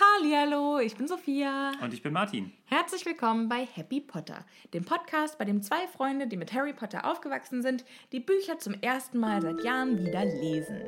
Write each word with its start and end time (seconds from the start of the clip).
Hallihallo, 0.00 0.78
ich 0.78 0.96
bin 0.96 1.08
Sophia. 1.08 1.72
Und 1.82 1.92
ich 1.92 2.04
bin 2.04 2.12
Martin. 2.12 2.52
Herzlich 2.66 3.04
willkommen 3.04 3.48
bei 3.48 3.66
Happy 3.66 4.00
Potter, 4.00 4.44
dem 4.72 4.84
Podcast, 4.84 5.38
bei 5.38 5.44
dem 5.44 5.60
zwei 5.60 5.88
Freunde, 5.88 6.28
die 6.28 6.36
mit 6.36 6.52
Harry 6.52 6.72
Potter 6.72 7.04
aufgewachsen 7.04 7.62
sind, 7.62 7.84
die 8.12 8.20
Bücher 8.20 8.60
zum 8.60 8.74
ersten 8.74 9.18
Mal 9.18 9.42
seit 9.42 9.64
Jahren 9.64 9.98
wieder 9.98 10.24
lesen. 10.24 10.82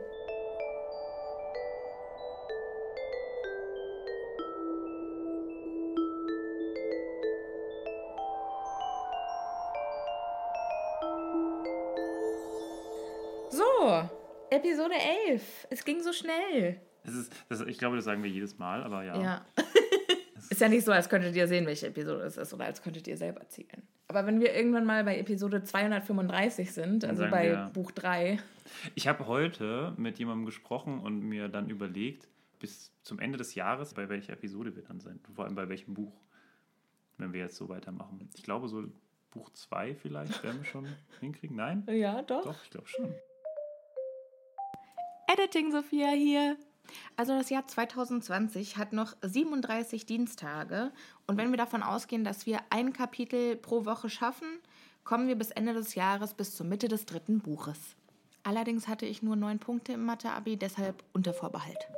So, 13.50 14.08
Episode 14.50 14.95
11. 15.27 15.67
Es 15.70 15.84
ging 15.84 16.00
so 16.00 16.12
schnell. 16.12 16.80
Es 17.05 17.15
ist, 17.15 17.33
das, 17.48 17.61
ich 17.62 17.79
glaube, 17.79 17.97
das 17.97 18.05
sagen 18.05 18.23
wir 18.23 18.31
jedes 18.31 18.59
Mal, 18.59 18.83
aber 18.83 19.03
ja. 19.05 19.20
Ja. 19.20 19.45
ist 20.51 20.61
ja 20.61 20.69
nicht 20.69 20.84
so, 20.84 20.93
als 20.93 21.09
könntet 21.09 21.34
ihr 21.37 21.47
sehen, 21.48 21.67
welche 21.67 21.87
Episode 21.89 22.23
es 22.25 22.37
ist 22.37 22.53
oder 22.55 22.65
als 22.67 22.83
könntet 22.83 23.07
ihr 23.09 23.17
selber 23.17 23.48
zählen. 23.48 23.83
Aber 24.09 24.27
wenn 24.27 24.41
wir 24.41 24.55
irgendwann 24.55 24.84
mal 24.87 25.05
bei 25.05 25.19
Episode 25.19 25.62
235 25.62 26.73
sind, 26.73 27.05
also 27.05 27.29
bei 27.29 27.51
wir- 27.51 27.70
Buch 27.73 27.91
3, 27.92 28.39
Ich 28.95 29.07
habe 29.09 29.27
heute 29.27 29.95
mit 29.97 30.19
jemandem 30.19 30.47
gesprochen 30.47 31.01
und 31.01 31.20
mir 31.20 31.48
dann 31.48 31.70
überlegt, 31.70 32.29
bis 32.59 32.92
zum 33.03 33.19
Ende 33.19 33.39
des 33.39 33.55
Jahres, 33.55 33.95
bei 33.95 34.09
welcher 34.09 34.33
Episode 34.35 34.75
wir 34.77 34.83
dann 34.83 35.01
sind. 35.01 35.27
Vor 35.35 35.45
allem 35.45 35.55
bei 35.55 35.69
welchem 35.69 35.95
Buch, 35.95 36.12
wenn 37.19 37.33
wir 37.33 37.41
jetzt 37.41 37.57
so 37.57 37.69
weitermachen. 37.69 38.29
Ich 38.36 38.42
glaube, 38.42 38.69
so 38.69 38.85
Buch 39.30 39.48
2 39.51 39.95
vielleicht 39.95 40.42
werden 40.42 40.58
wir 40.61 40.64
schon 40.67 40.86
hinkriegen. 41.20 41.57
Nein? 41.57 41.85
ja, 41.91 42.20
doch. 42.23 42.45
Doch, 42.45 42.63
ich 42.64 42.70
glaube 42.70 42.89
schon. 42.89 43.14
Editing 45.29 45.70
Sophia 45.70 46.08
hier. 46.11 46.57
Also 47.17 47.36
das 47.36 47.51
Jahr 47.51 47.67
2020 47.67 48.77
hat 48.77 48.92
noch 48.92 49.14
37 49.23 50.06
Dienstage 50.06 50.92
und 51.27 51.36
wenn 51.36 51.51
wir 51.51 51.58
davon 51.58 51.83
ausgehen, 51.83 52.24
dass 52.24 52.46
wir 52.46 52.61
ein 52.70 52.92
Kapitel 52.92 53.56
pro 53.56 53.84
Woche 53.84 54.08
schaffen, 54.11 54.48
kommen 55.05 55.29
wir 55.29 55.36
bis 55.36 55.50
Ende 55.50 55.74
des 55.74 55.95
Jahres 55.95 56.34
bis 56.34 56.56
zur 56.56 56.67
Mitte 56.67 56.89
des 56.89 57.06
dritten 57.06 57.40
Buches. 57.40 57.79
Allerdings 58.42 58.89
hatte 58.89 59.06
ich 59.06 59.23
nur 59.23 59.36
neun 59.36 59.58
Punkte 59.58 59.92
im 59.92 60.05
Mathe-Abi, 60.05 60.56
deshalb 60.56 61.05
unter 61.12 61.34
Vorbehalt. 61.34 61.89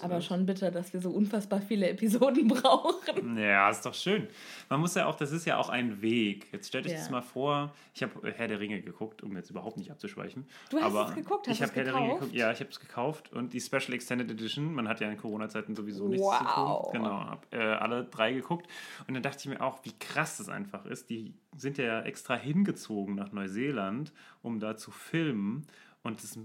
Aber 0.00 0.20
schon 0.20 0.46
bitter, 0.46 0.70
dass 0.70 0.92
wir 0.92 1.00
so 1.00 1.10
unfassbar 1.10 1.60
viele 1.60 1.88
Episoden 1.88 2.48
brauchen. 2.48 3.36
Ja, 3.36 3.68
ist 3.70 3.84
doch 3.84 3.94
schön. 3.94 4.26
Man 4.68 4.80
muss 4.80 4.94
ja 4.94 5.06
auch, 5.06 5.14
das 5.16 5.32
ist 5.32 5.44
ja 5.44 5.58
auch 5.58 5.68
ein 5.68 6.00
Weg. 6.02 6.48
Jetzt 6.52 6.68
stellt 6.68 6.86
euch 6.86 6.92
Ja. 6.92 6.98
das 6.98 7.10
mal 7.10 7.20
vor, 7.20 7.72
ich 7.94 8.02
habe 8.02 8.32
Herr 8.32 8.48
der 8.48 8.60
Ringe 8.60 8.80
geguckt, 8.80 9.22
um 9.22 9.36
jetzt 9.36 9.50
überhaupt 9.50 9.76
nicht 9.76 9.90
abzuschweichen. 9.90 10.46
Du 10.70 10.78
hast 10.78 10.84
aber 10.86 11.08
es 11.10 11.14
geguckt, 11.14 11.46
hast 11.48 11.56
ich 11.56 11.62
habe 11.62 11.70
es 11.70 11.76
Herr 11.76 11.84
der 11.84 11.94
Ringe 11.94 12.04
gekauft? 12.06 12.20
geguckt. 12.20 12.36
Ja, 12.38 12.50
ich 12.52 12.60
habe 12.60 12.70
es 12.70 12.80
gekauft 12.80 13.32
und 13.32 13.52
die 13.52 13.60
Special 13.60 13.92
Extended 13.92 14.30
Edition, 14.30 14.72
man 14.74 14.88
hat 14.88 15.00
ja 15.00 15.10
in 15.10 15.16
Corona-Zeiten 15.18 15.74
sowieso 15.76 16.08
nichts 16.08 16.26
zu 16.26 16.44
Wow. 16.44 16.90
tun. 16.92 17.02
Genau, 17.02 17.10
habe 17.24 17.46
äh, 17.50 17.58
alle 17.58 18.04
drei 18.04 18.32
geguckt 18.32 18.66
und 19.06 19.14
dann 19.14 19.22
dachte 19.22 19.38
ich 19.40 19.46
mir 19.46 19.60
auch, 19.60 19.78
wie 19.84 19.92
krass 19.98 20.38
das 20.38 20.48
einfach 20.48 20.84
ist. 20.86 21.10
Die 21.10 21.34
sind 21.56 21.78
ja 21.78 22.00
extra 22.02 22.34
hingezogen 22.34 23.14
nach 23.14 23.32
Neuseeland, 23.32 24.12
um 24.42 24.58
da 24.60 24.76
zu 24.76 24.90
filmen 24.90 25.66
und 26.02 26.22
das 26.22 26.38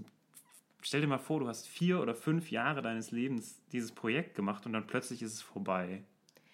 Stell 0.80 1.00
dir 1.00 1.06
mal 1.08 1.18
vor, 1.18 1.40
du 1.40 1.48
hast 1.48 1.66
vier 1.66 2.00
oder 2.00 2.14
fünf 2.14 2.50
Jahre 2.50 2.82
deines 2.82 3.10
Lebens 3.10 3.60
dieses 3.72 3.92
Projekt 3.92 4.34
gemacht 4.34 4.64
und 4.66 4.72
dann 4.72 4.86
plötzlich 4.86 5.22
ist 5.22 5.34
es 5.34 5.42
vorbei. 5.42 6.02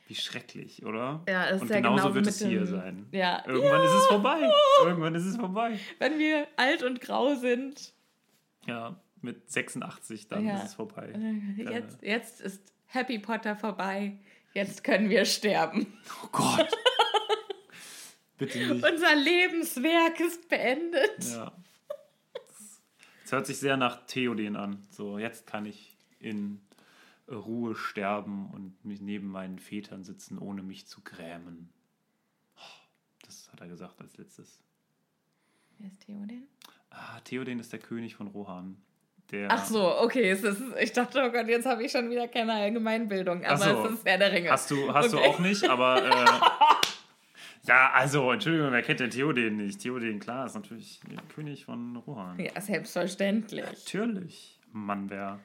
Wie 0.06 0.14
schrecklich, 0.14 0.84
oder? 0.84 1.22
Ja, 1.28 1.44
ist 1.44 1.62
und 1.62 1.70
ja 1.70 1.76
genauso 1.76 2.02
genau 2.04 2.14
wird 2.14 2.26
es 2.26 2.44
hier 2.44 2.66
sein. 2.66 3.06
Ja. 3.12 3.42
Irgendwann 3.46 3.82
ist 3.84 3.92
es 3.92 4.06
vorbei. 4.06 4.50
Irgendwann 4.84 5.14
ist 5.14 5.24
es 5.24 5.36
vorbei. 5.36 5.78
Wenn 5.98 6.18
wir 6.18 6.46
alt 6.56 6.82
und 6.82 7.00
grau 7.00 7.34
sind, 7.34 7.92
Ja, 8.66 8.98
mit 9.22 9.50
86 9.50 10.28
dann 10.28 10.46
Ja. 10.46 10.56
ist 10.58 10.64
es 10.64 10.74
vorbei. 10.74 11.12
jetzt, 11.56 12.02
jetzt 12.02 12.40
ist 12.40 12.72
Happy 12.86 13.18
Potter 13.18 13.56
vorbei. 13.56 14.18
Jetzt 14.52 14.84
können 14.84 15.08
wir 15.10 15.24
sterben. 15.24 15.86
Oh 16.22 16.28
Gott. 16.32 16.68
Bitte 18.38 18.58
nicht. 18.58 18.70
Unser 18.84 19.14
Lebenswerk 19.16 20.20
ist 20.20 20.48
beendet. 20.48 21.24
Ja. 21.32 21.52
Es 23.24 23.32
hört 23.32 23.46
sich 23.46 23.58
sehr 23.58 23.76
nach 23.76 24.04
Theoden 24.06 24.56
an. 24.56 24.82
So, 24.90 25.18
jetzt 25.18 25.46
kann 25.46 25.64
ich 25.64 25.96
in 26.20 26.60
Ruhe 27.30 27.74
sterben 27.74 28.50
und 28.52 28.84
mich 28.84 29.00
neben 29.00 29.28
meinen 29.28 29.58
Vätern 29.58 30.04
sitzen, 30.04 30.38
ohne 30.38 30.62
mich 30.62 30.86
zu 30.86 31.00
grämen. 31.02 31.70
Das 33.24 33.50
hat 33.50 33.60
er 33.62 33.68
gesagt 33.68 34.00
als 34.02 34.16
letztes. 34.18 34.60
Wer 35.78 35.88
ist 35.88 36.00
Theoden? 36.02 36.46
Ah, 36.90 37.18
Theoden 37.20 37.58
ist 37.58 37.72
der 37.72 37.80
König 37.80 38.14
von 38.14 38.26
Rohan. 38.28 38.76
Der, 39.30 39.50
Ach 39.50 39.64
so, 39.64 39.98
okay. 40.00 40.28
Es 40.30 40.42
ist, 40.42 40.60
ich 40.78 40.92
dachte, 40.92 41.24
oh 41.26 41.32
Gott, 41.32 41.48
jetzt 41.48 41.64
habe 41.64 41.82
ich 41.82 41.90
schon 41.90 42.10
wieder 42.10 42.28
keine 42.28 42.52
Allgemeinbildung. 42.52 43.42
Aber 43.46 43.56
so. 43.56 43.86
es 43.86 43.92
ist 43.94 44.04
Herr 44.06 44.18
der 44.18 44.30
Ringe. 44.32 44.50
Hast 44.50 44.70
du, 44.70 44.92
hast 44.92 45.14
Okay. 45.14 45.24
du 45.24 45.30
auch 45.30 45.38
nicht, 45.38 45.66
aber. 45.68 46.04
Äh, 46.04 46.10
ja, 47.66 47.90
also, 47.92 48.30
Entschuldigung, 48.30 48.72
wer 48.72 48.82
kennt 48.82 49.00
den 49.00 49.10
Theoden 49.10 49.56
nicht? 49.56 49.80
Theoden, 49.80 50.20
klar, 50.20 50.46
ist 50.46 50.54
natürlich 50.54 51.00
König 51.34 51.64
von 51.64 51.96
Rohan. 51.96 52.38
Ja, 52.38 52.60
selbstverständlich. 52.60 53.64
Natürlich. 53.64 54.60
Mann, 54.72 55.08
wer. 55.08 55.38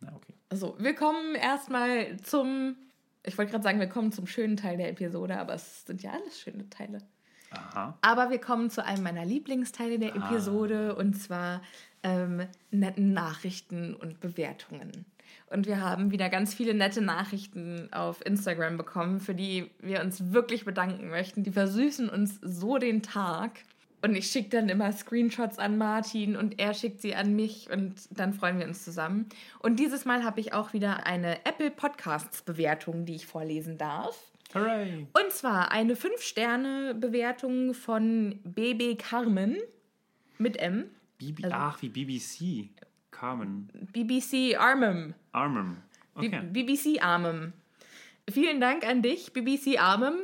Na, 0.00 0.12
okay. 0.14 0.34
So, 0.50 0.76
wir 0.78 0.94
kommen 0.94 1.34
erstmal 1.34 2.16
zum. 2.20 2.76
Ich 3.24 3.36
wollte 3.36 3.50
gerade 3.50 3.64
sagen, 3.64 3.80
wir 3.80 3.88
kommen 3.88 4.12
zum 4.12 4.26
schönen 4.26 4.56
Teil 4.56 4.78
der 4.78 4.88
Episode, 4.90 5.38
aber 5.38 5.54
es 5.54 5.84
sind 5.84 6.02
ja 6.02 6.12
alles 6.12 6.40
schöne 6.40 6.70
Teile. 6.70 7.02
Aha. 7.50 7.98
Aber 8.00 8.30
wir 8.30 8.40
kommen 8.40 8.70
zu 8.70 8.84
einem 8.84 9.02
meiner 9.02 9.24
Lieblingsteile 9.24 9.98
der 9.98 10.14
Episode 10.14 10.94
und 10.94 11.14
zwar 11.14 11.62
ähm, 12.02 12.46
netten 12.70 13.12
Nachrichten 13.12 13.94
und 13.94 14.20
Bewertungen. 14.20 15.04
Und 15.50 15.66
wir 15.66 15.80
haben 15.80 16.10
wieder 16.10 16.28
ganz 16.28 16.54
viele 16.54 16.74
nette 16.74 17.00
Nachrichten 17.00 17.88
auf 17.92 18.24
Instagram 18.24 18.76
bekommen, 18.76 19.20
für 19.20 19.34
die 19.34 19.70
wir 19.80 20.02
uns 20.02 20.32
wirklich 20.32 20.64
bedanken 20.64 21.08
möchten. 21.10 21.42
Die 21.42 21.52
versüßen 21.52 22.08
uns 22.08 22.38
so 22.42 22.78
den 22.78 23.02
Tag. 23.02 23.52
Und 24.00 24.14
ich 24.14 24.28
schicke 24.28 24.50
dann 24.50 24.68
immer 24.68 24.92
Screenshots 24.92 25.58
an 25.58 25.76
Martin 25.76 26.36
und 26.36 26.60
er 26.60 26.72
schickt 26.72 27.00
sie 27.00 27.16
an 27.16 27.34
mich 27.34 27.68
und 27.70 27.94
dann 28.10 28.32
freuen 28.32 28.60
wir 28.60 28.66
uns 28.66 28.84
zusammen. 28.84 29.26
Und 29.58 29.80
dieses 29.80 30.04
Mal 30.04 30.22
habe 30.22 30.38
ich 30.38 30.52
auch 30.52 30.72
wieder 30.72 31.04
eine 31.04 31.44
Apple 31.44 31.72
Podcasts 31.72 32.42
Bewertung, 32.42 33.06
die 33.06 33.16
ich 33.16 33.26
vorlesen 33.26 33.76
darf. 33.76 34.30
Hooray! 34.54 35.06
Und 35.12 35.32
zwar 35.32 35.72
eine 35.72 35.94
5-Sterne-Bewertung 35.94 37.74
von 37.74 38.38
BB 38.44 38.96
Carmen 38.98 39.56
mit 40.38 40.56
M. 40.58 40.84
Bibi, 41.18 41.44
Also- 41.44 41.56
ach, 41.56 41.82
wie 41.82 41.88
BBC. 41.88 42.68
Carmen. 43.18 43.68
BBC 43.92 44.56
Armem. 44.56 45.14
Armem. 45.32 45.78
Okay. 46.14 46.40
BBC 46.52 47.02
Armem. 47.02 47.52
Vielen 48.30 48.60
Dank 48.60 48.86
an 48.86 49.02
dich, 49.02 49.32
BBC 49.32 49.80
Armem. 49.80 50.14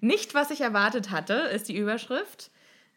Nicht, 0.00 0.34
was 0.34 0.50
ich 0.50 0.60
erwartet 0.60 1.10
hatte, 1.10 1.34
ist 1.34 1.68
die 1.68 1.76
Überschrift. 1.76 2.50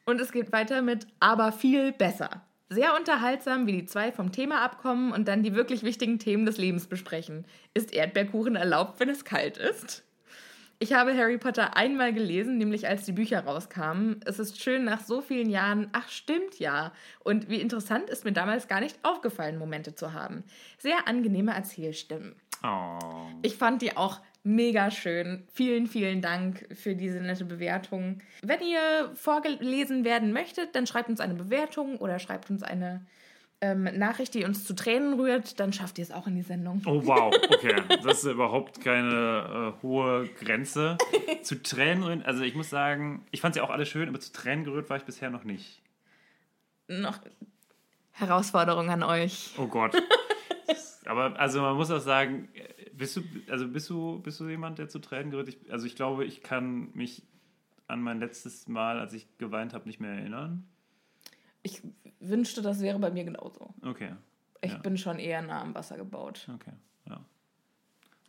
Und 0.06 0.20
es 0.20 0.34
geht 0.34 0.52
weiter 0.52 0.82
mit 0.82 1.08
aber 1.22 1.54
viel 1.54 1.94
besser. 1.94 2.42
Sehr 2.70 2.94
unterhaltsam, 2.96 3.68
wie 3.68 3.72
die 3.72 3.86
zwei 3.86 4.12
vom 4.12 4.34
Thema 4.34 4.62
abkommen 4.62 5.14
und 5.14 5.30
dann 5.30 5.44
die 5.44 5.56
wirklich 5.56 5.84
wichtigen 5.84 6.20
Themen 6.20 6.46
des 6.46 6.58
Lebens 6.58 6.88
besprechen. 6.88 7.46
Ist 7.74 7.94
Erdbeerkuchen 7.94 8.58
erlaubt, 8.58 9.00
wenn 9.00 9.10
es 9.10 9.24
kalt 9.24 9.58
ist? 9.58 10.04
Ich 10.80 10.94
habe 10.94 11.18
Harry 11.18 11.40
Potter 11.40 11.76
einmal 11.76 12.14
gelesen, 12.14 12.60
nämlich 12.60 12.88
als 12.88 13.04
die 13.04 13.12
Bücher 13.12 13.44
rauskamen. 13.44 14.20
Es 14.26 14.38
ist 14.38 14.62
schön 14.62 14.84
nach 14.84 15.02
so 15.02 15.22
vielen 15.22 15.50
Jahren, 15.50 15.90
ach 15.92 16.08
stimmt 16.10 16.60
ja. 16.60 16.92
Und 17.24 17.50
wie 17.50 17.60
interessant 17.60 18.12
ist 18.12 18.26
mir 18.26 18.32
damals 18.32 18.68
gar 18.68 18.80
nicht 18.80 19.00
aufgefallen, 19.02 19.58
Momente 19.58 19.96
zu 19.96 20.14
haben. 20.14 20.44
Sehr 20.78 21.08
angenehme 21.08 21.56
Erzählstimmen. 21.56 22.36
Oh. 22.64 23.00
Ich 23.42 23.56
fand 23.56 23.82
die 23.82 23.98
auch 23.98 24.20
mega 24.44 24.92
schön. 24.92 25.48
Vielen, 25.52 25.88
vielen 25.88 26.22
Dank 26.22 26.68
für 26.74 26.96
diese 26.96 27.22
nette 27.22 27.46
Bewertung. 27.46 28.20
Wenn 28.44 28.62
ihr 28.62 29.12
vorgelesen 29.16 30.06
werden 30.06 30.32
möchtet, 30.32 30.76
dann 30.76 30.86
schreibt 30.86 31.10
uns 31.10 31.20
eine 31.20 31.34
Bewertung 31.34 31.98
oder 31.98 32.20
schreibt 32.20 32.52
uns 32.52 32.62
eine 32.62 33.04
ähm, 33.62 33.84
Nachricht, 33.84 34.34
die 34.34 34.46
uns 34.46 34.66
zu 34.66 34.76
Tränen 34.76 35.20
rührt, 35.20 35.60
dann 35.60 35.74
schafft 35.74 35.98
ihr 35.98 36.04
es 36.04 36.12
auch 36.12 36.28
in 36.28 36.36
die 36.36 36.44
Sendung. 36.44 36.82
Oh 36.86 37.02
wow, 37.06 37.34
okay. 37.50 37.76
Das 38.04 38.20
ist 38.20 38.32
überhaupt 38.32 38.82
keine 38.82 39.74
äh, 39.78 39.82
hohe 39.82 40.28
Grenze. 40.40 40.98
Zu 41.42 41.62
Tränen 41.64 42.04
rühren, 42.04 42.24
also 42.24 42.44
ich 42.44 42.56
muss 42.56 42.70
sagen, 42.70 43.26
ich 43.32 43.42
fand 43.42 43.56
sie 43.56 43.62
auch 43.62 43.70
alle 43.70 43.86
schön, 43.86 44.10
aber 44.10 44.20
zu 44.20 44.32
Tränen 44.32 44.64
gerührt 44.64 44.90
war 44.90 44.98
ich 44.98 45.04
bisher 45.04 45.30
noch 45.30 45.44
nicht. 45.44 45.82
Noch 46.88 47.20
Herausforderung 48.12 48.90
an 48.90 49.04
euch. 49.04 49.54
Oh 49.58 49.68
Gott. 49.68 49.96
aber 51.06 51.40
also 51.40 51.62
man 51.62 51.76
muss 51.76 51.90
auch 51.90 52.00
sagen, 52.00 52.50
bist 52.94 53.18
du, 53.18 53.22
also 53.50 53.68
bist 53.68 53.90
du, 53.90 54.20
bist 54.22 54.40
du 54.40 54.48
jemand, 54.48 54.78
der 54.78 54.90
zu 54.90 55.00
Tränen 55.00 55.32
gerührt? 55.32 55.50
Ich, 55.50 55.72
also 55.72 55.86
ich 55.86 55.96
glaube, 55.96 56.26
ich 56.26 56.42
kann 56.42 56.90
mich 56.94 57.24
an 57.88 58.02
mein 58.02 58.20
letztes 58.20 58.68
Mal, 58.68 59.00
als 59.00 59.14
ich 59.14 59.38
geweint 59.38 59.74
habe, 59.74 59.88
nicht 59.88 60.00
mehr 60.00 60.12
erinnern. 60.12 60.68
Ich 61.68 61.82
wünschte, 62.22 62.62
das 62.62 62.80
wäre 62.80 62.98
bei 62.98 63.12
mir 63.12 63.26
genauso. 63.26 63.74
Okay. 63.86 64.16
Ich 64.62 64.72
ja. 64.72 64.78
bin 64.78 64.98
schon 64.98 65.20
eher 65.20 65.42
nah 65.42 65.62
am 65.62 65.76
Wasser 65.76 65.98
gebaut. 65.98 66.48
Okay, 66.54 66.72
ja. 67.10 67.20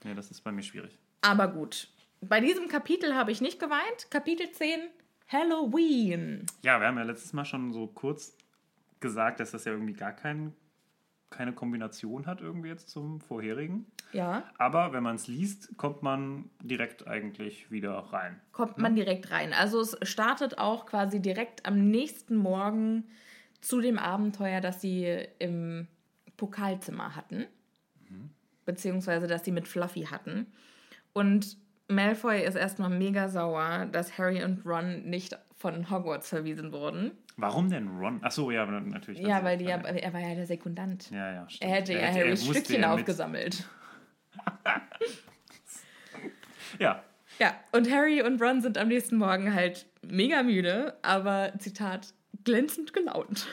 Nee, 0.02 0.14
das 0.14 0.32
ist 0.32 0.40
bei 0.42 0.50
mir 0.50 0.62
schwierig. 0.62 0.98
Aber 1.20 1.46
gut. 1.46 1.88
Bei 2.20 2.40
diesem 2.40 2.66
Kapitel 2.66 3.14
habe 3.14 3.30
ich 3.30 3.40
nicht 3.40 3.60
geweint. 3.60 4.10
Kapitel 4.10 4.50
10, 4.50 4.80
Halloween. 5.28 6.46
Ja, 6.62 6.80
wir 6.80 6.88
haben 6.88 6.98
ja 6.98 7.04
letztes 7.04 7.32
Mal 7.32 7.44
schon 7.44 7.72
so 7.72 7.86
kurz 7.86 8.36
gesagt, 8.98 9.38
dass 9.38 9.52
das 9.52 9.64
ja 9.64 9.72
irgendwie 9.72 9.92
gar 9.92 10.12
kein, 10.12 10.52
keine 11.30 11.52
Kombination 11.52 12.26
hat 12.26 12.40
irgendwie 12.40 12.68
jetzt 12.70 12.88
zum 12.88 13.20
vorherigen. 13.20 13.86
Ja, 14.12 14.42
Aber 14.58 14.92
wenn 14.92 15.04
man 15.04 15.14
es 15.14 15.28
liest, 15.28 15.76
kommt 15.76 16.02
man 16.02 16.50
direkt 16.60 17.06
eigentlich 17.06 17.70
wieder 17.70 17.92
rein. 17.98 18.40
kommt 18.50 18.78
man 18.78 18.96
direkt 18.96 19.30
rein. 19.30 19.52
Also 19.52 19.80
es 19.80 19.96
startet 20.02 20.58
auch 20.58 20.86
quasi 20.86 21.20
direkt 21.22 21.66
am 21.66 21.88
nächsten 21.88 22.34
Morgen 22.34 23.04
zu 23.60 23.80
dem 23.80 23.98
Abenteuer, 23.98 24.60
das 24.60 24.80
sie 24.80 25.26
im 25.38 25.86
Pokalzimmer 26.36 27.14
hatten. 27.16 27.46
Beziehungsweise, 28.64 29.26
das 29.26 29.44
sie 29.44 29.52
mit 29.52 29.66
Fluffy 29.66 30.02
hatten. 30.04 30.46
Und 31.14 31.56
Malfoy 31.88 32.42
ist 32.44 32.54
erstmal 32.54 32.90
mega 32.90 33.28
sauer, 33.30 33.86
dass 33.90 34.18
Harry 34.18 34.44
und 34.44 34.64
Ron 34.66 35.04
nicht 35.08 35.36
von 35.56 35.90
Hogwarts 35.90 36.28
verwiesen 36.28 36.70
wurden. 36.72 37.12
Warum 37.36 37.70
denn 37.70 37.88
Ron? 37.88 38.22
Achso, 38.22 38.50
ja, 38.50 38.66
natürlich. 38.66 39.22
Ja, 39.26 39.42
weil 39.42 39.56
die 39.58 39.64
ja, 39.64 39.78
er 39.78 40.12
war 40.12 40.20
ja 40.20 40.34
der 40.34 40.46
Sekundant. 40.46 41.10
Ja, 41.10 41.32
ja, 41.32 41.48
stimmt. 41.48 41.70
Er 41.70 41.76
hätte 41.78 41.92
ja 41.94 42.08
Harrys 42.08 42.44
musste 42.46 42.60
Stückchen 42.64 42.80
mit- 42.82 42.90
aufgesammelt. 42.90 43.64
Ja, 46.78 47.02
Ja, 47.38 47.54
und 47.72 47.90
Harry 47.90 48.20
und 48.22 48.40
Ron 48.42 48.60
sind 48.60 48.76
am 48.78 48.88
nächsten 48.88 49.16
Morgen 49.16 49.54
halt 49.54 49.86
mega 50.02 50.42
müde, 50.42 50.96
aber 51.02 51.52
Zitat, 51.58 52.12
glänzend 52.44 52.92
gelaunt. 52.92 53.46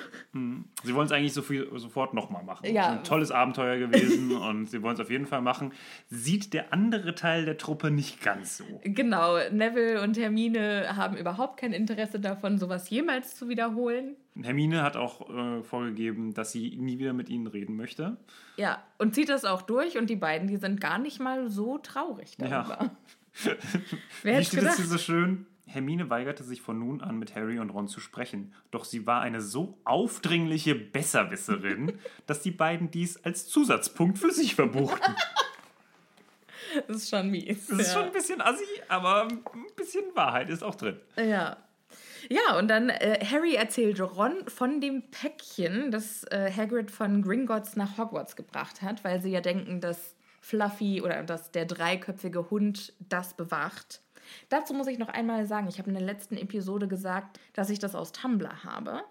sie 0.83 0.95
wollen 0.95 1.05
es 1.05 1.11
eigentlich 1.11 1.33
so 1.33 1.41
viel, 1.41 1.67
sofort 1.75 2.13
nochmal 2.13 2.43
machen. 2.43 2.73
Ja. 2.73 2.91
Ein 2.91 3.03
tolles 3.03 3.31
Abenteuer 3.31 3.77
gewesen 3.77 4.31
und 4.37 4.69
sie 4.69 4.81
wollen 4.81 4.95
es 4.95 4.99
auf 4.99 5.09
jeden 5.09 5.25
Fall 5.25 5.41
machen. 5.41 5.73
Sieht 6.07 6.53
der 6.53 6.73
andere 6.73 7.15
Teil 7.15 7.45
der 7.45 7.57
Truppe 7.57 7.91
nicht 7.91 8.21
ganz 8.21 8.57
so. 8.57 8.63
Genau, 8.83 9.37
Neville 9.51 10.01
und 10.01 10.17
Hermine 10.17 10.95
haben 10.95 11.17
überhaupt 11.17 11.59
kein 11.59 11.73
Interesse 11.73 12.19
davon, 12.19 12.57
sowas 12.57 12.89
jemals 12.89 13.35
zu 13.35 13.49
wiederholen. 13.49 14.15
Hermine 14.41 14.83
hat 14.83 14.97
auch 14.97 15.29
äh, 15.29 15.63
vorgegeben, 15.63 16.33
dass 16.33 16.51
sie 16.51 16.75
nie 16.77 16.99
wieder 16.99 17.13
mit 17.13 17.29
ihnen 17.29 17.47
reden 17.47 17.75
möchte. 17.75 18.17
Ja, 18.57 18.83
und 18.97 19.15
zieht 19.15 19.29
das 19.29 19.45
auch 19.45 19.61
durch 19.61 19.97
und 19.97 20.09
die 20.09 20.15
beiden, 20.17 20.47
die 20.47 20.57
sind 20.57 20.81
gar 20.81 20.97
nicht 20.99 21.19
mal 21.19 21.49
so 21.49 21.77
traurig 21.77 22.35
darüber. 22.37 22.91
Wer 24.23 24.39
Wie 24.39 24.43
hätte 24.43 24.55
gedacht? 24.57 24.77
hier 24.77 24.85
so 24.85 24.97
schön? 24.97 25.45
Hermine 25.65 26.09
weigerte 26.09 26.43
sich 26.43 26.61
von 26.61 26.79
nun 26.79 27.01
an 27.01 27.17
mit 27.17 27.35
Harry 27.35 27.59
und 27.59 27.69
Ron 27.69 27.87
zu 27.87 27.99
sprechen, 27.99 28.53
doch 28.71 28.85
sie 28.85 29.07
war 29.07 29.21
eine 29.21 29.41
so 29.41 29.77
aufdringliche 29.83 30.75
Besserwisserin, 30.75 31.99
dass 32.27 32.41
die 32.41 32.51
beiden 32.51 32.91
dies 32.91 33.23
als 33.23 33.47
Zusatzpunkt 33.47 34.17
für 34.17 34.31
sich 34.31 34.55
verbuchten. 34.55 35.15
Das 36.87 36.97
ist 36.97 37.09
schon 37.09 37.29
mies. 37.31 37.67
Das 37.67 37.79
ist 37.79 37.87
ja. 37.87 37.93
schon 37.93 38.03
ein 38.07 38.11
bisschen 38.11 38.41
assi, 38.41 38.65
aber 38.89 39.29
ein 39.29 39.43
bisschen 39.77 40.03
Wahrheit 40.13 40.49
ist 40.49 40.61
auch 40.61 40.75
drin. 40.75 40.99
Ja. 41.15 41.55
Ja, 42.27 42.57
und 42.57 42.67
dann 42.67 42.89
äh, 42.89 43.23
Harry 43.23 43.55
erzählt 43.55 44.01
Ron 44.01 44.47
von 44.47 44.81
dem 44.81 45.03
Päckchen, 45.09 45.91
das 45.91 46.23
äh, 46.25 46.51
Hagrid 46.51 46.91
von 46.91 47.21
Gringotts 47.21 47.75
nach 47.75 47.97
Hogwarts 47.97 48.35
gebracht 48.35 48.81
hat, 48.81 49.03
weil 49.03 49.21
sie 49.21 49.29
ja 49.29 49.41
denken, 49.41 49.79
dass 49.79 50.15
Fluffy 50.41 51.01
oder 51.01 51.23
dass 51.23 51.51
der 51.51 51.65
dreiköpfige 51.65 52.49
Hund 52.49 52.93
das 52.99 53.35
bewacht. 53.35 54.01
Dazu 54.49 54.73
muss 54.73 54.87
ich 54.87 54.97
noch 54.97 55.09
einmal 55.09 55.45
sagen, 55.45 55.67
ich 55.67 55.77
habe 55.79 55.89
in 55.89 55.95
der 55.95 56.03
letzten 56.05 56.37
Episode 56.37 56.87
gesagt, 56.87 57.39
dass 57.53 57.69
ich 57.69 57.79
das 57.79 57.95
aus 57.95 58.11
Tumblr 58.11 58.63
habe. 58.63 59.01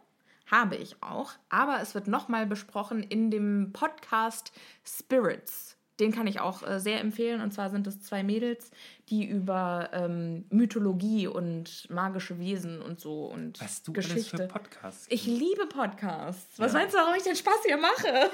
Habe 0.50 0.76
ich 0.76 0.96
auch, 1.02 1.32
aber 1.48 1.80
es 1.80 1.94
wird 1.94 2.06
nochmal 2.06 2.46
besprochen 2.46 3.02
in 3.02 3.30
dem 3.30 3.72
Podcast 3.72 4.52
Spirits. 4.84 5.76
Den 6.00 6.10
kann 6.12 6.26
ich 6.26 6.40
auch 6.40 6.66
äh, 6.68 6.80
sehr 6.80 7.00
empfehlen. 7.00 7.40
Und 7.40 7.52
zwar 7.54 7.70
sind 7.70 7.86
es 7.86 8.00
zwei 8.02 8.24
Mädels, 8.24 8.72
die 9.10 9.24
über 9.24 9.90
ähm, 9.92 10.44
Mythologie 10.50 11.28
und 11.28 11.88
magische 11.88 12.38
Wesen 12.40 12.82
und 12.82 12.98
so 13.00 13.26
und 13.26 13.60
Was 13.60 13.84
du 13.84 13.92
Geschichte. 13.92 14.36
alles 14.36 14.46
für 14.52 14.58
Podcasts 14.58 15.06
Ich 15.08 15.24
liebe 15.26 15.66
Podcasts. 15.66 16.58
Was 16.58 16.72
Ja. 16.72 16.80
meinst 16.80 16.94
du, 16.94 16.98
warum 16.98 17.14
ich 17.14 17.22
den 17.22 17.36
Spaß 17.36 17.62
hier 17.64 17.76
mache? 17.76 18.30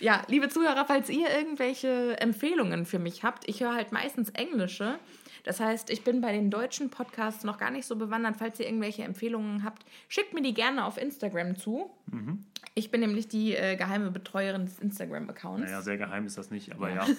Ja. 0.00 0.22
liebe 0.28 0.48
Zuhörer, 0.48 0.84
falls 0.86 1.08
ihr 1.08 1.28
irgendwelche 1.30 2.20
Empfehlungen 2.20 2.86
für 2.86 2.98
mich 2.98 3.22
habt, 3.22 3.48
ich 3.48 3.60
höre 3.60 3.74
halt 3.74 3.92
meistens 3.92 4.30
englische. 4.30 4.98
Das 5.44 5.60
heißt, 5.60 5.90
ich 5.90 6.04
bin 6.04 6.20
bei 6.22 6.32
den 6.32 6.50
deutschen 6.50 6.88
Podcasts 6.88 7.44
noch 7.44 7.58
gar 7.58 7.70
nicht 7.70 7.86
so 7.86 7.96
bewandert. 7.96 8.36
Falls 8.38 8.58
ihr 8.60 8.66
irgendwelche 8.66 9.02
Empfehlungen 9.02 9.62
habt, 9.62 9.84
schickt 10.08 10.32
mir 10.32 10.40
die 10.40 10.54
gerne 10.54 10.86
auf 10.86 10.96
Instagram 10.96 11.56
zu. 11.56 11.90
Mhm. 12.06 12.46
Ich 12.74 12.90
bin 12.90 13.00
nämlich 13.00 13.28
die 13.28 13.54
äh, 13.54 13.76
geheime 13.76 14.10
Betreuerin 14.10 14.64
des 14.64 14.78
Instagram-Accounts. 14.78 15.64
Naja, 15.64 15.82
sehr 15.82 15.98
geheim 15.98 16.26
ist 16.26 16.38
das 16.38 16.50
nicht, 16.50 16.72
aber 16.72 16.90
ja. 16.90 17.06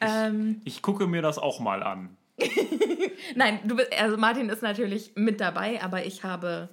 Ähm, 0.00 0.60
Ich 0.64 0.82
gucke 0.82 1.06
mir 1.06 1.22
das 1.22 1.38
auch 1.38 1.60
mal 1.60 1.82
an. 1.82 2.16
nein, 3.34 3.60
du 3.64 3.76
bist, 3.76 3.92
also 3.98 4.16
Martin 4.16 4.50
ist 4.50 4.62
natürlich 4.62 5.12
mit 5.14 5.40
dabei, 5.40 5.82
aber 5.82 6.04
ich 6.04 6.22
habe, 6.22 6.68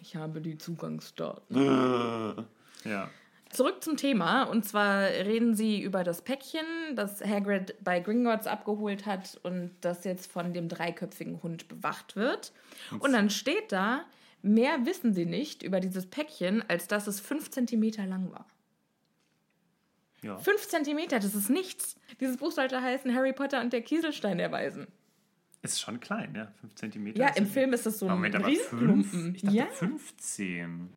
ich 0.00 0.16
habe 0.16 0.40
die 0.40 0.58
Zugangsdaten. 0.58 2.46
Ja. 2.84 3.10
Zurück 3.50 3.82
zum 3.82 3.96
Thema. 3.96 4.42
Und 4.44 4.64
zwar 4.64 5.02
reden 5.04 5.54
sie 5.54 5.80
über 5.80 6.04
das 6.04 6.22
Päckchen, 6.22 6.66
das 6.94 7.20
Hagrid 7.24 7.74
bei 7.82 8.00
Gringotts 8.00 8.46
abgeholt 8.46 9.06
hat 9.06 9.38
und 9.44 9.70
das 9.80 10.04
jetzt 10.04 10.30
von 10.30 10.52
dem 10.52 10.68
dreiköpfigen 10.68 11.42
Hund 11.42 11.68
bewacht 11.68 12.16
wird. 12.16 12.52
Und 12.98 13.12
dann 13.12 13.30
steht 13.30 13.72
da, 13.72 14.04
mehr 14.42 14.84
wissen 14.84 15.14
sie 15.14 15.26
nicht 15.26 15.62
über 15.62 15.80
dieses 15.80 16.06
Päckchen, 16.06 16.62
als 16.68 16.88
dass 16.88 17.06
es 17.06 17.20
fünf 17.20 17.50
Zentimeter 17.50 18.04
lang 18.06 18.30
war. 18.32 18.46
ja. 20.22 20.36
Fünf 20.38 20.66
Zentimeter, 20.68 21.20
das 21.20 21.34
ist 21.34 21.48
nichts. 21.48 21.96
Dieses 22.20 22.36
Buch 22.36 22.50
sollte 22.52 22.82
heißen 22.82 23.14
Harry 23.14 23.32
Potter 23.32 23.60
und 23.60 23.72
der 23.72 23.82
Kieselstein 23.82 24.38
der 24.38 24.50
Weisen. 24.52 24.88
Ist 25.62 25.80
schon 25.80 25.98
klein, 25.98 26.34
ja. 26.34 26.52
5 26.60 26.74
cm. 26.74 27.06
Ja, 27.16 27.28
im 27.30 27.46
Film 27.46 27.72
ist 27.72 27.86
das 27.86 27.98
so 27.98 28.06
ein 28.06 28.12
Moment, 28.12 28.36
aber 28.36 28.46
Riesenklumpen. 28.46 29.34
5? 29.34 29.36
Ich 29.36 29.42
dachte 29.42 29.56
Ja, 29.56 29.66
15. 29.66 30.92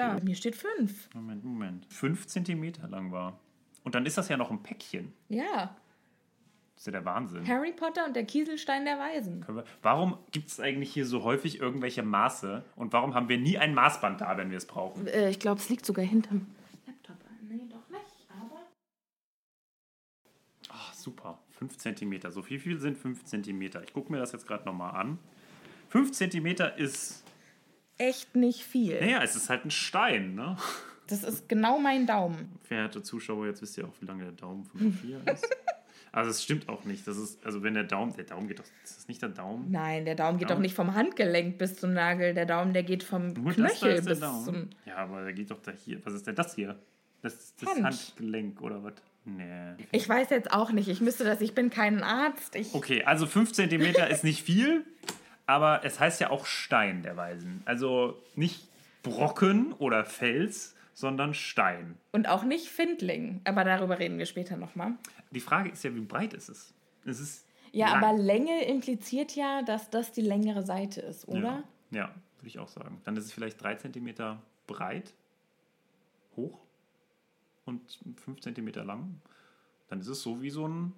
da, 0.00 0.18
mir 0.24 0.34
steht 0.34 0.56
fünf. 0.56 1.08
Moment, 1.14 1.44
Moment. 1.44 1.86
5 1.92 2.26
cm 2.26 2.72
lang 2.88 3.12
war. 3.12 3.38
Und 3.84 3.94
dann 3.94 4.04
ist 4.06 4.18
das 4.18 4.28
ja 4.28 4.36
noch 4.36 4.50
ein 4.50 4.62
Päckchen. 4.62 5.12
Ja, 5.28 5.76
Das 6.74 6.82
ist 6.82 6.86
ja 6.86 6.92
der 6.92 7.04
Wahnsinn. 7.04 7.46
Harry 7.46 7.72
Potter 7.72 8.06
und 8.06 8.14
der 8.16 8.24
Kieselstein 8.24 8.84
der 8.84 8.98
Weisen. 8.98 9.44
Wir- 9.48 9.64
Warum 9.82 10.16
gibt 10.32 10.48
es 10.48 10.58
eigentlich 10.60 10.92
hier 10.92 11.06
so 11.06 11.22
häufig 11.24 11.58
irgendwelche 11.60 12.02
Maße? 12.02 12.62
Und 12.76 12.92
warum 12.92 13.14
haben 13.14 13.28
wir 13.28 13.38
nie 13.38 13.58
ein 13.58 13.74
Maßband 13.74 14.20
da, 14.20 14.36
wenn 14.36 14.50
wir 14.50 14.56
es 14.58 14.66
brauchen? 14.66 15.06
Äh, 15.06 15.30
ich 15.30 15.38
glaube, 15.38 15.60
es 15.60 15.68
liegt 15.68 15.84
sogar 15.86 16.04
hinterm 16.04 16.46
Laptop. 16.86 17.16
Nee, 17.48 17.66
doch 17.68 17.88
nicht, 17.90 18.26
aber. 18.30 18.66
Ach, 20.70 20.94
super. 20.94 21.38
5 21.58 21.76
cm. 21.76 22.30
So 22.30 22.42
viel, 22.42 22.58
viel 22.60 22.78
sind 22.78 22.96
5 22.96 23.24
cm. 23.24 23.62
Ich 23.62 23.92
gucke 23.92 24.10
mir 24.12 24.18
das 24.18 24.32
jetzt 24.32 24.46
gerade 24.46 24.64
nochmal 24.64 24.94
an. 24.94 25.18
5 25.88 26.12
cm 26.12 26.46
ist. 26.76 27.24
Echt 28.00 28.34
nicht 28.34 28.64
viel. 28.64 28.98
Naja, 28.98 29.22
es 29.22 29.36
ist 29.36 29.50
halt 29.50 29.64
ein 29.66 29.70
Stein, 29.70 30.34
ne? 30.34 30.56
Das 31.06 31.22
ist 31.22 31.48
genau 31.48 31.78
mein 31.78 32.06
Daumen. 32.06 32.58
Verehrte 32.62 33.02
Zuschauer, 33.02 33.46
jetzt 33.46 33.60
wisst 33.60 33.76
ihr 33.76 33.84
auch, 33.84 33.92
wie 34.00 34.06
lange 34.06 34.24
der 34.24 34.32
Daumen 34.32 34.64
von 34.64 34.92
Sophia 34.92 35.18
ist. 35.32 35.46
Also 36.12 36.32
es 36.32 36.42
stimmt 36.42 36.68
auch 36.68 36.84
nicht. 36.84 37.06
Das 37.06 37.16
ist, 37.16 37.44
also 37.46 37.62
wenn 37.62 37.74
der 37.74 37.84
Daumen, 37.84 38.12
der 38.16 38.24
Daumen 38.24 38.48
geht 38.48 38.58
doch, 38.58 38.64
ist 38.82 38.96
das 38.96 39.06
nicht 39.06 39.22
der 39.22 39.28
Daumen? 39.28 39.70
Nein, 39.70 40.04
der 40.04 40.16
Daumen 40.16 40.38
geht 40.38 40.50
Daumen. 40.50 40.58
doch 40.58 40.62
nicht 40.62 40.74
vom 40.74 40.96
Handgelenk 40.96 41.56
bis 41.56 41.76
zum 41.76 41.92
Nagel. 41.92 42.34
Der 42.34 42.46
Daumen, 42.46 42.72
der 42.72 42.82
geht 42.82 43.04
vom 43.04 43.32
Nur 43.34 43.52
Knöchel 43.52 43.94
der 43.94 44.02
bis 44.02 44.18
zum. 44.18 44.70
Ja, 44.86 44.96
aber 44.96 45.22
der 45.22 45.34
geht 45.34 45.52
doch 45.52 45.62
da 45.62 45.70
hier. 45.70 46.04
Was 46.04 46.14
ist 46.14 46.26
denn 46.26 46.34
das 46.34 46.56
hier? 46.56 46.76
Das 47.22 47.34
ist 47.34 47.62
das 47.62 47.68
Hand. 47.68 47.84
Handgelenk 47.84 48.60
oder 48.60 48.82
was? 48.82 48.94
Nee. 49.24 49.76
Ich 49.92 50.08
weiß 50.08 50.30
jetzt 50.30 50.52
auch 50.52 50.72
nicht. 50.72 50.88
Ich 50.88 51.00
müsste 51.00 51.22
das. 51.22 51.40
Ich 51.42 51.54
bin 51.54 51.70
kein 51.70 52.02
Arzt. 52.02 52.56
Ich, 52.56 52.74
Okay, 52.74 53.04
also 53.04 53.26
5 53.26 53.52
cm 53.52 53.82
ist 54.10 54.24
nicht 54.24 54.42
viel, 54.42 54.84
aber 55.50 55.84
es 55.84 55.98
heißt 55.98 56.20
ja 56.20 56.30
auch 56.30 56.46
Stein 56.46 57.02
der 57.02 57.16
Weisen. 57.16 57.62
Also 57.64 58.22
nicht 58.36 58.68
Brocken 59.02 59.72
oder 59.72 60.04
Fels, 60.04 60.76
sondern 60.94 61.34
Stein. 61.34 61.98
Und 62.12 62.28
auch 62.28 62.44
nicht 62.44 62.68
Findling. 62.68 63.40
Aber 63.42 63.64
darüber 63.64 63.98
reden 63.98 64.16
wir 64.18 64.26
später 64.26 64.56
nochmal. 64.56 64.92
Die 65.32 65.40
Frage 65.40 65.70
ist 65.70 65.82
ja, 65.82 65.92
wie 65.92 66.00
breit 66.02 66.34
ist 66.34 66.50
es? 66.50 66.72
Es 67.04 67.18
ist 67.18 67.46
Ja, 67.72 67.88
lang. 67.94 68.04
aber 68.04 68.18
Länge 68.22 68.64
impliziert 68.64 69.34
ja, 69.34 69.62
dass 69.62 69.90
das 69.90 70.12
die 70.12 70.22
längere 70.22 70.64
Seite 70.64 71.00
ist, 71.00 71.26
oder? 71.26 71.64
Ja, 71.90 71.98
ja 71.98 72.14
würde 72.38 72.46
ich 72.46 72.60
auch 72.60 72.68
sagen. 72.68 73.00
Dann 73.04 73.16
ist 73.16 73.24
es 73.24 73.32
vielleicht 73.32 73.60
3 73.60 73.74
cm 73.74 74.38
breit, 74.68 75.14
hoch 76.36 76.60
und 77.64 77.98
5 78.24 78.40
cm 78.40 78.68
lang. 78.86 79.20
Dann 79.88 79.98
ist 79.98 80.06
es 80.06 80.22
so 80.22 80.42
wie 80.42 80.50
so 80.50 80.68
ein, 80.68 80.92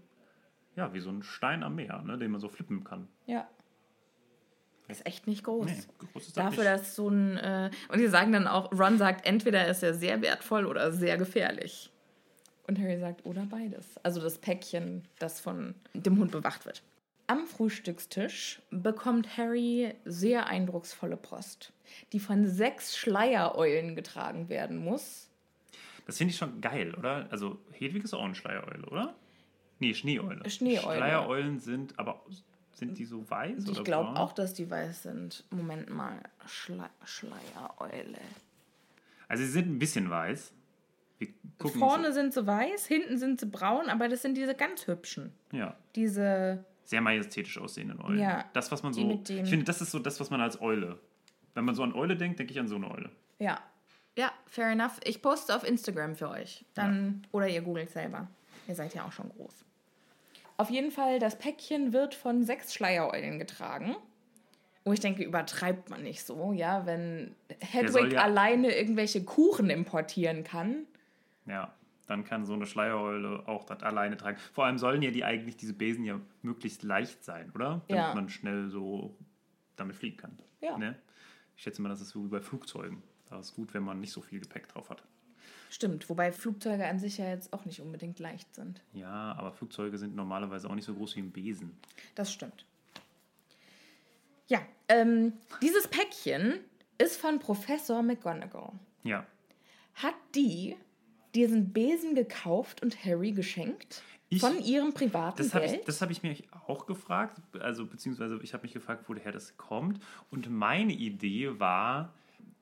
ja, 0.76 0.92
wie 0.92 1.00
so 1.00 1.08
ein 1.08 1.22
Stein 1.22 1.62
am 1.62 1.76
Meer, 1.76 2.02
ne, 2.02 2.18
den 2.18 2.30
man 2.30 2.40
so 2.40 2.50
flippen 2.50 2.84
kann. 2.84 3.08
Ja. 3.24 3.48
Ist 4.88 5.06
echt 5.06 5.26
nicht 5.26 5.44
groß. 5.44 5.66
Nee, 5.66 5.82
groß 6.12 6.26
ist 6.28 6.36
das 6.36 6.44
Dafür, 6.44 6.64
nicht. 6.64 6.82
dass 6.82 6.94
so 6.94 7.08
ein. 7.08 7.36
Äh, 7.38 7.70
und 7.88 7.98
die 7.98 8.08
sagen 8.08 8.32
dann 8.32 8.46
auch, 8.46 8.72
Ron 8.72 8.98
sagt, 8.98 9.26
entweder 9.26 9.66
ist 9.68 9.82
er 9.82 9.94
sehr 9.94 10.20
wertvoll 10.22 10.66
oder 10.66 10.92
sehr 10.92 11.16
gefährlich. 11.16 11.90
Und 12.66 12.78
Harry 12.78 12.98
sagt, 12.98 13.24
oder 13.26 13.44
beides. 13.46 13.98
Also 14.02 14.20
das 14.20 14.38
Päckchen, 14.38 15.02
das 15.18 15.40
von 15.40 15.74
dem 15.94 16.18
Hund 16.18 16.32
bewacht 16.32 16.64
wird. 16.64 16.82
Am 17.26 17.46
Frühstückstisch 17.46 18.60
bekommt 18.70 19.36
Harry 19.36 19.94
sehr 20.04 20.46
eindrucksvolle 20.46 21.16
Post, 21.16 21.72
die 22.12 22.20
von 22.20 22.46
sechs 22.46 22.96
Schleiereulen 22.96 23.96
getragen 23.96 24.48
werden 24.48 24.78
muss. 24.78 25.28
Das 26.06 26.18
finde 26.18 26.32
ich 26.32 26.36
schon 26.36 26.60
geil, 26.60 26.94
oder? 26.94 27.28
Also 27.30 27.58
Hedwig 27.72 28.04
ist 28.04 28.12
auch 28.14 28.24
eine 28.24 28.34
Schleiereule, 28.34 28.86
oder? 28.88 29.14
Nee, 29.78 29.94
Schneeeule. 29.94 30.48
Schneeeule. 30.50 30.96
Schleiereulen 30.96 31.58
sind, 31.58 31.98
aber 31.98 32.22
sind 32.74 32.98
die 32.98 33.04
so 33.04 33.28
weiß 33.30 33.66
Ich 33.68 33.84
glaube 33.84 34.18
auch, 34.18 34.32
dass 34.32 34.54
die 34.54 34.70
weiß 34.70 35.02
sind. 35.04 35.44
Moment 35.50 35.90
mal. 35.90 36.18
Schle 36.46 36.88
Schleiereule. 37.04 38.18
Also 39.28 39.44
sie 39.44 39.50
sind 39.50 39.68
ein 39.68 39.78
bisschen 39.78 40.10
weiß. 40.10 40.52
Wir 41.18 41.28
gucken 41.58 41.78
Vorne 41.78 42.06
uns, 42.08 42.14
sind 42.16 42.34
sie 42.34 42.46
weiß, 42.46 42.86
hinten 42.86 43.16
sind 43.18 43.38
sie 43.40 43.46
braun, 43.46 43.88
aber 43.88 44.08
das 44.08 44.22
sind 44.22 44.36
diese 44.36 44.54
ganz 44.54 44.86
hübschen. 44.88 45.32
ja, 45.52 45.76
Diese. 45.94 46.64
sehr 46.84 47.00
majestätisch 47.00 47.58
aussehenden 47.58 48.00
Eulen. 48.02 48.18
Ja, 48.18 48.44
Das, 48.54 48.72
was 48.72 48.82
man 48.82 48.92
so. 48.92 49.04
mit 49.04 49.28
dem- 49.28 49.44
Ich 49.44 49.50
finde, 49.50 49.64
das 49.64 49.80
ist 49.80 49.92
so 49.92 50.00
das, 50.00 50.18
was 50.18 50.30
man 50.30 50.40
als 50.40 50.60
Eule. 50.60 50.98
Wenn 51.54 51.64
man 51.64 51.74
so 51.76 51.82
an 51.84 51.92
Eule 51.94 52.16
denkt, 52.16 52.40
denke 52.40 52.52
ich 52.52 52.58
an 52.58 52.66
so 52.66 52.74
eine 52.76 52.90
Eule. 52.90 53.10
Ja. 53.38 53.60
Ja, 54.18 54.30
fair 54.46 54.70
enough. 54.72 54.98
Ich 55.04 55.22
poste 55.22 55.54
auf 55.54 55.62
Instagram 55.66 56.16
für 56.16 56.28
euch. 56.28 56.64
Dann, 56.74 57.24
Oder 57.30 57.48
ihr 57.48 57.62
googelt 57.62 57.90
selber. 57.90 58.26
Ihr 58.68 58.74
seid 58.74 58.92
ja 58.94 59.04
auch 59.04 59.12
schon 59.12 59.28
groß. 59.30 59.64
Auf 60.62 60.70
jeden 60.70 60.92
Fall, 60.92 61.18
das 61.18 61.36
Päckchen 61.40 61.92
wird 61.92 62.14
von 62.14 62.44
sechs 62.44 62.72
Schleiereulen 62.72 63.40
getragen. 63.40 63.96
Wo 64.84 64.92
ich 64.92 65.00
denke, 65.00 65.24
übertreibt 65.24 65.90
man 65.90 66.04
nicht 66.04 66.22
so, 66.22 66.52
ja, 66.52 66.86
wenn 66.86 67.34
Hedwig 67.58 68.12
ja- 68.12 68.22
alleine 68.22 68.72
irgendwelche 68.72 69.24
Kuchen 69.24 69.70
importieren 69.70 70.44
kann. 70.44 70.86
Ja, 71.46 71.74
dann 72.06 72.22
kann 72.22 72.46
so 72.46 72.52
eine 72.52 72.66
Schleiereule 72.66 73.42
auch 73.48 73.64
das 73.64 73.82
alleine 73.82 74.16
tragen. 74.16 74.38
Vor 74.52 74.66
allem 74.66 74.78
sollen 74.78 75.02
ja 75.02 75.10
die 75.10 75.24
eigentlich, 75.24 75.56
diese 75.56 75.72
Besen 75.74 76.04
ja 76.04 76.20
möglichst 76.42 76.84
leicht 76.84 77.24
sein, 77.24 77.50
oder? 77.56 77.82
Damit 77.88 78.04
Ja. 78.04 78.14
man 78.14 78.28
schnell 78.28 78.68
so 78.68 79.16
damit 79.74 79.96
fliegen 79.96 80.16
kann. 80.16 80.38
Ja. 80.60 80.78
Ne? 80.78 80.96
Ich 81.56 81.64
schätze 81.64 81.82
mal, 81.82 81.88
das 81.88 82.00
ist 82.00 82.10
so 82.10 82.24
wie 82.24 82.28
bei 82.28 82.40
Flugzeugen. 82.40 83.02
Da 83.30 83.40
ist 83.40 83.56
gut, 83.56 83.74
wenn 83.74 83.82
man 83.82 83.98
nicht 83.98 84.12
so 84.12 84.20
viel 84.20 84.38
Gepäck 84.38 84.68
drauf 84.68 84.90
hat. 84.90 85.02
Stimmt, 85.72 86.10
wobei 86.10 86.32
Flugzeuge 86.32 86.86
an 86.86 86.98
sich 86.98 87.16
ja 87.16 87.30
jetzt 87.30 87.50
auch 87.54 87.64
nicht 87.64 87.80
unbedingt 87.80 88.18
leicht 88.18 88.54
sind. 88.54 88.82
Ja, 88.92 89.32
aber 89.38 89.52
Flugzeuge 89.52 89.96
sind 89.96 90.14
normalerweise 90.14 90.68
auch 90.68 90.74
nicht 90.74 90.84
so 90.84 90.92
groß 90.92 91.16
wie 91.16 91.20
ein 91.20 91.30
Besen. 91.30 91.74
Das 92.14 92.30
stimmt. 92.30 92.66
Ja, 94.48 94.60
ähm, 94.90 95.32
dieses 95.62 95.88
Päckchen 95.88 96.60
ist 96.98 97.18
von 97.18 97.38
Professor 97.38 98.02
McGonagall. 98.02 98.72
Ja. 99.02 99.26
Hat 99.94 100.14
die 100.34 100.76
diesen 101.34 101.72
Besen 101.72 102.14
gekauft 102.14 102.82
und 102.82 103.02
Harry 103.06 103.32
geschenkt? 103.32 104.02
Ich- 104.28 104.40
von 104.42 104.62
ihrem 104.62 104.92
privaten 104.92 105.38
Das 105.38 105.54
habe 105.54 105.64
Geld? 105.64 105.80
ich, 105.80 105.86
das 105.86 106.02
hab 106.02 106.10
ich 106.10 106.22
mich 106.22 106.44
auch 106.66 106.84
gefragt, 106.84 107.40
also 107.60 107.86
beziehungsweise 107.86 108.38
ich 108.42 108.52
habe 108.52 108.64
mich 108.64 108.74
gefragt, 108.74 109.04
woher 109.08 109.32
das 109.32 109.56
kommt. 109.56 110.02
Und 110.30 110.50
meine 110.50 110.92
Idee 110.92 111.58
war, 111.58 112.12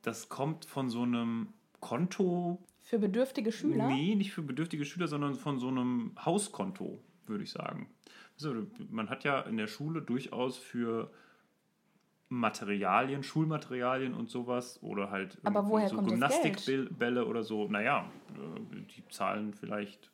das 0.02 0.29
kommt 0.29 0.64
von 0.64 0.90
so 0.90 1.02
einem 1.02 1.49
Konto, 1.81 2.59
Für 2.90 2.99
bedürftige 2.99 3.52
Schüler? 3.52 3.87
nee, 3.87 4.16
nicht 4.16 4.32
für 4.32 4.42
bedürftige 4.42 4.85
Schüler, 4.85 5.06
sondern 5.06 5.37
von 5.37 5.61
so 5.61 5.68
einem 5.68 6.11
Hauskonto, 6.25 7.00
würde 7.28 7.44
ich 7.44 7.52
sagen. 7.52 7.88
Also, 8.35 8.66
man 8.90 9.09
hat 9.09 9.23
ja 9.23 9.42
in 9.42 9.56
der 9.59 9.68
Schule 9.68 10.02
durchaus 10.02 10.56
für 10.59 11.09
Materialien, 12.30 13.23
Schulmaterialien 13.23 14.12
und 14.12 14.28
sowas 14.28 14.82
oder 14.82 15.12
halt 15.12 15.38
Aber 15.44 15.68
woher 15.68 15.88
so? 15.88 16.02
Gymnastikbälle 16.02 17.26
oder 17.26 17.44
so. 17.44 17.68
Naja, 17.68 18.11
äh, 18.35 18.61
die 18.97 19.06
zahlen 19.09 19.54
vielleicht, 19.54 20.11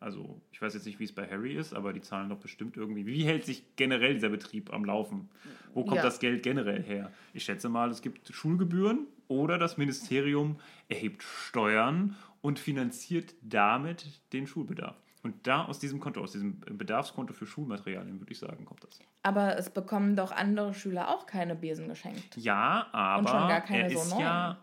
also 0.00 0.40
ich 0.50 0.62
weiß 0.62 0.72
jetzt 0.72 0.86
nicht, 0.86 0.98
wie 1.00 1.04
es 1.04 1.12
bei 1.12 1.28
Harry 1.28 1.52
ist, 1.56 1.74
aber 1.74 1.92
die 1.92 2.00
zahlen 2.00 2.30
doch 2.30 2.38
bestimmt 2.38 2.78
irgendwie. 2.78 3.04
Wie 3.04 3.24
hält 3.24 3.44
sich 3.44 3.64
generell 3.76 4.14
dieser 4.14 4.30
Betrieb 4.30 4.72
am 4.72 4.86
Laufen? 4.86 5.28
Wo 5.74 5.84
kommt 5.84 5.96
Ja. 5.96 6.02
das 6.04 6.20
Geld 6.20 6.42
generell 6.42 6.82
her? 6.82 7.12
Ich 7.34 7.44
schätze 7.44 7.68
mal, 7.68 7.90
es 7.90 8.00
gibt 8.00 8.28
Schulgebühren 8.32 9.06
oder 9.28 9.58
das 9.58 9.76
Ministerium 9.76 10.58
erhebt 10.88 11.22
Steuern 11.22 12.16
und 12.40 12.58
finanziert 12.58 13.34
damit 13.42 14.06
den 14.32 14.46
Schulbedarf. 14.46 14.96
Und 15.22 15.46
da 15.46 15.64
aus 15.64 15.78
diesem 15.78 16.00
Konto, 16.00 16.20
aus 16.20 16.32
diesem 16.32 16.60
Bedarfskonto 16.60 17.34
für 17.34 17.46
Schulmaterialien, 17.46 18.20
würde 18.20 18.32
ich 18.32 18.38
sagen, 18.38 18.64
kommt 18.64 18.84
das. 18.84 19.00
Aber 19.22 19.58
es 19.58 19.68
bekommen 19.68 20.16
doch 20.16 20.30
andere 20.32 20.74
Schüler 20.74 21.08
auch 21.08 21.26
keine 21.26 21.54
Besen 21.56 21.88
geschenkt. 21.88 22.36
Ja, 22.36 22.86
aber 22.92 23.28
schon 23.28 23.48
gar 23.48 23.60
keine 23.60 23.82
er 23.84 23.90
so 23.90 23.98
ist 24.00 24.10
neuen. 24.10 24.20
ja 24.20 24.58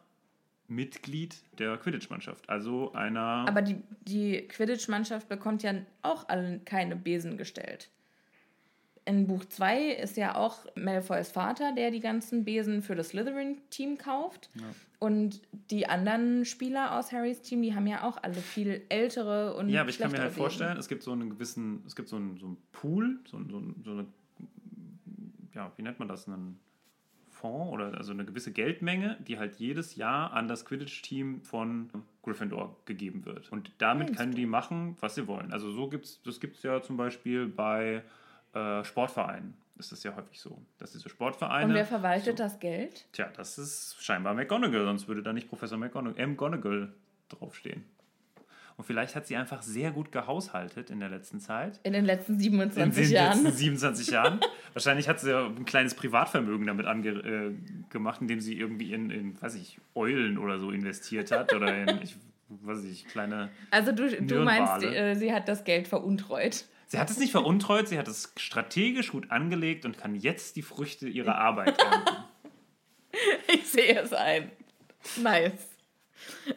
Mitglied 0.68 1.36
der 1.60 1.78
Quidditch-Mannschaft, 1.78 2.50
also 2.50 2.94
einer. 2.94 3.46
Aber 3.48 3.62
die, 3.62 3.84
die 4.02 4.48
Quidditch-Mannschaft 4.48 5.30
bekommt 5.30 5.62
ja 5.64 5.74
auch 6.02 6.28
alle 6.30 6.60
keine 6.60 6.96
Besen 6.96 7.38
gestellt. 7.38 7.90
In 9.06 9.28
Buch 9.28 9.46
2 9.46 9.92
ist 9.92 10.18
ja 10.18 10.36
auch 10.36 10.66
Malfoys 10.76 11.32
Vater, 11.32 11.74
der 11.74 11.92
die 11.92 12.00
ganzen 12.00 12.44
Besen 12.44 12.82
für 12.82 12.96
das 12.96 13.10
Slytherin-Team 13.10 14.00
kauft. 14.00 14.50
Und 14.98 15.42
die 15.70 15.88
anderen 15.88 16.46
Spieler 16.46 16.98
aus 16.98 17.12
Harrys 17.12 17.42
Team, 17.42 17.62
die 17.62 17.76
haben 17.76 17.86
ja 17.86 18.04
auch 18.04 18.18
alle 18.24 18.34
viel 18.34 18.82
ältere 18.90 19.56
und 19.56 19.70
ja, 19.70 19.82
aber 19.82 19.90
ich 19.92 20.00
kann 20.00 20.12
mir 20.12 20.18
halt 20.18 20.30
Besen. 20.30 20.42
vorstellen, 20.42 20.78
es 20.78 20.88
gibt 20.88 21.04
so 21.04 21.12
einen 21.12 21.30
gewissen, 21.30 21.84
es 21.86 21.96
gibt 21.96 22.10
so 22.10 22.16
einen, 22.16 22.38
so 22.38 22.48
einen 22.48 22.58
Pool, 22.72 23.20
so, 23.30 23.38
so, 23.48 23.62
so 23.84 23.92
eine, 23.92 24.08
ja, 25.54 25.72
wie 25.76 25.84
nennt 25.84 26.00
man 26.00 26.08
das, 26.08 26.28
einen 26.28 26.60
Fonds 27.30 27.74
oder 27.74 27.96
also 27.96 28.14
eine 28.14 28.26
gewisse 28.26 28.52
Geldmenge, 28.52 29.18
die 29.28 29.38
halt 29.38 29.58
jedes 29.58 29.96
Jahr 29.96 30.34
an 30.34 30.48
das 30.48 30.66
Quidditch-Team 30.66 31.42
von 31.44 31.90
Gryffindor 32.24 32.76
gegeben 32.86 33.26
wird. 33.26 33.52
Und 33.52 33.72
damit 33.78 34.08
Meinst 34.08 34.20
können 34.20 34.32
du? 34.32 34.38
die 34.38 34.46
machen, 34.46 34.98
was 35.02 35.16
sie 35.16 35.28
wollen. 35.28 35.52
Also 35.52 35.72
so 35.72 35.88
gibt's, 35.90 36.22
das 36.24 36.40
gibt 36.40 36.56
es 36.56 36.64
ja 36.64 36.82
zum 36.82 36.98
Beispiel 36.98 37.46
bei 37.48 38.02
äh, 38.56 38.84
Sportvereinen. 38.84 39.54
Ist 39.78 39.92
das 39.92 40.04
ja 40.04 40.16
häufig 40.16 40.40
so, 40.40 40.58
dass 40.78 40.94
diese 40.94 41.10
Sportvereine. 41.10 41.68
Und 41.68 41.74
wer 41.74 41.86
verwaltet 41.86 42.38
so, 42.38 42.44
das 42.44 42.60
Geld? 42.60 43.06
Tja, 43.12 43.30
das 43.36 43.58
ist 43.58 43.98
scheinbar 44.00 44.34
McGonagall, 44.34 44.86
sonst 44.86 45.08
würde 45.08 45.22
da 45.22 45.34
nicht 45.34 45.50
Professor 45.50 45.78
McGonagall, 45.78 46.18
M. 46.22 46.32
McGonagall 46.32 46.94
draufstehen. 47.28 47.84
Und 48.78 48.84
vielleicht 48.84 49.16
hat 49.16 49.26
sie 49.26 49.38
einfach 49.38 49.62
sehr 49.62 49.92
gut 49.92 50.12
gehaushaltet 50.12 50.90
in 50.90 51.00
der 51.00 51.10
letzten 51.10 51.40
Zeit. 51.40 51.80
In 51.84 51.94
den 51.94 52.04
letzten 52.04 52.34
In 52.34 52.40
27 52.40 53.04
den 53.04 53.14
Jahren. 53.14 53.44
letzten 53.44 53.58
27 53.58 54.08
Jahren. 54.12 54.40
Wahrscheinlich 54.74 55.08
hat 55.08 55.20
sie 55.20 55.30
ja 55.30 55.46
ein 55.46 55.66
kleines 55.66 55.94
Privatvermögen 55.94 56.68
damit 56.68 56.86
ange 56.86 57.10
äh, 57.10 57.54
gemacht, 57.90 58.22
indem 58.22 58.42
sie 58.42 58.58
irgendwie 58.58 58.94
in, 58.94 59.10
in, 59.12 59.42
weiß 59.42 59.56
ich, 59.56 59.80
Eulen 59.94 60.38
oder 60.38 60.60
so 60.60 60.72
investiert 60.72 61.32
hat. 61.32 61.54
Oder 61.54 61.74
in, 61.74 62.02
ich 62.02 62.18
weiß 62.50 62.84
ich, 62.84 63.06
kleine. 63.08 63.50
Also 63.72 63.94
du, 63.94 64.10
du 64.10 64.44
meinst, 64.44 64.84
äh, 64.84 65.16
sie 65.16 65.34
hat 65.34 65.48
das 65.48 65.64
Geld 65.64 65.88
veruntreut. 65.88 66.66
Sie 66.88 67.00
hat 67.00 67.10
es 67.10 67.18
nicht 67.18 67.32
veruntreut, 67.32 67.88
sie 67.88 67.98
hat 67.98 68.08
es 68.08 68.32
strategisch 68.38 69.12
gut 69.12 69.32
angelegt 69.32 69.86
und 69.86 69.98
kann 69.98 70.16
jetzt 70.16 70.56
die 70.56 70.62
Früchte 70.62 71.08
ihrer 71.08 71.36
Arbeit 71.40 71.78
ernten. 71.80 72.24
Ich 73.54 73.68
sehe 73.68 74.00
es 74.02 74.14
ein. 74.14 74.52
Nice. 75.22 75.70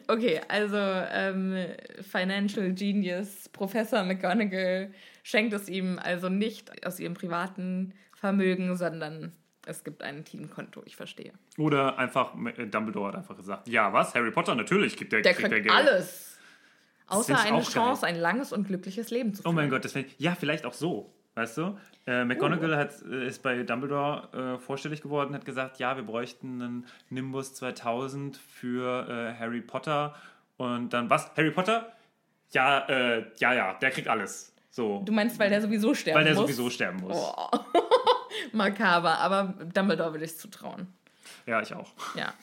Okay, 0.07 0.41
also 0.47 0.77
ähm, 0.77 1.55
Financial 2.01 2.71
Genius 2.73 3.49
Professor 3.49 4.03
McGonagall 4.03 4.91
schenkt 5.23 5.53
es 5.53 5.69
ihm 5.69 5.99
also 5.99 6.29
nicht 6.29 6.85
aus 6.85 6.99
ihrem 6.99 7.13
privaten 7.13 7.93
Vermögen, 8.15 8.75
sondern 8.75 9.33
es 9.65 9.83
gibt 9.83 10.01
ein 10.01 10.25
Teamkonto, 10.25 10.81
ich 10.85 10.95
verstehe. 10.95 11.33
Oder 11.57 11.97
einfach, 11.99 12.33
äh, 12.57 12.65
Dumbledore 12.65 13.09
hat 13.09 13.15
einfach 13.17 13.37
gesagt, 13.37 13.67
ja 13.67 13.93
was, 13.93 14.15
Harry 14.15 14.31
Potter, 14.31 14.55
natürlich 14.55 14.97
gibt 14.97 15.11
der, 15.11 15.21
Der 15.21 15.33
kriegt 15.33 15.49
kriegt 15.49 15.53
der 15.53 15.61
Geld. 15.61 15.75
alles. 15.75 16.28
Außer 17.09 17.39
eine 17.39 17.57
auch 17.57 17.63
geil. 17.63 17.71
Chance, 17.73 18.05
ein 18.05 18.15
langes 18.17 18.51
und 18.53 18.67
glückliches 18.67 19.09
Leben 19.09 19.33
zu 19.33 19.41
Oh 19.41 19.43
führen. 19.43 19.55
mein 19.55 19.69
Gott, 19.69 19.85
das 19.85 19.95
ich, 19.95 20.07
ja, 20.17 20.35
vielleicht 20.35 20.65
auch 20.65 20.73
so, 20.73 21.13
weißt 21.35 21.57
du? 21.57 21.77
Äh, 22.07 22.25
McGonagall 22.25 22.75
hat, 22.77 22.93
äh, 23.03 23.27
ist 23.27 23.43
bei 23.43 23.63
Dumbledore 23.63 24.55
äh, 24.55 24.59
vorstellig 24.59 25.01
geworden, 25.01 25.33
hat 25.35 25.45
gesagt, 25.45 25.79
ja, 25.79 25.95
wir 25.95 26.03
bräuchten 26.03 26.61
einen 26.61 26.87
Nimbus 27.09 27.53
2000 27.55 28.37
für 28.37 29.07
äh, 29.07 29.39
Harry 29.39 29.61
Potter. 29.61 30.15
Und 30.57 30.89
dann, 30.93 31.09
was? 31.09 31.31
Harry 31.37 31.51
Potter? 31.51 31.91
Ja, 32.51 32.79
äh, 32.89 33.25
ja, 33.37 33.53
ja, 33.53 33.73
der 33.75 33.91
kriegt 33.91 34.07
alles. 34.07 34.53
So, 34.71 35.01
Du 35.05 35.11
meinst, 35.11 35.37
weil 35.39 35.49
der 35.49 35.61
sowieso 35.61 35.93
sterben 35.93 36.17
weil 36.19 36.25
der 36.25 36.33
muss? 36.35 36.43
sowieso 36.43 36.69
sterben 36.69 36.99
muss. 36.99 37.15
Oh. 37.17 37.49
Makaber, 38.53 39.17
aber 39.19 39.53
Dumbledore 39.73 40.11
würde 40.13 40.25
ich 40.25 40.37
zutrauen. 40.37 40.87
Ja, 41.45 41.61
ich 41.61 41.73
auch. 41.73 41.91
Ja. 42.15 42.33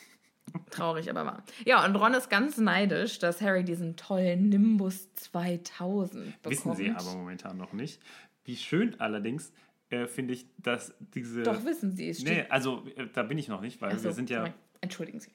Traurig, 0.70 1.10
aber 1.10 1.24
wahr. 1.26 1.44
Ja, 1.64 1.84
und 1.84 1.96
Ron 1.96 2.14
ist 2.14 2.30
ganz 2.30 2.56
neidisch, 2.58 3.18
dass 3.18 3.40
Harry 3.40 3.64
diesen 3.64 3.96
tollen 3.96 4.48
Nimbus 4.48 5.12
2000 5.14 6.24
bekommt. 6.42 6.44
Wissen 6.44 6.74
sie 6.76 6.90
aber 6.90 7.14
momentan 7.14 7.56
noch 7.56 7.72
nicht. 7.72 8.00
Wie 8.44 8.56
schön 8.56 8.98
allerdings 9.00 9.52
äh, 9.90 10.06
finde 10.06 10.34
ich, 10.34 10.46
dass 10.58 10.94
diese. 11.14 11.42
Doch, 11.42 11.64
wissen 11.64 11.92
sie. 11.96 12.08
Es 12.10 12.22
Nee, 12.22 12.44
also 12.48 12.84
äh, 12.96 13.06
da 13.12 13.22
bin 13.22 13.38
ich 13.38 13.48
noch 13.48 13.60
nicht, 13.60 13.80
weil 13.80 13.96
so, 13.98 14.04
wir 14.04 14.12
sind 14.12 14.30
ja. 14.30 14.52
Entschuldigen 14.80 15.18
Sie. 15.20 15.30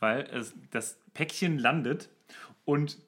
weil 0.00 0.22
es, 0.32 0.54
das 0.70 0.98
Päckchen 1.14 1.58
landet 1.58 2.08
und 2.64 2.98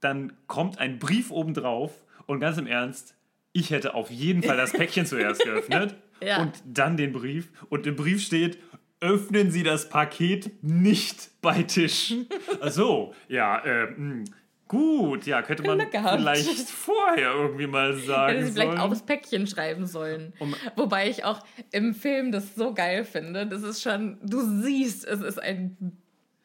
dann 0.00 0.32
kommt 0.46 0.78
ein 0.78 0.98
Brief 0.98 1.30
obendrauf 1.30 1.92
und 2.26 2.40
ganz 2.40 2.56
im 2.58 2.66
Ernst, 2.66 3.14
ich 3.52 3.70
hätte 3.70 3.94
auf 3.94 4.10
jeden 4.10 4.42
Fall 4.42 4.56
das 4.56 4.72
Päckchen 4.72 5.04
zuerst 5.06 5.42
geöffnet 5.44 5.96
Ja. 6.22 6.40
und 6.40 6.62
dann 6.64 6.96
den 6.96 7.12
Brief 7.12 7.50
und 7.68 7.86
im 7.86 7.96
Brief 7.96 8.22
steht, 8.22 8.58
öffnen 9.02 9.50
Sie 9.50 9.62
das 9.62 9.88
Paket 9.88 10.62
nicht 10.62 11.30
bei 11.42 11.62
Tisch. 11.64 12.14
Ach 12.60 12.70
so, 12.70 13.14
ja, 13.28 13.58
äh, 13.58 13.86
mh, 13.90 14.24
gut, 14.68 15.26
ja, 15.26 15.42
könnte 15.42 15.64
man 15.64 15.80
vielleicht 15.90 16.70
vorher 16.70 17.32
irgendwie 17.34 17.66
mal 17.66 17.94
sagen 17.94 18.34
Hätte 18.36 18.46
sie 18.46 18.52
vielleicht 18.52 18.78
aufs 18.78 19.02
Päckchen 19.02 19.46
schreiben 19.46 19.86
sollen. 19.86 20.32
Um- 20.38 20.54
Wobei 20.76 21.10
ich 21.10 21.24
auch 21.24 21.40
im 21.72 21.94
Film 21.94 22.32
das 22.32 22.54
so 22.54 22.72
geil 22.72 23.04
finde. 23.04 23.46
Das 23.46 23.62
ist 23.62 23.82
schon, 23.82 24.18
du 24.22 24.40
siehst, 24.62 25.04
es 25.04 25.20
ist 25.20 25.42
ein 25.42 25.98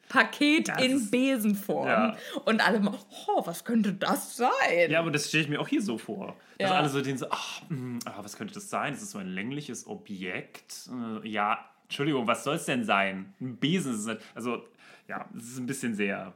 Paket 0.08 0.68
Das 0.68 0.82
in 0.82 1.10
Besenform. 1.10 1.86
Ja. 1.86 2.16
Und 2.44 2.66
alle 2.66 2.80
mal, 2.80 2.98
oh, 3.28 3.42
was 3.46 3.64
könnte 3.64 3.92
das 3.92 4.36
sein? 4.36 4.90
Ja, 4.90 5.00
aber 5.00 5.10
das 5.10 5.28
stelle 5.28 5.44
ich 5.44 5.48
mir 5.50 5.60
auch 5.60 5.68
hier 5.68 5.82
so 5.82 5.96
vor. 5.98 6.34
Dass 6.58 6.70
Ja. 6.70 6.76
alle 6.76 6.88
so 6.88 7.00
denken 7.02 7.18
so, 7.18 7.26
ach, 7.30 7.60
mh, 7.68 8.00
ah, 8.06 8.14
was 8.22 8.36
könnte 8.36 8.54
das 8.54 8.68
sein? 8.68 8.94
Das 8.94 9.02
ist 9.02 9.10
so 9.12 9.18
ein 9.18 9.28
längliches 9.28 9.86
Objekt. 9.86 10.88
Äh, 11.22 11.28
ja, 11.28 11.58
Entschuldigung, 11.88 12.26
was 12.26 12.44
soll 12.44 12.56
es 12.56 12.66
denn 12.66 12.84
sein? 12.84 13.34
Ein 13.40 13.56
Besen 13.56 13.94
ist 13.94 14.00
es 14.00 14.06
halt, 14.08 14.22
also, 14.34 14.68
ja, 15.08 15.28
es 15.36 15.44
ist 15.44 15.58
ein 15.58 15.66
bisschen 15.66 15.94
sehr, 15.94 16.34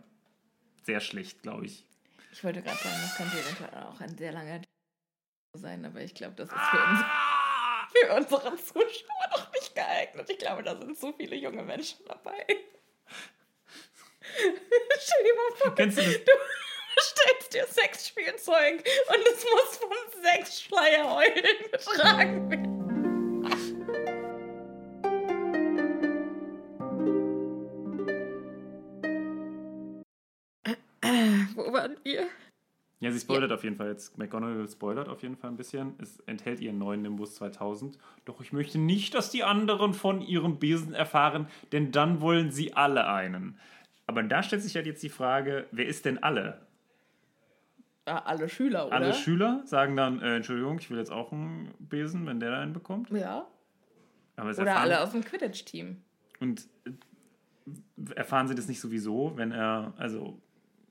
sehr 0.82 1.00
schlecht, 1.00 1.42
glaube 1.42 1.66
ich. 1.66 1.84
Ich 2.32 2.42
wollte 2.42 2.62
gerade 2.62 2.78
sagen, 2.78 2.96
das 3.02 3.16
könnte 3.16 3.38
eventuell 3.38 3.82
auch 3.84 4.00
ein 4.00 4.16
sehr 4.16 4.32
langer 4.32 4.62
sein, 5.58 5.84
aber 5.84 6.00
ich 6.00 6.14
glaube, 6.14 6.34
das 6.36 6.48
ist 6.48 6.54
für, 6.54 6.76
uns, 6.78 7.00
Ah! 7.02 7.86
für 7.92 8.14
unsere 8.14 8.56
Zuschauer 8.56 9.28
noch 9.36 9.52
nicht 9.52 9.74
geeignet. 9.74 10.30
Ich 10.30 10.38
glaube, 10.38 10.62
da 10.62 10.74
sind 10.74 10.96
so 10.98 11.12
viele 11.12 11.36
junge 11.36 11.62
Menschen 11.62 11.98
dabei. 12.06 12.46
Stell 14.34 15.24
dir 15.24 15.34
mal 15.34 15.56
vor, 15.58 15.74
Kennst 15.74 15.98
du 15.98 16.02
das? 16.02 16.12
du 16.14 16.32
bestellst 16.94 17.52
dir 17.52 17.66
Sexspielzeug 17.66 18.76
und 18.78 19.26
es 19.26 19.44
muss 19.44 19.76
von 19.76 20.22
sechs 20.22 20.62
Schleierheulen 20.62 21.70
getragen 21.70 22.50
werden. 22.50 22.71
Wir? 32.02 32.26
Ja, 33.02 33.10
sie 33.10 33.18
spoilert 33.18 33.50
auf 33.50 33.64
jeden 33.64 33.74
Fall 33.74 33.88
jetzt. 33.88 34.16
McGonagall 34.16 34.68
spoilert 34.68 35.08
auf 35.08 35.22
jeden 35.22 35.36
Fall 35.36 35.50
ein 35.50 35.56
bisschen. 35.56 35.94
Es 35.98 36.20
enthält 36.26 36.60
ihren 36.60 36.78
neuen 36.78 37.02
Nimbus 37.02 37.34
2000. 37.34 37.98
Doch 38.24 38.40
ich 38.40 38.52
möchte 38.52 38.78
nicht, 38.78 39.14
dass 39.14 39.30
die 39.30 39.42
anderen 39.42 39.92
von 39.92 40.20
ihrem 40.20 40.60
Besen 40.60 40.94
erfahren, 40.94 41.48
denn 41.72 41.90
dann 41.90 42.20
wollen 42.20 42.52
sie 42.52 42.74
alle 42.74 43.08
einen. 43.08 43.58
Aber 44.06 44.22
da 44.22 44.44
stellt 44.44 44.62
sich 44.62 44.76
halt 44.76 44.86
jetzt 44.86 45.02
die 45.02 45.08
Frage, 45.08 45.66
wer 45.72 45.86
ist 45.86 46.04
denn 46.04 46.22
alle? 46.22 46.64
Ah, 48.04 48.18
alle 48.18 48.48
Schüler, 48.48 48.86
oder? 48.86 48.94
Alle 48.94 49.14
Schüler 49.14 49.62
sagen 49.64 49.96
dann, 49.96 50.20
äh, 50.20 50.36
Entschuldigung, 50.36 50.78
ich 50.78 50.88
will 50.88 50.98
jetzt 50.98 51.10
auch 51.10 51.32
einen 51.32 51.74
Besen, 51.80 52.24
wenn 52.26 52.38
der 52.38 52.56
einen 52.56 52.72
bekommt. 52.72 53.10
Ja. 53.10 53.46
Oder 54.36 54.46
erfahren, 54.46 54.68
alle 54.68 55.00
aus 55.00 55.10
dem 55.10 55.24
Quidditch-Team. 55.24 56.00
Und 56.38 56.68
äh, 56.84 58.14
erfahren 58.14 58.46
sie 58.46 58.54
das 58.54 58.68
nicht 58.68 58.80
sowieso, 58.80 59.36
wenn 59.36 59.50
er, 59.50 59.92
also 59.96 60.40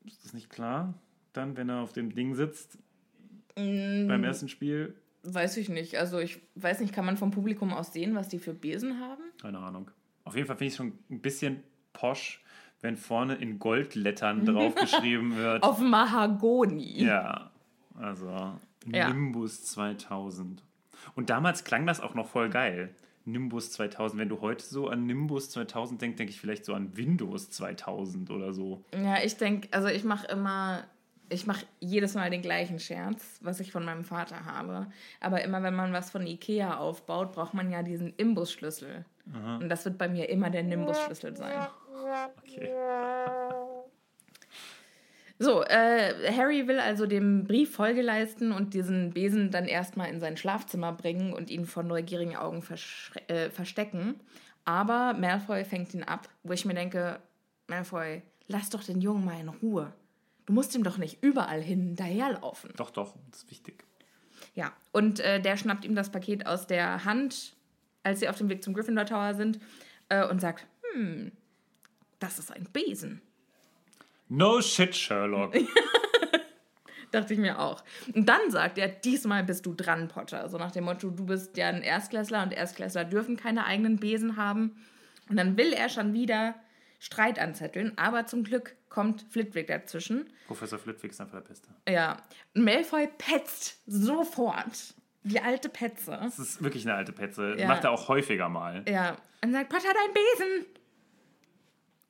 ist 0.06 0.26
das 0.26 0.34
nicht 0.34 0.50
klar, 0.50 0.94
dann, 1.34 1.56
wenn 1.58 1.70
er 1.70 1.80
auf 1.82 1.94
dem 1.94 2.14
Ding 2.14 2.36
sitzt 2.36 2.78
Mm. 3.58 4.08
beim 4.08 4.24
ersten 4.24 4.48
Spiel? 4.48 4.96
Weiß 5.24 5.58
ich 5.58 5.68
nicht. 5.70 5.98
Also 5.98 6.20
ich 6.20 6.40
weiß 6.56 6.80
nicht, 6.80 6.94
kann 6.94 7.06
man 7.06 7.18
vom 7.18 7.32
Publikum 7.32 7.74
aus 7.74 7.92
sehen, 7.92 8.16
was 8.16 8.30
die 8.30 8.40
für 8.40 8.54
Besen 8.54 9.00
haben? 9.02 9.22
Keine 9.42 9.60
Ahnung. 9.60 9.92
Auf 10.24 10.36
jeden 10.36 10.48
Fall 10.48 10.56
finde 10.56 10.68
ich 10.68 10.74
es 10.74 10.78
schon 10.78 10.94
ein 11.10 11.20
bisschen 11.20 11.62
posch, 11.94 12.42
wenn 12.80 12.96
vorne 12.96 13.36
in 13.36 13.60
Goldlettern 13.60 14.46
drauf 14.46 14.74
geschrieben 14.76 15.36
wird. 15.36 15.64
Auf 15.64 15.80
Mahagoni. 15.80 17.04
Ja, 17.04 17.52
also 18.00 18.54
Ja. 18.88 19.10
Nimbus 19.10 19.64
2000. 19.66 20.64
Und 21.16 21.30
damals 21.30 21.64
klang 21.66 21.86
das 21.86 22.00
auch 22.00 22.14
noch 22.16 22.28
voll 22.30 22.50
geil. 22.50 22.96
Nimbus 23.26 23.72
2000. 23.74 24.20
Wenn 24.20 24.30
du 24.30 24.42
heute 24.42 24.64
so 24.64 24.88
an 24.88 25.06
Nimbus 25.06 25.50
2000 25.52 26.02
denkst, 26.02 26.18
denke 26.18 26.32
ich 26.32 26.40
vielleicht 26.40 26.66
so 26.66 26.74
an 26.74 26.96
Windows 26.98 27.50
2000 27.52 28.32
oder 28.32 28.54
so. 28.54 28.84
Ja, 28.94 29.22
ich 29.24 29.36
denke, 29.38 29.68
also 29.72 29.88
ich 29.90 30.04
mache 30.04 30.26
immer, 30.28 30.84
ich 31.32 31.48
mache 31.48 31.66
jedes 31.80 32.14
Mal 32.14 32.30
den 32.30 32.42
gleichen 32.42 32.80
Scherz, 32.80 33.40
was 33.42 33.60
ich 33.60 33.72
von 33.72 33.86
meinem 33.86 34.04
Vater 34.04 34.46
habe. 34.46 34.88
Aber 35.20 35.44
immer 35.44 35.64
wenn 35.64 35.74
man 35.74 35.94
was 35.94 36.12
von 36.12 36.28
Ikea 36.28 36.78
aufbaut, 36.78 37.32
braucht 37.32 37.54
man 37.54 37.72
ja 37.72 37.84
diesen 37.84 38.14
Imbusschlüssel. 38.18 39.06
Und 39.60 39.70
das 39.70 39.86
wird 39.86 39.98
bei 39.98 40.10
mir 40.10 40.30
immer 40.30 40.50
der 40.50 40.64
Nimbusschlüssel 40.64 41.36
sein. 41.36 41.68
Okay. 42.44 42.72
So, 45.44 45.64
äh, 45.64 46.32
Harry 46.38 46.68
will 46.68 46.80
also 46.80 47.08
dem 47.08 47.46
Brief 47.46 47.74
Folge 47.74 48.04
leisten 48.04 48.52
und 48.52 48.76
diesen 48.76 49.10
Besen 49.10 49.50
dann 49.50 49.66
erstmal 49.66 50.12
in 50.12 50.20
sein 50.20 50.38
Schlafzimmer 50.38 50.92
bringen 50.92 51.34
und 51.34 51.50
ihn 51.50 51.66
vor 51.66 51.82
neugierigen 51.82 52.36
Augen 52.36 52.64
äh, 53.28 53.50
verstecken. 53.50 54.20
Aber 54.66 55.16
Malfoy 55.18 55.66
fängt 55.66 55.96
ihn 55.96 56.04
ab, 56.04 56.30
wo 56.44 56.54
ich 56.54 56.66
mir 56.66 56.76
denke, 56.76 57.20
Malfoy, 57.66 58.22
lass 58.46 58.70
doch 58.70 58.84
den 58.84 59.02
Jungen 59.02 59.26
mal 59.26 59.40
in 59.40 59.50
Ruhe. 59.50 59.92
Du 60.46 60.54
musst 60.54 60.76
ihm 60.76 60.84
doch 60.84 60.98
nicht 60.98 61.24
überall 61.24 61.62
hin 61.62 61.82
hinterherlaufen. 61.82 62.72
Doch, 62.76 62.90
doch, 62.90 63.16
das 63.30 63.44
ist 63.44 63.52
wichtig. 63.52 63.86
Ja, 64.56 64.74
und 64.92 65.20
äh, 65.20 65.40
der 65.40 65.58
schnappt 65.58 65.86
ihm 65.86 65.96
das 65.96 66.12
Paket 66.12 66.46
aus 66.46 66.68
der 66.68 67.06
Hand, 67.06 67.56
als 68.04 68.20
sie 68.20 68.30
auf 68.30 68.38
dem 68.38 68.50
Weg 68.50 68.64
zum 68.64 68.74
Gryffindor 68.74 69.06
Tower 69.06 69.34
sind, 69.34 69.60
äh, 70.10 70.26
und 70.28 70.42
sagt, 70.42 70.66
hm, 70.94 71.32
das 72.20 72.40
ist 72.40 72.52
ein 72.52 72.68
Besen. 72.72 73.22
No 74.30 74.62
shit, 74.62 74.96
Sherlock. 74.96 75.54
Dachte 77.12 77.34
ich 77.34 77.40
mir 77.40 77.60
auch. 77.60 77.84
Und 78.14 78.30
dann 78.30 78.50
sagt 78.50 78.78
er, 78.78 78.88
diesmal 78.88 79.44
bist 79.44 79.66
du 79.66 79.74
dran, 79.74 80.08
Potter. 80.08 80.48
So 80.48 80.58
nach 80.58 80.72
dem 80.72 80.86
Motto, 80.86 81.10
du 81.10 81.26
bist 81.26 81.58
ja 81.58 81.68
ein 81.68 81.82
Erstklässler 81.82 82.42
und 82.44 82.54
Erstklässler 82.54 83.04
dürfen 83.04 83.36
keine 83.36 83.66
eigenen 83.66 83.98
Besen 83.98 84.38
haben. 84.38 84.78
Und 85.30 85.36
dann 85.36 85.58
will 85.58 85.74
er 85.74 85.90
schon 85.90 86.14
wieder 86.14 86.56
Streit 87.02 87.40
anzetteln, 87.40 87.98
aber 87.98 88.28
zum 88.28 88.44
Glück 88.44 88.76
kommt 88.88 89.24
Flitwick 89.32 89.66
dazwischen. 89.66 90.30
Professor 90.46 90.78
Flitwick 90.78 91.10
ist 91.10 91.20
einfach 91.20 91.42
der 91.42 91.48
Beste. 91.48 91.70
Ja, 91.90 92.18
und 92.54 92.64
Malfoy 92.64 93.10
petzt 93.18 93.82
sofort. 93.88 94.94
Die 95.24 95.40
alte 95.40 95.68
Petze. 95.70 96.12
Das 96.22 96.38
ist 96.38 96.62
wirklich 96.64 96.86
eine 96.86 96.96
alte 96.96 97.12
Petze. 97.12 97.56
Ja. 97.58 97.68
Macht 97.68 97.86
er 97.86 97.92
auch 97.92 98.08
häufiger 98.08 98.50
mal. 98.50 98.84
Ja, 98.88 99.18
und 99.44 99.52
sagt, 99.52 99.70
Potter, 99.70 99.88
dein 99.92 100.14
Besen. 100.14 100.66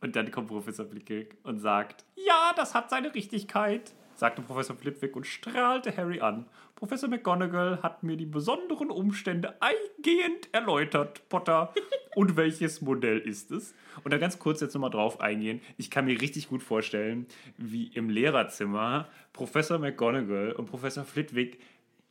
Und 0.02 0.18
dann 0.18 0.30
kommt 0.30 0.50
Professor 0.50 0.86
Flitwick 0.86 1.38
und 1.44 1.60
sagt, 1.60 2.04
ja, 2.16 2.52
das 2.58 2.76
hat 2.76 2.90
seine 2.90 3.16
Richtigkeit, 3.16 3.94
sagte 4.16 4.42
Professor 4.42 4.76
Flitwick 4.76 5.16
und 5.16 5.26
strahlte 5.26 5.96
Harry 5.96 6.20
an. 6.20 6.50
Professor 6.82 7.08
McGonagall 7.08 7.84
hat 7.84 8.02
mir 8.02 8.18
die 8.18 8.26
besonderen 8.26 8.90
Umstände 8.90 9.54
eingehend 9.62 10.52
erläutert, 10.52 11.30
Potter. 11.30 11.76
und 12.16 12.38
welches 12.38 12.82
Modell 12.82 13.20
ist 13.20 13.52
es? 13.52 13.76
Und 14.04 14.12
da 14.12 14.18
ganz 14.18 14.40
kurz 14.40 14.62
jetzt 14.62 14.74
nochmal 14.74 14.90
drauf 14.90 15.22
eingehen. 15.22 15.62
Ich 15.78 15.92
kann 15.92 16.06
mir 16.06 16.20
richtig 16.20 16.50
gut 16.50 16.64
vorstellen, 16.64 17.28
wie 17.60 17.92
im 17.94 18.10
Lehrerzimmer 18.10 19.08
Professor 19.32 19.78
McGonagall 19.78 20.54
und 20.54 20.66
Professor 20.66 21.04
Flitwick 21.04 21.60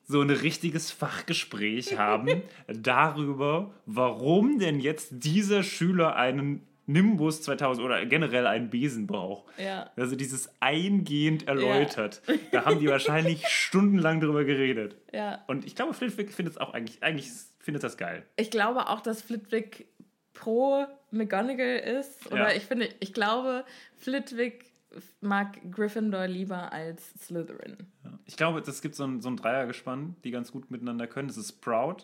so 0.04 0.20
ein 0.20 0.30
richtiges 0.30 0.92
Fachgespräch 0.92 1.98
haben 1.98 2.42
darüber, 2.68 3.74
warum 3.86 4.60
denn 4.60 4.78
jetzt 4.78 5.08
dieser 5.24 5.64
Schüler 5.64 6.14
einen 6.14 6.64
Nimbus 6.92 7.42
2000 7.42 7.84
oder 7.84 8.04
generell 8.06 8.46
einen 8.46 8.70
Besen 8.70 9.06
braucht. 9.06 9.44
Ja. 9.58 9.90
Also 9.96 10.16
dieses 10.16 10.50
eingehend 10.60 11.46
erläutert. 11.48 12.22
Da 12.52 12.64
haben 12.64 12.80
die 12.80 12.88
wahrscheinlich 12.88 13.46
stundenlang 13.48 14.20
drüber 14.20 14.44
geredet. 14.44 14.96
Ja. 15.12 15.44
Und 15.46 15.64
ich 15.66 15.74
glaube, 15.74 15.94
Flitwick 15.94 16.32
findet 16.32 16.54
es 16.54 16.58
auch 16.60 16.72
eigentlich, 16.74 17.02
eigentlich 17.02 17.30
findet 17.58 17.82
das 17.84 17.96
geil. 17.96 18.24
Ich 18.36 18.50
glaube 18.50 18.88
auch, 18.88 19.00
dass 19.00 19.22
Flitwick 19.22 19.86
pro 20.32 20.86
McGonagall 21.10 21.78
ist. 21.98 22.26
Oder 22.32 22.50
Ja. 22.50 22.56
ich 22.56 22.64
finde, 22.64 22.88
ich 23.00 23.12
glaube, 23.12 23.64
Flitwick 23.96 24.72
mag 25.20 25.58
Gryffindor 25.70 26.26
lieber 26.26 26.72
als 26.72 27.10
Slytherin. 27.20 27.76
Ja. 28.04 28.18
Ich 28.26 28.36
glaube, 28.36 28.58
es 28.60 28.82
gibt 28.82 28.94
so 28.96 29.04
ein, 29.04 29.20
so 29.20 29.28
ein 29.28 29.36
Dreiergespann, 29.36 30.16
die 30.24 30.30
ganz 30.30 30.50
gut 30.50 30.70
miteinander 30.70 31.06
können. 31.06 31.28
Das 31.28 31.36
ist 31.36 31.50
Sprout, 31.50 31.98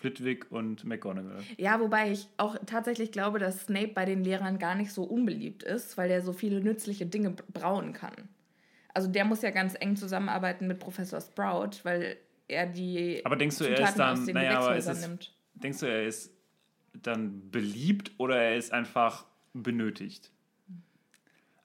Flitwick 0.00 0.50
und 0.50 0.84
McGonagall. 0.84 1.42
Ja, 1.58 1.78
wobei 1.78 2.10
ich 2.10 2.26
auch 2.38 2.56
tatsächlich 2.64 3.12
glaube, 3.12 3.38
dass 3.38 3.66
Snape 3.66 3.88
bei 3.88 4.06
den 4.06 4.24
Lehrern 4.24 4.58
gar 4.58 4.74
nicht 4.74 4.92
so 4.92 5.04
unbeliebt 5.04 5.62
ist, 5.62 5.98
weil 5.98 6.08
der 6.08 6.22
so 6.22 6.32
viele 6.32 6.60
nützliche 6.60 7.04
Dinge 7.04 7.34
brauen 7.52 7.92
kann. 7.92 8.14
Also 8.94 9.08
der 9.08 9.24
muss 9.26 9.42
ja 9.42 9.50
ganz 9.50 9.74
eng 9.78 9.96
zusammenarbeiten 9.96 10.66
mit 10.66 10.78
Professor 10.78 11.20
Sprout, 11.20 11.70
weil 11.82 12.16
er 12.48 12.66
die 12.66 13.20
Aber 13.24 13.36
denkst 13.36 13.58
du, 13.58 13.64
er 13.64 13.78
ist 13.88 13.98
dann, 13.98 14.24
naja, 14.24 14.58
aber 14.58 14.76
ist 14.76 14.86
es, 14.86 15.08
denkst 15.54 15.80
du, 15.80 15.86
er 15.86 16.06
ist 16.06 16.32
dann 16.94 17.50
beliebt 17.50 18.12
oder 18.16 18.36
er 18.36 18.56
ist 18.56 18.72
einfach 18.72 19.26
benötigt? 19.52 20.30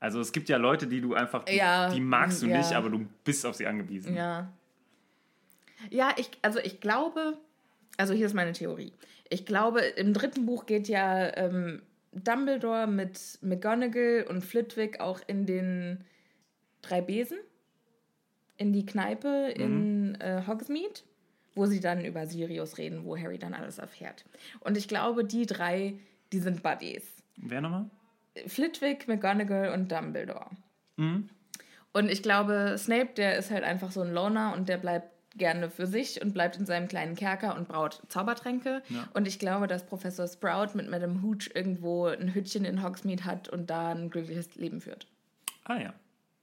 Also 0.02 0.20
es 0.20 0.34
gibt 0.34 0.50
ja 0.50 0.58
Leute, 0.58 0.88
die 0.88 1.00
du 1.02 1.16
einfach, 1.16 1.46
die, 1.46 1.56
Ja, 1.56 1.90
die 1.90 2.02
magst 2.02 2.42
du 2.42 2.48
ja. 2.48 2.58
nicht, 2.58 2.74
aber 2.74 2.90
du 2.90 3.08
bist 3.24 3.46
auf 3.46 3.56
sie 3.56 3.66
angewiesen. 3.66 4.14
Ja. 4.14 4.52
Ja, 5.90 6.14
ich, 6.18 6.30
also 6.42 6.60
ich 6.60 6.80
glaube, 6.80 7.38
also 7.98 8.14
hier 8.14 8.26
ist 8.26 8.34
meine 8.34 8.54
Theorie. 8.54 8.94
Ich 9.30 9.46
glaube, 9.46 9.82
im 9.82 10.14
dritten 10.14 10.46
Buch 10.46 10.66
geht 10.66 10.88
ja 10.88 11.36
ähm, 11.38 11.82
Dumbledore 12.12 12.88
mit 12.88 13.40
McGonagall 13.42 14.26
und 14.30 14.44
Flitwick 14.44 15.00
auch 15.00 15.22
in 15.28 15.46
den 15.46 16.04
drei 16.82 17.02
Besen, 17.02 17.38
in 18.58 18.72
die 18.72 18.86
Kneipe 18.86 19.54
in 19.56 20.16
äh, 20.22 20.44
Hogsmeade, 20.48 21.02
wo 21.56 21.66
sie 21.66 21.80
dann 21.80 22.06
über 22.06 22.28
Sirius 22.28 22.78
reden, 22.78 23.04
wo 23.04 23.18
Harry 23.18 23.38
dann 23.38 23.54
alles 23.54 23.80
erfährt. 23.80 24.26
Und 24.62 24.78
ich 24.78 24.88
glaube, 24.88 25.26
die 25.26 25.46
drei, 25.46 26.00
die 26.32 26.40
sind 26.40 26.64
Buddies. 26.64 27.04
Wer 27.38 27.62
nochmal? 27.62 27.90
Flitwick, 28.48 29.08
McGonagall 29.08 29.74
und 29.74 29.92
Dumbledore. 29.92 30.50
Und 31.94 32.12
ich 32.12 32.22
glaube, 32.22 32.76
Snape, 32.78 33.14
der 33.16 33.38
ist 33.38 33.52
halt 33.52 33.64
einfach 33.64 33.92
so 33.92 34.02
ein 34.02 34.14
Loner 34.14 34.54
und 34.56 34.68
der 34.68 34.78
bleibt 34.78 35.15
gerne 35.38 35.70
für 35.70 35.88
sich 35.88 36.22
und 36.22 36.34
bleibt 36.34 36.58
in 36.58 36.66
seinem 36.66 36.88
kleinen 36.88 37.16
Kerker 37.16 37.56
und 37.56 37.68
braut 37.68 38.02
Zaubertränke. 38.10 38.82
Ja. 38.90 39.08
Und 39.14 39.28
ich 39.28 39.40
glaube, 39.40 39.68
dass 39.68 39.86
Professor 39.86 40.28
Sprout 40.28 40.76
mit 40.76 40.90
Madame 40.90 41.22
Hooch 41.22 41.50
irgendwo 41.54 42.08
ein 42.08 42.34
Hütchen 42.34 42.66
in 42.66 42.84
Hogsmeade 42.84 43.26
hat 43.26 43.50
und 43.50 43.70
da 43.70 43.90
ein 43.90 44.10
glückliches 44.10 44.56
Leben 44.56 44.82
führt. 44.82 45.08
Ah 45.66 45.78
ja. 45.78 45.94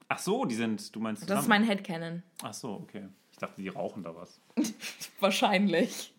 Ach 0.09 0.19
so, 0.19 0.45
die 0.45 0.55
sind, 0.55 0.95
du 0.95 1.01
meinst 1.01 1.23
Das 1.23 1.29
ist 1.39 1.45
zusammen? 1.45 1.49
mein 1.49 1.65
Headcanon. 1.65 2.23
Ach 2.43 2.53
so, 2.53 2.73
okay. 2.75 3.09
Ich 3.31 3.39
dachte, 3.39 3.63
die 3.63 3.69
rauchen 3.69 4.03
da 4.03 4.15
was. 4.15 4.41
Wahrscheinlich. 5.21 6.13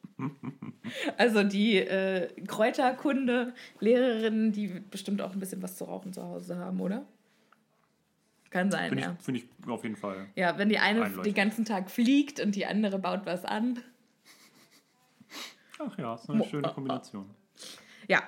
Also 1.18 1.44
die 1.44 1.78
äh, 1.78 2.28
Kräuterkunde-Lehrerinnen, 2.48 4.52
die 4.52 4.68
bestimmt 4.68 5.22
auch 5.22 5.34
ein 5.34 5.40
bisschen 5.40 5.62
was 5.62 5.78
zu 5.78 5.86
rauchen 5.86 6.14
zu 6.14 6.24
Hause 6.24 6.58
haben, 6.58 6.80
oder? 6.82 7.06
Kann 8.54 8.70
sein, 8.70 8.90
Finde 8.90 9.04
ja. 9.04 9.16
ich, 9.18 9.26
find 9.26 9.38
ich 9.40 9.68
auf 9.68 9.82
jeden 9.82 9.96
Fall. 9.96 10.28
Ja, 10.36 10.60
wenn 10.60 10.70
die 10.70 10.78
eine 10.78 11.10
den 11.24 11.34
ganzen 11.34 11.66
Tag 11.66 11.90
fliegt 11.90 12.40
und 12.40 12.54
die 12.54 12.68
andere 12.68 13.00
baut 13.00 13.26
was 13.26 13.46
an. 13.46 13.80
Ach 15.80 15.98
ja, 15.98 16.14
ist 16.14 16.30
eine 16.30 16.46
schöne 16.46 16.70
Kombination. 16.70 17.26
Ja, 18.08 18.22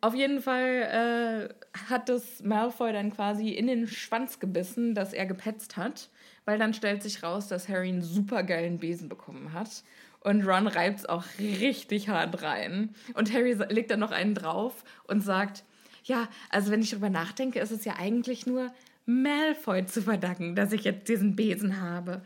auf 0.00 0.14
jeden 0.14 0.40
Fall 0.40 1.48
äh, 1.50 1.88
hat 1.90 2.08
das 2.08 2.40
Malfoy 2.44 2.92
dann 2.92 3.12
quasi 3.12 3.48
in 3.48 3.66
den 3.66 3.88
Schwanz 3.88 4.38
gebissen, 4.38 4.94
dass 4.94 5.12
er 5.12 5.26
gepetzt 5.26 5.76
hat, 5.76 6.08
weil 6.44 6.56
dann 6.56 6.72
stellt 6.72 7.02
sich 7.02 7.24
raus, 7.24 7.48
dass 7.48 7.68
Harry 7.68 7.88
einen 7.88 8.02
supergeilen 8.02 8.78
Besen 8.78 9.08
bekommen 9.08 9.52
hat. 9.52 9.82
Und 10.20 10.46
Ron 10.46 10.68
reibt 10.68 11.00
es 11.00 11.06
auch 11.06 11.24
richtig 11.40 12.08
hart 12.10 12.42
rein. 12.42 12.94
Und 13.14 13.32
Harry 13.32 13.54
legt 13.70 13.90
dann 13.90 13.98
noch 13.98 14.12
einen 14.12 14.36
drauf 14.36 14.84
und 15.08 15.20
sagt, 15.20 15.64
ja, 16.04 16.28
also 16.48 16.70
wenn 16.70 16.80
ich 16.80 16.90
drüber 16.90 17.10
nachdenke, 17.10 17.58
ist 17.58 17.72
es 17.72 17.84
ja 17.84 17.96
eigentlich 17.98 18.46
nur 18.46 18.70
Malfoy 19.06 19.84
zu 19.86 20.02
verdanken, 20.02 20.54
dass 20.54 20.72
ich 20.72 20.84
jetzt 20.84 21.08
diesen 21.08 21.36
Besen 21.36 21.80
habe. 21.80 22.22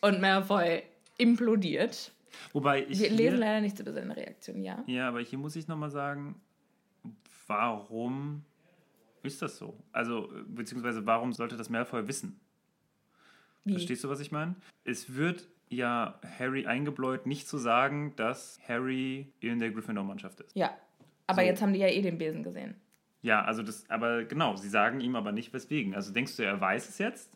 Und 0.00 0.20
Malfoy 0.20 0.82
implodiert. 1.18 2.12
Wobei 2.52 2.86
ich. 2.86 2.98
Wir 3.00 3.10
lesen 3.10 3.38
leider 3.38 3.60
nicht 3.60 3.78
über 3.78 3.92
seine 3.92 4.16
Reaktion, 4.16 4.62
ja. 4.62 4.82
Ja, 4.86 5.08
aber 5.08 5.20
hier 5.20 5.38
muss 5.38 5.56
ich 5.56 5.68
nochmal 5.68 5.90
sagen, 5.90 6.40
warum 7.46 8.44
ist 9.22 9.42
das 9.42 9.58
so? 9.58 9.76
Also, 9.92 10.32
beziehungsweise 10.46 11.04
warum 11.04 11.32
sollte 11.32 11.56
das 11.56 11.68
Malfoy 11.68 12.08
wissen? 12.08 12.40
Wie? 13.64 13.72
Verstehst 13.72 14.04
du, 14.04 14.08
was 14.08 14.20
ich 14.20 14.32
meine? 14.32 14.54
Es 14.84 15.14
wird 15.14 15.46
ja 15.68 16.18
Harry 16.38 16.66
eingebläut, 16.66 17.26
nicht 17.26 17.46
zu 17.46 17.58
sagen, 17.58 18.14
dass 18.16 18.58
Harry 18.66 19.32
in 19.40 19.58
der 19.58 19.70
Gryffindor-Mannschaft 19.70 20.40
ist. 20.40 20.56
Ja. 20.56 20.74
Aber 21.26 21.42
So. 21.42 21.46
jetzt 21.46 21.60
haben 21.62 21.72
die 21.74 21.80
ja 21.80 21.88
eh 21.88 22.00
den 22.00 22.16
Besen 22.18 22.42
gesehen. 22.42 22.74
Ja, 23.22 23.42
also 23.44 23.62
das, 23.62 23.84
aber 23.90 24.24
genau, 24.24 24.56
sie 24.56 24.68
sagen 24.68 25.00
ihm 25.00 25.14
aber 25.16 25.32
nicht 25.32 25.52
weswegen. 25.52 25.94
Also 25.94 26.12
denkst 26.12 26.36
du, 26.36 26.42
er 26.44 26.60
weiß 26.60 26.88
es 26.88 26.98
jetzt? 26.98 27.30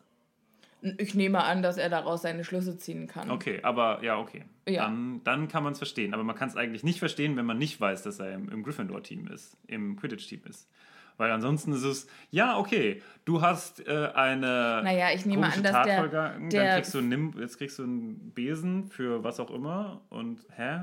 Ich 0.99 1.15
nehme 1.15 1.43
an, 1.45 1.63
dass 1.63 1.79
er 1.79 1.89
daraus 1.89 2.23
seine 2.23 2.45
Schlüsse 2.45 2.77
ziehen 2.77 3.07
kann. 3.07 3.31
Okay, 3.31 3.61
aber 3.63 4.03
ja, 4.05 4.19
okay. 4.19 4.45
Ja. 4.69 4.85
Dann, 4.85 5.23
dann 5.25 5.49
kann 5.49 5.63
man 5.63 5.73
es 5.73 5.79
verstehen. 5.79 6.13
Aber 6.13 6.25
man 6.25 6.37
kann 6.37 6.49
es 6.49 6.57
eigentlich 6.57 6.85
nicht 6.85 6.99
verstehen, 6.99 7.37
wenn 7.37 7.47
man 7.47 7.57
nicht 7.59 7.81
weiß, 7.81 8.03
dass 8.03 8.19
er 8.19 8.33
im, 8.35 8.51
im 8.51 8.63
Gryffindor-Team 8.63 9.29
ist, 9.29 9.57
im 9.67 9.97
Quidditch-Team 9.97 10.43
ist. 10.49 10.69
Weil 11.17 11.31
ansonsten 11.31 11.73
ist 11.73 11.85
es, 11.85 12.07
ja, 12.31 12.59
okay, 12.59 13.01
du 13.25 13.41
hast 13.41 13.87
äh, 13.87 14.11
eine 14.15 14.81
Naja, 14.85 15.09
ich 15.15 15.25
nehme 15.25 15.47
an, 15.47 15.63
dass 15.63 15.73
der- 15.85 16.09
der- 16.09 16.33
dann 16.33 16.51
kriegst 16.75 16.93
du 16.93 16.99
einen, 16.99 17.39
jetzt 17.39 17.57
kriegst 17.57 17.79
du 17.79 17.85
einen 17.85 18.33
Besen 18.35 18.89
für 18.89 19.23
was 19.23 19.39
auch 19.41 19.51
immer 19.53 20.01
und 20.11 20.41
hä? 20.57 20.81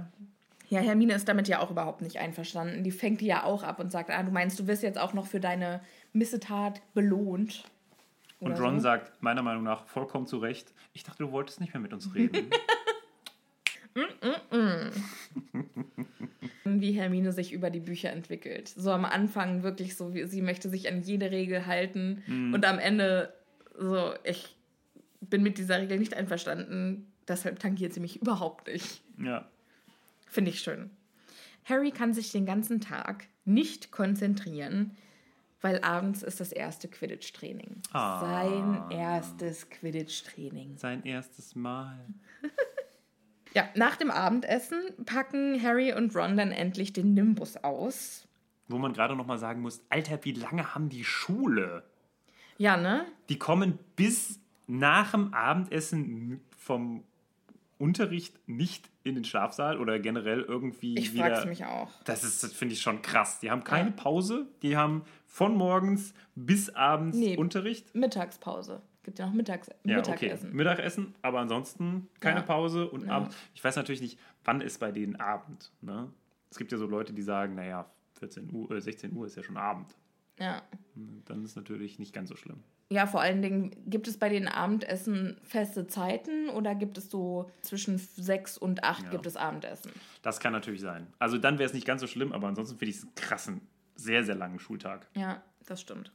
Ja, 0.71 0.79
Hermine 0.79 1.13
ist 1.15 1.27
damit 1.27 1.49
ja 1.49 1.59
auch 1.59 1.69
überhaupt 1.69 2.01
nicht 2.01 2.17
einverstanden. 2.17 2.85
Die 2.85 2.91
fängt 2.91 3.19
die 3.19 3.25
ja 3.25 3.43
auch 3.43 3.61
ab 3.61 3.81
und 3.81 3.91
sagt, 3.91 4.09
ah, 4.09 4.23
du 4.23 4.31
meinst, 4.31 4.57
du 4.57 4.67
wirst 4.67 4.83
jetzt 4.83 4.97
auch 4.97 5.13
noch 5.13 5.27
für 5.27 5.41
deine 5.41 5.81
Missetat 6.13 6.81
belohnt. 6.93 7.65
Und 8.39 8.57
Ron 8.57 8.79
so. 8.79 8.83
sagt 8.83 9.21
meiner 9.21 9.41
Meinung 9.41 9.63
nach 9.63 9.85
vollkommen 9.87 10.27
zu 10.27 10.37
Recht, 10.37 10.73
ich 10.93 11.03
dachte, 11.03 11.23
du 11.23 11.31
wolltest 11.33 11.59
nicht 11.59 11.73
mehr 11.73 11.81
mit 11.81 11.91
uns 11.91 12.15
reden. 12.15 12.49
Wie 16.63 16.93
Hermine 16.93 17.33
sich 17.33 17.51
über 17.51 17.69
die 17.69 17.81
Bücher 17.81 18.11
entwickelt. 18.11 18.69
So 18.69 18.91
am 18.91 19.03
Anfang 19.03 19.63
wirklich 19.63 19.97
so, 19.97 20.13
wie, 20.13 20.23
sie 20.23 20.41
möchte 20.41 20.69
sich 20.69 20.87
an 20.87 21.01
jede 21.01 21.31
Regel 21.31 21.65
halten. 21.65 22.23
Mhm. 22.27 22.53
Und 22.53 22.65
am 22.65 22.79
Ende 22.79 23.33
so, 23.77 24.13
ich 24.23 24.55
bin 25.19 25.43
mit 25.43 25.57
dieser 25.57 25.81
Regel 25.81 25.99
nicht 25.99 26.13
einverstanden. 26.13 27.11
Deshalb 27.27 27.59
tangiert 27.59 27.91
sie 27.93 27.99
mich 27.99 28.21
überhaupt 28.21 28.67
nicht. 28.67 29.01
ja. 29.17 29.50
Finde 30.31 30.51
ich 30.51 30.61
schön. 30.61 30.89
Harry 31.65 31.91
kann 31.91 32.13
sich 32.13 32.31
den 32.31 32.45
ganzen 32.45 32.79
Tag 32.79 33.27
nicht 33.43 33.91
konzentrieren, 33.91 34.95
weil 35.59 35.81
abends 35.81 36.23
ist 36.23 36.39
das 36.39 36.53
erste 36.53 36.87
Quidditch-Training. 36.87 37.81
Ah. 37.91 38.21
Sein 38.21 38.91
erstes 38.97 39.69
Quidditch-Training. 39.69 40.77
Sein 40.77 41.03
erstes 41.03 41.53
Mal. 41.55 41.99
Ja, 43.53 43.67
nach 43.75 43.97
dem 43.97 44.11
Abendessen 44.11 44.81
packen 45.05 45.61
Harry 45.61 45.91
und 45.91 46.15
Ron 46.15 46.37
dann 46.37 46.53
endlich 46.53 46.93
den 46.93 47.13
Nimbus 47.13 47.57
aus. 47.57 48.25
Wo 48.69 48.77
man 48.77 48.93
gerade 48.93 49.13
noch 49.13 49.25
mal 49.25 49.37
sagen 49.37 49.61
muss, 49.61 49.83
Alter, 49.89 50.23
wie 50.23 50.31
lange 50.31 50.73
haben 50.73 50.87
die 50.87 51.03
Schule? 51.03 51.83
Ja, 52.57 52.77
ne? 52.77 53.05
Die 53.27 53.37
kommen 53.37 53.77
bis 53.97 54.39
nach 54.67 55.11
dem 55.11 55.33
Abendessen 55.33 56.39
vom 56.57 57.03
Unterricht 57.81 58.39
nicht 58.47 58.89
in 59.03 59.15
den 59.15 59.23
Schlafsaal 59.25 59.79
oder 59.79 59.99
generell 59.99 60.41
irgendwie 60.41 60.97
Ich 60.97 61.13
wieder. 61.13 61.25
frag's 61.27 61.45
mich 61.45 61.65
auch. 61.65 61.89
Das 62.03 62.23
ist, 62.23 62.53
finde 62.55 62.73
ich 62.75 62.81
schon 62.81 63.01
krass. 63.01 63.39
Die 63.39 63.49
haben 63.51 63.63
keine 63.63 63.89
Ja. 63.89 63.95
Pause. 63.95 64.47
Die 64.61 64.77
haben 64.77 65.03
von 65.25 65.55
morgens 65.55 66.13
bis 66.35 66.69
abends 66.69 67.17
Nee. 67.17 67.37
Unterricht. 67.37 67.93
Mittagspause. 67.95 68.81
Gibt 69.03 69.17
ja 69.17 69.25
noch 69.25 69.33
Mittags 69.33 69.67
Ja, 69.83 69.97
Mittagessen. 69.97 70.47
okay. 70.49 70.55
Mittagessen, 70.57 71.15
aber 71.23 71.39
ansonsten 71.39 72.07
keine 72.19 72.41
Ja. 72.41 72.45
Pause 72.45 72.87
und 72.89 73.05
Ja. 73.07 73.13
Abend. 73.13 73.35
Ich 73.55 73.63
weiß 73.63 73.75
natürlich 73.75 74.01
nicht, 74.01 74.19
wann 74.43 74.61
ist 74.61 74.79
bei 74.79 74.91
denen 74.91 75.15
Abend. 75.15 75.71
Ne? 75.81 76.07
Es 76.51 76.57
gibt 76.57 76.71
ja 76.71 76.77
so 76.77 76.85
Leute, 76.85 77.11
die 77.13 77.23
sagen, 77.23 77.55
naja, 77.55 77.89
14 78.19 78.53
Uhr, 78.53 78.69
äh, 78.71 78.79
16 78.81 79.11
Uhr 79.15 79.25
ist 79.25 79.35
ja 79.35 79.41
schon 79.43 79.57
Abend. 79.57 79.95
Ja. 80.39 80.61
Dann 81.25 81.43
ist 81.43 81.55
natürlich 81.55 81.97
nicht 81.97 82.13
ganz 82.13 82.29
so 82.29 82.35
schlimm. 82.35 82.61
Ja, 82.91 83.07
vor 83.07 83.21
allen 83.21 83.41
Dingen, 83.41 83.71
gibt 83.85 84.09
es 84.09 84.17
bei 84.17 84.27
den 84.27 84.49
Abendessen 84.49 85.37
feste 85.43 85.87
Zeiten 85.87 86.49
oder 86.49 86.75
gibt 86.75 86.97
es 86.97 87.09
so 87.09 87.49
zwischen 87.61 87.97
sechs 87.97 88.57
und 88.57 88.83
acht 88.83 89.09
gibt 89.11 89.25
es 89.25 89.37
Abendessen? 89.37 89.93
Das 90.23 90.41
kann 90.41 90.51
natürlich 90.51 90.81
sein. 90.81 91.07
Also 91.17 91.37
dann 91.37 91.57
wäre 91.57 91.67
es 91.67 91.73
nicht 91.73 91.87
ganz 91.87 92.01
so 92.01 92.07
schlimm, 92.07 92.33
aber 92.33 92.49
ansonsten 92.49 92.77
finde 92.77 92.89
ich 92.89 92.97
es 92.97 93.03
einen 93.03 93.15
krassen, 93.15 93.61
sehr, 93.95 94.25
sehr 94.25 94.35
langen 94.35 94.59
Schultag. 94.59 95.07
Ja, 95.15 95.41
das 95.65 95.79
stimmt. 95.79 96.11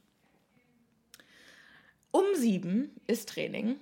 Um 2.11 2.25
sieben 2.35 2.91
ist 3.07 3.29
Training, 3.29 3.77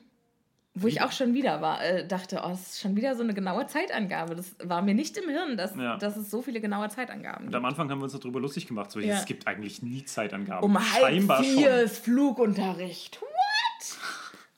wo 0.77 0.87
ich 0.87 1.01
auch 1.01 1.11
schon 1.13 1.33
wieder 1.33 1.61
war, 1.61 1.81
äh, 1.83 2.05
dachte, 2.05 2.41
oh, 2.43 2.49
das 2.49 2.73
ist 2.73 2.81
schon 2.81 2.95
wieder 2.97 3.15
so 3.15 3.23
eine 3.23 3.33
genaue 3.33 3.65
Zeitangabe. 3.65 4.35
Das 4.35 4.55
war 4.63 4.81
mir 4.81 4.93
nicht 4.93 5.15
im 5.17 5.29
Hirn, 5.29 5.55
dass, 5.55 5.73
Ja. 5.75 5.95
dass 5.97 6.17
es 6.17 6.29
so 6.29 6.41
viele 6.41 6.59
genaue 6.59 6.89
Zeitangaben 6.89 7.45
Und 7.45 7.51
gibt. 7.51 7.55
am 7.55 7.65
Anfang 7.65 7.89
haben 7.89 7.99
wir 7.99 8.03
uns 8.03 8.13
noch 8.13 8.19
drüber 8.19 8.41
lustig 8.41 8.67
gemacht. 8.67 8.91
So, 8.91 8.99
Ja. 8.99 9.15
Es 9.15 9.25
gibt 9.25 9.47
eigentlich 9.47 9.81
nie 9.81 10.03
Zeitangaben. 10.03 10.63
Um 10.63 10.77
halb 10.77 11.03
Scheinbar 11.05 11.41
vier 11.43 11.71
schon. 11.71 11.85
ist 11.85 12.03
Flugunterricht. 12.03 13.21
What? 13.21 13.97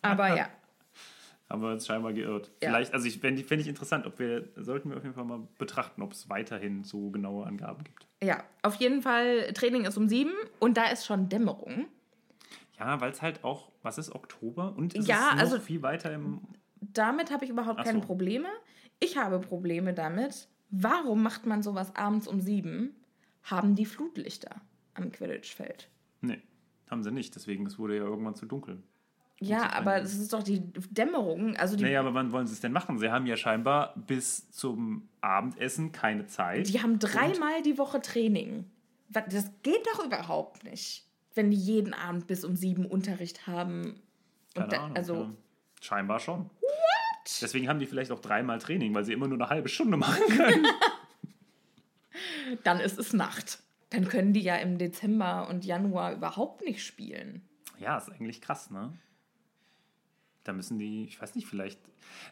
Aber 0.01 0.36
ja. 0.36 0.49
Haben 1.49 1.62
wir 1.62 1.71
uns 1.71 1.86
scheinbar 1.88 2.12
geirrt. 2.12 2.51
Ja. 2.62 2.69
Vielleicht, 2.69 2.93
also 2.93 3.08
ich 3.08 3.19
fände 3.19 3.41
fänd 3.43 3.62
ich 3.62 3.69
interessant, 3.69 4.06
ob 4.06 4.19
wir, 4.19 4.49
sollten 4.58 4.89
wir 4.89 4.97
auf 4.97 5.03
jeden 5.03 5.15
Fall 5.15 5.23
mal 5.23 5.47
betrachten, 5.58 6.01
ob 6.01 6.12
es 6.12 6.30
weiterhin 6.30 6.84
so 6.84 7.10
genaue 7.10 7.45
Angaben 7.45 7.86
gibt. 7.86 8.06
Ja, 8.21 8.43
auf 8.63 8.75
jeden 8.75 9.01
Fall, 9.01 9.53
Training 9.53 9.86
ist 9.86 9.95
um 9.97 10.10
sieben 10.10 10.34
und 10.60 10.75
da 10.75 10.88
ist 10.89 11.06
schon 11.06 11.30
Dämmerung. 11.30 11.86
Ja, 12.79 13.01
weil 13.01 13.11
es 13.11 13.21
halt 13.21 13.43
auch, 13.43 13.71
was 13.81 13.97
ist 13.97 14.13
Oktober? 14.13 14.73
Und 14.77 14.95
es 14.95 15.07
Ja, 15.07 15.29
ist 15.29 15.33
noch 15.35 15.39
also- 15.39 15.59
viel 15.59 15.81
weiter 15.81 16.13
im. 16.13 16.41
Damit 16.79 17.31
habe 17.31 17.43
ich 17.45 17.49
überhaupt 17.51 17.79
Ach 17.79 17.85
keine 17.85 17.99
so. 18.01 18.05
Probleme. 18.05 18.47
Ich 18.99 19.17
habe 19.17 19.39
Probleme 19.39 19.93
damit. 19.93 20.47
Warum 20.69 21.23
macht 21.23 21.45
man 21.45 21.63
sowas 21.63 21.95
abends 21.95 22.27
um 22.27 22.39
sieben? 22.41 22.95
Haben 23.43 23.75
die 23.75 23.85
Flutlichter 23.85 24.61
am 24.93 25.11
Quidditch-Feld? 25.11 25.89
Nee, 26.21 26.41
haben 26.89 27.03
sie 27.03 27.11
nicht. 27.11 27.35
Deswegen, 27.35 27.65
es 27.65 27.79
wurde 27.79 27.95
ja 27.97 28.03
irgendwann 28.03 28.35
zu 28.35 28.45
dunkel. 28.45 28.83
Ja, 29.39 29.71
aber 29.73 29.99
das 29.99 30.15
ist 30.15 30.33
doch 30.33 30.41
die 30.43 30.59
Dämmerung. 30.89 31.55
Also 31.57 31.75
die, 31.77 31.83
Naja, 31.83 31.99
aber 31.99 32.13
wann 32.15 32.31
wollen 32.31 32.47
sie 32.47 32.53
es 32.53 32.59
denn 32.59 32.71
machen? 32.71 32.97
Sie 32.97 33.09
haben 33.11 33.25
ja 33.27 33.37
scheinbar 33.37 33.93
bis 33.95 34.49
zum 34.51 35.07
Abendessen 35.21 35.91
keine 35.91 36.25
Zeit. 36.27 36.67
die 36.69 36.81
haben 36.81 36.97
dreimal 36.99 37.61
die 37.61 37.77
Woche 37.77 38.01
Training. 38.01 38.65
Das 39.09 39.51
geht 39.63 39.85
doch 39.93 40.05
überhaupt 40.05 40.63
nicht, 40.63 41.06
wenn 41.38 41.52
die 41.52 41.58
jeden 41.58 41.93
Abend 41.93 42.28
bis 42.28 42.43
um 42.43 42.56
sieben 42.56 42.86
Unterricht 42.86 43.47
haben. 43.47 44.02
Keine 44.54 44.67
da, 44.67 44.84
Ahnung, 44.84 44.97
also 44.97 45.15
ja. 45.15 45.30
Scheinbar 45.82 46.19
schon. 46.19 46.50
Deswegen 47.41 47.67
haben 47.67 47.80
die 47.80 47.86
vielleicht 47.86 48.12
auch 48.12 48.19
dreimal 48.19 48.58
Training, 48.58 48.93
weil 48.93 49.06
sie 49.06 49.13
immer 49.13 49.28
nur 49.28 49.38
eine 49.38 49.50
halbe 49.50 49.69
Stunde 49.69 49.97
machen 49.97 50.23
können. 50.36 50.65
dann 52.63 52.80
ist 52.80 52.97
es 52.97 53.13
Nacht. 53.13 53.60
Dann 53.89 54.08
können 54.08 54.34
die 54.34 54.41
ja 54.41 54.56
im 54.56 54.78
Dezember 54.78 55.47
und 55.50 55.65
Januar 55.65 56.13
überhaupt 56.13 56.62
nicht 56.63 56.86
spielen. 56.86 57.41
ja, 57.80 57.97
ist 57.97 58.10
eigentlich 58.10 58.41
krass, 58.41 58.69
ne? 58.69 58.97
Da 60.43 60.54
müssen 60.54 60.80
die, 60.80 61.06
ich 61.06 61.21
weiß 61.21 61.36
nicht, 61.36 61.47
vielleicht. 61.47 61.80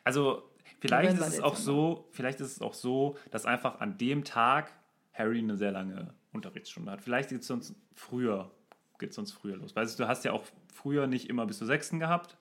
Also, 0.03 0.49
vielleicht 0.79 1.13
ist 1.13 1.27
es 1.27 1.39
auch 1.41 1.55
so, 1.55 2.07
vielleicht 2.11 2.39
ist 2.39 2.51
es 2.51 2.61
auch 2.61 2.73
so, 2.73 3.17
dass 3.31 3.45
einfach 3.45 3.81
an 3.81 3.97
dem 3.97 4.23
Tag 4.23 4.71
Harry 5.13 5.39
eine 5.39 5.57
sehr 5.57 5.71
lange 5.71 6.13
Unterrichtsstunde 6.31 6.91
hat. 6.91 7.01
Vielleicht 7.01 7.29
geht 7.29 7.41
es 7.41 7.47
sonst 7.47 7.75
früher, 7.93 8.51
geht 8.99 9.13
sonst 9.13 9.31
früher 9.33 9.57
los. 9.57 9.75
Weißt 9.75 9.97
du, 9.99 10.03
du 10.03 10.09
hast 10.09 10.23
ja 10.25 10.31
auch 10.31 10.43
früher 10.73 11.07
nicht 11.07 11.29
immer 11.29 11.45
bis 11.45 11.57
zur 11.59 11.67
sechsten 11.67 11.99
gehabt, 11.99 12.37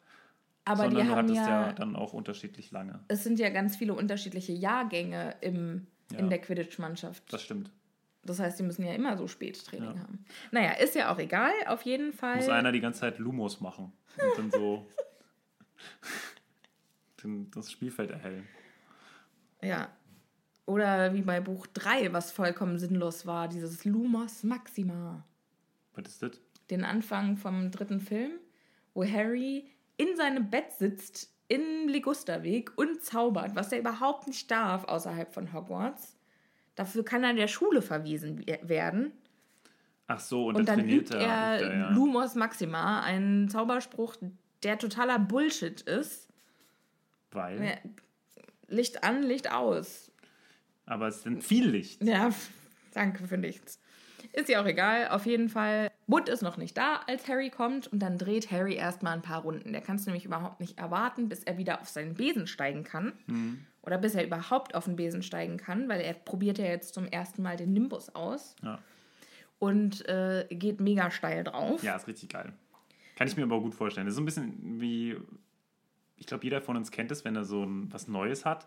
Aber 0.65 0.85
sondern 0.85 1.03
die 1.05 1.09
du 1.11 1.17
hattest 1.17 1.35
ja, 1.37 1.67
ja, 1.69 1.73
dann 1.73 1.97
auch 1.97 2.13
unterschiedlich 2.13 2.71
lange. 2.71 3.01
es 3.09 3.25
sind 3.25 3.39
ja 3.39 3.51
ganz 3.51 3.77
viele 3.77 3.95
unterschiedliche 3.95 4.53
Jahrgänge 4.53 5.37
im, 5.41 5.87
Ja. 6.13 6.19
in 6.19 6.31
der 6.31 6.41
Quidditch-Mannschaft. 6.41 7.33
Das 7.33 7.43
stimmt. 7.43 7.71
Das 8.27 8.39
heißt, 8.41 8.59
die 8.59 8.63
müssen 8.63 8.85
ja 8.87 8.95
immer 8.95 9.17
so 9.19 9.29
spät 9.29 9.63
Training 9.67 9.95
Ja. 9.97 10.01
haben. 10.01 10.25
Naja, 10.51 10.73
ist 10.73 10.95
ja 10.95 11.13
auch 11.13 11.19
egal, 11.19 11.53
auf 11.67 11.83
jeden 11.83 12.13
Fall. 12.13 12.37
Muss 12.37 12.49
einer 12.49 12.73
die 12.73 12.81
ganze 12.81 13.01
Zeit 13.01 13.19
Lumos 13.19 13.61
machen 13.61 13.93
und 14.17 14.39
dann 14.39 14.51
so 14.51 14.87
das 17.55 17.71
Spielfeld 17.71 18.11
erhellen. 18.11 18.47
Ja. 19.63 19.89
Oder 20.67 21.13
wie 21.15 21.23
bei 21.23 21.41
Buch 21.41 21.67
3, 21.69 22.13
was 22.13 22.33
vollkommen 22.33 22.79
sinnlos 22.79 23.27
war, 23.27 23.49
dieses 23.49 23.85
Lumos 23.85 24.43
Maxima. 24.43 25.25
Was 25.95 26.09
ist 26.09 26.23
das? 26.23 26.41
Den 26.71 26.85
Anfang 26.85 27.37
vom 27.37 27.71
dritten 27.71 28.01
Film, 28.01 28.33
wo 28.95 29.05
Harry 29.05 29.67
in 29.97 30.17
seinem 30.17 30.51
Bett 30.51 30.73
sitzt, 30.73 31.31
im 31.49 31.89
Ligusterweg 31.89 32.73
und 32.77 33.03
zaubert, 33.03 33.55
was 33.55 33.71
er 33.71 33.79
überhaupt 33.81 34.27
nicht 34.27 34.51
darf 34.51 34.85
außerhalb 34.85 35.33
von 35.33 35.53
Hogwarts. 35.53 36.17
Dafür 36.75 37.05
kann 37.05 37.23
er 37.23 37.35
der 37.35 37.49
Schule 37.49 37.83
verwiesen 37.83 38.39
we- 38.47 38.59
werden. 38.63 39.13
Ach 40.07 40.19
so, 40.21 40.47
und, 40.47 40.57
Und 40.57 40.69
dann 40.69 40.81
trainiert 40.81 41.11
übt 41.11 41.17
er. 41.17 41.21
er 41.61 41.77
ja. 41.79 41.91
Lumos 41.91 42.35
Maxima, 42.35 43.03
einen 43.03 43.49
Zauberspruch, 43.49 44.17
der 44.63 44.79
totaler 44.79 45.19
Bullshit 45.19 45.81
ist. 45.83 46.29
Weil, 47.31 47.79
Licht 48.69 49.05
an, 49.05 49.23
Licht 49.23 49.51
aus. 49.53 50.11
aber 50.87 51.09
es 51.09 51.23
sind 51.23 51.45
viel 51.45 51.69
Licht. 51.69 52.03
Ja, 52.03 52.31
danke 52.95 53.27
für 53.27 53.39
nichts. 53.39 53.79
Ist 54.35 54.49
ja 54.49 54.61
auch 54.61 54.67
egal. 54.67 55.09
Auf 55.09 55.27
jeden 55.27 55.49
Fall, 55.49 55.93
Wood 56.09 56.29
ist 56.29 56.43
noch 56.43 56.57
nicht 56.57 56.77
da, 56.77 56.97
als 57.07 57.29
Harry 57.29 57.51
kommt. 57.51 57.87
Und 57.87 58.01
dann 58.01 58.19
dreht 58.19 58.51
Harry 58.51 58.75
erstmal 58.75 59.13
ein 59.13 59.23
paar 59.23 59.43
Runden. 59.43 59.73
Der 59.73 59.81
kann 59.81 59.95
es 59.95 60.07
nämlich 60.07 60.25
überhaupt 60.25 60.59
nicht 60.59 60.77
erwarten, 60.77 61.29
bis 61.29 61.45
er 61.45 61.57
wieder 61.57 61.81
auf 61.81 61.89
seinen 61.89 62.15
Besen 62.15 62.49
steigen 62.49 62.83
kann. 62.83 63.13
Oder 63.83 63.97
bis 63.99 64.17
er 64.17 64.25
überhaupt 64.25 64.75
auf 64.75 64.87
den 64.87 64.97
Besen 64.97 65.23
steigen 65.23 65.57
kann, 65.57 65.89
weil 65.89 66.01
er 66.01 66.15
probiert 66.15 66.59
ja 66.59 66.65
jetzt 66.65 66.95
zum 66.95 67.07
ersten 67.07 67.43
Mal 67.43 67.57
den 67.57 67.73
Nimbus 67.73 68.09
aus. 68.15 68.57
Ja. 68.63 68.81
Und 69.61 70.07
äh, 70.09 70.47
geht 70.51 70.81
mega 70.81 71.13
steil 71.13 71.45
drauf. 71.45 71.83
ja, 71.85 71.95
ist 71.95 72.09
richtig 72.09 72.31
geil. 72.31 72.53
Kann 73.15 73.29
ich 73.29 73.37
mir 73.37 73.45
aber 73.45 73.61
gut 73.61 73.75
vorstellen. 73.75 74.07
Das 74.07 74.13
ist 74.13 74.17
so 74.17 74.23
ein 74.23 74.25
bisschen 74.25 74.81
wie, 74.81 75.17
ich 76.17 76.27
glaube, 76.27 76.43
jeder 76.43 76.61
von 76.61 76.77
uns 76.77 76.91
kennt 76.91 77.13
es, 77.13 77.25
wenn 77.25 77.37
er 77.37 77.45
so 77.45 77.63
ein, 77.63 77.93
was 77.93 78.09
Neues 78.09 78.45
hat 78.45 78.67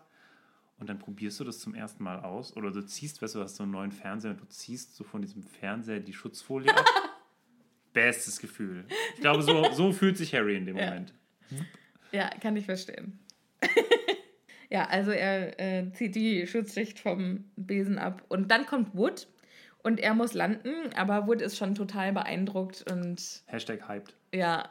und 0.78 0.88
dann 0.88 0.98
probierst 0.98 1.40
du 1.40 1.44
das 1.44 1.58
zum 1.58 1.74
ersten 1.74 2.02
Mal 2.04 2.20
aus 2.20 2.56
oder 2.56 2.70
du 2.70 2.82
ziehst, 2.84 3.20
weißt 3.22 3.34
du, 3.34 3.38
du 3.40 3.44
hast 3.44 3.56
so 3.56 3.64
einen 3.64 3.72
neuen 3.72 3.92
Fernseher 3.92 4.32
und 4.32 4.40
du 4.40 4.46
ziehst 4.46 4.94
so 4.96 5.04
von 5.04 5.22
diesem 5.22 5.42
Fernseher 5.42 6.00
die 6.00 6.12
Schutzfolie 6.12 6.70
ab. 6.76 6.84
Bestes 7.92 8.38
Gefühl. 8.38 8.84
Ich 9.14 9.20
glaube, 9.20 9.42
so, 9.42 9.72
so 9.72 9.92
fühlt 9.92 10.16
sich 10.16 10.34
Harry 10.34 10.56
in 10.56 10.66
dem 10.66 10.76
Ja. 10.76 10.86
Moment. 10.86 11.14
Ja, 12.12 12.28
kann 12.40 12.56
ich 12.56 12.64
verstehen. 12.66 13.18
ja, 14.70 14.84
also 14.86 15.10
er 15.10 15.58
äh, 15.58 15.90
zieht 15.92 16.14
die 16.14 16.46
Schutzschicht 16.46 17.00
vom 17.00 17.44
Besen 17.56 17.98
ab 17.98 18.22
und 18.28 18.50
dann 18.50 18.66
kommt 18.66 18.94
Wood 18.94 19.26
und 19.82 19.98
er 20.00 20.14
muss 20.14 20.34
landen, 20.34 20.92
aber 20.94 21.26
Wood 21.26 21.40
ist 21.42 21.56
schon 21.56 21.74
total 21.74 22.12
beeindruckt 22.12 22.84
und 22.90 23.42
Hashtag 23.46 23.88
hyped. 23.88 24.14
ja, 24.34 24.68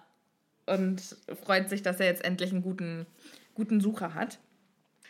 und 0.68 1.02
freut 1.44 1.70
sich, 1.70 1.82
dass 1.82 2.00
er 2.02 2.08
jetzt 2.08 2.24
endlich 2.26 2.52
einen 2.52 2.62
guten, 2.62 3.06
guten 3.56 3.80
Sucher 3.80 4.14
hat. 4.14 4.38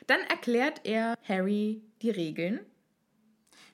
Dann 0.08 0.22
erklärt 0.22 0.82
er 0.86 1.18
Harry 1.28 1.82
die 2.02 2.10
Regeln. 2.10 2.62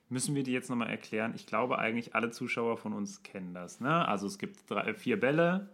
Müssen 0.10 0.36
wir 0.36 0.44
die 0.44 0.52
jetzt 0.52 0.70
nochmal 0.70 0.90
erklären? 0.90 1.34
Ich 1.36 1.46
glaube 1.48 1.80
eigentlich, 1.80 2.14
alle 2.14 2.30
Zuschauer 2.32 2.78
von 2.78 2.94
uns 2.94 3.24
kennen 3.24 3.54
das. 3.54 3.80
Ne? 3.80 4.08
Also 4.08 4.28
es 4.28 4.38
gibt 4.38 4.70
drei, 4.70 4.94
vier 4.94 5.20
Bälle, 5.20 5.70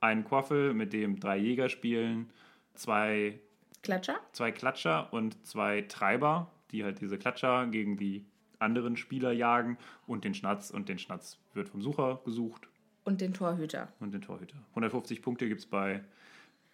einen 0.00 0.24
Quaffel, 0.24 0.72
mit 0.72 0.92
dem 0.92 1.18
drei 1.18 1.36
Jäger 1.36 1.68
spielen, 1.68 2.30
zwei, 2.74 3.38
Klatscher? 3.82 4.18
zwei 4.32 4.52
Klatscher 4.52 5.12
und 5.12 5.44
zwei 5.46 5.82
Treiber, 5.82 6.50
die 6.70 6.84
halt 6.84 7.00
diese 7.00 7.18
Klatscher 7.18 7.66
gegen 7.66 7.96
die 7.96 8.24
anderen 8.58 8.96
Spieler 8.96 9.32
jagen 9.32 9.76
und 10.06 10.24
den 10.24 10.34
Schnatz. 10.34 10.70
Und 10.70 10.88
den 10.88 10.98
Schnatz 10.98 11.38
wird 11.52 11.68
vom 11.68 11.82
Sucher 11.82 12.20
gesucht 12.24 12.68
Und 13.04 13.20
den 13.20 13.34
Torhüter. 13.34 13.92
und 14.00 14.12
den 14.14 14.22
Torhüter. 14.22 14.56
150 14.70 15.20
Punkte 15.22 15.48
gibt 15.48 15.60
es 15.60 15.66
bei 15.66 16.02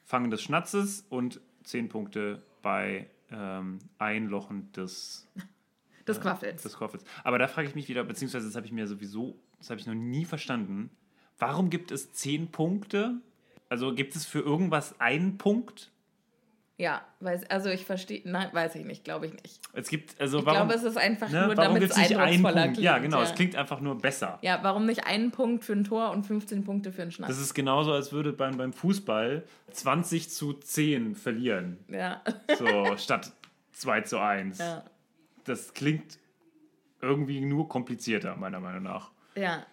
Fangen 0.04 0.30
des 0.30 0.42
Schnatzes 0.42 1.04
und 1.08 1.40
10 1.64 1.88
Punkte 1.88 2.42
bei 2.62 3.08
ähm, 3.30 3.78
Einlochen 3.98 4.70
des 4.72 5.28
Des 6.06 6.20
Quaffels. 6.20 6.62
des 6.62 6.76
Quaffels. 6.76 7.04
Aber 7.22 7.38
da 7.38 7.46
frage 7.46 7.68
ich 7.68 7.74
mich 7.74 7.88
wieder, 7.88 8.02
beziehungsweise 8.02 8.46
das 8.46 8.56
habe 8.56 8.66
ich 8.66 8.72
mir 8.72 8.88
sowieso, 8.88 9.38
das 9.58 9.70
habe 9.70 9.78
ich 9.80 9.86
noch 9.86 9.94
nie 9.94 10.24
verstanden. 10.24 10.90
Warum 11.38 11.70
gibt 11.70 11.92
es 11.92 12.12
zehn 12.12 12.50
Punkte? 12.50 13.20
Also 13.68 13.94
gibt 13.94 14.16
es 14.16 14.26
für 14.26 14.40
irgendwas 14.40 15.00
einen 15.00 15.38
Punkt? 15.38 15.92
Ja, 16.82 17.00
weiß, 17.20 17.48
also 17.48 17.68
ich 17.70 17.84
verstehe, 17.84 18.22
nein, 18.24 18.48
weiß 18.50 18.74
ich 18.74 18.84
nicht, 18.84 19.04
glaube 19.04 19.26
ich 19.26 19.32
nicht. 19.34 19.60
Es 19.72 19.88
gibt, 19.88 20.20
also 20.20 20.40
Ich 20.40 20.46
warum, 20.46 20.66
glaube, 20.66 20.74
es 20.74 20.82
ist 20.82 20.96
einfach 20.98 21.30
ne, 21.30 21.46
nur, 21.46 21.54
damit 21.54 21.80
es 21.84 21.92
eindrucksvoller 21.92 22.62
Punkt? 22.62 22.72
klingt. 22.72 22.78
Ja, 22.78 22.98
genau, 22.98 23.22
es 23.22 23.34
klingt 23.36 23.54
einfach 23.54 23.78
nur 23.80 23.98
besser. 23.98 24.40
Ja, 24.42 24.58
warum 24.64 24.86
nicht 24.86 25.06
einen 25.06 25.30
Punkt 25.30 25.64
für 25.64 25.74
ein 25.74 25.84
Tor 25.84 26.10
und 26.10 26.26
15 26.26 26.64
Punkte 26.64 26.90
für 26.90 27.02
einen 27.02 27.12
Schnaps? 27.12 27.28
Das 27.34 27.40
ist 27.40 27.54
genauso, 27.54 27.92
als 27.92 28.10
würde 28.10 28.32
beim, 28.32 28.56
beim 28.56 28.72
Fußball 28.72 29.44
20 29.70 30.28
zu 30.30 30.54
10 30.54 31.14
verlieren. 31.14 31.78
ja. 31.86 32.20
So, 32.58 32.96
statt 32.96 33.30
2 33.74 34.00
zu 34.00 34.18
1. 34.18 34.58
ja. 34.58 34.82
Das 35.44 35.74
klingt 35.74 36.18
irgendwie 37.00 37.42
nur 37.42 37.68
komplizierter, 37.68 38.34
meiner 38.34 38.58
Meinung 38.58 38.82
nach. 38.82 39.12
Ja. 39.36 39.64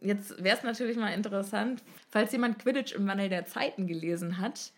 Jetzt 0.00 0.42
wäre 0.42 0.56
es 0.56 0.62
natürlich 0.62 0.96
mal 0.96 1.12
interessant, 1.12 1.82
falls 2.08 2.32
jemand 2.32 2.58
Quidditch 2.58 2.94
im 2.94 3.06
Wandel 3.06 3.28
der 3.28 3.44
Zeiten 3.44 3.86
gelesen 3.86 4.38
hat, 4.38 4.72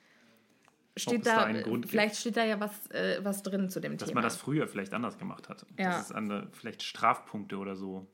steht 0.99 1.27
da 1.27 1.51
da, 1.51 1.61
Grund 1.61 1.83
gibt. 1.83 1.91
vielleicht 1.91 2.17
steht 2.17 2.37
da 2.37 2.45
ja 2.45 2.61
was, 2.61 2.91
äh, 2.91 3.21
was 3.23 3.43
drin 3.43 3.69
zu 3.69 3.81
dem 3.81 3.97
Dass 3.97 4.09
Thema. 4.09 4.21
man 4.21 4.25
das 4.25 4.37
früher 4.37 4.69
vielleicht 4.69 4.95
anders 4.95 5.19
gemacht 5.19 5.49
hat. 5.49 5.67
Ja. 5.79 5.91
Dass 5.91 6.07
es 6.07 6.13
andere, 6.13 6.49
vielleicht 6.53 6.83
Strafpunkte 6.83 7.57
oder 7.57 7.77
so 7.77 8.07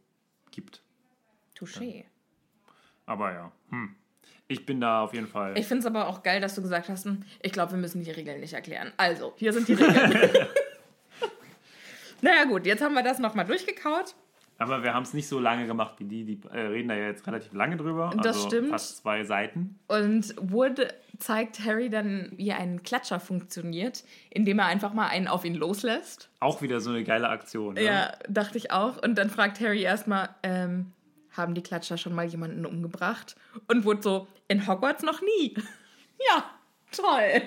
gibt. 0.50 0.82
Touché. 1.56 2.04
Aber 3.06 3.32
ja, 3.32 3.52
hm. 3.70 3.94
ich 4.48 4.64
bin 4.64 4.80
da 4.80 5.02
auf 5.02 5.14
jeden 5.14 5.26
Fall. 5.26 5.56
Ich 5.58 5.66
finde 5.66 5.80
es 5.80 5.86
aber 5.86 6.08
auch 6.08 6.22
geil, 6.22 6.40
dass 6.40 6.54
du 6.54 6.62
gesagt 6.62 6.88
hast, 6.88 7.04
hm, 7.04 7.22
ich 7.42 7.52
glaube, 7.52 7.72
wir 7.72 7.78
müssen 7.78 8.02
die 8.02 8.10
Regeln 8.10 8.40
nicht 8.40 8.54
erklären. 8.54 8.92
Also, 8.96 9.34
hier 9.36 9.52
sind 9.52 9.68
die 9.68 9.74
Regeln. 9.74 10.12
naja 12.22 12.44
gut, 12.44 12.66
jetzt 12.66 12.82
haben 12.82 12.94
wir 12.94 13.02
das 13.02 13.18
nochmal 13.18 13.44
durchgekaut. 13.44 14.14
Aber 14.58 14.82
wir 14.82 14.94
haben 14.94 15.02
es 15.02 15.14
nicht 15.14 15.28
so 15.28 15.40
lange 15.40 15.66
gemacht 15.66 15.94
wie 15.98 16.04
die. 16.04 16.24
Die 16.24 16.40
äh, 16.48 16.60
reden 16.60 16.88
da 16.88 16.94
ja 16.94 17.06
jetzt 17.06 17.26
relativ 17.26 17.52
lange 17.52 17.76
drüber. 17.76 18.12
Das 18.16 18.36
also 18.36 18.48
stimmt. 18.48 18.68
Fast 18.68 18.98
zwei 18.98 19.24
Seiten. 19.24 19.78
Und 19.88 20.34
Wood 20.40 20.86
zeigt 21.18 21.64
Harry 21.64 21.90
dann, 21.90 22.32
wie 22.36 22.52
ein 22.52 22.82
Klatscher 22.82 23.20
funktioniert, 23.20 24.04
indem 24.30 24.60
er 24.60 24.66
einfach 24.66 24.92
mal 24.92 25.08
einen 25.08 25.26
auf 25.26 25.44
ihn 25.44 25.54
loslässt. 25.54 26.30
Auch 26.40 26.62
wieder 26.62 26.80
so 26.80 26.90
eine 26.90 27.02
geile 27.02 27.28
Aktion. 27.28 27.74
Ne? 27.74 27.84
Ja, 27.84 28.12
dachte 28.28 28.58
ich 28.58 28.70
auch. 28.70 29.02
Und 29.02 29.16
dann 29.16 29.30
fragt 29.30 29.60
Harry 29.60 29.82
erstmal, 29.82 30.28
ähm, 30.42 30.92
haben 31.32 31.54
die 31.54 31.62
Klatscher 31.62 31.98
schon 31.98 32.14
mal 32.14 32.26
jemanden 32.26 32.64
umgebracht? 32.64 33.36
Und 33.66 33.84
Wood 33.84 34.02
so, 34.02 34.28
in 34.46 34.66
Hogwarts 34.68 35.02
noch 35.02 35.20
nie. 35.20 35.54
ja, 36.28 36.44
toll. 36.92 37.42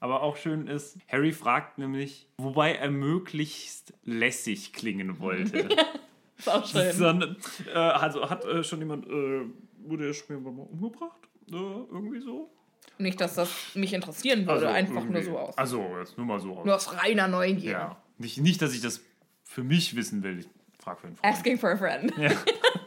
Aber 0.00 0.22
auch 0.22 0.36
schön 0.36 0.68
ist, 0.68 0.98
Harry 1.08 1.32
fragt 1.32 1.78
nämlich, 1.78 2.28
wobei 2.36 2.74
er 2.74 2.90
möglichst 2.90 3.94
lässig 4.04 4.72
klingen 4.72 5.18
wollte. 5.18 5.68
Ist 6.38 6.48
auch 6.48 6.66
schön. 6.66 6.98
Dann, 6.98 7.36
äh, 7.66 7.76
also 7.76 8.28
hat 8.28 8.44
äh, 8.44 8.62
schon 8.62 8.78
jemand 8.78 9.06
äh, 9.06 9.42
wurde 9.78 10.06
er 10.06 10.14
schon 10.14 10.42
mal 10.42 10.50
umgebracht? 10.50 11.20
Äh, 11.50 11.54
irgendwie 11.54 12.20
so? 12.20 12.50
Nicht, 12.98 13.20
dass 13.20 13.34
das 13.34 13.50
mich 13.74 13.92
interessieren 13.92 14.46
würde, 14.46 14.68
einfach 14.70 15.04
nur 15.04 15.22
so 15.22 15.38
aus. 15.38 15.56
Also, 15.56 15.84
jetzt 15.98 16.16
nur 16.16 16.26
mal 16.26 16.40
so 16.40 16.56
aus. 16.56 16.64
nur 16.64 16.74
aus 16.74 16.96
reiner 16.96 17.28
Neugier. 17.28 17.70
ja. 17.70 18.02
Nicht, 18.18 18.38
nicht, 18.38 18.60
dass 18.60 18.74
ich 18.74 18.80
das 18.80 19.00
für 19.44 19.62
mich 19.62 19.94
wissen 19.94 20.22
will. 20.24 20.40
Ich 20.40 20.48
frage 20.80 21.00
für 21.00 21.06
einen 21.06 21.16
Freund. 21.16 21.34
Asking 21.34 21.58
for 21.58 21.70
a 21.70 21.76
friend. 21.76 22.12
Ja. 22.18 22.30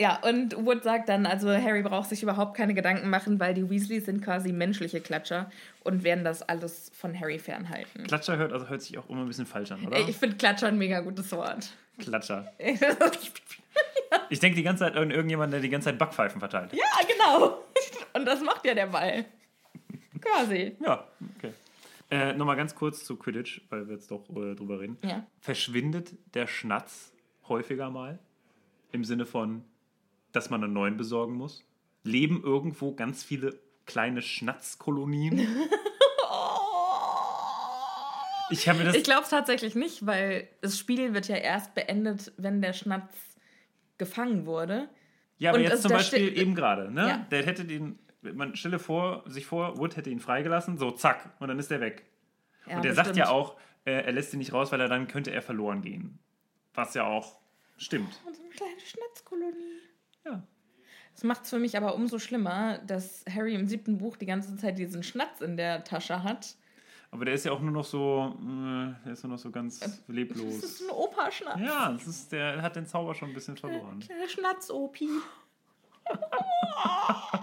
Ja, 0.00 0.18
und 0.22 0.56
Wood 0.56 0.82
sagt 0.82 1.10
dann, 1.10 1.26
also 1.26 1.50
Harry 1.50 1.82
braucht 1.82 2.08
sich 2.08 2.22
überhaupt 2.22 2.56
keine 2.56 2.72
Gedanken 2.72 3.10
machen, 3.10 3.38
weil 3.38 3.52
die 3.52 3.68
Weasleys 3.68 4.06
sind 4.06 4.24
quasi 4.24 4.50
menschliche 4.50 5.02
Klatscher 5.02 5.50
und 5.84 6.04
werden 6.04 6.24
das 6.24 6.40
alles 6.40 6.90
von 6.94 7.20
Harry 7.20 7.38
fernhalten. 7.38 8.06
Klatscher 8.06 8.38
hört, 8.38 8.50
also 8.54 8.66
hört 8.70 8.80
sich 8.80 8.96
auch 8.96 9.10
immer 9.10 9.20
ein 9.20 9.26
bisschen 9.28 9.44
falsch 9.44 9.72
an, 9.72 9.86
oder? 9.86 9.98
Ich 9.98 10.16
finde 10.16 10.36
Klatscher 10.36 10.68
ein 10.68 10.78
mega 10.78 11.00
gutes 11.00 11.30
Wort. 11.32 11.70
Klatscher. 11.98 12.50
Ich 14.28 14.40
denke 14.40 14.56
die 14.56 14.62
ganze 14.64 14.84
Zeit 14.84 14.96
an 14.96 15.10
irgendjemanden, 15.10 15.52
der 15.52 15.60
die 15.60 15.68
ganze 15.68 15.86
Zeit 15.86 15.98
Backpfeifen 15.98 16.40
verteilt. 16.40 16.72
ja, 16.72 16.84
genau. 17.06 17.58
Und 18.12 18.24
das 18.24 18.40
macht 18.40 18.64
ja 18.64 18.74
der 18.74 18.86
Ball. 18.86 19.24
Quasi. 20.20 20.76
Ja, 20.84 21.06
okay. 21.36 21.52
Äh, 22.10 22.32
Nochmal 22.32 22.56
ganz 22.56 22.74
kurz 22.74 23.04
zu 23.04 23.16
Quidditch, 23.16 23.60
weil 23.70 23.86
wir 23.86 23.94
jetzt 23.94 24.10
doch 24.10 24.28
äh, 24.30 24.54
drüber 24.56 24.80
reden. 24.80 24.98
Ja. 25.02 25.24
Verschwindet 25.40 26.12
der 26.34 26.48
Schnatz 26.48 27.12
häufiger 27.48 27.90
mal? 27.90 28.18
Im 28.92 29.04
Sinne 29.04 29.26
von, 29.26 29.64
dass 30.32 30.50
man 30.50 30.62
einen 30.64 30.72
neuen 30.72 30.96
besorgen 30.96 31.34
muss? 31.34 31.64
Leben 32.02 32.42
irgendwo 32.42 32.94
ganz 32.94 33.22
viele 33.22 33.58
kleine 33.86 34.22
Schnatzkolonien? 34.22 35.46
Ich. 38.50 38.66
Ich 38.66 39.04
glaube 39.04 39.22
es 39.22 39.28
tatsächlich 39.28 39.74
nicht, 39.76 40.06
weil 40.06 40.48
das 40.60 40.76
Spiel 40.76 41.14
wird 41.14 41.28
ja 41.28 41.36
erst 41.36 41.74
beendet, 41.74 42.32
wenn 42.36 42.60
der 42.60 42.72
Schnatz 42.72 43.14
gefangen 43.96 44.44
wurde. 44.44 44.88
Ja, 45.38 45.50
aber 45.50 45.58
Und 45.58 45.64
jetzt 45.64 45.82
zum 45.82 45.92
Beispiel 45.92 46.36
eben 46.36 46.54
gerade, 46.54 46.90
ne? 46.90 47.00
Ja. 47.00 47.26
Der 47.30 47.46
hätte 47.46 47.64
den, 47.64 47.98
man 48.22 48.56
stelle 48.56 48.78
vor, 48.78 49.22
sich 49.26 49.46
vor, 49.46 49.78
Wood 49.78 49.96
hätte 49.96 50.10
ihn 50.10 50.20
freigelassen, 50.20 50.78
so 50.78 50.90
zack, 50.90 51.30
und 51.38 51.48
dann 51.48 51.58
ist 51.58 51.70
er 51.70 51.80
weg. 51.80 52.04
Ja, 52.66 52.76
und 52.76 52.84
der 52.84 52.94
sagt 52.94 53.16
ja 53.16 53.28
auch, 53.28 53.56
äh, 53.84 53.92
er 53.92 54.12
lässt 54.12 54.32
ihn 54.34 54.38
nicht 54.38 54.52
raus, 54.52 54.72
weil 54.72 54.80
er 54.80 54.88
dann 54.88 55.06
könnte 55.08 55.30
er 55.30 55.42
verloren 55.42 55.80
gehen. 55.80 56.18
Was 56.74 56.94
ja 56.94 57.06
auch 57.06 57.38
stimmt. 57.78 58.20
Und 58.26 58.36
so 58.36 58.42
eine 58.42 58.50
kleine 58.50 58.80
Schnatzkolonie. 58.80 59.80
Ja. 60.24 60.42
Das 61.14 61.24
macht 61.24 61.44
es 61.44 61.50
für 61.50 61.58
mich 61.58 61.76
aber 61.76 61.94
umso 61.94 62.18
schlimmer, 62.18 62.78
dass 62.78 63.24
Harry 63.32 63.54
im 63.54 63.66
siebten 63.66 63.98
Buch 63.98 64.16
die 64.16 64.26
ganze 64.26 64.56
Zeit 64.56 64.78
diesen 64.78 65.02
Schnatz 65.02 65.40
in 65.40 65.56
der 65.56 65.84
Tasche 65.84 66.22
hat. 66.22 66.54
Aber 67.10 67.24
der 67.24 67.34
ist 67.34 67.44
ja 67.44 67.50
auch 67.52 67.60
nur 67.60 67.72
noch 67.72 67.84
so, 67.84 68.36
äh, 68.40 68.94
der 69.04 69.12
ist 69.12 69.24
nur 69.24 69.32
noch 69.32 69.38
so 69.38 69.50
ganz 69.50 69.80
Das 69.80 69.94
ist 69.98 70.08
leblos. 70.08 70.80
ein 70.80 70.90
Opa-Schnatz. 70.90 71.58
Ja, 71.60 71.90
das 71.92 72.06
ist, 72.06 72.30
der 72.30 72.62
hat 72.62 72.76
den 72.76 72.86
Zauber 72.86 73.14
schon 73.16 73.30
ein 73.30 73.34
bisschen 73.34 73.56
verloren. 73.56 73.98
Kleine 74.00 74.28
Schnatz-Opi. 74.28 75.08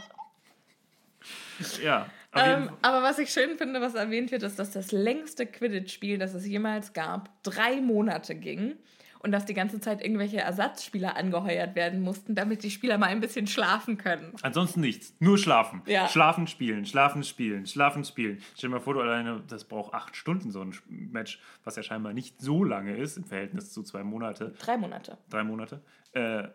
Ja, 1.84 2.08
Ähm, 2.36 2.70
aber 2.84 3.02
was 3.02 3.18
ich 3.18 3.32
schön 3.32 3.58
finde, 3.58 3.82
was 3.82 3.96
erwähnt 3.96 4.32
wird, 4.32 4.44
ist, 4.44 4.60
dass 4.60 4.72
das 4.72 4.92
längste 4.92 5.48
Quidditch-Spiel, 5.48 6.20
das 6.20 6.34
es 6.36 6.46
jemals 6.46 6.94
gab, 6.94 7.32
drei 7.42 7.82
Monate 7.82 8.36
ging. 8.36 8.76
Und 9.20 9.32
dass 9.32 9.46
die 9.46 9.54
ganze 9.54 9.80
Zeit 9.80 10.02
irgendwelche 10.02 10.38
Ersatzspieler 10.38 11.16
angeheuert 11.16 11.76
werden 11.76 12.02
mussten, 12.02 12.36
damit 12.36 12.64
die 12.64 12.72
Spieler 12.72 12.98
mal 12.98 13.08
ein 13.08 13.20
bisschen 13.20 13.48
schlafen 13.48 13.98
können. 13.98 14.34
Ansonsten 14.42 14.82
nichts. 14.82 15.16
Nur 15.20 15.38
schlafen. 15.38 15.82
Ja. 15.86 16.08
Schlafen, 16.08 16.48
spielen, 16.48 16.86
schlafen, 16.86 17.24
spielen, 17.24 17.66
schlafen, 17.66 18.04
spielen. 18.04 18.40
Stell 18.56 18.70
dir 18.70 18.76
mal 18.76 18.82
vor, 18.82 18.94
du 18.94 19.02
alleine, 19.02 19.44
das 19.48 19.64
braucht 19.66 19.94
acht 19.94 20.16
Stunden, 20.16 20.52
so 20.52 20.62
ein 20.62 20.74
Match, 20.88 21.40
was 21.64 21.76
ja 21.76 21.84
scheinbar 21.84 22.14
nicht 22.14 22.42
so 22.42 22.64
lange 22.64 22.96
ist 22.96 23.18
im 23.18 23.26
Verhältnis 23.26 23.72
zu 23.72 23.84
zwei 23.84 24.04
Monate. 24.04 24.54
Drei 24.60 24.78
Monate. 24.78 25.18
drei 25.30 25.44
Monate. 25.44 25.82
Äh, 26.14 26.50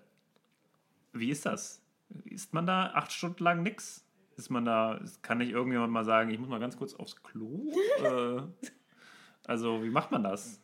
wie 1.12 1.30
ist 1.30 1.44
das? 1.46 1.82
Ist 2.24 2.54
man 2.54 2.66
da 2.66 2.92
acht 2.94 3.12
Stunden 3.12 3.42
lang 3.42 3.62
nix? 3.62 4.06
Ist 4.36 4.50
man 4.50 4.64
da, 4.64 5.00
kann 5.20 5.38
nicht 5.38 5.50
irgendjemand 5.50 5.92
mal 5.92 6.04
sagen, 6.04 6.30
ich 6.30 6.38
muss 6.38 6.48
mal 6.48 6.60
ganz 6.60 6.76
kurz 6.76 6.94
aufs 6.94 7.22
Klo? 7.22 7.70
äh, 8.02 8.42
also, 9.46 9.82
wie 9.82 9.90
macht 9.90 10.10
man 10.10 10.22
das? 10.22 10.61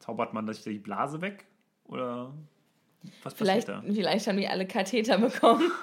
Zaubert 0.00 0.34
man 0.34 0.46
sich 0.52 0.62
die 0.64 0.78
Blase 0.78 1.20
weg? 1.20 1.46
Oder 1.84 2.34
was 3.22 3.34
Vielleicht, 3.34 3.68
passiert 3.68 3.88
da? 3.88 3.94
vielleicht 3.94 4.26
haben 4.26 4.36
die 4.38 4.48
alle 4.48 4.66
Katheter 4.66 5.18
bekommen. 5.18 5.70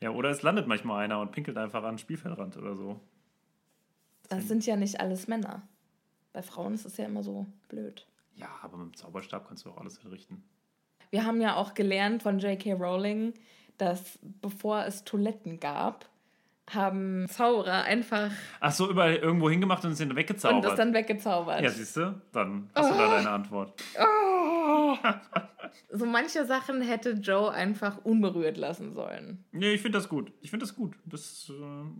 Ja, 0.00 0.10
oder 0.10 0.28
es 0.28 0.42
landet 0.42 0.66
manchmal 0.66 1.04
einer 1.04 1.18
und 1.20 1.30
pinkelt 1.32 1.56
einfach 1.56 1.82
an 1.82 1.94
den 1.94 1.98
Spielfeldrand 1.98 2.58
oder 2.58 2.74
so. 2.74 3.00
Das 4.28 4.48
sind 4.48 4.66
ja 4.66 4.76
nicht 4.76 5.00
alles 5.00 5.28
Männer. 5.28 5.62
Bei 6.34 6.42
Frauen 6.42 6.74
ist 6.74 6.84
es 6.84 6.96
ja 6.98 7.06
immer 7.06 7.22
so 7.22 7.46
blöd. 7.68 8.06
Ja, 8.34 8.48
aber 8.60 8.76
mit 8.76 8.88
dem 8.88 8.96
Zauberstab 8.96 9.46
kannst 9.48 9.64
du 9.64 9.70
auch 9.70 9.78
alles 9.78 9.98
hinrichten. 10.00 10.42
Wir 11.10 11.24
haben 11.24 11.40
ja 11.40 11.54
auch 11.56 11.72
gelernt 11.72 12.22
von 12.22 12.38
J.K. 12.38 12.72
Rowling, 12.74 13.32
dass 13.78 14.18
bevor 14.42 14.84
es 14.84 15.04
Toiletten 15.04 15.58
gab, 15.60 16.06
haben 16.70 17.26
Zauberer 17.28 17.84
einfach 17.84 18.30
Ach 18.60 18.72
so, 18.72 18.90
überall 18.90 19.16
irgendwo 19.16 19.50
hingemacht 19.50 19.84
und 19.84 19.94
sind 19.94 20.14
weggezaubert. 20.16 20.56
und 20.56 20.64
das 20.64 20.76
dann 20.76 20.94
weggezaubert. 20.94 21.60
ja, 21.60 21.70
siehst 21.70 21.96
du? 21.96 22.20
Dann 22.32 22.70
hast 22.74 22.90
du 22.90 22.94
da 22.96 23.08
deine 23.16 23.30
Antwort. 23.30 23.82
So 25.90 26.06
manche 26.06 26.44
Sachen 26.46 26.80
hätte 26.82 27.12
Joe 27.12 27.50
einfach 27.50 27.98
unberührt 28.04 28.56
lassen 28.56 28.92
sollen. 28.92 29.44
Nee, 29.52 29.74
ich 29.74 29.82
finde 29.82 29.98
das 29.98 30.08
gut. 30.08 30.32
Ich 30.40 30.50
finde 30.50 30.64
das 30.64 30.74
gut. 30.74 30.94
Das, 31.04 31.50
äh, 31.50 31.52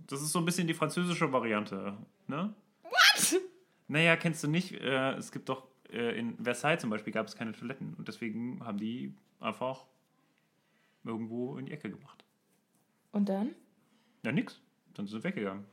das 0.07 0.23
ist 0.23 0.33
so 0.33 0.39
ein 0.39 0.45
bisschen 0.45 0.67
die 0.67 0.75
französische 0.75 1.33
Variante. 1.33 1.95
Ne? 2.27 2.55
What? 2.83 3.41
Naja, 3.89 4.17
kennst 4.17 4.43
du 4.45 4.49
nicht? 4.49 4.73
Äh, 4.81 5.13
es 5.15 5.31
gibt 5.33 5.49
doch 5.49 5.67
äh, 5.91 6.19
in 6.19 6.37
Versailles 6.43 6.81
zum 6.81 6.91
Beispiel 6.91 7.13
gab 7.13 7.27
es 7.27 7.37
keine 7.37 7.53
Toiletten 7.53 7.95
und 7.95 8.09
deswegen 8.09 8.65
haben 8.65 8.79
die 8.79 9.15
einfach 9.41 9.85
irgendwo 11.05 11.57
in 11.59 11.67
die 11.67 11.73
Ecke 11.73 11.91
gemacht. 11.91 12.25
Und 13.13 13.29
dann? 13.29 13.55
Ja, 14.25 14.33
nix. 14.33 14.61
Dann 14.95 15.07
sind 15.07 15.21
sie 15.21 15.25
weggegangen. 15.25 15.65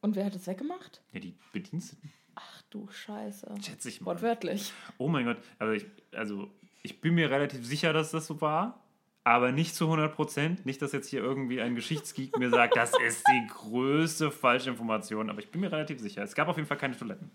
Und 0.00 0.16
wer 0.16 0.24
hat 0.24 0.34
es 0.34 0.46
weggemacht? 0.46 1.02
Ja, 1.12 1.20
die 1.20 1.34
Bediensteten. 1.52 2.10
Ach 2.34 2.62
du 2.70 2.88
Scheiße. 2.90 3.54
Schätze 3.62 3.88
ich 3.88 4.00
mal. 4.00 4.06
Wortwörtlich. 4.06 4.72
Oh 4.98 5.08
mein 5.08 5.26
Gott. 5.26 5.38
Aber 5.58 5.74
ich, 5.74 5.86
also, 6.12 6.50
ich 6.82 7.00
bin 7.00 7.14
mir 7.14 7.30
relativ 7.30 7.64
sicher, 7.66 7.92
dass 7.92 8.10
das 8.10 8.26
so 8.26 8.40
war. 8.40 8.82
Aber 9.24 9.52
nicht 9.52 9.76
zu 9.76 9.84
100 9.84 10.14
Prozent. 10.14 10.66
Nicht, 10.66 10.82
dass 10.82 10.92
jetzt 10.92 11.08
hier 11.08 11.20
irgendwie 11.20 11.60
ein 11.60 11.76
Geschichtsgeek 11.76 12.36
mir 12.38 12.50
sagt, 12.50 12.76
das 12.76 12.92
ist 13.06 13.22
die 13.28 13.46
größte 13.46 14.32
Falschinformation. 14.32 15.30
Aber 15.30 15.38
ich 15.38 15.50
bin 15.50 15.60
mir 15.60 15.70
relativ 15.70 16.00
sicher. 16.00 16.22
Es 16.22 16.34
gab 16.34 16.48
auf 16.48 16.56
jeden 16.56 16.66
Fall 16.66 16.78
keine 16.78 16.96
Toiletten. 16.96 17.30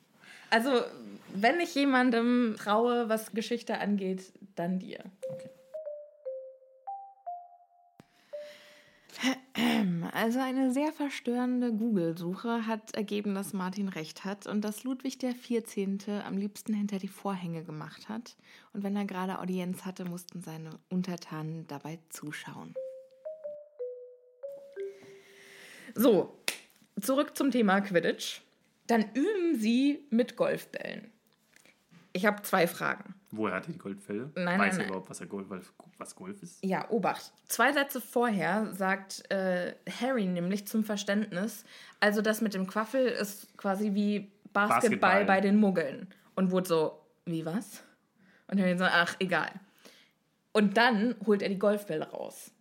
Also, 0.49 0.81
wenn 1.33 1.59
ich 1.59 1.75
jemandem 1.75 2.55
traue, 2.57 3.07
was 3.07 3.31
Geschichte 3.31 3.79
angeht, 3.79 4.33
dann 4.55 4.79
dir. 4.79 5.03
Okay. 5.29 5.49
Also 10.13 10.39
eine 10.39 10.71
sehr 10.71 10.91
verstörende 10.91 11.73
Google-Suche 11.73 12.67
hat 12.67 12.95
ergeben, 12.95 13.35
dass 13.35 13.53
Martin 13.53 13.87
recht 13.87 14.25
hat 14.25 14.45
und 14.47 14.61
dass 14.61 14.83
Ludwig 14.83 15.17
der 15.17 15.33
14. 15.33 15.99
am 16.25 16.37
liebsten 16.37 16.73
hinter 16.73 16.99
die 16.99 17.07
Vorhänge 17.07 17.63
gemacht 17.63 18.09
hat. 18.09 18.35
Und 18.73 18.83
wenn 18.83 18.95
er 18.95 19.05
gerade 19.05 19.39
Audienz 19.39 19.85
hatte, 19.85 20.05
mussten 20.05 20.41
seine 20.41 20.71
Untertanen 20.89 21.67
dabei 21.67 21.99
zuschauen. 22.09 22.75
So, 25.95 26.37
zurück 27.01 27.35
zum 27.35 27.51
Thema 27.51 27.81
Quidditch. 27.81 28.41
Dann 28.87 29.05
üben 29.13 29.59
sie 29.59 30.05
mit 30.09 30.35
Golfbällen. 30.35 31.11
Ich 32.13 32.25
habe 32.25 32.41
zwei 32.43 32.67
Fragen. 32.67 33.15
Woher 33.31 33.55
hat 33.55 33.67
er 33.67 33.73
die 33.73 33.79
Goldfälle? 33.79 34.31
Nein, 34.35 34.59
Weiß 34.59 34.73
nein, 34.73 34.81
er 34.81 34.87
überhaupt, 34.87 35.09
was, 35.09 35.19
er 35.19 35.27
Golf, 35.27 35.47
was 35.97 36.15
Golf 36.15 36.41
ist? 36.41 36.63
Ja, 36.63 36.89
Obacht. 36.89 37.33
Zwei 37.47 37.73
Sätze 37.73 37.99
vorher 37.99 38.73
sagt 38.73 39.29
äh, 39.29 39.75
Harry 40.01 40.25
nämlich 40.25 40.65
zum 40.67 40.85
Verständnis, 40.85 41.65
also 41.99 42.21
das 42.21 42.41
mit 42.41 42.53
dem 42.53 42.67
Quaffel 42.67 43.05
ist 43.05 43.57
quasi 43.57 43.93
wie 43.93 44.31
Basketball, 44.53 44.79
Basketball. 44.79 45.25
bei 45.25 45.41
den 45.41 45.57
Muggeln. 45.57 46.07
Und 46.35 46.51
wurde 46.51 46.67
so, 46.67 47.01
wie 47.25 47.45
was? 47.45 47.83
Und 48.47 48.61
Harry 48.61 48.77
so, 48.77 48.85
ach, 48.85 49.15
egal. 49.19 49.51
Und 50.53 50.77
dann 50.77 51.15
holt 51.25 51.41
er 51.41 51.49
die 51.49 51.59
Golfbälle 51.59 52.09
raus. 52.09 52.51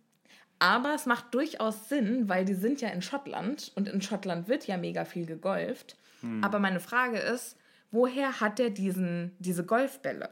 Aber 0.59 0.93
es 0.95 1.05
macht 1.05 1.33
durchaus 1.33 1.87
Sinn, 1.87 2.27
weil 2.27 2.43
die 2.43 2.55
sind 2.55 2.81
ja 2.81 2.89
in 2.89 3.01
Schottland 3.01 3.71
und 3.75 3.87
in 3.87 4.01
Schottland 4.01 4.47
wird 4.47 4.67
ja 4.67 4.77
mega 4.77 5.05
viel 5.05 5.25
gegolft. 5.25 5.97
Hm. 6.21 6.43
Aber 6.43 6.59
meine 6.59 6.79
Frage 6.79 7.19
ist, 7.19 7.57
woher 7.91 8.41
hat 8.41 8.59
er 8.59 8.71
diesen, 8.71 9.35
diese 9.39 9.65
Golfbälle? 9.65 10.29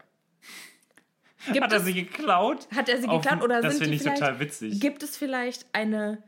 Gibt 1.51 1.61
Hat 1.63 1.73
er 1.73 1.79
sie 1.79 1.93
geklaut? 1.93 2.67
hat 2.75 2.89
er 2.89 2.97
sie 2.99 3.07
Auf- 3.07 3.21
geklaut 3.21 3.43
oder 3.43 3.61
das 3.61 3.73
sind 3.77 3.83
finde 3.83 3.89
die 3.91 3.95
ich 3.97 4.01
vielleicht, 4.01 4.17
total 4.19 4.39
witzig. 4.39 4.79
Gibt 4.79 5.03
es 5.03 5.15
vielleicht 5.15 5.65
eine, 5.73 6.23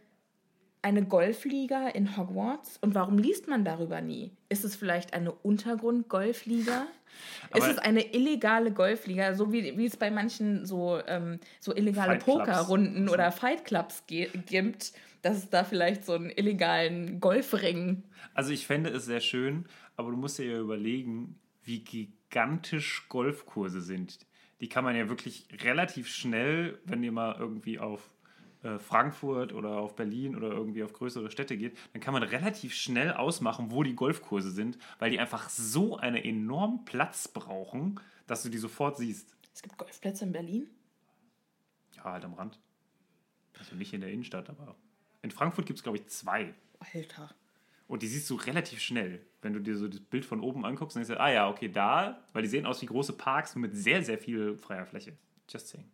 eine 0.83 1.03
Golfliga 1.05 1.87
in 1.87 2.17
Hogwarts? 2.17 2.77
Und 2.81 2.93
warum 2.93 3.17
liest 3.17 3.47
man 3.47 3.65
darüber 3.65 3.99
nie? 4.01 4.31
Ist 4.49 4.63
es 4.63 4.75
vielleicht 4.75 5.13
eine 5.13 5.31
Untergrund-Golfliga? 5.31 6.85
Ist 7.55 7.67
es 7.67 7.77
eine 7.79 8.13
illegale 8.13 8.71
Golfliga, 8.71 9.33
so 9.33 9.51
wie, 9.51 9.75
wie 9.75 9.85
es 9.87 9.97
bei 9.97 10.11
manchen 10.11 10.65
so, 10.67 10.99
ähm, 11.07 11.39
so 11.59 11.73
illegale. 11.75 12.19
Pokerrunden 12.19 13.09
oder 13.09 13.31
Fightclubs 13.31 14.03
gibt, 14.07 14.91
dass 15.23 15.37
es 15.37 15.49
da 15.49 15.63
vielleicht 15.63 16.05
so 16.05 16.13
einen 16.13 16.29
illegalen 16.29 17.19
Golfring 17.19 18.03
Also 18.35 18.51
ich 18.51 18.67
fände 18.67 18.91
es 18.91 19.05
sehr 19.05 19.21
schön, 19.21 19.65
aber 19.95 20.11
du 20.11 20.17
musst 20.17 20.37
dir 20.37 20.45
ja 20.45 20.59
überlegen, 20.59 21.39
wie 21.63 21.79
gigantisch 22.29 23.07
Golfkurse 23.09 23.81
sind. 23.81 24.19
die 24.59 24.69
kann 24.69 24.83
man 24.83 24.95
ja 24.95 25.07
wirklich 25.07 25.47
relativ 25.63 26.07
schnell, 26.07 26.79
wenn 26.83 27.03
ihr 27.03 27.11
mal 27.11 27.35
irgendwie 27.37 27.77
auf 27.77 28.01
äh, 28.63 28.79
Frankfurt 28.79 29.53
oder 29.53 29.77
auf 29.77 29.95
Berlin 29.95 30.35
oder 30.35 30.49
irgendwie 30.49 30.83
auf 30.83 30.93
größere 30.93 31.29
Städte 31.29 31.57
geht, 31.57 31.77
dann 31.93 32.01
kann 32.01 32.13
man 32.13 32.23
relativ 32.23 32.73
schnell 32.73 33.13
ausmachen, 33.13 33.69
wo 33.69 33.83
die 33.83 33.95
Golfkurse 33.95 34.49
sind, 34.49 34.79
weil 34.97 35.11
die 35.11 35.19
einfach 35.19 35.49
so 35.49 35.97
einen 35.97 36.17
enormen 36.17 36.83
Platz 36.85 37.27
brauchen, 37.27 37.99
dass 38.25 38.41
du 38.41 38.49
die 38.49 38.57
sofort 38.57 38.97
siehst. 38.97 39.35
Es 39.53 39.61
gibt 39.61 39.77
Golfplätze 39.77 40.25
in 40.25 40.31
Berlin. 40.31 40.67
Ja, 41.95 42.05
halt 42.05 42.25
am 42.25 42.33
Rand. 42.33 42.59
Also 43.59 43.75
nicht 43.75 43.93
in 43.93 44.01
der 44.01 44.11
Innenstadt, 44.11 44.49
aber 44.49 44.75
in 45.21 45.31
Frankfurt 45.31 45.65
gibt 45.65 45.77
es, 45.77 45.83
glaube 45.83 45.99
ich, 45.99 46.07
zwei. 46.07 46.53
Alter. 46.93 47.29
Und 47.87 48.03
die 48.03 48.07
siehst 48.07 48.29
du 48.29 48.35
relativ 48.35 48.81
schnell, 48.81 49.25
wenn 49.41 49.53
du 49.53 49.59
dir 49.59 49.77
so 49.77 49.87
das 49.87 50.01
Bild 50.01 50.25
von 50.25 50.41
oben 50.41 50.65
anguckst 50.65 50.97
und 50.97 51.07
denkst, 51.07 51.19
ah 51.21 51.31
ja, 51.31 51.49
okay, 51.49 51.69
da, 51.69 52.21
weil 52.33 52.41
die 52.43 52.49
sehen 52.49 52.65
aus 52.65 52.81
wie 52.81 52.85
große 52.85 53.13
Parks 53.13 53.55
mit 53.55 53.75
sehr, 53.75 54.03
sehr 54.03 54.17
viel 54.17 54.57
freier 54.57 54.85
Fläche. 54.85 55.13
Just 55.49 55.69
saying. 55.69 55.89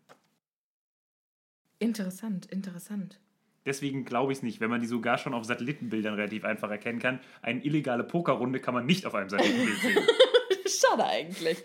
Interessant, 1.78 2.48
interessant. 2.48 3.20
Deswegen 3.66 4.06
glaube 4.06 4.32
ich 4.32 4.40
es 4.40 4.44
nicht, 4.44 4.60
wenn 4.60 4.70
man 4.70 4.82
die 4.82 4.88
sogar 4.88 5.18
schon 5.18 5.34
auf 5.34 5.46
Satellitenbildern 5.46 6.16
relativ 6.16 6.44
einfach 6.44 6.70
erkennen 6.70 7.00
kann. 7.00 7.20
Eine 7.42 7.64
illegale 7.64 8.04
Pokerrunde 8.04 8.60
kann 8.60 8.74
man 8.74 8.86
nicht 8.86 9.06
auf 9.06 9.16
einem 9.16 9.30
Satellitenbild 9.30 9.78
sehen. 9.80 10.04
Schade 10.66 11.06
eigentlich. 11.06 11.58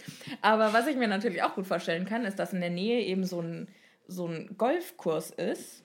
Aber 0.42 0.72
was 0.72 0.86
ich 0.86 0.96
mir 0.96 1.08
natürlich 1.08 1.42
auch 1.42 1.54
gut 1.54 1.66
vorstellen 1.66 2.04
kann, 2.04 2.24
ist, 2.24 2.38
dass 2.38 2.52
in 2.52 2.60
der 2.60 2.70
Nähe 2.70 3.00
eben 3.04 3.24
so 3.24 3.40
ein, 3.40 3.68
so 4.06 4.26
ein 4.26 4.56
Golfkurs 4.56 5.30
ist. 5.30 5.84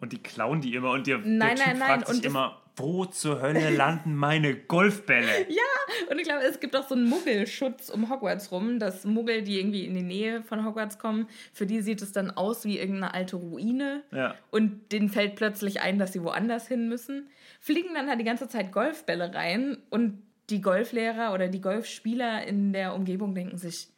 Und 0.00 0.12
die 0.12 0.22
klauen 0.22 0.60
die 0.60 0.74
immer 0.74 0.90
und 0.90 1.06
der, 1.06 1.18
Nein, 1.18 1.38
der 1.38 1.48
Typ 1.56 1.66
nein, 1.66 1.78
nein, 1.78 1.88
fragt 1.88 2.08
sich 2.08 2.16
und 2.16 2.24
immer, 2.24 2.62
wo 2.78 3.04
zur 3.04 3.40
Hölle 3.40 3.70
landen 3.76 4.14
meine 4.14 4.54
Golfbälle? 4.54 5.46
Ja, 5.48 6.08
und 6.10 6.18
ich 6.18 6.24
glaube, 6.24 6.44
es 6.44 6.60
gibt 6.60 6.76
auch 6.76 6.88
so 6.88 6.94
einen 6.94 7.08
Muggelschutz 7.08 7.90
um 7.90 8.10
Hogwarts 8.10 8.52
rum, 8.52 8.78
dass 8.78 9.04
Muggel, 9.04 9.42
die 9.42 9.58
irgendwie 9.58 9.84
in 9.84 9.94
die 9.94 10.02
Nähe 10.02 10.42
von 10.42 10.64
Hogwarts 10.64 10.98
kommen, 10.98 11.28
für 11.52 11.66
die 11.66 11.80
sieht 11.80 12.02
es 12.02 12.12
dann 12.12 12.30
aus 12.30 12.64
wie 12.64 12.78
irgendeine 12.78 13.14
alte 13.14 13.36
Ruine. 13.36 14.02
Ja. 14.12 14.34
Und 14.50 14.92
denen 14.92 15.08
fällt 15.08 15.36
plötzlich 15.36 15.80
ein, 15.80 15.98
dass 15.98 16.12
sie 16.12 16.22
woanders 16.22 16.68
hin 16.68 16.88
müssen. 16.88 17.28
Fliegen 17.60 17.94
dann 17.94 18.08
halt 18.08 18.20
die 18.20 18.24
ganze 18.24 18.48
Zeit 18.48 18.72
Golfbälle 18.72 19.34
rein 19.34 19.78
und 19.90 20.22
die 20.50 20.60
Golflehrer 20.60 21.34
oder 21.34 21.48
die 21.48 21.60
Golfspieler 21.60 22.46
in 22.46 22.72
der 22.72 22.94
Umgebung 22.94 23.34
denken 23.34 23.58
sich, 23.58 23.88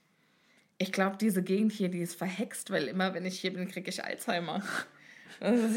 ich 0.78 0.92
glaube, 0.92 1.18
diese 1.20 1.42
Gegend 1.42 1.72
hier, 1.72 1.90
die 1.90 2.00
ist 2.00 2.14
verhext, 2.14 2.70
weil 2.70 2.86
immer, 2.86 3.12
wenn 3.12 3.26
ich 3.26 3.38
hier 3.38 3.52
bin, 3.52 3.68
kriege 3.68 3.90
ich 3.90 4.02
Alzheimer. 4.02 4.62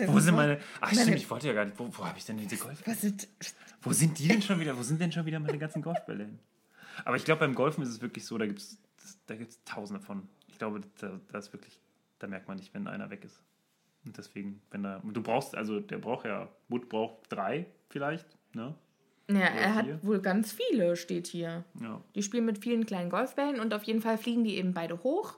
Wo 0.07 0.20
sind 0.20 0.36
meine. 0.36 0.59
Ach 0.82 0.91
Meine- 0.91 1.01
stimmt, 1.01 1.18
ich 1.18 1.30
wollte 1.30 1.47
ja 1.47 1.53
gar 1.53 1.66
nicht. 1.66 1.80
Wo, 1.80 1.88
wo 1.91 2.05
habe 2.05 2.18
ich 2.18 2.26
denn 2.26 2.38
diese 2.38 2.57
Golfbälle? 2.57 2.97
Sind, 2.97 3.28
Wo 3.82 3.91
sind 3.93 4.20
die 4.20 4.28
denn 4.28 4.41
schon 4.41 4.59
wieder? 4.59 4.78
Wo 4.78 4.84
sind 4.84 4.99
denn 4.99 5.11
schon 5.11 5.26
wieder 5.26 5.39
meine 5.39 5.57
ganzen 5.57 5.82
Golfbälle 5.82 6.26
hin? 6.26 6.39
Aber 7.05 7.16
ich 7.16 7.26
glaube, 7.26 7.39
beim 7.39 7.55
Golfen 7.55 7.84
ist 7.84 7.89
es 7.89 8.01
wirklich 8.01 8.26
so, 8.26 8.38
da 8.38 8.45
gibt 8.45 8.59
es 8.59 8.78
da 9.26 9.36
gibt's 9.36 9.59
tausende 9.66 10.01
von. 10.01 10.28
Ich 10.47 10.57
glaube, 10.57 10.82
da, 10.99 11.20
da 11.32 11.38
ist 11.38 11.51
wirklich, 11.53 11.80
da 12.20 12.28
merkt 12.28 12.47
man 12.47 12.57
nicht, 12.57 12.74
wenn 12.74 12.88
einer 12.88 13.09
weg 13.09 13.24
ist. 13.24 13.41
Und 14.05 14.18
deswegen, 14.18 14.61
wenn 14.72 14.84
da. 14.84 15.01
Du 15.03 15.22
brauchst, 15.22 15.55
also 15.55 15.80
der 15.80 15.97
braucht 15.97 16.26
ja, 16.26 16.49
Wood 16.68 16.89
braucht 16.89 17.32
drei 17.32 17.66
vielleicht, 17.89 18.26
ne? 18.53 18.76
ja, 19.30 19.38
er 19.39 19.76
hat 19.76 19.86
vier? 19.86 19.99
wohl 20.03 20.20
ganz 20.22 20.51
viele, 20.51 20.95
steht 20.97 21.28
hier. 21.28 21.64
Ja. 21.82 22.01
Die 22.16 22.24
spielen 22.24 22.45
mit 22.45 22.59
vielen 22.59 22.86
kleinen 22.86 23.09
Golfbällen 23.09 23.59
und 23.59 23.74
auf 23.74 23.84
jeden 23.84 24.01
Fall 24.01 24.18
fliegen 24.18 24.43
die 24.43 24.57
eben 24.57 24.74
beide 24.74 25.01
hoch. 25.03 25.38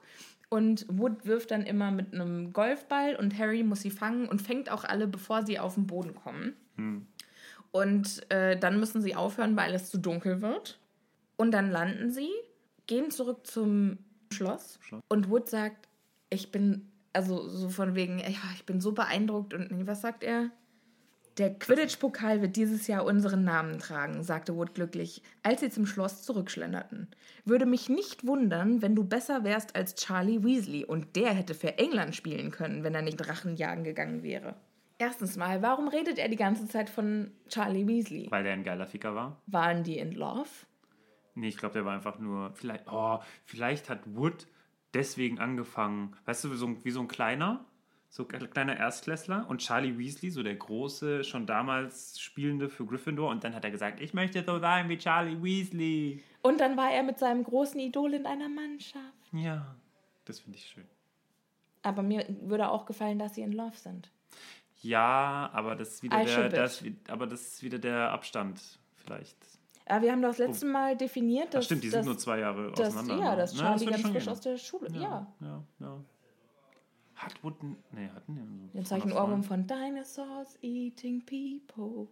Und 0.55 0.85
Wood 0.87 1.25
wirft 1.25 1.51
dann 1.51 1.63
immer 1.63 1.91
mit 1.91 2.13
einem 2.13 2.53
Golfball 2.53 3.17
und 3.17 3.37
Harry 3.37 3.61
muss 3.61 3.81
sie 3.81 3.91
fangen 3.91 4.29
und 4.29 4.41
fängt 4.41 4.71
auch 4.71 4.85
alle, 4.85 5.05
bevor 5.05 5.45
sie 5.45 5.59
auf 5.59 5.73
den 5.73 5.85
Boden 5.85 6.15
kommen. 6.15 6.55
Und 7.71 8.31
äh, 8.31 8.57
dann 8.57 8.79
müssen 8.79 9.01
sie 9.01 9.17
aufhören, 9.17 9.57
weil 9.57 9.73
es 9.73 9.91
zu 9.91 9.97
dunkel 9.97 10.41
wird. 10.41 10.79
Und 11.35 11.51
dann 11.51 11.71
landen 11.71 12.09
sie, 12.09 12.29
gehen 12.87 13.11
zurück 13.11 13.45
zum 13.45 13.97
Schloss. 14.31 14.79
Schloss. 14.79 15.01
Und 15.09 15.29
Wood 15.29 15.49
sagt, 15.49 15.89
ich 16.29 16.53
bin, 16.53 16.89
also 17.11 17.49
so 17.49 17.67
von 17.67 17.93
wegen, 17.93 18.19
ja, 18.19 18.29
ich 18.53 18.65
bin 18.65 18.79
so 18.79 18.93
beeindruckt. 18.93 19.53
Und 19.53 19.85
was 19.87 19.99
sagt 19.99 20.23
er? 20.23 20.51
Der 21.37 21.53
Quidditch-Pokal 21.53 22.41
wird 22.41 22.55
dieses 22.55 22.87
Jahr 22.87 23.03
unseren 23.03 23.43
Namen 23.43 23.77
tragen, 23.79 24.23
sagte 24.23 24.55
Wood 24.55 24.73
glücklich, 24.73 25.21
als 25.43 25.59
sie 25.59 25.69
zum 25.69 25.85
Schloss 25.85 26.23
zurückschlenderten. 26.23 27.09
Würde 27.43 27.65
mich 27.65 27.89
nicht 27.89 28.25
wundern, 28.25 28.81
wenn 28.81 28.95
du 28.95 29.03
besser 29.03 29.43
wärst 29.43 29.75
als 29.75 29.95
Charlie 29.95 30.43
Weasley 30.45 30.85
und 30.85 31.15
der 31.17 31.33
hätte 31.33 31.53
für 31.53 31.77
England 31.77 32.15
spielen 32.15 32.51
können, 32.51 32.83
wenn 32.83 32.95
er 32.95 33.01
nicht 33.01 33.17
Drachen 33.17 33.57
jagen 33.57 33.83
gegangen 33.83 34.23
wäre. 34.23 34.55
Erstens 34.97 35.35
mal, 35.35 35.61
warum 35.61 35.89
redet 35.89 36.17
er 36.19 36.29
die 36.29 36.37
ganze 36.37 36.69
Zeit 36.69 36.89
von 36.89 37.31
Charlie 37.49 37.85
Weasley? 37.85 38.27
Weil 38.31 38.43
der 38.43 38.53
ein 38.53 38.63
geiler 38.63 38.87
Ficker 38.87 39.13
war. 39.13 39.41
Waren 39.47 39.83
die 39.83 39.97
in 39.97 40.13
Love? 40.13 40.47
Nee, 41.33 41.49
ich 41.49 41.57
glaube, 41.57 41.73
der 41.73 41.83
war 41.83 41.93
einfach 41.93 42.17
nur. 42.17 42.53
Vielleicht, 42.53 42.85
oh, 42.89 43.19
vielleicht 43.43 43.89
hat 43.89 43.99
Wood 44.05 44.47
deswegen 44.93 45.37
angefangen. 45.39 46.15
Weißt 46.23 46.45
du, 46.45 46.51
wie 46.53 46.55
so, 46.55 46.67
ein- 46.67 46.85
wie 46.85 46.91
so 46.91 47.01
ein 47.01 47.09
kleiner, 47.09 47.65
so 48.15 48.25
ein 48.25 48.49
kleiner 48.49 48.77
Erstklässler 48.77 49.45
und 49.49 49.57
Charlie 49.57 49.97
Weasley, 49.97 50.29
so 50.31 50.41
der 50.41 50.55
große, 50.55 51.25
schon 51.25 51.45
damals 51.45 52.17
Spielende 52.17 52.69
für 52.69 52.85
Gryffindor. 52.85 53.29
Und 53.29 53.43
dann 53.43 53.53
hat 53.53 53.65
er 53.65 53.71
gesagt, 53.71 53.99
ich 53.99 54.13
möchte 54.13 54.41
so 54.41 54.57
sein 54.57 54.87
wie 54.87 54.97
Charlie 54.97 55.43
Weasley. 55.43 56.23
Und 56.41 56.61
dann 56.61 56.77
war 56.77 56.89
er 56.91 57.03
mit 57.03 57.19
seinem 57.19 57.43
großen 57.43 57.77
Idol 57.77 58.13
in 58.13 58.25
einer 58.25 58.47
Mannschaft. 58.47 59.03
Ja, 59.33 59.75
das 60.23 60.39
finde 60.39 60.57
ich 60.57 60.65
schön. 60.65 60.85
Aber 61.83 62.03
mir 62.03 62.25
würde 62.39 62.69
auch 62.69 62.85
gefallen, 62.85 63.19
dass 63.19 63.35
sie 63.35 63.41
in 63.41 63.51
Love 63.51 63.75
sind. 63.75 64.09
Ja, 64.81 65.49
aber 65.51 65.75
das 65.75 65.95
ist 65.95 66.03
wieder, 66.03 66.21
I 66.21 66.25
der, 66.25 66.47
das, 66.47 66.85
aber 67.09 67.27
das 67.27 67.41
ist 67.41 67.63
wieder 67.63 67.79
der 67.79 68.11
Abstand 68.11 68.61
vielleicht. 68.95 69.35
Aber 69.87 70.03
wir 70.03 70.13
haben 70.13 70.21
doch 70.21 70.29
das 70.29 70.37
letzte 70.37 70.67
Mal 70.67 70.95
definiert, 70.95 71.47
Ach 71.49 71.55
dass. 71.55 71.65
stimmt, 71.65 71.83
die 71.83 71.89
dass, 71.89 71.95
sind 71.95 72.05
nur 72.05 72.17
zwei 72.17 72.39
Jahre 72.39 72.71
dass, 72.71 72.95
auseinander. 72.95 73.17
Ja, 73.21 73.31
ne? 73.31 73.37
dass 73.37 73.57
Charlie 73.57 73.79
würde 73.81 73.91
ganz 73.91 74.01
schon 74.03 74.11
frisch 74.13 74.23
gehen. 74.23 74.31
aus 74.31 74.39
der 74.39 74.57
Schule. 74.57 74.89
Ja. 74.93 75.27
Ja, 75.41 75.63
ja. 75.81 75.99
Hat 77.15 77.43
Wood. 77.43 77.55
Nee, 77.91 78.09
hatten 78.13 78.69
die. 78.73 78.77
Jetzt 78.77 78.91
habe 78.91 78.99
ich 78.99 79.05
einen 79.05 79.13
Ohrwurm 79.13 79.43
von 79.43 79.65
Dinosaurs 79.65 80.57
eating 80.61 81.21
people. 81.25 82.07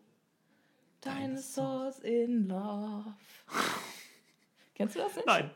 Dinosaurs 1.04 2.00
in 2.00 2.48
love. 2.48 3.14
Kennst 4.76 4.96
du 4.96 5.00
das 5.00 5.16
nicht? 5.16 5.28
Nein, 5.28 5.52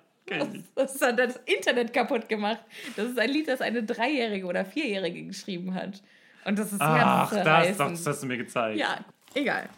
nicht. 0.52 0.66
Das 0.76 1.02
hat 1.02 1.18
das 1.18 1.38
Internet 1.46 1.94
kaputt 1.94 2.28
gemacht. 2.28 2.60
Das 2.96 3.08
ist 3.08 3.18
ein 3.18 3.30
Lied, 3.30 3.48
das 3.48 3.62
eine 3.62 3.84
Dreijährige 3.84 4.46
oder 4.46 4.66
Vierjährige 4.66 5.24
geschrieben 5.26 5.74
hat. 5.74 6.04
Und 6.46 6.60
das 6.60 6.72
ist 6.72 6.82
Ach, 6.82 7.30
das, 7.32 7.78
doch, 7.78 7.90
das 7.90 8.06
hast 8.06 8.24
du 8.24 8.28
mir 8.28 8.38
gezeigt. 8.38 8.80
Ja, 8.80 9.04
egal. 9.34 9.70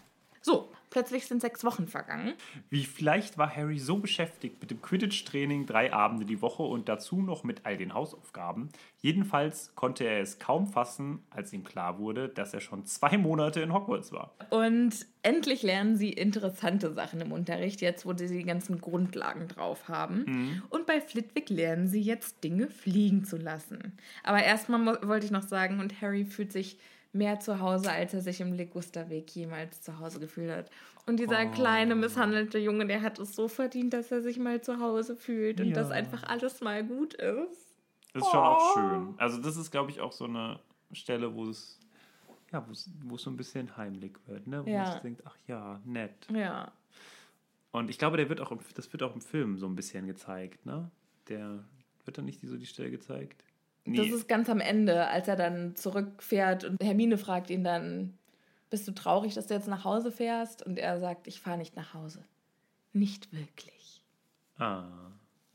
So, 0.41 0.71
plötzlich 0.89 1.25
sind 1.25 1.41
sechs 1.41 1.63
Wochen 1.63 1.87
vergangen. 1.87 2.33
Wie 2.69 2.85
vielleicht 2.85 3.37
war 3.37 3.55
Harry 3.55 3.79
so 3.79 3.97
beschäftigt 3.97 4.61
mit 4.61 4.71
dem 4.71 4.81
Quidditch-Training 4.81 5.65
drei 5.65 5.93
Abende 5.93 6.25
die 6.25 6.41
Woche 6.41 6.63
und 6.63 6.89
dazu 6.89 7.21
noch 7.21 7.43
mit 7.43 7.65
all 7.65 7.77
den 7.77 7.93
Hausaufgaben. 7.93 8.69
Jedenfalls 9.01 9.75
konnte 9.75 10.03
er 10.03 10.21
es 10.21 10.39
kaum 10.39 10.67
fassen, 10.67 11.23
als 11.29 11.53
ihm 11.53 11.63
klar 11.63 11.99
wurde, 11.99 12.29
dass 12.29 12.53
er 12.53 12.61
schon 12.61 12.85
zwei 12.85 13.17
Monate 13.17 13.61
in 13.61 13.73
Hogwarts 13.73 14.11
war. 14.11 14.33
Und 14.49 15.05
endlich 15.21 15.63
lernen 15.63 15.95
sie 15.95 16.11
interessante 16.11 16.93
Sachen 16.93 17.21
im 17.21 17.31
Unterricht, 17.31 17.81
jetzt 17.81 18.05
wo 18.05 18.13
sie 18.15 18.27
die 18.27 18.43
ganzen 18.43 18.81
Grundlagen 18.81 19.47
drauf 19.47 19.87
haben. 19.87 20.61
Und 20.69 20.85
bei 20.85 21.01
Flitwick 21.01 21.49
lernen 21.49 21.87
sie 21.87 22.01
jetzt 22.01 22.43
Dinge 22.43 22.69
fliegen 22.69 23.23
zu 23.23 23.37
lassen. 23.37 23.97
Aber 24.23 24.43
erstmal 24.43 25.07
wollte 25.07 25.25
ich 25.25 25.31
noch 25.31 25.43
sagen, 25.43 25.79
und 25.79 26.01
Harry 26.01 26.25
fühlt 26.25 26.51
sich 26.51 26.77
mehr 27.11 27.39
zu 27.39 27.59
Hause, 27.59 27.91
als 27.91 28.13
er 28.13 28.21
sich 28.21 28.39
im 28.41 28.53
Ligusterweg 28.53 29.29
jemals 29.35 29.81
zu 29.81 29.99
Hause 29.99 30.19
gefühlt 30.19 30.51
hat. 30.51 30.69
Und 31.05 31.19
dieser 31.19 31.47
kleine, 31.47 31.95
misshandelte 31.95 32.59
Junge, 32.59 32.85
der 32.85 33.01
hat 33.01 33.17
es 33.17 33.35
so 33.35 33.47
verdient, 33.47 33.93
dass 33.93 34.11
er 34.11 34.21
sich 34.21 34.37
mal 34.37 34.61
zu 34.61 34.79
Hause 34.79 35.15
fühlt 35.15 35.59
und 35.59 35.69
Ja. 35.69 35.75
dass 35.75 35.89
einfach 35.91 36.23
alles 36.23 36.61
mal 36.61 36.83
gut 36.85 37.15
ist. 37.15 37.65
Das 38.13 38.23
ist 38.23 38.31
schon 38.31 38.39
auch 38.39 38.73
schön. 38.73 39.13
Also 39.17 39.41
das 39.41 39.57
ist, 39.57 39.71
glaube 39.71 39.91
ich, 39.91 40.01
auch 40.01 40.11
so 40.11 40.25
eine 40.25 40.59
Stelle, 40.91 41.33
wo 41.33 41.47
es 41.47 41.79
ja, 42.51 42.65
wo 42.67 43.15
es, 43.15 43.23
so 43.23 43.29
ein 43.29 43.37
bisschen 43.37 43.77
heimlich 43.77 44.13
wird, 44.25 44.47
ne? 44.47 44.65
Wo 44.65 44.69
Ja. 44.69 44.83
man 44.83 44.91
sich 44.93 45.01
denkt, 45.01 45.21
ach 45.25 45.37
ja, 45.47 45.79
nett. 45.85 46.27
Ja. 46.33 46.71
Und 47.71 47.91
ich 47.91 47.99
glaube, 47.99 48.17
der 48.17 48.27
wird 48.29 48.41
auch 48.41 48.51
im, 48.51 48.59
das 48.73 48.91
wird 48.91 49.03
auch 49.03 49.13
im 49.13 49.21
Film 49.21 49.57
so 49.57 49.67
ein 49.67 49.75
bisschen 49.75 50.07
gezeigt, 50.07 50.65
ne? 50.65 50.89
Der 51.27 51.63
wird 52.05 52.17
dann 52.17 52.25
nicht 52.25 52.41
so 52.41 52.57
die 52.57 52.65
Stelle 52.65 52.89
gezeigt. 52.89 53.43
Das 53.85 54.07
ist 54.07 54.27
ganz 54.27 54.49
am 54.49 54.59
Ende, 54.59 55.07
als 55.07 55.27
er 55.27 55.35
dann 55.35 55.75
zurückfährt 55.75 56.63
und 56.63 56.83
Hermine 56.83 57.17
fragt 57.17 57.49
ihn 57.49 57.63
dann, 57.63 58.13
bist 58.69 58.87
du 58.87 58.91
traurig, 58.91 59.33
dass 59.33 59.47
du 59.47 59.55
jetzt 59.55 59.67
nach 59.67 59.83
Hause 59.83 60.11
fährst? 60.11 60.63
Und 60.63 60.77
er 60.77 60.99
sagt, 60.99 61.25
ich 61.27 61.41
fahre 61.41 61.57
nicht 61.57 61.75
nach 61.75 61.93
Hause. 61.93 62.23
Nicht 62.93 63.31
wirklich. 63.33 64.03
ah. 64.57 64.83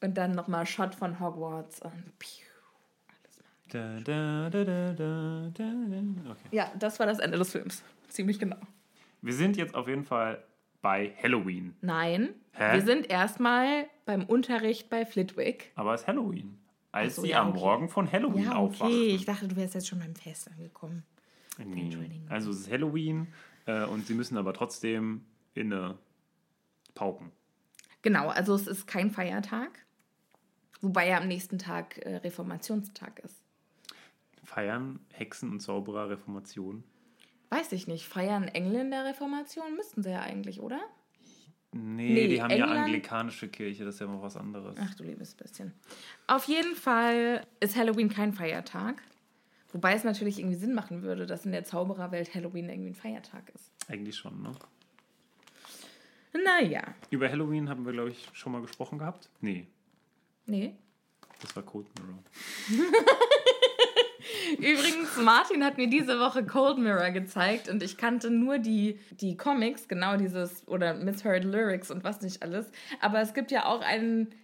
Und 0.03 0.19
dann 0.19 0.33
nochmal 0.33 0.67
Shot 0.67 0.95
von 0.95 1.19
Hogwarts 1.19 1.81
und 1.81 2.19
piu, 2.19 2.45
alles 3.09 3.39
mal. 3.41 4.01
Da, 4.01 4.01
da, 4.01 4.51
da, 4.51 4.65
da, 4.65 4.93
da, 4.93 5.51
da. 5.55 6.31
Okay. 6.31 6.49
Ja, 6.51 6.71
das 6.79 6.99
war 6.99 7.07
das 7.07 7.21
Ende 7.21 7.39
des 7.39 7.53
Films. 7.53 7.83
Ziemlich 8.09 8.39
genau. 8.39 8.59
Wir 9.23 9.33
sind 9.33 9.57
jetzt 9.57 9.75
auf 9.75 9.89
jeden 9.89 10.05
Fall 10.05 10.43
bei 10.83 11.15
Halloween. 11.23 11.75
Nein, 11.81 12.35
Hä? 12.53 12.75
wir 12.75 12.83
sind 12.83 13.09
erstmal 13.09 13.87
beim 14.05 14.25
Unterricht 14.25 14.91
bei 14.91 15.07
Flitwick. 15.07 15.73
Aber 15.77 15.95
es 15.95 16.03
ist 16.03 16.07
Halloween. 16.07 16.59
Als 16.95 17.17
so, 17.17 17.23
sie 17.23 17.31
ja, 17.31 17.41
am 17.43 17.51
okay. 17.51 17.59
Morgen 17.59 17.89
von 17.89 18.11
Halloween 18.11 18.45
Ja, 18.45 18.55
aufwachten. 18.55 18.87
okay. 18.87 19.15
Ich 19.15 19.25
dachte, 19.25 19.49
du 19.49 19.57
wärst 19.57 19.75
jetzt 19.75 19.89
schon 19.89 19.99
beim 19.99 20.15
Fest 20.15 20.49
angekommen. 20.51 21.05
Nee. 21.59 21.97
Also 22.29 22.51
es 22.51 22.61
ist 22.61 22.71
Halloween 22.71 23.29
äh, 23.67 23.85
und 23.85 24.07
sie 24.07 24.15
müssen 24.15 24.37
aber 24.37 24.53
trotzdem 24.55 25.25
inne 25.55 25.99
pauken. 26.95 27.33
Genau, 28.03 28.29
also 28.29 28.55
es 28.55 28.67
ist 28.67 28.87
kein 28.87 29.11
Feiertag. 29.11 29.85
Wobei 30.81 31.09
ja 31.09 31.19
am 31.19 31.29
nächsten 31.29 31.59
Tag 31.59 31.99
äh, 31.99 32.17
Reformationstag 32.17 33.21
ist. 33.21 33.41
Feiern 34.43 35.01
Hexen 35.13 35.51
und 35.51 35.61
Zauberer 35.61 36.11
Reformation? 36.11 36.85
Weiß 37.51 37.73
ich 37.73 37.87
nicht. 37.87 38.07
Feiern 38.07 38.49
Engländer 38.49 39.05
Reformation? 39.05 39.75
Müssten 39.77 40.03
sie 40.03 40.11
ja 40.11 40.21
eigentlich, 40.21 40.61
oder? 40.61 40.81
Nee, 41.77 42.13
Nee, 42.15 42.29
die 42.29 42.41
haben 42.41 42.51
ja 42.51 42.57
England- 42.59 42.85
anglikanische 42.85 43.49
Kirche, 43.49 43.85
das 43.85 43.97
ist 43.97 44.01
ja 44.01 44.07
mal 44.07 44.23
was 44.23 44.37
anderes. 44.37 44.77
Ach 44.81 44.95
du 44.95 45.03
liebes 45.03 45.35
bisschen. 45.35 45.73
Auf 46.29 46.45
jeden 46.47 46.77
Fall 46.77 47.45
ist 47.59 47.75
Halloween 47.77 48.09
kein 48.09 48.33
Feiertag. 48.33 49.03
Wobei 49.73 49.95
es 49.95 50.05
natürlich 50.05 50.39
irgendwie 50.39 50.55
Sinn 50.57 50.73
machen 50.73 51.03
würde, 51.03 51.27
dass 51.27 51.45
in 51.47 51.51
der 51.51 51.65
Zaubererwelt 51.65 52.33
Halloween 52.33 52.69
irgendwie 52.69 52.91
ein 52.91 52.95
Feiertag 52.95 53.51
ist. 53.53 53.73
Eigentlich 53.89 54.17
schon, 54.17 54.41
ne? 54.41 54.53
Naja, 56.45 56.83
Über 57.11 57.29
Halloween 57.29 57.69
haben 57.69 57.85
wir, 57.85 57.93
glaube 57.93 58.11
ich, 58.11 58.29
schon 58.33 58.53
mal 58.53 58.61
gesprochen 58.63 58.99
gehabt. 58.99 59.29
Nee, 59.41 59.67
nee. 60.47 60.75
das 61.41 61.55
war 61.57 61.63
Cold 61.65 61.87
Mirror. 61.99 62.19
Übrigens, 64.59 65.17
Martin 65.23 65.65
hat 65.65 65.77
mir 65.77 65.89
diese 65.89 66.19
Woche 66.19 66.45
Cold 66.45 66.79
Mirror 66.79 67.11
gezeigt 67.11 67.69
und 67.69 67.83
ich 67.83 67.97
kannte 67.97 68.31
nur 68.31 68.59
die, 68.59 68.99
die 69.13 69.37
Comics, 69.37 69.89
genau 69.89 70.17
dieses, 70.17 70.67
oder 70.69 70.95
Misheard 70.95 71.45
Lyrics 71.45 71.91
und 71.91 72.05
was 72.05 72.21
nicht 72.21 72.43
alles. 72.43 72.71
Aber 73.01 73.21
es 73.21 73.35
gibt 73.35 73.51
ja 73.51 73.67
auch 73.67 73.81
einen 73.81 74.35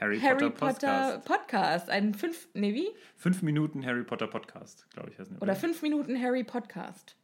Harry, 0.00 0.20
Harry 0.20 0.50
Potter, 0.50 0.58
Potter 0.66 1.22
Podcast. 1.24 1.90
Einen 1.90 2.14
fünf, 2.14 2.48
nee, 2.54 2.74
wie? 2.74 2.88
Fünf 3.16 3.42
Minuten 3.42 3.84
Harry 3.84 4.04
Potter 4.04 4.28
Podcast, 4.28 4.86
glaube 4.90 5.10
ich. 5.10 5.18
heißt 5.18 5.32
der, 5.32 5.42
Oder 5.42 5.56
fünf 5.56 5.82
Minuten 5.82 6.20
Harry 6.20 6.44
Podcast. 6.44 7.16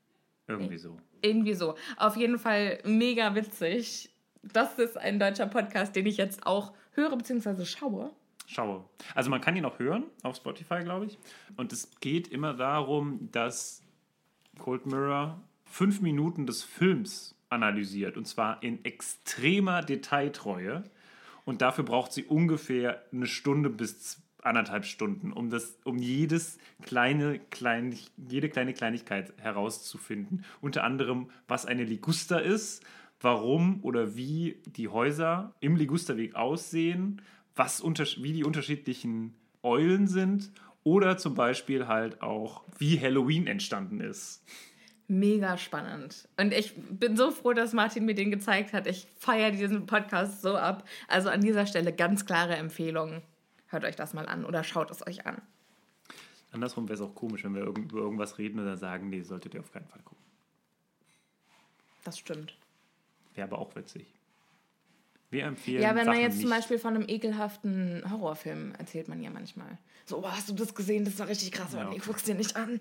Irgendwie 0.49 0.79
so. 0.79 0.99
Irgendwie 1.23 1.55
so. 1.55 1.77
Auf 1.97 2.17
jeden 2.17 2.39
Fall 2.39 2.81
mega 2.85 3.35
witzig. 3.35 4.11
Das 4.43 4.79
ist 4.79 4.99
ein 4.99 5.19
deutscher 5.19 5.47
Podcast, 5.47 5.97
den 5.97 6.07
ich 6.07 6.17
jetzt 6.17 6.47
auch 6.47 6.75
höre 6.93 7.17
bzw. 7.17 7.65
schaue. 7.65 8.11
Schaue. 8.47 8.85
Also 9.15 9.31
man 9.31 9.41
kann 9.41 9.57
ihn 9.57 9.65
auch 9.65 9.79
hören 9.79 10.05
auf 10.23 10.37
Spotify, 10.37 10.81
glaube 10.83 11.07
ich. 11.07 11.19
Und 11.57 11.73
es 11.73 11.91
geht 12.01 12.29
immer 12.29 12.55
darum, 12.55 13.29
dass 13.33 13.83
Cold 14.59 14.87
Mirror 14.87 15.41
fünf 15.65 16.01
Minuten 16.01 16.47
des 16.47 16.63
Films 16.63 17.35
analysiert. 17.49 18.17
Und 18.17 18.27
zwar 18.27 18.63
in 18.63 18.85
extremer 18.85 19.81
Detailtreue. 19.83 20.85
Und 21.45 21.63
dafür 21.63 21.85
braucht 21.85 22.13
sie 22.13 22.25
ungefähr 22.25 23.03
eine 23.13 23.27
Stunde 23.27 23.71
bis 23.71 24.23
anderthalb 24.45 24.85
Stunden, 24.85 25.33
um, 25.33 25.51
das, 25.51 25.79
um 25.85 25.99
jedes 25.99 26.59
kleine, 26.83 27.39
klein, 27.39 27.99
jede 28.29 28.51
kleine 28.51 28.75
Kleinigkeit 28.75 29.33
herauszufinden. 29.39 30.45
Unter 30.61 30.85
anderem, 30.85 31.31
was 31.49 31.65
eine 31.65 31.85
Liguster 31.85 32.43
ist, 32.43 32.85
warum 33.21 33.83
oder 33.83 34.17
wie 34.17 34.61
die 34.67 34.89
Häuser 34.89 35.55
im 35.61 35.77
Ligusterweg 35.77 36.35
aussehen, 36.35 37.23
was 37.57 37.81
unter, 37.81 38.05
wie 38.19 38.33
die 38.33 38.45
unterschiedlichen 38.45 39.35
Eulen 39.63 40.07
sind 40.09 40.51
oder 40.83 41.17
zum 41.17 41.35
Beispiel 41.35 41.87
halt 41.87 42.21
auch, 42.23 42.63
wie 42.79 43.01
Halloween 43.01 43.47
entstanden 43.47 44.01
ist. 44.01 44.43
Mega 45.07 45.59
spannend. 45.59 46.29
Und 46.39 46.53
ich 46.55 46.75
bin 46.77 47.17
so 47.17 47.31
froh, 47.31 47.53
dass 47.53 47.73
Martin 47.75 48.07
mir 48.07 48.15
den 48.15 48.31
gezeigt 48.31 48.73
hat. 48.73 48.87
Ich 48.87 49.07
feiere 49.19 49.51
diesen 49.51 49.87
Podcast 49.87 50.41
so 50.43 50.57
ab. 50.57 50.89
Also 51.09 51.29
an 51.29 51.43
dieser 51.43 51.67
Stelle 51.67 51.93
ganz 51.93 52.25
klare 52.25 52.57
Empfehlung. 52.57 53.23
Hört 53.69 53.85
euch 53.85 53.97
das 53.97 54.15
mal 54.15 54.27
an 54.27 54.45
oder 54.45 54.65
schaut 54.65 54.91
es 54.91 55.07
euch 55.07 55.27
an. 55.27 55.43
Andersrum 56.53 56.89
wäre 56.89 56.95
es 56.95 57.01
auch 57.03 57.15
komisch, 57.15 57.45
wenn 57.45 57.55
wir 57.55 57.63
irgend- 57.65 57.93
über 57.93 58.01
irgendwas 58.01 58.39
reden 58.39 58.61
oder 58.61 58.77
sagen, 58.77 59.11
nee, 59.11 59.21
solltet 59.23 59.55
ihr 59.55 59.61
auf 59.61 59.73
keinen 59.73 59.89
Fall 59.89 60.01
gucken. 60.05 60.23
Das 62.05 62.19
stimmt. 62.19 62.57
Wäre 63.35 63.49
aber 63.49 63.59
auch 63.59 63.75
witzig. 63.77 64.07
Wir 65.31 65.45
empfehlen 65.47 65.83
Ja, 65.83 65.91
wenn 65.91 66.07
man 66.07 66.15
Sachen 66.17 66.21
jetzt 66.21 66.41
zum. 66.41 66.51
Beispiel 66.51 66.79
von 66.79 66.95
einem 66.95 67.09
ekelhaften 67.09 68.03
Horrorfilm 68.11 68.73
erzählt 68.79 69.09
man 69.09 69.21
ja 69.21 69.31
manchmal. 69.31 69.79
So, 70.07 70.19
oh, 70.19 70.29
hast 70.31 70.49
du 70.49 70.55
das 70.55 70.75
gesehen? 70.75 71.05
Das 71.05 71.19
war 71.19 71.29
richtig 71.29 71.51
krass, 71.53 71.73
Ja. 71.73 71.89
nee, 71.91 71.99
guck's 72.05 72.23
dir 72.25 72.35
nicht 72.35 72.57
an. 72.57 72.79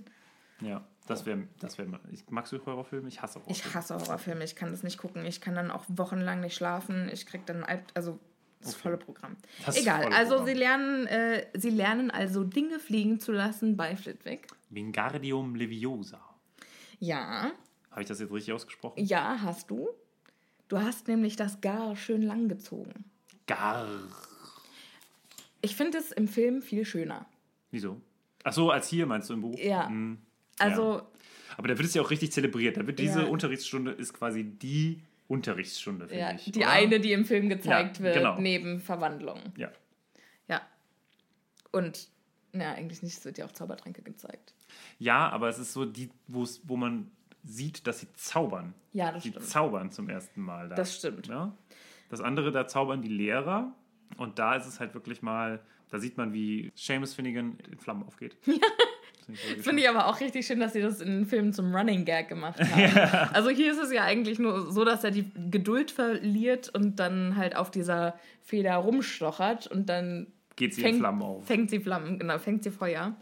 Ja, 0.62 0.86
das 1.08 1.26
wäre, 1.26 1.48
das 1.60 1.78
wäre, 1.78 2.00
ich 2.12 2.24
magst 2.30 2.52
du 2.54 2.64
Horrorfilme? 2.66 3.08
Ich 3.08 3.22
hasse 3.22 3.40
Horrorfilme. 3.40 3.58
Ich 3.70 3.76
hasse 3.76 3.96
Horrorfilme, 3.96 4.44
ich 4.44 4.56
kann 4.56 4.72
das 4.72 4.84
nicht 4.84 4.98
gucken. 4.98 5.26
Ich 5.26 5.42
kann 5.42 5.56
dann 5.56 5.72
auch 5.72 5.84
wochenlang 5.88 6.42
nicht 6.42 6.56
schlafen. 6.56 7.10
Ich 7.12 7.26
krieg 7.26 7.46
dann 7.46 7.64
Alb 7.64 7.84
also 7.96 8.20
das 8.62 8.76
volle 8.76 8.98
Programm. 8.98 9.36
Das 9.66 9.76
Egal, 9.76 10.04
volle 10.04 10.16
also 10.16 10.36
Programm. 10.36 10.48
sie 10.48 10.54
lernen, 10.54 11.08
äh, 11.08 11.46
sie 11.56 11.70
lernen 11.70 12.12
also 12.12 12.44
Dinge 12.46 12.80
fliegen 12.80 13.20
zu 13.20 13.32
lassen 13.34 13.76
bei 13.76 13.96
Flitwick. 13.98 14.48
Wingardium 14.70 15.56
Leviosa. 15.56 16.22
Ja, 17.00 17.52
Habe 17.92 18.02
ich 18.04 18.08
das 18.08 18.20
jetzt 18.20 18.32
richtig 18.32 18.54
ausgesprochen? 18.54 19.04
ja, 19.04 19.38
hast 19.42 19.70
du. 19.70 19.90
Du 20.68 20.80
hast 20.80 21.08
nämlich 21.08 21.36
das 21.36 21.62
Gar 21.62 21.96
schön 21.96 22.22
lang 22.22 22.48
gezogen. 22.50 23.06
Gar. 23.48 23.88
Ich 25.62 25.76
finde 25.76 25.98
es 25.98 26.12
im 26.12 26.28
Film 26.28 26.62
viel 26.62 26.86
schöner. 26.86 27.26
Wieso? 27.72 28.02
Ach 28.44 28.54
so, 28.54 28.72
als 28.72 28.88
hier 28.88 29.06
meinst 29.06 29.30
du 29.30 29.34
im 29.34 29.42
Buch? 29.42 29.58
Ja. 29.58 29.88
Hm, 29.88 30.18
Also, 30.60 31.02
Aber 31.58 31.68
da 31.68 31.78
wird 31.78 31.88
es 31.88 31.94
ja 31.94 32.02
auch 32.02 32.12
richtig 32.12 32.32
zelebriert. 32.32 32.78
Da 32.78 32.86
wird 32.88 33.00
diese 33.00 33.22
Ja. 33.22 33.28
Unterrichtsstunde 33.28 33.92
ist 33.92 34.14
quasi 34.14 34.44
die 34.44 35.02
Unterrichtsstunde, 35.28 36.08
finde 36.08 36.20
ja, 36.22 36.34
ich. 36.34 36.46
die 36.52 36.60
oder? 36.60 36.70
eine, 36.70 37.00
die 37.00 37.12
im 37.14 37.26
Film 37.26 37.50
gezeigt 37.50 37.98
Ja, 38.00 38.04
wird, 38.04 38.16
genau. 38.16 38.40
neben 38.40 38.80
Verwandlung. 38.82 39.40
Ja. 39.58 39.72
Ja. 40.48 40.62
Und, 41.72 42.08
na, 42.52 42.74
eigentlich 42.74 43.02
nicht, 43.04 43.18
es 43.18 43.26
wird 43.26 43.38
ja 43.38 43.46
auch 43.46 43.52
Zaubertränke 43.52 44.02
gezeigt. 44.02 44.54
ja, 45.00 45.30
aber 45.30 45.50
es 45.50 45.58
ist 45.60 45.74
so 45.74 45.86
die, 45.86 46.10
wo 46.28 46.76
man 46.76 47.10
sieht, 47.44 47.86
dass 47.88 48.00
sie 48.00 48.12
zaubern. 48.14 48.74
Ja, 48.94 49.12
das 49.12 49.24
die 49.24 49.30
stimmt. 49.30 49.46
zaubern 49.46 49.92
zum 49.92 50.10
ersten 50.10 50.42
Mal. 50.42 50.70
Da. 50.70 50.76
Das 50.76 50.96
stimmt. 50.96 51.28
Ja? 51.28 51.56
Das 52.10 52.22
andere, 52.22 52.52
da 52.52 52.68
zaubern 52.68 53.02
die 53.02 53.10
Lehrer. 53.10 53.74
Und 54.18 54.38
da 54.40 54.56
ist 54.56 54.68
es 54.68 54.80
halt 54.80 54.94
wirklich 54.94 55.22
mal, 55.22 55.60
da 55.90 56.00
sieht 56.00 56.18
man, 56.18 56.34
wie 56.34 56.72
Seamus 56.76 57.14
Finnegan 57.16 57.58
in 57.72 57.78
Flammen 57.80 58.04
aufgeht. 58.04 58.38
Ja. 59.26 59.36
Finde 59.62 59.82
ich 59.82 59.88
aber 59.88 60.08
auch 60.08 60.20
richtig 60.20 60.46
schön, 60.46 60.60
dass 60.60 60.74
sie 60.74 60.82
das 60.82 61.00
in 61.00 61.08
den 61.08 61.26
Filmen 61.26 61.54
zum 61.54 61.74
Running 61.74 62.04
Gag 62.04 62.28
gemacht 62.28 62.60
haben. 62.76 63.30
Also 63.34 63.52
hier 63.52 63.72
ist 63.72 63.78
es 63.80 63.90
ja 63.94 64.04
eigentlich 64.04 64.38
nur 64.38 64.70
so, 64.70 64.84
dass 64.84 65.06
er 65.06 65.12
die 65.12 65.32
Geduld 65.50 65.92
verliert 65.92 66.68
und 66.76 66.98
dann 67.00 67.38
halt 67.38 67.56
auf 67.56 67.72
dieser 67.72 68.20
Feder 68.42 68.76
rumstochert 68.76 69.68
und 69.68 69.88
dann 69.88 70.28
Geht 70.58 70.74
sie 70.74 70.82
in 70.82 70.88
fängt, 70.88 71.00
Flammen 71.00 71.22
auf. 71.22 71.46
fängt 71.48 71.70
sie 71.70 71.80
Flammen, 71.80 72.20
genau, 72.20 72.38
fängt 72.38 72.64
sie 72.66 72.72
Feuer. 72.72 73.16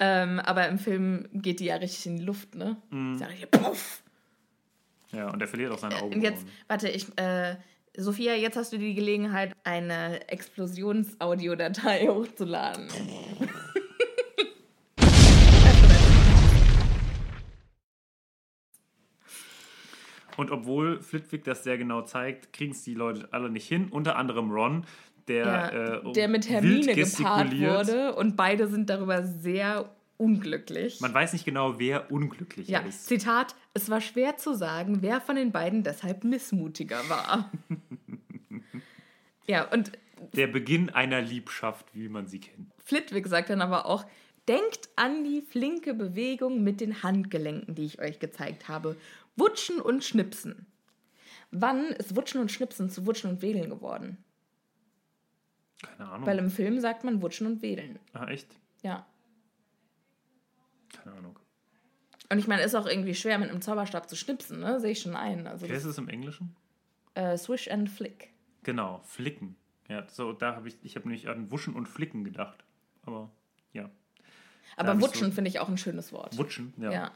Ähm, 0.00 0.38
aber 0.40 0.68
im 0.68 0.78
Film 0.78 1.28
geht 1.32 1.60
die 1.60 1.66
ja 1.66 1.76
richtig 1.76 2.06
in 2.06 2.16
die 2.18 2.24
Luft, 2.24 2.54
ne? 2.54 2.76
Mhm. 2.90 3.14
Ist 3.14 3.20
ja 3.20 3.26
richtig 3.26 3.50
puff. 3.50 4.02
Ja, 5.12 5.30
und 5.30 5.40
er 5.40 5.48
verliert 5.48 5.72
auch 5.72 5.78
seine 5.78 5.96
Augen. 5.96 6.14
Und 6.14 6.22
jetzt, 6.22 6.46
warte, 6.68 6.88
ich, 6.88 7.06
äh, 7.18 7.56
Sophia, 7.96 8.34
jetzt 8.34 8.56
hast 8.56 8.72
du 8.72 8.78
die 8.78 8.94
Gelegenheit, 8.94 9.56
eine 9.64 10.28
Explosionsaudiodatei 10.28 12.06
hochzuladen. 12.08 12.88
Und 20.36 20.52
obwohl 20.52 21.00
Flitwick 21.00 21.42
das 21.42 21.64
sehr 21.64 21.78
genau 21.78 22.02
zeigt, 22.02 22.52
kriegen 22.52 22.70
es 22.70 22.84
die 22.84 22.94
Leute 22.94 23.28
alle 23.32 23.50
nicht 23.50 23.66
hin. 23.66 23.88
Unter 23.90 24.14
anderem 24.14 24.52
Ron, 24.52 24.86
der, 25.28 25.46
Ja, 25.46 25.68
äh, 26.08 26.12
der 26.12 26.28
mit 26.28 26.48
Hermine 26.48 26.94
gepaart 26.94 27.58
wurde 27.58 28.14
und 28.14 28.36
beide 28.36 28.68
sind 28.68 28.90
darüber 28.90 29.24
sehr 29.24 29.90
unglücklich. 30.18 31.00
Man 31.00 31.14
weiß 31.14 31.32
nicht 31.32 31.44
genau, 31.44 31.78
wer 31.78 32.10
unglücklich 32.10 32.68
ja, 32.68 32.80
ist. 32.80 33.06
Zitat, 33.06 33.54
es 33.72 33.88
war 33.88 34.00
schwer 34.00 34.36
zu 34.36 34.54
sagen, 34.54 34.98
wer 35.00 35.20
von 35.20 35.36
den 35.36 35.52
beiden 35.52 35.84
deshalb 35.84 36.24
missmutiger 36.24 37.08
war. 37.08 37.50
ja, 39.46 39.64
und 39.70 39.92
Der 40.34 40.48
Beginn 40.48 40.90
einer 40.90 41.22
Liebschaft, 41.22 41.86
wie 41.94 42.08
man 42.08 42.26
sie 42.26 42.40
kennt. 42.40 42.72
Flitwick 42.84 43.28
sagt 43.28 43.50
dann 43.50 43.62
aber 43.62 43.86
auch, 43.86 44.04
denkt 44.48 44.88
an 44.96 45.24
die 45.24 45.40
flinke 45.40 45.94
Bewegung 45.94 46.64
mit 46.64 46.80
den 46.80 47.02
Handgelenken, 47.02 47.74
die 47.74 47.84
ich 47.84 48.00
euch 48.00 48.18
gezeigt 48.18 48.68
habe. 48.68 48.96
Wutschen 49.36 49.80
und 49.80 50.02
Schnipsen. 50.02 50.66
Wann 51.50 51.86
ist 51.92 52.16
Wutschen 52.16 52.40
und 52.40 52.50
Schnipsen 52.50 52.90
zu 52.90 53.06
Wutschen 53.06 53.30
und 53.30 53.42
Wedeln 53.42 53.70
geworden? 53.70 54.18
Keine 55.82 56.10
Ahnung. 56.10 56.26
Weil 56.26 56.38
im 56.38 56.50
Film 56.50 56.80
sagt 56.80 57.04
man 57.04 57.22
Wutschen 57.22 57.46
und 57.46 57.62
Wedeln. 57.62 57.98
ah, 58.12 58.26
echt? 58.28 58.48
Ja. 58.82 59.06
Keine 61.02 61.16
Ahnung. 61.16 61.38
Und 62.30 62.38
ich 62.38 62.46
meine, 62.46 62.62
ist 62.62 62.74
auch 62.74 62.86
irgendwie 62.86 63.14
schwer, 63.14 63.38
mit 63.38 63.50
einem 63.50 63.62
Zauberstab 63.62 64.08
zu 64.08 64.16
schnipsen, 64.16 64.60
ne? 64.60 64.80
Sehe 64.80 64.90
ich 64.92 65.00
schon 65.00 65.16
ein. 65.16 65.46
Also 65.46 65.66
das, 65.66 65.78
ist 65.78 65.84
es 65.84 65.98
im 65.98 66.08
Englischen? 66.08 66.54
äh, 67.14 67.36
Swish 67.38 67.70
and 67.70 67.88
Flick. 67.88 68.32
Genau, 68.64 69.00
Flicken. 69.04 69.56
Ja, 69.88 70.06
so, 70.08 70.32
da 70.32 70.54
habe 70.54 70.68
ich, 70.68 70.76
ich 70.82 70.96
habe 70.96 71.08
nämlich 71.08 71.28
an 71.28 71.50
Wuschen 71.50 71.74
und 71.74 71.86
Flicken 71.88 72.24
gedacht. 72.24 72.64
Aber 73.02 73.30
ja. 73.72 73.88
Aber 74.76 75.00
Wutschen 75.00 75.28
so- 75.28 75.34
finde 75.34 75.48
ich 75.48 75.58
auch 75.60 75.68
ein 75.68 75.78
schönes 75.78 76.12
Wort. 76.12 76.36
Wutschen, 76.36 76.74
ja. 76.76 76.84
ja. 76.84 76.92
ja. 76.92 77.12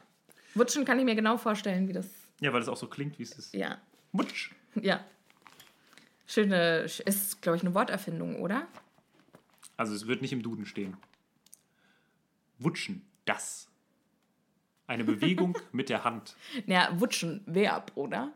Wutschen 0.54 0.84
kann 0.84 0.98
ich 0.98 1.04
mir 1.04 1.14
genau 1.14 1.36
vorstellen, 1.36 1.88
wie 1.88 1.92
das. 1.92 2.08
weil 2.40 2.60
es 2.60 2.68
auch 2.68 2.76
so 2.76 2.86
klingt, 2.86 3.18
wie 3.18 3.22
es 3.22 3.32
ist. 3.32 3.54
Ja. 3.54 3.78
Wutsch. 4.12 4.52
Ja. 4.80 5.04
Schöne, 6.32 6.86
ist, 7.04 7.42
glaube 7.42 7.58
ich, 7.58 7.62
eine 7.62 7.74
Worterfindung, 7.74 8.40
oder? 8.40 8.66
Also 9.76 9.94
es 9.94 10.06
wird 10.06 10.22
nicht 10.22 10.32
im 10.32 10.42
Duden 10.42 10.64
stehen. 10.64 10.96
Wutschen, 12.58 13.06
das. 13.26 13.68
Eine 14.86 15.04
Bewegung 15.04 15.58
mit 15.72 15.90
der 15.90 16.04
Hand. 16.04 16.34
Ja, 16.64 16.88
Wutschen, 16.98 17.42
Verb, 17.44 17.92
oder? 17.96 18.32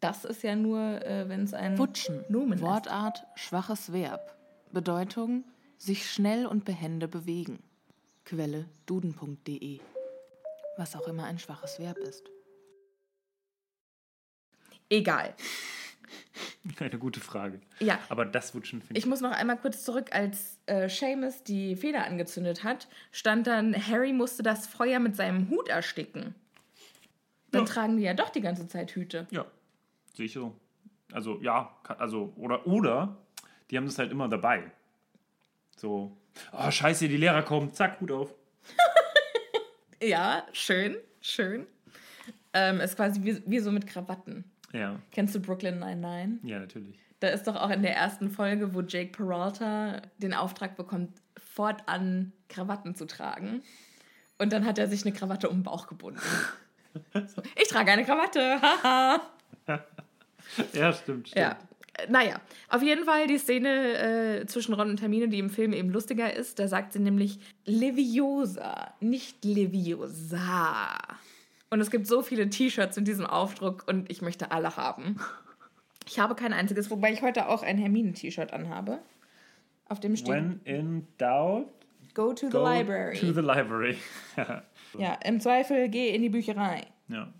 Das 0.00 0.26
ist 0.26 0.42
ja 0.42 0.54
nur, 0.54 0.80
äh, 0.80 1.30
wenn 1.30 1.44
es 1.44 1.54
ein 1.54 1.78
Wutschen. 1.78 2.26
Nomen 2.28 2.58
ist. 2.58 2.60
Wortart, 2.60 3.24
schwaches 3.36 3.90
Verb. 3.90 4.36
Bedeutung 4.70 5.44
sich 5.78 6.10
schnell 6.10 6.44
und 6.44 6.66
behende 6.66 7.08
bewegen. 7.08 7.62
Quelle 8.26 8.68
duden.de. 8.84 9.80
Was 10.76 10.94
auch 10.94 11.08
immer 11.08 11.24
ein 11.24 11.38
schwaches 11.38 11.78
Verb 11.78 11.96
ist. 11.96 12.30
Egal. 14.90 15.34
Eine 16.80 16.98
gute 16.98 17.20
Frage. 17.20 17.60
Ja. 17.78 17.98
Aber 18.08 18.24
das 18.24 18.54
wird 18.54 18.66
schon, 18.66 18.80
finde 18.82 18.98
Ich 18.98 19.06
muss 19.06 19.20
noch 19.20 19.30
einmal 19.32 19.56
kurz 19.56 19.84
zurück, 19.84 20.10
als 20.12 20.58
äh, 20.66 20.88
Seamus 20.88 21.42
die 21.42 21.76
Feder 21.76 22.04
angezündet 22.04 22.64
hat, 22.64 22.88
stand 23.12 23.46
dann, 23.46 23.74
Harry 23.74 24.12
musste 24.12 24.42
das 24.42 24.66
Feuer 24.66 24.98
mit 24.98 25.16
seinem 25.16 25.48
Hut 25.50 25.68
ersticken. 25.68 26.34
Dann 27.50 27.66
Ja. 27.66 27.72
tragen 27.72 27.96
die 27.96 28.02
ja 28.04 28.14
doch 28.14 28.30
die 28.30 28.40
ganze 28.40 28.68
Zeit 28.68 28.92
Hüte. 28.92 29.26
Ja, 29.30 29.44
sehe 30.14 30.26
ich 30.26 30.32
so. 30.32 30.54
Also, 31.12 31.40
ja, 31.40 31.74
also, 31.98 32.32
oder, 32.36 32.66
oder, 32.66 33.16
die 33.70 33.76
haben 33.76 33.86
das 33.86 33.98
halt 33.98 34.12
immer 34.12 34.28
dabei. 34.28 34.70
So, 35.76 36.16
oh, 36.52 36.70
scheiße, 36.70 37.08
die 37.08 37.16
Lehrer 37.16 37.42
kommen, 37.42 37.72
zack, 37.72 38.00
Hut 38.00 38.12
auf. 38.12 38.34
Ja, 40.02 40.46
schön, 40.52 40.96
schön. 41.20 41.66
Ähm, 42.54 42.80
ist 42.80 42.96
quasi 42.96 43.22
wie, 43.22 43.42
wie 43.46 43.58
so 43.60 43.70
mit 43.70 43.86
Krawatten. 43.86 44.49
Ja, 44.72 45.00
Kennst 45.10 45.34
du 45.34 45.40
Brooklyn 45.40 45.78
99? 45.78 46.48
ja, 46.48 46.58
natürlich. 46.60 46.98
Da 47.20 47.28
ist 47.28 47.46
doch 47.46 47.56
auch 47.56 47.70
in 47.70 47.82
der 47.82 47.94
ersten 47.94 48.30
Folge, 48.30 48.74
wo 48.74 48.80
Jake 48.80 49.12
Peralta 49.12 50.00
den 50.18 50.32
Auftrag 50.32 50.76
bekommt, 50.76 51.10
fortan 51.36 52.32
Krawatten 52.48 52.94
zu 52.94 53.06
tragen. 53.06 53.62
Und 54.38 54.52
dann 54.54 54.64
hat 54.64 54.78
er 54.78 54.88
sich 54.88 55.04
eine 55.04 55.14
Krawatte 55.14 55.50
um 55.50 55.58
den 55.58 55.62
Bauch 55.62 55.86
gebunden. 55.86 56.20
So, 57.14 57.40
ich 57.54 57.68
trage 57.68 57.92
eine 57.92 58.04
Krawatte, 58.04 58.60
haha. 58.60 59.20
Ja, 60.72 60.92
stimmt, 60.92 61.28
stimmt. 61.28 61.36
Ja. 61.36 61.56
Naja, 62.08 62.40
auf 62.68 62.82
jeden 62.82 63.04
Fall 63.04 63.28
die 63.28 63.38
Szene 63.38 64.40
äh, 64.40 64.46
zwischen 64.46 64.74
Ron 64.74 64.90
und 64.90 65.00
Hermine, 65.00 65.28
die 65.28 65.38
im 65.38 65.50
Film 65.50 65.72
eben 65.72 65.90
lustiger 65.90 66.34
ist. 66.34 66.58
Da 66.58 66.66
sagt 66.66 66.92
sie 66.92 66.98
nämlich 66.98 67.38
Leviosa, 67.64 68.94
nicht 68.98 69.44
Leviosa. 69.44 70.96
Und 71.70 71.80
es 71.80 71.90
gibt 71.90 72.06
so 72.06 72.22
viele 72.22 72.50
T-Shirts 72.50 72.96
in 72.96 73.04
diesem 73.04 73.26
Aufdruck 73.26 73.84
und 73.86 74.10
ich 74.10 74.22
möchte 74.22 74.50
alle 74.50 74.76
haben. 74.76 75.20
Ich 76.06 76.18
habe 76.18 76.34
kein 76.34 76.52
einziges, 76.52 76.90
wobei 76.90 77.12
ich 77.12 77.22
heute 77.22 77.48
auch 77.48 77.62
ein 77.62 77.78
Hermine-T-Shirt 77.78 78.52
anhabe. 78.52 78.98
Auf 79.88 80.00
dem 80.00 80.16
steht 80.16 80.28
When 80.34 80.60
in 80.64 81.06
doubt, 81.18 81.68
Go 82.14 82.32
to 82.32 82.46
the 82.46 82.52
go 82.52 82.64
library. 82.64 83.16
to 83.18 83.32
the 83.32 83.40
library. 83.40 83.96
ja, 84.98 85.14
im 85.24 85.38
Zweifel 85.40 85.88
geh 85.88 86.08
in 86.14 86.22
die 86.22 86.28
Bücherei. 86.28 86.82
ja, 87.08 87.32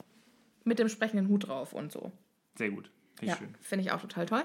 Mit 0.65 0.79
dem 0.79 0.89
sprechenden 0.89 1.29
Hut 1.29 1.49
drauf 1.49 1.73
und 1.73 1.91
so. 1.91 2.13
sehr 2.57 2.71
gut. 2.71 2.91
Finde 3.17 3.27
Ja, 3.27 3.33
ich 3.35 3.39
schön. 3.41 3.55
finde 3.61 3.85
ich 3.85 3.91
auch 3.93 4.01
total 4.01 4.27
toll. 4.27 4.43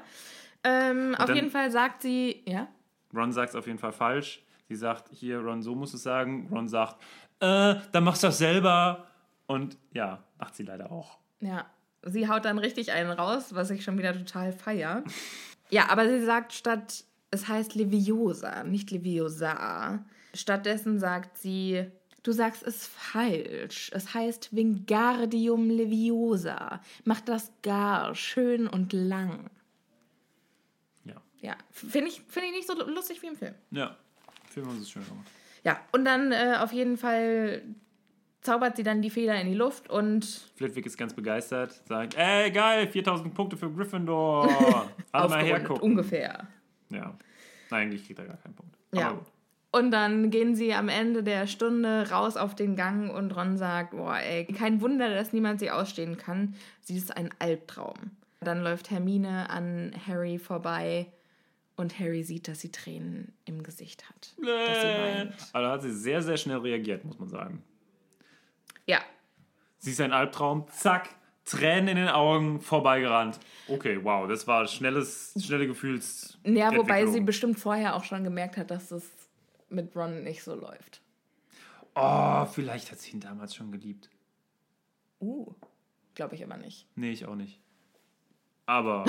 Ähm, 0.63 1.13
auf 1.15 1.29
jeden 1.33 1.51
Fall 1.51 1.69
sagt 1.69 2.01
sie, 2.01 2.41
ja, 2.47 2.67
Ron 3.13 3.31
sagt 3.31 3.49
es 3.49 3.55
auf 3.55 3.67
jeden 3.67 3.77
Fall 3.79 3.91
falsch. 3.91 4.43
Sie 4.67 4.75
sagt, 4.75 5.09
hier, 5.13 5.39
Ron, 5.39 5.61
so 5.61 5.75
muss 5.75 5.93
es 5.93 6.01
sagen. 6.01 6.47
Ron 6.51 6.67
sagt, 6.67 6.99
äh, 7.39 7.75
dann 7.91 8.03
machst 8.03 8.23
du 8.23 8.27
das 8.27 8.39
selber. 8.39 9.05
Und 9.47 9.77
ja, 9.93 10.23
macht 10.39 10.55
sie 10.55 10.63
leider 10.63 10.91
auch. 10.91 11.17
Ja, 11.39 11.65
sie 12.03 12.27
haut 12.27 12.45
dann 12.45 12.57
richtig 12.57 12.91
einen 12.91 13.11
raus, 13.11 13.53
was 13.53 13.69
ich 13.69 13.83
schon 13.83 13.97
wieder 13.97 14.13
total 14.13 14.51
feier. 14.53 15.03
ja, 15.69 15.89
aber 15.89 16.07
sie 16.09 16.23
sagt 16.23 16.53
statt, 16.53 17.03
es 17.31 17.47
heißt 17.47 17.75
Leviosa, 17.75 18.63
nicht 18.63 18.91
Leviosa. 18.91 20.03
Stattdessen 20.33 20.99
sagt 20.99 21.37
sie, 21.37 21.85
du 22.23 22.31
sagst 22.31 22.63
es 22.63 22.87
falsch. 22.87 23.91
Es 23.93 24.13
heißt 24.13 24.55
Wingardium 24.55 25.69
Leviosa. 25.69 26.81
Mach 27.03 27.21
das 27.21 27.51
gar 27.61 28.15
schön 28.15 28.67
und 28.67 28.93
lang. 28.93 29.49
Ja, 31.05 31.21
Ja, 31.41 31.55
finde 31.71 32.09
ich, 32.09 32.21
find 32.27 32.45
ich 32.47 32.51
nicht 32.53 32.67
so 32.67 32.73
lustig 32.87 33.21
wie 33.21 33.27
im 33.27 33.35
Film. 33.35 33.55
ja. 33.71 33.95
Film 34.51 34.67
haben 34.67 34.77
sie 34.77 34.83
es 34.83 34.89
schön 34.89 35.05
gemacht. 35.05 35.27
Ja, 35.65 35.81
und 35.91 36.05
dann 36.05 36.31
äh, 36.31 36.57
auf 36.61 36.71
jeden 36.71 36.97
Fall 36.97 37.61
zaubert 38.45 38.77
sie 38.77 38.83
dann 38.83 39.01
die 39.01 39.09
Feder 39.09 39.39
in 39.39 39.47
die 39.47 39.55
Luft 39.55 39.89
und 39.89 40.25
Flitwick 40.55 40.85
ist 40.85 40.97
ganz 40.97 41.13
begeistert, 41.13 41.81
sagt, 41.87 42.15
ey, 42.15 42.51
geil, 42.51 42.87
4000 42.87 43.33
Punkte 43.33 43.57
für 43.57 43.71
Gryffindor. 43.71 44.47
Alle 45.11 45.29
mal 45.29 45.43
hergucken. 45.43 45.83
ungefähr. 45.83 46.47
Ja. 46.89 47.17
Nein, 47.69 47.87
eigentlich 47.87 48.05
kriegt 48.05 48.19
er 48.19 48.25
gar 48.25 48.37
keinen 48.37 48.55
Punkt. 48.55 48.75
Ja. 48.93 49.09
Aber 49.09 49.17
gut. 49.17 49.27
Und 49.71 49.91
dann 49.91 50.31
gehen 50.31 50.55
sie 50.55 50.73
am 50.73 50.87
Ende 50.87 51.21
der 51.21 51.47
Stunde 51.47 52.09
raus 52.09 52.37
auf 52.37 52.55
den 52.55 52.77
Gang 52.77 53.13
und 53.13 53.35
Ron 53.35 53.57
sagt, 53.57 53.91
boah, 53.91 54.17
ey, 54.17 54.45
kein 54.45 54.79
Wunder, 54.79 55.13
dass 55.13 55.33
niemand 55.33 55.59
sie 55.59 55.69
ausstehen 55.69 56.15
kann. 56.15 56.55
Sie 56.79 56.95
ist 56.95 57.17
ein 57.17 57.29
Albtraum. 57.39 58.11
Dann 58.39 58.63
läuft 58.63 58.89
Hermine 58.89 59.49
an 59.49 59.91
Harry 60.07 60.37
vorbei 60.37 61.07
und 61.75 61.99
Harry 61.99 62.23
sieht, 62.23 62.47
dass 62.47 62.61
sie 62.61 62.71
Tränen 62.71 63.33
im 63.43 63.63
Gesicht 63.63 64.07
hat. 64.07 64.33
Dass 64.37 64.81
sie 64.81 64.87
weint. 64.87 65.35
Also 65.51 65.69
hat 65.69 65.81
sie 65.81 65.91
sehr, 65.91 66.21
sehr 66.21 66.37
schnell 66.37 66.59
reagiert, 66.59 67.03
muss 67.03 67.19
man 67.19 67.27
sagen. 67.27 67.61
Ja, 68.87 69.01
Sie 69.85 69.91
ist 69.91 70.01
ein 70.01 70.13
Albtraum, 70.13 70.67
zack, 70.69 71.09
Tränen 71.45 71.89
in 71.89 71.97
den 71.97 72.07
Augen, 72.07 72.59
vorbeigerannt. 72.59 73.39
Okay, 73.67 73.99
wow, 74.03 74.27
das 74.27 74.47
war 74.47 74.65
schnelles, 74.65 75.35
schnelle 75.39 75.67
Gefühls. 75.67 76.39
ja 76.43 76.75
wobei 76.75 77.05
sie 77.05 77.21
bestimmt 77.21 77.59
vorher 77.59 77.95
auch 77.95 78.03
schon 78.03 78.23
gemerkt 78.23 78.57
hat, 78.57 78.71
dass 78.71 78.89
es 78.89 79.07
mit 79.69 79.95
Ron 79.95 80.23
nicht 80.23 80.41
so 80.41 80.55
läuft. 80.55 81.01
Oh, 81.93 82.45
vielleicht 82.45 82.91
hat 82.91 82.99
sie 82.99 83.11
ihn 83.11 83.19
damals 83.19 83.53
schon 83.53 83.71
geliebt. 83.71 84.09
Uh, 85.21 85.53
glaube 86.15 86.33
ich 86.33 86.43
aber 86.43 86.57
nicht. 86.57 86.87
Nee, 86.95 87.11
ich 87.11 87.27
auch 87.27 87.35
nicht. 87.35 87.59
Aber 88.65 89.05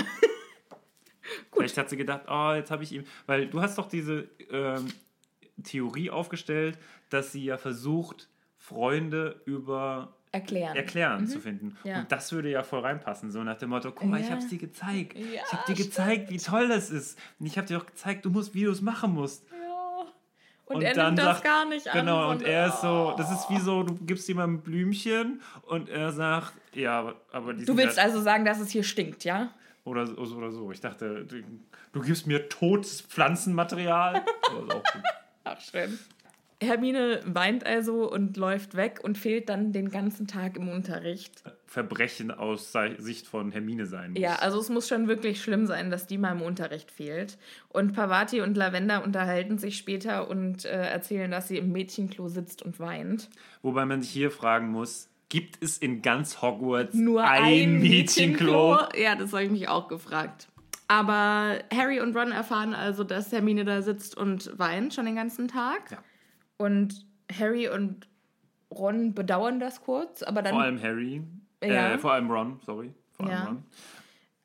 vielleicht 1.54 1.78
hat 1.78 1.88
sie 1.88 1.96
gedacht, 1.96 2.26
oh, 2.28 2.52
jetzt 2.52 2.70
habe 2.70 2.82
ich 2.82 2.92
ihm. 2.92 3.04
Weil 3.24 3.48
du 3.48 3.62
hast 3.62 3.78
doch 3.78 3.88
diese 3.88 4.28
ähm, 4.50 4.88
Theorie 5.64 6.10
aufgestellt, 6.10 6.78
dass 7.08 7.32
sie 7.32 7.44
ja 7.44 7.56
versucht, 7.56 8.28
Freunde 8.68 9.40
über 9.44 10.12
Erklären. 10.32 10.76
Erklären 10.76 11.26
zu 11.28 11.40
finden. 11.40 11.76
Mhm. 11.84 11.88
Ja. 11.90 11.98
Und 12.00 12.12
das 12.12 12.32
würde 12.32 12.50
ja 12.50 12.62
voll 12.62 12.80
reinpassen. 12.80 13.30
So 13.30 13.42
nach 13.42 13.56
dem 13.56 13.70
Motto, 13.70 13.92
guck 13.92 14.08
mal, 14.08 14.20
ich 14.20 14.26
Ja. 14.26 14.32
habe 14.32 14.42
es 14.42 14.48
dir 14.48 14.58
gezeigt. 14.58 15.16
Ja, 15.16 15.24
ich 15.46 15.52
habe 15.52 15.62
dir 15.72 15.84
gezeigt, 15.84 16.30
wie 16.30 16.36
toll 16.38 16.68
das 16.68 16.90
ist. 16.90 17.18
Und 17.38 17.46
ich 17.46 17.56
habe 17.56 17.66
dir 17.66 17.78
auch 17.78 17.86
gezeigt, 17.86 18.24
du 18.24 18.30
musst, 18.30 18.52
wie 18.54 18.64
du 18.64 18.70
es 18.72 18.82
machen 18.82 19.12
musst. 19.14 19.44
Und, 20.66 20.76
Und 20.78 20.82
er 20.82 20.94
dann 20.94 21.14
nimmt 21.14 21.18
das 21.20 21.36
sagt- 21.38 21.44
gar 21.44 21.64
nicht 21.64 21.86
an. 21.88 22.00
Genau, 22.00 22.22
und 22.30 22.38
sondern- 22.40 22.50
er 22.50 22.66
ist 22.66 22.80
so, 22.80 23.14
das 23.16 23.30
ist 23.30 23.48
wie 23.50 23.60
so, 23.60 23.84
du 23.84 23.94
gibst 24.04 24.28
ihm 24.28 24.40
ein 24.40 24.60
Blümchen 24.62 25.40
und 25.62 25.88
er 25.88 26.10
sagt, 26.10 26.54
ja, 26.74 27.14
aber- 27.30 27.54
die 27.54 27.64
Du 27.64 27.76
willst 27.76 28.00
also 28.00 28.20
sagen, 28.20 28.44
dass 28.44 28.58
es 28.58 28.70
hier 28.70 28.82
stinkt, 28.82 29.22
ja? 29.24 29.50
oder, 29.84 30.04
so- 30.08 30.16
oder 30.36 30.50
so. 30.50 30.72
Ich 30.72 30.80
dachte, 30.80 31.24
du, 31.24 31.40
du 31.92 32.00
gibst 32.00 32.26
mir 32.26 32.48
totes 32.48 33.00
Pflanzenmaterial. 33.02 34.16
Ist 34.42 34.74
auch 34.74 34.82
gut. 34.82 35.02
Ach, 35.44 35.60
schön. 35.60 35.96
Hermine 36.62 37.20
weint 37.26 37.66
also 37.66 38.11
und 38.11 38.36
läuft 38.38 38.76
weg 38.76 39.00
und 39.02 39.18
fehlt 39.18 39.50
dann 39.50 39.72
den 39.72 39.90
ganzen 39.90 40.26
Tag 40.26 40.57
im 40.57 40.68
Unterricht. 40.68 41.42
Verbrechen 41.66 42.30
aus 42.30 42.72
Sicht 42.98 43.26
von 43.26 43.52
Hermine 43.52 43.84
sein 43.84 44.12
muss. 44.12 44.20
Ja, 44.22 44.36
also 44.36 44.59
es 44.59 44.70
muss 44.70 44.88
schon 44.88 45.07
wirklich 45.07 45.42
schlimm 45.42 45.66
sein, 45.66 45.90
dass 45.90 46.07
die 46.07 46.16
mal 46.16 46.32
im 46.32 46.40
Unterricht 46.40 46.90
fehlt. 46.90 47.36
Und 47.68 47.92
Pavati 47.92 48.40
und 48.40 48.57
Lavender 48.57 49.04
unterhalten 49.04 49.59
sich 49.59 49.76
später 49.76 50.30
und 50.30 50.64
äh, 50.64 50.70
erzählen, 50.70 51.30
dass 51.30 51.48
sie 51.48 51.59
im 51.59 51.72
Mädchenklo 51.72 52.28
sitzt 52.28 52.62
und 52.62 52.80
weint. 52.80 53.28
Wobei 53.61 53.84
man 53.84 54.00
sich 54.00 54.11
hier 54.11 54.30
fragen 54.30 54.70
muss, 54.70 55.11
gibt 55.28 55.62
es 55.62 55.76
in 55.76 56.00
ganz 56.00 56.40
Hogwarts 56.40 56.94
Nur 56.94 57.22
ein, 57.22 57.42
ein, 57.42 57.72
Mädchenklo? 57.80 58.70
Mädchenklo? 58.70 59.02
Ja, 59.02 59.14
das 59.14 59.32
habe 59.32 59.44
ich 59.44 59.50
mich 59.50 59.68
auch 59.68 59.88
gefragt. 59.88 60.48
Aber 60.88 61.59
Harry 61.74 62.00
und 62.00 62.16
Ron 62.16 62.32
erfahren 62.32 62.72
also, 62.72 63.04
dass 63.04 63.32
Hermine 63.32 63.64
da 63.66 63.82
sitzt 63.82 64.16
und 64.16 64.57
weint 64.59 64.94
schon 64.94 65.04
den 65.04 65.16
ganzen 65.16 65.48
Tag. 65.48 65.90
Ja. 65.90 65.98
Und 66.59 67.04
Harry 67.32 67.68
und 67.68 68.07
Ron 68.70 69.14
bedauern 69.14 69.61
das 69.61 69.80
kurz, 69.82 70.22
aber 70.22 70.42
dann, 70.42 70.54
Vor 70.54 70.62
allem 70.62 70.82
Harry. 70.82 71.22
Ja. 71.62 71.92
Äh, 71.94 71.98
vor 71.98 72.12
allem 72.12 72.30
Ron, 72.30 72.61
sorry. 72.64 72.92
Vor 73.12 73.26
allem 73.26 73.34
Ja. 73.34 73.44
Ron. 73.44 73.64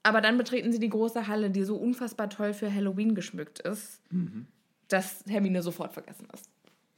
aber 0.04 0.22
dann 0.22 0.38
betreten 0.38 0.72
sie 0.72 0.80
die 0.80 0.90
große 0.90 1.28
Halle, 1.28 1.50
die 1.50 1.64
so 1.64 1.76
unfassbar 1.76 2.30
toll 2.30 2.54
für 2.54 2.74
Halloween 2.74 3.16
geschmückt 3.16 3.60
ist, 3.60 4.02
Mhm. 4.12 4.48
dass 4.88 5.24
Hermine 5.28 5.62
sofort 5.62 5.94
vergessen 5.94 6.28
ist. 6.34 6.50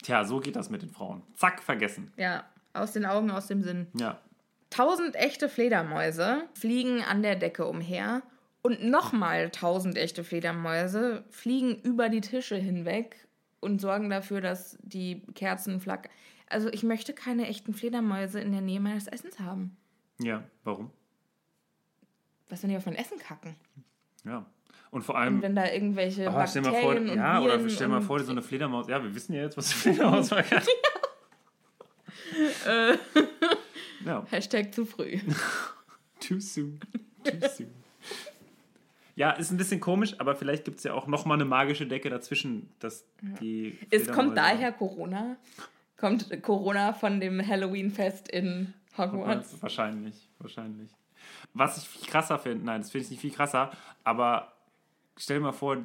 Tja, 0.03 0.23
so 0.25 0.39
geht 0.39 0.55
das 0.55 0.69
mit 0.69 0.81
den 0.81 0.89
Frauen. 0.89 1.21
Zack, 1.35 1.61
vergessen. 1.63 2.11
Ja, 2.17 2.43
aus 2.73 2.91
den 2.91 3.05
Augen, 3.05 3.31
aus 3.31 3.47
dem 3.47 3.61
Sinn. 3.63 3.87
Ja. 3.97 4.19
Tausend 4.69 5.15
echte 5.15 5.47
Fledermäuse 5.49 6.43
fliegen 6.53 7.03
an 7.03 7.21
der 7.21 7.35
Decke 7.35 7.65
umher 7.67 8.21
und 8.63 8.83
nochmal 8.83 9.49
tausend 9.51 9.97
echte 9.97 10.23
Fledermäuse 10.23 11.23
fliegen 11.29 11.75
über 11.83 12.09
die 12.09 12.21
Tische 12.21 12.55
hinweg 12.55 13.27
und 13.63 13.79
sorgen 13.79 14.09
dafür, 14.09 14.41
dass 14.41 14.77
die 14.81 15.21
Kerzen 15.33 15.79
flackern. 15.79 16.11
Also 16.47 16.69
ich 16.69 16.83
möchte 16.83 17.13
keine 17.13 17.47
echten 17.47 17.73
Fledermäuse 17.73 18.39
in 18.39 18.51
der 18.51 18.61
Nähe 18.61 18.79
meines 18.79 19.07
Essens 19.07 19.39
haben. 19.39 19.75
Ja, 20.21 20.43
warum? 20.63 20.91
Was, 22.49 22.61
wenn 22.61 22.69
die 22.69 22.77
auf 22.77 22.85
mein 22.85 22.95
Essen 22.95 23.17
kacken? 23.17 23.55
Ja. 24.25 24.45
Und 24.91 25.01
vor 25.01 25.17
allem. 25.17 25.37
Und 25.37 25.41
wenn 25.41 25.55
da 25.55 25.71
irgendwelche 25.71 26.29
Oh, 26.29 26.45
stell 26.45 26.61
mal 26.61 26.73
vor, 26.73 26.95
ja, 26.95 27.41
oder 27.41 27.57
Viren 27.57 27.69
stell 27.71 27.87
mal 27.87 28.01
vor, 28.01 28.19
so 28.19 28.31
eine 28.31 28.43
Fledermaus. 28.43 28.87
Ja, 28.87 29.01
wir 29.03 29.15
wissen 29.15 29.33
ja 29.33 29.41
jetzt, 29.41 29.57
was 29.57 29.71
eine 29.71 29.79
Fledermaus 29.81 30.29
war. 30.29 30.43
ja, 34.05 34.25
Hashtag 34.31 34.71
zu 34.73 34.85
früh. 34.85 35.19
too 36.19 36.39
soon. 36.39 36.79
Too 37.23 37.47
soon. 37.49 37.82
Ja, 39.15 39.31
ist 39.31 39.51
ein 39.51 39.57
bisschen 39.57 39.79
komisch, 39.79 40.15
aber 40.19 40.35
vielleicht 40.35 40.65
gibt 40.65 40.77
es 40.77 40.83
ja 40.83 40.93
auch 40.93 41.07
nochmal 41.07 41.37
eine 41.37 41.45
magische 41.45 41.85
Decke 41.85 42.09
dazwischen, 42.09 42.71
dass 42.79 43.05
die. 43.41 43.77
Es 43.91 44.11
kommt 44.11 44.37
daher 44.37 44.71
Corona. 44.71 45.37
Kommt 45.97 46.41
Corona 46.41 46.93
von 46.93 47.19
dem 47.19 47.45
Halloween-Fest 47.45 48.27
in 48.27 48.73
Hogwarts. 48.97 49.61
Wahrscheinlich, 49.61 50.29
wahrscheinlich. 50.39 50.89
Was 51.53 51.77
ich 51.77 51.87
viel 51.87 52.09
krasser 52.09 52.39
finde, 52.39 52.65
nein, 52.65 52.81
das 52.81 52.91
finde 52.91 53.05
ich 53.05 53.11
nicht 53.11 53.21
viel 53.21 53.31
krasser, 53.31 53.71
aber 54.03 54.53
stell 55.17 55.37
dir 55.37 55.43
mal 55.43 55.51
vor, 55.51 55.77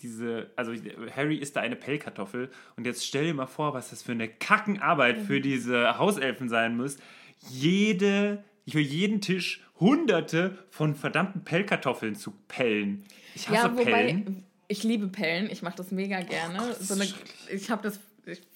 diese, 0.00 0.50
also 0.56 0.72
Harry 1.14 1.36
ist 1.36 1.56
da 1.56 1.60
eine 1.60 1.76
Pellkartoffel 1.76 2.50
und 2.76 2.86
jetzt 2.86 3.04
stell 3.04 3.24
dir 3.24 3.34
mal 3.34 3.46
vor, 3.46 3.74
was 3.74 3.90
das 3.90 4.02
für 4.02 4.12
eine 4.12 4.28
Kackenarbeit 4.28 5.18
für 5.18 5.40
diese 5.40 5.98
Hauselfen 5.98 6.48
sein 6.48 6.76
muss. 6.76 6.98
Jede, 7.50 8.44
für 8.68 8.80
jeden 8.80 9.20
Tisch 9.20 9.64
hunderte 9.80 10.58
von 10.70 10.94
verdammten 10.94 11.44
Pellkartoffeln 11.44 12.14
zu 12.16 12.32
pellen. 12.48 13.04
Ich 13.34 13.48
hasse 13.48 13.68
Ja, 13.68 13.72
wobei, 13.72 13.84
Pellen. 13.84 14.44
ich 14.66 14.82
liebe 14.82 15.08
Pellen, 15.08 15.48
ich 15.50 15.62
mache 15.62 15.76
das 15.76 15.90
mega 15.90 16.20
gerne. 16.20 16.58
das 16.58 16.88
so 16.88 16.94
eine, 16.94 17.06
ich 17.50 17.70
habe 17.70 17.82
das 17.82 18.00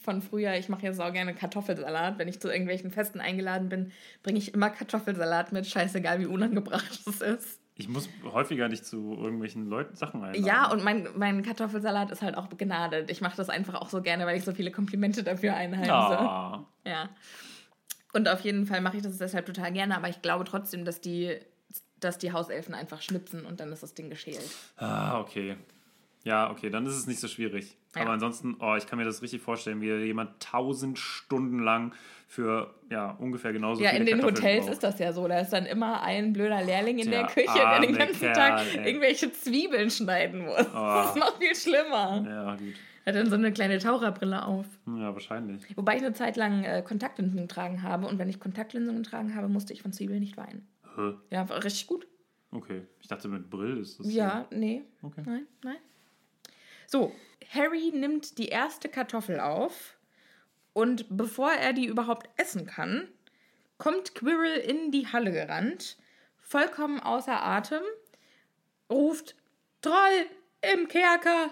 von 0.03 0.21
früher, 0.21 0.55
ich 0.57 0.69
mache 0.69 0.85
ja 0.85 0.93
sau 0.93 1.11
gerne 1.13 1.35
Kartoffelsalat. 1.35 2.19
Wenn 2.19 2.29
ich 2.29 2.41
zu 2.41 2.49
irgendwelchen 2.49 2.91
Festen 2.91 3.21
eingeladen 3.21 3.69
bin, 3.69 3.93
bringe 4.23 4.39
ich 4.39 4.53
immer 4.53 4.71
Kartoffelsalat 4.71 5.53
mit, 5.53 5.67
scheißegal 5.67 6.21
wie 6.21 6.27
unangebracht 6.27 7.01
es 7.07 7.21
ist. 7.21 7.59
Ich 7.75 7.89
muss 7.89 8.09
häufiger 8.23 8.69
nicht 8.69 8.85
zu 8.85 9.17
irgendwelchen 9.19 9.67
Leuten 9.67 9.97
Sachen 9.97 10.23
einladen. 10.23 10.45
Ja, 10.45 10.71
und 10.71 10.85
mein, 10.85 11.09
mein 11.17 11.43
Kartoffelsalat 11.43 12.11
ist 12.11 12.21
halt 12.21 12.37
auch 12.37 12.49
begnadet. 12.49 13.11
Ich 13.11 13.23
mache 13.23 13.37
das 13.37 13.49
einfach 13.49 13.75
auch 13.75 13.89
so 13.89 14.03
gerne, 14.03 14.27
weil 14.27 14.37
ich 14.37 14.45
so 14.45 14.53
viele 14.53 14.71
Komplimente 14.71 15.23
dafür 15.23 15.55
einheimse. 15.55 15.91
Ah. 15.91 16.67
Ja. 16.85 17.09
Und 18.13 18.29
auf 18.29 18.41
jeden 18.41 18.67
Fall 18.67 18.81
mache 18.81 18.99
ich 18.99 19.03
das 19.03 19.19
deshalb 19.19 19.47
total 19.47 19.73
gerne, 19.73 19.97
aber 19.97 20.09
ich 20.09 20.21
glaube 20.23 20.45
trotzdem, 20.45 20.85
dass 20.85 21.01
die, 21.01 21.37
dass 22.01 22.19
die 22.19 22.33
Hauselfen 22.33 22.75
einfach 22.75 23.01
schnipsen 23.01 23.47
und 23.47 23.61
dann 23.61 23.73
ist 23.73 23.83
das 23.83 23.95
Ding 23.95 24.11
geschält. 24.11 24.43
Ah, 24.77 25.19
okay. 25.21 25.57
Ja, 26.25 26.51
okay, 26.51 26.71
dann 26.71 26.87
ist 26.87 26.95
es 26.95 27.07
nicht 27.07 27.19
so 27.21 27.27
schwierig. 27.27 27.77
Ja. 27.97 28.03
Aber 28.03 28.11
ansonsten, 28.13 28.57
oh, 28.61 28.77
ich 28.77 28.87
kann 28.87 28.99
mir 28.99 29.05
das 29.05 29.23
richtig 29.23 29.43
vorstellen, 29.43 29.81
wie 29.81 29.93
jemand 29.93 30.41
tausend 30.41 30.99
Stunden 30.99 31.59
lang 31.59 31.95
für 32.29 32.73
ja, 32.91 33.11
ungefähr 33.19 33.53
genauso 33.53 33.83
Ja, 33.83 33.91
viele 33.91 34.01
in 34.01 34.07
den 34.07 34.21
Kartoffeln 34.21 34.37
Hotels 34.45 34.65
braucht. 34.67 34.73
ist 34.75 34.83
das 34.85 34.99
ja 35.01 35.13
so. 35.13 35.27
Da 35.27 35.41
ist 35.41 35.51
dann 35.53 35.67
immer 35.67 36.01
ein 36.03 36.33
blöder 36.33 36.63
Lehrling 36.63 36.99
in 37.01 37.11
Der 37.11 37.25
der 37.25 37.29
Küche, 37.29 37.53
der 37.55 37.81
den 37.81 37.95
ganzen 37.97 38.21
Kerl, 38.21 38.35
Tag 38.35 38.61
ey. 38.77 38.87
irgendwelche 38.87 39.33
Zwiebeln 39.33 39.91
schneiden 39.91 40.45
muss. 40.45 40.57
Das 40.73 41.09
ist 41.11 41.17
noch 41.17 41.37
viel 41.39 41.55
schlimmer. 41.57 42.25
Ja, 42.27 42.55
gut. 42.57 42.75
Er 43.05 43.13
hat 43.13 43.21
dann 43.21 43.31
so 43.31 43.37
eine 43.37 43.53
kleine 43.53 43.79
Taucherbrille 43.79 44.45
auf. 44.45 44.67
Ja, 44.87 45.13
wahrscheinlich. 45.13 45.77
Wobei 45.77 45.97
ich 45.97 46.03
eine 46.03 46.13
Zeit 46.13 46.37
lang 46.37 46.65
äh, 46.65 46.83
Kontaktlinsen 46.83 47.41
getragen 47.41 47.83
habe 47.83 48.07
und 48.07 48.19
wenn 48.19 48.29
ich 48.29 48.39
Kontaktlinsen 48.39 48.97
getragen 49.03 49.35
habe, 49.35 49.49
musste 49.49 49.73
ich 49.73 49.83
von 49.83 49.93
Zwiebeln 49.93 50.21
nicht 50.21 50.37
weinen. 50.37 50.69
Hä? 50.97 51.15
Ja, 51.31 51.49
war 51.49 51.65
richtig 51.65 51.87
gut. 51.87 52.07
Okay. 52.53 52.87
Ich 53.01 53.09
dachte, 53.09 53.29
mit 53.29 53.51
Brill 53.51 53.79
ist 53.79 53.99
das. 53.99 54.13
Ja, 54.13 54.47
nee. 54.51 54.85
Okay. 55.03 55.23
Nein, 55.25 55.47
nein. 55.63 55.79
So, 56.87 57.13
Harry 57.51 57.91
nimmt 57.95 58.39
die 58.39 58.49
erste 58.49 58.89
Kartoffel 58.89 59.41
auf 59.41 59.99
und 60.75 61.07
bevor 61.09 61.51
er 61.51 61.73
die 61.73 61.87
überhaupt 61.87 62.29
essen 62.37 62.67
kann, 62.67 63.09
kommt 63.79 64.15
Quirrell 64.15 64.61
in 64.61 64.91
die 64.93 65.07
Halle 65.07 65.33
gerannt, 65.33 65.97
vollkommen 66.39 67.01
außer 67.01 67.43
Atem, 67.43 67.83
ruft 68.91 69.35
Troll 69.81 70.27
im 70.75 70.87
Kerker. 70.87 71.51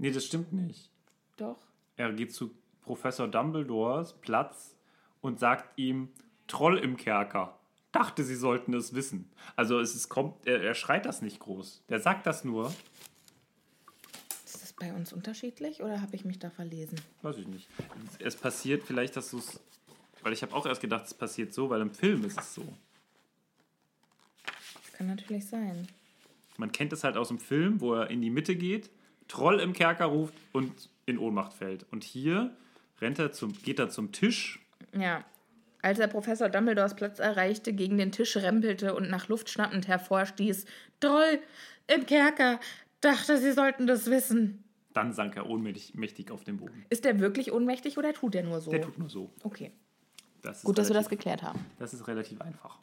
Nee, 0.00 0.10
das 0.12 0.24
stimmt 0.24 0.54
nicht. 0.54 0.88
Doch. 1.36 1.58
Er 1.96 2.10
geht 2.14 2.32
zu 2.32 2.54
Professor 2.80 3.28
Dumbledores 3.28 4.14
Platz 4.14 4.74
und 5.20 5.38
sagt 5.38 5.78
ihm: 5.78 6.08
Troll 6.46 6.78
im 6.78 6.96
Kerker. 6.96 7.58
Dachte, 7.92 8.24
sie 8.24 8.34
sollten 8.34 8.72
es 8.72 8.94
wissen. 8.94 9.30
Also, 9.56 9.78
es 9.78 9.94
ist, 9.94 10.08
kommt, 10.08 10.46
er, 10.46 10.62
er 10.62 10.74
schreit 10.74 11.04
das 11.04 11.20
nicht 11.20 11.38
groß. 11.40 11.84
Der 11.90 12.00
sagt 12.00 12.26
das 12.26 12.44
nur. 12.44 12.72
Ist 14.46 14.62
das 14.62 14.72
bei 14.72 14.90
uns 14.94 15.12
unterschiedlich 15.12 15.82
oder 15.82 16.00
habe 16.00 16.16
ich 16.16 16.24
mich 16.24 16.38
da 16.38 16.48
verlesen? 16.48 16.98
Weiß 17.20 17.36
ich 17.36 17.46
nicht. 17.46 17.68
Es 18.20 18.36
passiert 18.36 18.84
vielleicht, 18.84 19.16
dass 19.16 19.30
du 19.30 19.38
es. 19.38 19.60
Weil 20.22 20.32
ich 20.32 20.40
habe 20.40 20.54
auch 20.54 20.64
erst 20.64 20.80
gedacht, 20.80 21.04
es 21.04 21.12
passiert 21.14 21.52
so, 21.52 21.68
weil 21.68 21.82
im 21.82 21.92
Film 21.92 22.24
ist 22.24 22.40
es 22.40 22.54
so. 22.54 22.64
Das 24.46 24.92
kann 24.94 25.08
natürlich 25.08 25.46
sein. 25.46 25.88
Man 26.56 26.72
kennt 26.72 26.94
es 26.94 27.04
halt 27.04 27.18
aus 27.18 27.28
dem 27.28 27.38
Film, 27.38 27.82
wo 27.82 27.94
er 27.94 28.08
in 28.08 28.22
die 28.22 28.30
Mitte 28.30 28.56
geht, 28.56 28.88
Troll 29.30 29.60
im 29.60 29.72
Kerker 29.72 30.06
ruft 30.06 30.34
und 30.52 30.90
in 31.06 31.18
Ohnmacht 31.18 31.54
fällt. 31.54 31.86
Und 31.92 32.02
hier 32.02 32.50
rennt 33.00 33.18
er 33.18 33.32
zum, 33.32 33.52
geht 33.62 33.78
er 33.78 33.88
zum 33.88 34.12
Tisch. 34.12 34.60
Ja. 34.92 35.24
Als 35.82 35.98
er 35.98 36.08
Professor 36.08 36.48
Dumbledores 36.48 36.94
Platz 36.94 37.20
erreichte, 37.20 37.72
gegen 37.72 37.96
den 37.96 38.12
Tisch 38.12 38.36
rempelte 38.36 38.94
und 38.94 39.08
nach 39.08 39.28
Luft 39.28 39.48
schnappend 39.48 39.88
hervorstieß, 39.88 40.66
Troll 40.98 41.38
im 41.86 42.04
Kerker, 42.06 42.60
dachte, 43.00 43.38
sie 43.38 43.52
sollten 43.52 43.86
das 43.86 44.10
wissen. 44.10 44.64
Dann 44.92 45.12
sank 45.12 45.36
er 45.36 45.48
ohnmächtig 45.48 45.94
mächtig 45.94 46.32
auf 46.32 46.42
den 46.42 46.56
Boden. 46.56 46.84
Ist 46.90 47.04
der 47.04 47.20
wirklich 47.20 47.52
ohnmächtig 47.52 47.96
oder 47.96 48.12
tut 48.12 48.34
er 48.34 48.42
nur 48.42 48.60
so? 48.60 48.70
Der 48.72 48.82
tut 48.82 48.98
nur 48.98 49.08
so. 49.08 49.30
okay. 49.44 49.72
Das 50.42 50.62
Gut, 50.64 50.78
dass 50.78 50.88
wir 50.88 50.94
das 50.94 51.08
geklärt 51.08 51.42
haben. 51.42 51.64
Das 51.78 51.92
ist 51.92 52.08
relativ 52.08 52.40
einfach. 52.40 52.78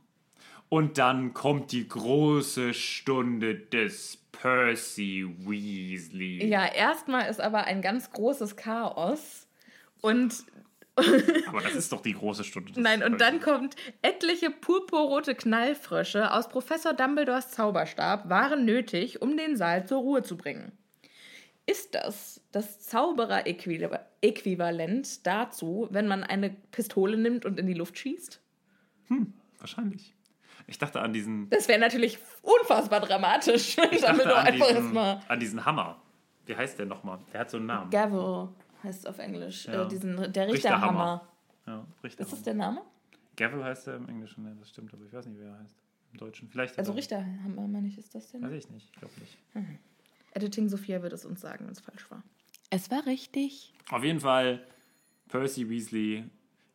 Und 0.70 0.98
dann 0.98 1.34
kommt 1.34 1.72
die 1.72 1.88
große 1.88 2.74
Stunde 2.74 3.56
des 3.56 4.18
Percy 4.32 5.26
Weasley. 5.40 6.46
Ja, 6.46 6.66
erstmal 6.66 7.30
ist 7.30 7.40
aber 7.40 7.64
ein 7.64 7.82
ganz 7.82 8.12
großes 8.12 8.58
Chaos. 8.58 9.48
Und 10.02 10.46
Aber 11.48 11.62
das 11.62 11.76
ist 11.76 11.92
doch 11.92 12.02
die 12.02 12.14
große 12.14 12.44
Stunde. 12.44 12.72
des 12.72 12.82
nein, 12.82 13.04
und 13.04 13.22
dann 13.22 13.40
kommt 13.40 13.76
etliche 14.02 14.50
purpurrote 14.50 15.36
Knallfrösche 15.36 16.34
aus 16.34 16.50
Professor 16.50 16.94
Dumbledores 16.94 17.52
Zauberstab 17.52 18.28
waren 18.30 18.66
nötig, 18.66 19.22
um 19.22 19.38
den 19.38 19.58
Saal 19.58 19.88
zur 19.88 20.00
Ruhe 20.00 20.24
zu 20.24 20.38
bringen. 20.38 20.72
Ist 21.68 21.94
das 21.94 22.42
das 22.52 22.80
Zauberer-Äquivalent 22.80 25.28
dazu, 25.28 25.88
wenn 25.92 26.08
man 26.08 26.24
eine 26.24 26.50
Pistole 26.72 27.16
nimmt 27.18 27.46
und 27.46 27.60
in 27.60 27.68
die 27.68 27.76
Luft 27.76 28.00
schießt? 28.00 28.42
Wahrscheinlich. 29.60 30.17
Ich 30.68 30.78
dachte 30.78 31.00
an 31.02 31.14
diesen. 31.14 31.50
Das 31.50 31.68
wäre 31.68 31.80
natürlich 31.80 32.20
unfassbar 32.42 33.00
dramatisch, 33.00 33.78
wenn 33.78 33.92
Ich 33.94 34.02
dachte 34.02 34.08
Dumbledore 34.18 34.40
an 34.40 34.48
einfach 34.48 34.68
diesen, 34.68 34.84
erstmal. 34.84 35.20
an 35.28 35.40
diesen 35.40 35.66
Hammer. 35.66 36.02
Wie 36.46 36.56
heißt 36.56 36.78
der 36.80 36.86
nochmal? 36.86 37.20
Der 37.34 37.40
hat 37.42 37.50
so 37.50 37.58
einen 37.58 37.66
Namen. 37.68 37.90
Gavel 37.90 38.50
heißt 38.84 39.00
es 39.00 39.06
auf 39.06 39.18
Englisch. 39.20 39.66
Ja. 39.66 39.84
Äh, 39.84 39.88
diesen, 39.88 40.16
der 40.32 40.48
Richterhammer. 40.48 40.52
Richterhammer. 40.54 41.28
Ja, 41.66 41.88
Richter. 42.04 42.22
Ist 42.24 42.32
das 42.34 42.44
der 42.44 42.54
Name? 42.54 42.82
Gavel 43.38 43.64
heißt 43.64 43.88
er 43.88 43.96
im 43.96 44.08
Englischen, 44.10 44.44
ne, 44.44 44.56
das 44.60 44.70
stimmt, 44.70 44.94
aber 44.94 45.04
ich 45.06 45.14
weiß 45.14 45.26
nicht, 45.28 45.40
wie 45.40 45.44
er 45.46 45.58
heißt. 45.60 45.76
Im 46.14 46.18
Deutschen. 46.20 46.48
Vielleicht. 46.50 46.78
Also 46.78 46.92
er- 46.92 46.98
Richterhammer, 46.98 47.68
meine 47.68 47.88
ich, 47.88 47.98
ist 47.98 48.14
das 48.16 48.32
der 48.32 48.42
Weiß 48.42 48.52
ich 48.54 48.70
nicht, 48.70 48.90
ich 48.94 49.00
glaube 49.00 49.14
nicht. 49.20 49.38
Editing 50.34 50.70
Sophia 50.70 51.02
wird 51.02 51.14
es 51.14 51.26
uns 51.26 51.42
sagen, 51.42 51.66
wenn 51.66 51.72
es 51.72 51.80
falsch 51.82 52.10
war. 52.12 52.24
Es 52.70 52.92
war 52.92 53.06
richtig. 53.06 53.74
Auf 53.92 54.04
jeden 54.04 54.20
Fall, 54.20 54.66
Percy 55.30 55.70
Weasley 55.70 56.26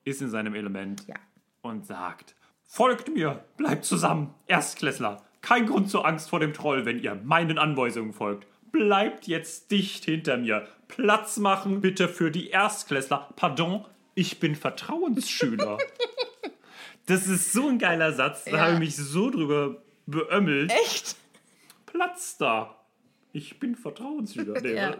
ist 0.04 0.20
in 0.22 0.30
seinem 0.30 0.54
Element 0.54 1.06
Ja. 1.06 1.16
und 1.62 1.86
sagt: 1.86 2.34
Folgt 2.74 3.08
mir, 3.14 3.44
bleibt 3.58 3.84
zusammen, 3.84 4.32
Erstklässler. 4.46 5.22
Kein 5.42 5.66
Grund 5.66 5.90
zur 5.90 6.06
Angst 6.06 6.30
vor 6.30 6.40
dem 6.40 6.54
Troll, 6.54 6.86
wenn 6.86 6.98
ihr 7.02 7.14
meinen 7.16 7.58
Anweisungen 7.58 8.14
folgt. 8.14 8.46
Bleibt 8.72 9.26
jetzt 9.26 9.70
dicht 9.70 10.06
hinter 10.06 10.38
mir. 10.38 10.66
Platz 10.88 11.36
machen 11.36 11.82
bitte 11.82 12.08
für 12.08 12.30
die 12.30 12.48
Erstklässler. 12.48 13.28
Pardon, 13.36 13.84
ich 14.14 14.40
bin 14.40 14.56
Vertrauensschüler. 14.56 15.76
das 17.06 17.26
ist 17.26 17.52
so 17.52 17.68
ein 17.68 17.78
geiler 17.78 18.14
Satz. 18.14 18.44
Da 18.44 18.52
Ja. 18.52 18.58
habe 18.62 18.72
ich 18.72 18.78
mich 18.78 18.96
so 18.96 19.28
drüber 19.28 19.82
beömmelt. 20.06 20.72
Echt? 20.86 21.16
Platz 21.84 22.38
da. 22.38 22.74
Ich 23.34 23.60
bin 23.60 23.76
Vertrauensschüler. 23.76 24.58
Nee, 24.62 24.72
Ja. 24.76 24.96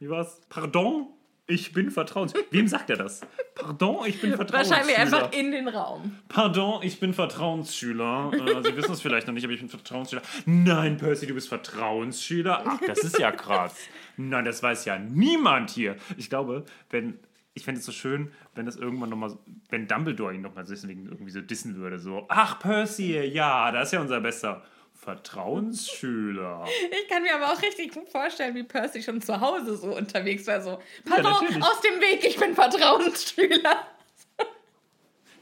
Wie 0.00 0.10
war's? 0.10 0.40
Pardon, 0.48 1.06
ich 1.46 1.72
bin 1.72 1.90
Vertrauensschüler. 1.90 2.44
Wem 2.50 2.68
sagt 2.68 2.90
er 2.90 2.96
das? 2.96 3.20
Pardon, 3.54 4.04
ich 4.06 4.20
bin 4.20 4.34
Vertrauensschüler. 4.34 4.78
Wahrscheinlich 4.78 4.98
einfach 4.98 5.32
in 5.32 5.52
den 5.52 5.68
Raum. 5.68 6.18
Pardon, 6.28 6.82
ich 6.82 6.98
bin 6.98 7.14
Vertrauensschüler. 7.14 8.32
Äh, 8.32 8.62
Sie 8.64 8.76
wissen 8.76 8.92
es 8.92 9.00
vielleicht 9.00 9.26
noch 9.26 9.34
nicht, 9.34 9.44
aber 9.44 9.52
ich 9.52 9.60
bin 9.60 9.68
Vertrauensschüler. 9.68 10.22
Nein, 10.44 10.96
Percy, 10.96 11.26
du 11.26 11.34
bist 11.34 11.48
Vertrauensschüler. 11.48 12.64
Ach, 12.66 12.80
das 12.86 12.98
ist 12.98 13.18
ja 13.18 13.30
krass. 13.30 13.76
Nein, 14.16 14.44
das 14.44 14.62
weiß 14.62 14.84
ja 14.86 14.98
niemand 14.98 15.70
hier. 15.70 15.96
Ich 16.16 16.28
glaube, 16.28 16.64
wenn. 16.90 17.18
Ich 17.58 17.64
fände 17.64 17.78
es 17.78 17.86
so 17.86 17.92
schön, 17.92 18.32
wenn 18.54 18.66
das 18.66 18.76
irgendwann 18.76 19.08
nochmal, 19.08 19.34
wenn 19.70 19.88
Dumbledore 19.88 20.34
ihn 20.34 20.42
nochmal 20.42 20.66
deswegen 20.68 21.06
irgendwie 21.06 21.30
so 21.30 21.40
dissen 21.40 21.76
würde, 21.76 21.98
so, 21.98 22.26
ach 22.28 22.58
Percy, 22.58 23.18
ja, 23.18 23.72
das 23.72 23.88
ist 23.88 23.92
ja 23.92 24.02
unser 24.02 24.20
bester 24.20 24.62
Vertrauensschüler. 25.06 26.64
Ich 26.90 27.08
kann 27.08 27.22
mir 27.22 27.32
aber 27.32 27.52
auch 27.52 27.62
richtig 27.62 27.94
gut 27.94 28.08
vorstellen, 28.08 28.56
wie 28.56 28.64
Percy 28.64 29.00
schon 29.00 29.22
zu 29.22 29.40
Hause 29.40 29.76
so 29.76 29.96
unterwegs 29.96 30.48
war. 30.48 30.60
So, 30.60 30.82
pardon, 31.08 31.32
natürlich. 31.44 31.62
aus 31.62 31.80
dem 31.80 32.00
Weg, 32.00 32.24
ich 32.24 32.36
bin 32.36 32.56
Vertrauensschüler. 32.56 33.86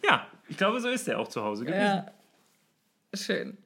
Ja, 0.06 0.26
ich 0.50 0.58
glaube, 0.58 0.80
so 0.82 0.90
ist 0.90 1.08
er 1.08 1.18
auch 1.18 1.28
zu 1.28 1.42
Hause 1.42 1.64
gewesen. 1.64 1.80
Ja. 1.80 2.12
Schön. 3.14 3.56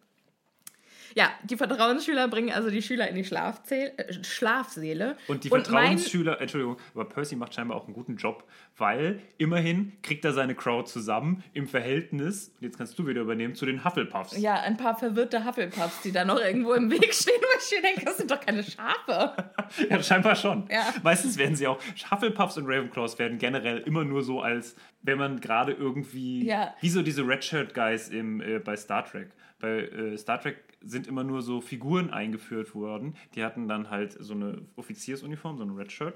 Ja, 1.19 1.31
die 1.43 1.57
Vertrauensschüler 1.57 2.29
bringen 2.29 2.53
also 2.53 2.71
die 2.71 2.81
Schüler 2.81 3.09
in 3.09 3.17
die 3.17 3.25
Schlafzähl 3.25 3.91
äh, 3.97 4.13
Schlafsäle. 4.23 5.17
Und 5.27 5.43
die 5.43 5.49
mein- 5.49 5.65
Vertrauensschüler, 5.65 6.41
Entschuldigung, 6.41 6.77
aber 6.95 7.07
Percy 7.09 7.35
macht 7.35 7.55
scheinbar 7.55 7.77
auch 7.77 7.87
einen 7.87 7.95
guten 7.95 8.17
Job, 8.17 8.45
weil 8.77 9.19
immerhin 9.37 9.95
kriegt 10.03 10.25
er 10.25 10.33
seine 10.33 10.55
Crowd 10.55 10.89
zusammen 10.89 11.43
im 11.55 11.67
Verhältnis, 11.67 12.53
und 12.61 12.63
jetzt 12.63 12.79
kannst 12.79 12.97
du 13.01 13.07
wieder 13.09 13.23
übernehmen, 13.23 13.57
zu 13.57 13.67
den 13.67 13.85
Hufflepuffs. 13.85 14.39
Ja, 14.39 14.61
ein 14.61 14.77
paar 14.77 14.97
verwirrte 14.97 15.45
Hufflepuffs, 15.45 16.03
die 16.03 16.13
da 16.13 16.25
noch 16.25 16.39
irgendwo 16.41 16.75
im 16.75 16.89
Weg 16.89 17.13
stehen, 17.13 17.35
wo 17.41 17.59
ich 17.59 17.75
mir 17.77 17.83
denke, 17.83 18.05
das 18.05 18.19
sind 18.19 18.31
doch 18.31 18.41
keine 18.41 18.63
Schafe. 18.63 19.35
Ja, 19.91 20.03
scheinbar 20.03 20.35
schon. 20.35 20.67
Ja. 20.71 20.95
Meistens 21.03 21.37
werden 21.37 21.55
sie 21.57 21.67
auch, 21.67 21.79
Hufflepuffs 22.11 22.57
und 22.57 22.67
Ravenclaws 22.67 23.19
werden 23.19 23.37
generell 23.39 23.79
immer 23.81 24.03
nur 24.05 24.23
so 24.23 24.41
als, 24.41 24.77
wenn 25.03 25.19
man 25.19 25.41
gerade 25.41 25.73
irgendwie, 25.73 26.47
Ja. 26.47 26.75
wie 26.81 26.89
so 26.89 27.03
diese 27.03 27.27
Redshirt-Guys 27.27 28.11
äh, 28.11 28.61
bei 28.65 28.77
Star 28.77 29.05
Trek. 29.05 29.31
Bei 29.59 29.81
äh, 29.81 30.17
Star 30.17 30.41
Trek 30.41 30.57
sind 30.81 31.07
immer 31.07 31.25
nur 31.25 31.43
so 31.43 31.61
Figuren 31.61 32.11
eingeführt 32.11 32.75
worden, 32.75 33.17
die 33.35 33.45
hatten 33.45 33.69
dann 33.69 33.91
halt 33.91 34.17
so 34.19 34.35
eine 34.35 34.63
Offiziersuniform, 34.77 35.59
so 35.59 35.65
ein 35.65 35.71
Redshirt. 35.71 36.15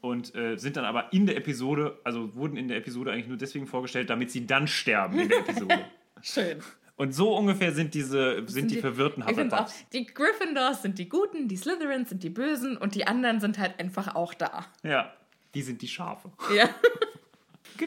Und 0.00 0.34
äh, 0.34 0.56
sind 0.56 0.76
dann 0.76 0.86
aber 0.86 1.12
in 1.12 1.26
der 1.26 1.36
Episode, 1.36 1.98
also 2.04 2.34
wurden 2.34 2.56
in 2.56 2.68
der 2.68 2.78
Episode 2.78 3.12
eigentlich 3.12 3.28
nur 3.28 3.36
deswegen 3.36 3.66
vorgestellt, 3.66 4.08
damit 4.08 4.30
sie 4.30 4.46
dann 4.46 4.66
sterben 4.66 5.18
in 5.18 5.28
der 5.28 5.40
Episode. 5.40 5.84
Schön. 6.22 6.60
Und 6.96 7.14
so 7.14 7.36
ungefähr 7.36 7.72
sind 7.72 7.94
diese, 7.94 8.42
sind, 8.46 8.70
die, 8.70 8.76
verwirrten 8.76 9.24
Ich 9.26 9.34
find's 9.34 9.52
auch, 9.52 9.64
Hufflepuffs. 9.64 9.90
die 9.92 10.06
Gryffindors 10.06 10.82
sind 10.82 10.98
die 10.98 11.08
Guten, 11.08 11.48
die 11.48 11.56
Slytherins 11.56 12.10
sind 12.10 12.22
die 12.22 12.30
Bösen 12.30 12.76
und 12.76 12.94
die 12.94 13.06
anderen 13.06 13.40
sind 13.40 13.58
halt 13.58 13.78
einfach 13.80 14.14
auch 14.14 14.32
da. 14.32 14.66
Ja, 14.82 15.12
die 15.54 15.62
sind 15.62 15.82
die 15.82 15.88
Schafe. 15.88 16.30
Ja. 16.54 16.68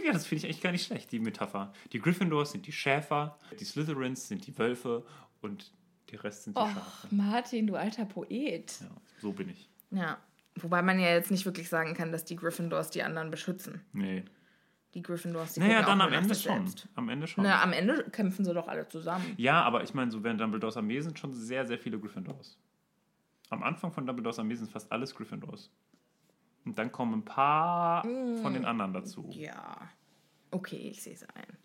Ja, 0.03 0.11
das 0.13 0.25
finde 0.25 0.39
ich 0.39 0.45
eigentlich 0.45 0.61
gar 0.61 0.71
nicht 0.71 0.85
schlecht, 0.85 1.11
die 1.11 1.19
Metapher. 1.19 1.73
Die 1.91 1.99
Gryffindors 1.99 2.51
sind 2.51 2.65
die 2.67 2.71
Schäfer, 2.71 3.37
die 3.59 3.65
Slytherins 3.65 4.27
sind 4.27 4.45
die 4.47 4.57
Wölfe 4.57 5.05
und 5.41 5.71
der 6.11 6.23
Rest 6.23 6.43
sind 6.43 6.57
die 6.57 6.61
Och, 6.61 6.69
Schafe. 6.73 7.07
Martin, 7.15 7.67
du 7.67 7.75
alter 7.75 8.05
Poet. 8.05 8.77
Ja, 8.81 8.87
so 9.21 9.31
bin 9.31 9.49
ich. 9.49 9.69
Ja. 9.91 10.17
Wobei 10.55 10.81
man 10.83 10.99
ja 10.99 11.09
jetzt 11.09 11.31
nicht 11.31 11.45
wirklich 11.45 11.67
sagen 11.69 11.95
kann, 11.95 12.11
dass 12.11 12.25
die 12.25 12.35
Gryffindors 12.35 12.91
die 12.91 13.01
anderen 13.03 13.31
beschützen. 13.31 13.81
Nee. 13.91 14.23
Die 14.93 15.01
Gryffindors, 15.01 15.53
die 15.53 15.61
Naja, 15.61 15.81
dann 15.81 15.99
auch 15.99 16.05
am 16.05 16.13
Ende 16.13 16.35
schon. 16.35 16.67
selbst. 16.67 16.87
Am 16.93 17.09
Ende 17.09 17.25
schon. 17.25 17.43
Na, 17.43 17.63
am 17.63 17.73
Ende 17.73 18.03
kämpfen 18.11 18.45
sie 18.45 18.53
doch 18.53 18.67
alle 18.67 18.87
zusammen. 18.87 19.25
ja, 19.37 19.63
aber 19.63 19.83
ich 19.83 19.95
meine, 19.95 20.11
so 20.11 20.23
während 20.23 20.39
Dumbledores 20.39 20.77
Armee 20.77 20.99
sind 21.01 21.17
schon 21.17 21.33
sehr, 21.33 21.65
sehr 21.65 21.79
viele 21.79 21.97
Gryffindors. 21.99 22.59
Am 23.49 23.63
Anfang 23.63 23.91
von 23.91 24.05
Dumbledores 24.05 24.37
Armee 24.37 24.53
sind 24.55 24.69
fast 24.69 24.91
alles 24.91 25.15
Gryffindors. 25.15 25.71
Und 26.65 26.77
dann 26.77 26.91
kommen 26.91 27.19
ein 27.19 27.25
paar 27.25 28.03
von 28.03 28.53
den 28.53 28.65
anderen 28.65 28.93
dazu. 28.93 29.27
Ja. 29.31 29.77
Okay, 30.51 30.89
ich 30.91 31.03
sehe 31.03 31.13
es 31.13 31.23
ein. 31.23 31.57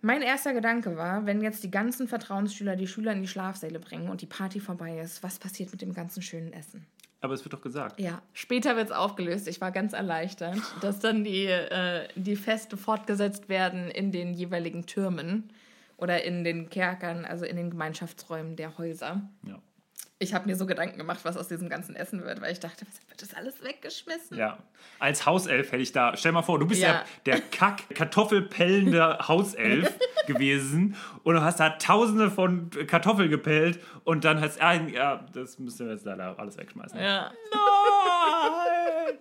Mein 0.00 0.22
erster 0.22 0.54
Gedanke 0.54 0.96
war, 0.96 1.26
wenn 1.26 1.40
jetzt 1.40 1.64
die 1.64 1.70
ganzen 1.70 2.06
Vertrauensschüler 2.06 2.76
die 2.76 2.86
Schüler 2.86 3.12
in 3.12 3.22
die 3.22 3.28
Schlafsäle 3.28 3.80
bringen 3.80 4.08
und 4.08 4.20
die 4.20 4.26
Party 4.26 4.60
vorbei 4.60 5.00
ist, 5.00 5.22
was 5.22 5.38
passiert 5.38 5.72
mit 5.72 5.82
dem 5.82 5.92
ganzen 5.92 6.22
schönen 6.22 6.52
Essen? 6.52 6.86
Aber 7.20 7.34
es 7.34 7.44
wird 7.44 7.52
doch 7.52 7.60
gesagt. 7.60 7.98
Ja, 7.98 8.22
später 8.32 8.76
wird 8.76 8.86
es 8.86 8.92
aufgelöst. 8.92 9.48
Ich 9.48 9.60
war 9.60 9.72
ganz 9.72 9.92
erleichtert, 9.92 10.56
dass 10.80 11.00
dann 11.00 11.24
die, 11.24 11.46
äh, 11.46 12.06
die 12.14 12.36
Feste 12.36 12.76
fortgesetzt 12.76 13.48
werden 13.48 13.90
in 13.90 14.12
den 14.12 14.34
jeweiligen 14.34 14.86
Türmen 14.86 15.50
oder 15.96 16.22
in 16.22 16.44
den 16.44 16.70
Kerkern, 16.70 17.24
also 17.24 17.44
in 17.44 17.56
den 17.56 17.70
Gemeinschaftsräumen 17.70 18.54
der 18.54 18.78
Häuser. 18.78 19.28
Ja. 19.44 19.58
Ich 20.20 20.34
habe 20.34 20.46
mir 20.48 20.56
so 20.56 20.66
Gedanken 20.66 20.98
gemacht, 20.98 21.20
was 21.22 21.36
aus 21.36 21.46
diesem 21.46 21.68
ganzen 21.68 21.94
Essen 21.94 22.24
wird, 22.24 22.40
weil 22.40 22.52
ich 22.52 22.58
dachte, 22.58 22.84
was 22.84 23.08
wird 23.08 23.22
das 23.22 23.34
alles 23.34 23.62
weggeschmissen? 23.62 24.36
Ja. 24.36 24.58
Als 24.98 25.24
Hauself 25.26 25.70
hätte 25.70 25.82
ich 25.82 25.92
da, 25.92 26.16
stell 26.16 26.32
mal 26.32 26.42
vor, 26.42 26.58
du 26.58 26.66
bist 26.66 26.80
ja, 26.82 26.88
Ja. 26.88 27.04
der 27.26 27.40
kack 27.40 27.88
kartoffelpellende 27.94 29.18
Hauself 29.28 29.94
gewesen 30.26 30.96
und 31.22 31.36
du 31.36 31.42
hast 31.42 31.60
da 31.60 31.70
tausende 31.70 32.32
von 32.32 32.68
Kartoffeln 32.88 33.30
gepellt 33.30 33.78
und 34.02 34.24
dann 34.24 34.40
hast 34.40 34.58
du, 34.60 34.90
ja, 34.92 35.24
das 35.32 35.60
müssen 35.60 35.86
wir 35.86 35.94
jetzt 35.94 36.04
leider 36.04 36.36
alles 36.36 36.58
wegschmeißen. 36.58 36.98
Ja. 36.98 37.30
Nein! 37.52 39.18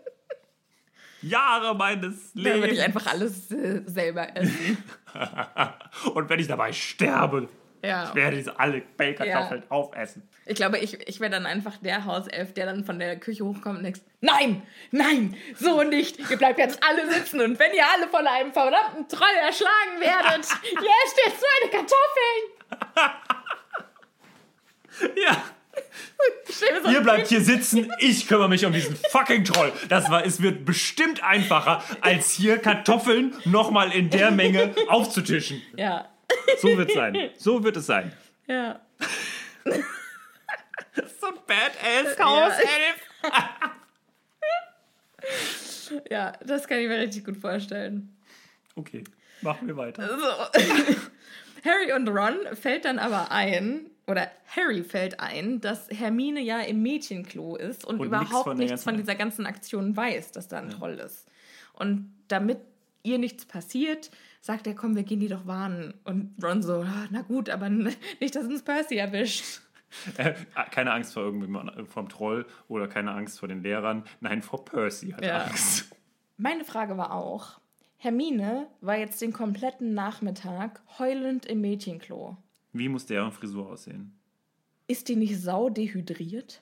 Jahre 1.21 1.75
meines 1.75 2.31
Dann 2.35 2.43
würde 2.43 2.67
ich 2.69 2.77
Lebens. 2.79 2.85
einfach 2.85 3.05
alles 3.13 3.51
äh, 3.51 3.81
selber 3.85 4.35
essen. 4.35 4.77
und 6.15 6.29
wenn 6.29 6.39
ich 6.39 6.47
dabei 6.47 6.73
sterbe, 6.73 7.49
Ja. 7.83 8.09
ich 8.09 8.15
werde 8.15 8.37
diese 8.37 8.59
alle 8.59 8.81
Pellkartoffeln 8.81 9.63
aufessen. 9.69 10.27
Ich 10.45 10.55
glaube, 10.55 10.79
ich, 10.79 11.07
ich 11.07 11.19
wäre 11.19 11.31
dann 11.31 11.45
einfach 11.45 11.77
der 11.77 12.05
Hauself, 12.05 12.53
der 12.53 12.65
dann 12.65 12.83
von 12.83 12.99
der 12.99 13.17
Küche 13.19 13.45
hochkommt 13.45 13.77
und 13.77 13.83
denkt, 13.83 14.01
nein, 14.21 14.63
nein, 14.91 15.35
so 15.55 15.83
nicht. 15.83 16.19
Ihr 16.29 16.37
bleibt 16.37 16.59
jetzt 16.59 16.79
alle 16.83 17.11
sitzen 17.11 17.41
und 17.41 17.59
wenn 17.59 17.73
ihr 17.73 17.85
alle 17.95 18.07
von 18.07 18.25
einem 18.25 18.51
verdammten 18.53 19.07
Troll 19.07 19.35
erschlagen 19.41 19.99
werdet, 19.99 20.45
ihr 20.63 20.89
esst 21.05 21.19
jetzt 21.25 21.43
meine 21.61 21.71
Kartoffeln. 21.71 23.17
Ja. 25.23 25.43
So 26.49 26.89
Ihr 26.89 27.01
bleibt 27.01 27.27
hier 27.27 27.41
sitzen, 27.41 27.91
ich 27.99 28.27
kümmere 28.27 28.49
mich 28.49 28.65
um 28.65 28.73
diesen 28.73 28.95
fucking 29.11 29.43
Troll. 29.43 29.71
Das 29.89 30.09
war, 30.09 30.25
es 30.25 30.41
wird 30.41 30.65
bestimmt 30.65 31.23
einfacher, 31.23 31.83
als 32.01 32.31
hier 32.31 32.57
Kartoffeln 32.57 33.35
nochmal 33.45 33.91
in 33.91 34.09
der 34.09 34.31
Menge 34.31 34.73
aufzutischen. 34.87 35.61
Ja, 35.75 36.09
So 36.59 36.77
wird 36.77 36.89
es 36.89 36.95
sein. 36.95 37.29
So 37.37 37.63
wird 37.63 37.77
es 37.77 37.85
sein. 37.85 38.13
ja. 38.47 38.79
So 41.19 41.27
ein 41.27 41.33
Badass 41.45 42.17
Hauself. 42.19 42.97
Ja, 46.09 46.33
das 46.45 46.67
kann 46.67 46.79
ich 46.79 46.87
mir 46.87 46.99
richtig 46.99 47.25
gut 47.25 47.37
vorstellen. 47.37 48.15
Okay, 48.75 49.03
machen 49.41 49.67
wir 49.67 49.77
weiter. 49.77 50.07
So. 50.07 50.15
Harry 51.65 51.93
und 51.93 52.07
Ron 52.09 52.35
fällt 52.55 52.85
dann 52.85 52.99
aber 52.99 53.31
ein, 53.31 53.89
oder 54.05 54.29
Harry 54.55 54.83
fällt 54.83 55.19
ein, 55.19 55.59
dass 55.61 55.87
Hermine 55.89 56.41
ja 56.41 56.59
im 56.61 56.81
Mädchenklo 56.81 57.55
ist 57.55 57.85
und, 57.85 57.99
Und 57.99 58.11
nichts 58.11 58.27
überhaupt 58.27 58.43
von 58.49 58.57
der 58.57 58.67
nichts 58.67 58.83
von 58.83 58.97
dieser 58.97 59.15
ganzen 59.15 59.45
Aktion 59.45 59.95
weiß, 59.95 60.31
dass 60.31 60.47
da 60.47 60.59
ein 60.59 60.69
Troll 60.69 60.99
ist. 60.99 61.25
Und 61.73 62.13
damit 62.27 62.59
ihr 63.03 63.17
nichts 63.17 63.45
passiert, 63.45 64.11
sagt 64.47 64.65
er, 64.65 64.73
komm, 64.75 64.95
wir 64.95 65.03
gehen 65.03 65.19
die 65.19 65.27
doch 65.27 65.45
warnen. 65.45 65.93
Und 66.05 66.33
Ron 66.41 66.63
so, 66.63 66.81
"Ah, 66.81 67.05
na 67.11 67.21
gut, 67.21 67.49
aber 67.49 67.69
nicht, 68.19 68.33
dass 68.35 68.45
uns 68.45 68.63
Percy 68.63 68.95
erwischt. 68.95 69.61
Äh, 70.17 70.33
keine 70.71 70.91
Angst 70.91 71.13
vor 71.13 71.23
irgendjemandem, 71.23 71.85
vom 71.87 72.09
Troll 72.09 72.45
oder 72.67 72.89
keine 72.89 73.11
Angst 73.13 73.39
vor 73.39 73.47
den 73.47 73.63
Lehrern. 73.63 74.03
Nein, 74.19 74.41
vor 74.41 74.65
Percy 74.65 75.11
hat 75.11 75.23
Ja. 75.23 75.43
Angst. 75.45 75.89
Meine 76.37 76.65
Frage 76.65 76.97
war 76.97 77.13
auch, 77.13 77.61
Hermine 77.97 78.67
war 78.81 78.97
jetzt 78.97 79.21
den 79.21 79.31
kompletten 79.31 79.93
Nachmittag 79.93 80.81
heulend 80.99 81.45
im 81.45 81.61
Mädchenklo. 81.61 82.35
Wie 82.73 82.89
muss 82.89 83.05
deren 83.05 83.31
Frisur 83.31 83.69
aussehen? 83.69 84.11
Ist 84.87 85.07
die 85.07 85.15
nicht 85.15 85.39
sau 85.41 85.69
dehydriert? 85.69 86.61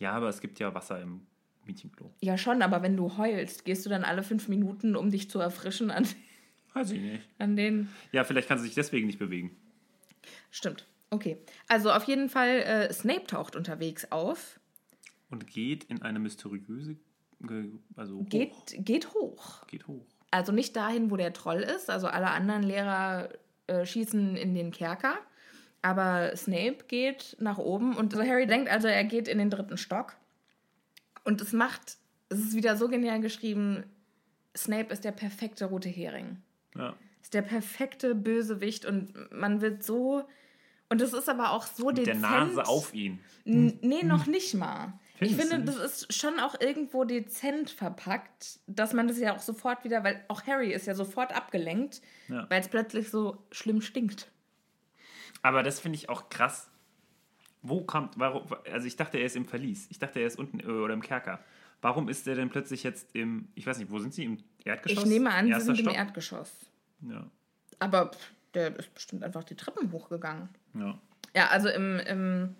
Ja, 0.00 0.12
aber 0.14 0.28
es 0.28 0.40
gibt 0.40 0.58
ja 0.58 0.74
Wasser 0.74 1.00
im 1.00 1.28
Mädchenklo. 1.64 2.12
Ja, 2.20 2.36
schon, 2.36 2.60
aber 2.62 2.82
wenn 2.82 2.96
du 2.96 3.16
heulst, 3.18 3.64
gehst 3.64 3.86
du 3.86 3.90
dann 3.90 4.02
alle 4.02 4.24
fünf 4.24 4.48
Minuten, 4.48 4.96
um 4.96 5.10
dich 5.10 5.30
zu 5.30 5.38
erfrischen 5.38 5.92
an, 5.92 6.08
Weiß 6.78 6.90
ich 6.92 7.00
nicht. 7.00 7.22
an 7.38 7.56
den. 7.56 7.88
Ja, 8.12 8.24
vielleicht 8.24 8.48
kann 8.48 8.58
sie 8.58 8.64
sich 8.64 8.74
deswegen 8.74 9.06
nicht 9.06 9.18
bewegen. 9.18 9.56
Stimmt. 10.50 10.86
Okay. 11.10 11.38
Also 11.68 11.90
auf 11.92 12.04
jeden 12.04 12.28
Fall, 12.28 12.60
äh, 12.60 12.92
Snape 12.92 13.26
taucht 13.26 13.56
unterwegs 13.56 14.10
auf, 14.12 14.60
Und 15.30 15.46
geht 15.46 15.84
in 15.84 16.02
eine 16.02 16.18
mysteriöse. 16.18 16.96
Also 17.96 18.18
hoch. 18.18 18.28
geht, 18.28 18.52
geht 18.78 19.14
hoch. 19.14 19.66
Geht 19.68 19.86
hoch. 19.86 20.04
Also 20.30 20.52
nicht 20.52 20.74
dahin, 20.76 21.10
wo 21.10 21.16
der 21.16 21.32
Troll 21.32 21.60
ist. 21.60 21.88
Also 21.88 22.08
alle 22.08 22.30
anderen 22.30 22.62
Lehrer 22.62 23.30
äh, 23.68 23.86
schießen 23.86 24.36
in 24.36 24.54
den 24.54 24.70
Kerker. 24.72 25.16
Aber 25.80 26.36
Snape 26.36 26.78
geht 26.88 27.36
nach 27.38 27.58
oben 27.58 27.96
und 27.96 28.14
Harry 28.16 28.46
denkt 28.46 28.68
also, 28.68 28.88
er 28.88 29.04
geht 29.04 29.28
in 29.28 29.38
den 29.38 29.48
dritten 29.50 29.78
Stock. 29.78 30.16
Und 31.24 31.40
es 31.40 31.52
macht, 31.52 31.98
es 32.30 32.38
ist 32.40 32.54
wieder 32.54 32.76
so 32.76 32.88
genial 32.88 33.20
geschrieben, 33.20 33.84
Snape 34.56 34.92
ist 34.92 35.04
der 35.04 35.12
perfekte 35.12 35.66
rote 35.66 35.88
Hering. 35.88 36.42
Ja. 36.76 36.94
ist 37.22 37.34
der 37.34 37.42
perfekte 37.42 38.14
Bösewicht 38.14 38.84
und 38.84 39.14
man 39.32 39.60
wird 39.60 39.82
so. 39.82 40.24
Und 40.90 41.00
das 41.02 41.12
ist 41.12 41.28
aber 41.28 41.50
auch 41.52 41.66
so 41.66 41.86
Mit 41.88 41.98
der 41.98 42.04
dezent. 42.14 42.22
Nase 42.22 42.66
auf 42.66 42.94
ihn. 42.94 43.18
N- 43.44 43.78
Nee, 43.82 44.02
noch 44.04 44.26
nicht 44.26 44.54
mal. 44.54 44.94
Ich 45.20 45.30
Findest 45.34 45.50
finde, 45.50 45.72
du 45.72 45.78
das 45.78 46.02
ist 46.02 46.14
schon 46.14 46.38
auch 46.40 46.58
irgendwo 46.60 47.04
dezent 47.04 47.70
verpackt, 47.70 48.60
dass 48.68 48.92
man 48.94 49.08
das 49.08 49.18
ja 49.18 49.34
auch 49.34 49.40
sofort 49.40 49.82
wieder, 49.84 50.02
weil 50.04 50.24
auch 50.28 50.46
Harry 50.46 50.72
ist 50.72 50.86
ja 50.86 50.94
sofort 50.94 51.34
abgelenkt, 51.34 52.00
Ja. 52.28 52.46
weil 52.48 52.60
es 52.60 52.68
plötzlich 52.68 53.10
so 53.10 53.36
schlimm 53.50 53.82
stinkt. 53.82 54.30
Aber 55.42 55.62
das 55.62 55.80
finde 55.80 55.96
ich 55.96 56.08
auch 56.08 56.28
krass. 56.30 56.70
Wo 57.62 57.82
kommt, 57.82 58.18
warum, 58.18 58.46
also 58.72 58.86
ich 58.86 58.96
dachte, 58.96 59.18
er 59.18 59.26
ist 59.26 59.34
im 59.36 59.44
Verlies. 59.44 59.88
Ich 59.90 59.98
dachte, 59.98 60.20
er 60.20 60.26
ist 60.28 60.38
unten 60.38 60.60
äh, 60.60 60.64
oder 60.66 60.94
im 60.94 61.02
Kerker. 61.02 61.40
Warum 61.80 62.08
ist 62.08 62.26
er 62.26 62.34
denn 62.34 62.50
plötzlich 62.50 62.82
jetzt 62.82 63.14
im, 63.14 63.48
ich 63.54 63.66
weiß 63.66 63.78
nicht, 63.78 63.90
wo 63.90 63.98
sind 63.98 64.12
sie? 64.14 64.24
Im 64.24 64.38
Erdgeschoss? 64.64 65.04
Ich 65.04 65.08
nehme 65.08 65.30
an, 65.32 65.46
sie 65.46 65.52
Erster 65.52 65.64
sind 65.66 65.78
im 65.78 65.84
Stock? 65.84 65.96
Erdgeschoss. 65.96 66.52
Ja. 67.08 67.30
Aber 67.78 68.10
der 68.54 68.76
ist 68.76 68.92
bestimmt 68.94 69.22
einfach 69.22 69.44
die 69.44 69.54
Treppen 69.54 69.92
hochgegangen. 69.92 70.48
ja. 70.74 70.98
Ja, 71.36 71.48
also 71.48 71.68
im, 71.68 72.00
im 72.00 72.54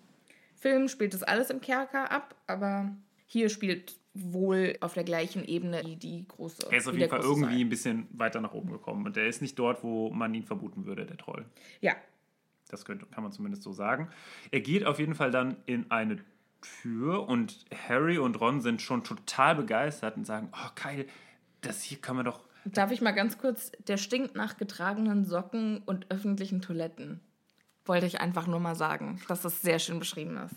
Film 0.55 0.87
spielt 0.87 1.13
das 1.13 1.23
alles 1.23 1.49
im 1.49 1.59
Kerker 1.59 2.11
ab, 2.11 2.35
aber 2.45 2.95
hier 3.25 3.49
spielt 3.49 3.97
wohl 4.13 4.77
auf 4.79 4.93
der 4.93 5.03
gleichen 5.03 5.43
Ebene 5.43 5.81
wie 5.85 5.95
die 5.95 6.27
große. 6.27 6.67
Er 6.69 6.77
ist 6.77 6.87
auf 6.87 6.93
jeden 6.93 7.09
der 7.09 7.09
Fall 7.09 7.21
irgendwie 7.21 7.55
Saal. 7.55 7.59
ein 7.61 7.69
bisschen 7.69 8.07
weiter 8.11 8.41
nach 8.41 8.53
oben 8.53 8.71
gekommen. 8.71 9.05
Und 9.05 9.17
er 9.17 9.27
ist 9.27 9.41
nicht 9.41 9.57
dort, 9.57 9.83
wo 9.83 10.11
man 10.11 10.33
ihn 10.33 10.43
vermuten 10.43 10.85
würde, 10.85 11.05
der 11.05 11.17
Troll. 11.17 11.45
Ja. 11.81 11.95
Das 12.69 12.85
könnte, 12.85 13.05
kann 13.07 13.23
man 13.23 13.31
zumindest 13.31 13.63
so 13.63 13.71
sagen. 13.73 14.09
Er 14.51 14.61
geht 14.61 14.85
auf 14.85 14.99
jeden 14.99 15.15
Fall 15.15 15.31
dann 15.31 15.57
in 15.65 15.89
eine 15.89 16.19
Tür 16.61 17.27
und 17.27 17.65
Harry 17.87 18.17
und 18.17 18.39
Ron 18.39 18.61
sind 18.61 18.81
schon 18.81 19.03
total 19.03 19.55
begeistert 19.55 20.17
und 20.17 20.25
sagen, 20.25 20.49
oh 20.53 20.69
geil, 20.75 21.05
das 21.61 21.81
hier 21.81 21.99
kann 21.99 22.15
man 22.15 22.25
doch... 22.25 22.41
Darf 22.65 22.91
ich 22.91 23.01
mal 23.01 23.11
ganz 23.11 23.37
kurz, 23.37 23.71
der 23.87 23.97
stinkt 23.97 24.35
nach 24.35 24.57
getragenen 24.57 25.25
Socken 25.25 25.81
und 25.85 26.11
öffentlichen 26.11 26.61
Toiletten. 26.61 27.21
Wollte 27.85 28.05
ich 28.05 28.21
einfach 28.21 28.47
nur 28.47 28.59
mal 28.59 28.75
sagen, 28.75 29.21
dass 29.27 29.41
das 29.41 29.61
sehr 29.61 29.79
schön 29.79 29.99
beschrieben 29.99 30.37
ist. 30.37 30.55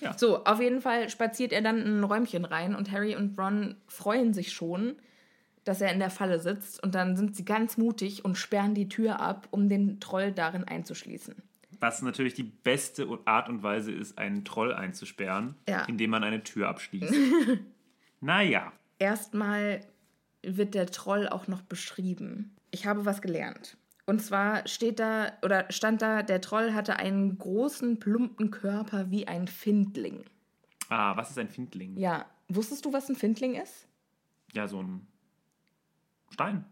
Ja. 0.00 0.18
So, 0.18 0.44
auf 0.44 0.60
jeden 0.60 0.80
Fall 0.80 1.08
spaziert 1.10 1.52
er 1.52 1.62
dann 1.62 1.78
in 1.78 2.00
ein 2.00 2.04
Räumchen 2.04 2.44
rein 2.44 2.74
und 2.74 2.90
Harry 2.90 3.14
und 3.14 3.38
Ron 3.38 3.76
freuen 3.86 4.34
sich 4.34 4.52
schon, 4.52 4.96
dass 5.64 5.80
er 5.80 5.92
in 5.92 6.00
der 6.00 6.10
Falle 6.10 6.40
sitzt 6.40 6.82
und 6.82 6.94
dann 6.94 7.16
sind 7.16 7.36
sie 7.36 7.44
ganz 7.44 7.76
mutig 7.76 8.24
und 8.24 8.36
sperren 8.36 8.74
die 8.74 8.88
Tür 8.88 9.20
ab, 9.20 9.46
um 9.52 9.68
den 9.68 10.00
Troll 10.00 10.32
darin 10.32 10.64
einzuschließen. 10.64 11.36
Was 11.82 12.00
natürlich 12.00 12.34
die 12.34 12.44
beste 12.44 13.08
Art 13.24 13.48
und 13.48 13.64
Weise 13.64 13.90
ist, 13.90 14.16
einen 14.16 14.44
Troll 14.44 14.72
einzusperren, 14.72 15.56
Ja. 15.68 15.84
indem 15.86 16.10
man 16.10 16.22
eine 16.22 16.44
Tür 16.44 16.68
abschließt. 16.68 17.12
naja. 18.20 18.72
Erstmal 19.00 19.80
wird 20.44 20.74
der 20.74 20.86
Troll 20.86 21.28
auch 21.28 21.48
noch 21.48 21.62
beschrieben. 21.62 22.54
Ich 22.70 22.86
habe 22.86 23.04
was 23.04 23.20
gelernt. 23.20 23.76
Und 24.06 24.20
zwar 24.22 24.66
steht 24.68 25.00
da 25.00 25.32
oder 25.42 25.66
stand 25.72 26.02
da, 26.02 26.22
der 26.22 26.40
Troll 26.40 26.72
hatte 26.72 26.96
einen 26.96 27.36
großen, 27.36 27.98
plumpen 27.98 28.52
Körper 28.52 29.10
wie 29.10 29.26
ein 29.26 29.48
Findling. 29.48 30.24
Ah, 30.88 31.16
was 31.16 31.30
ist 31.30 31.38
ein 31.38 31.48
Findling? 31.48 31.96
Ja, 31.96 32.26
wusstest 32.48 32.84
du, 32.84 32.92
was 32.92 33.08
ein 33.08 33.16
Findling 33.16 33.56
ist? 33.56 33.88
Ja, 34.52 34.68
so 34.68 34.80
ein 34.82 35.04
Stein. 36.30 36.64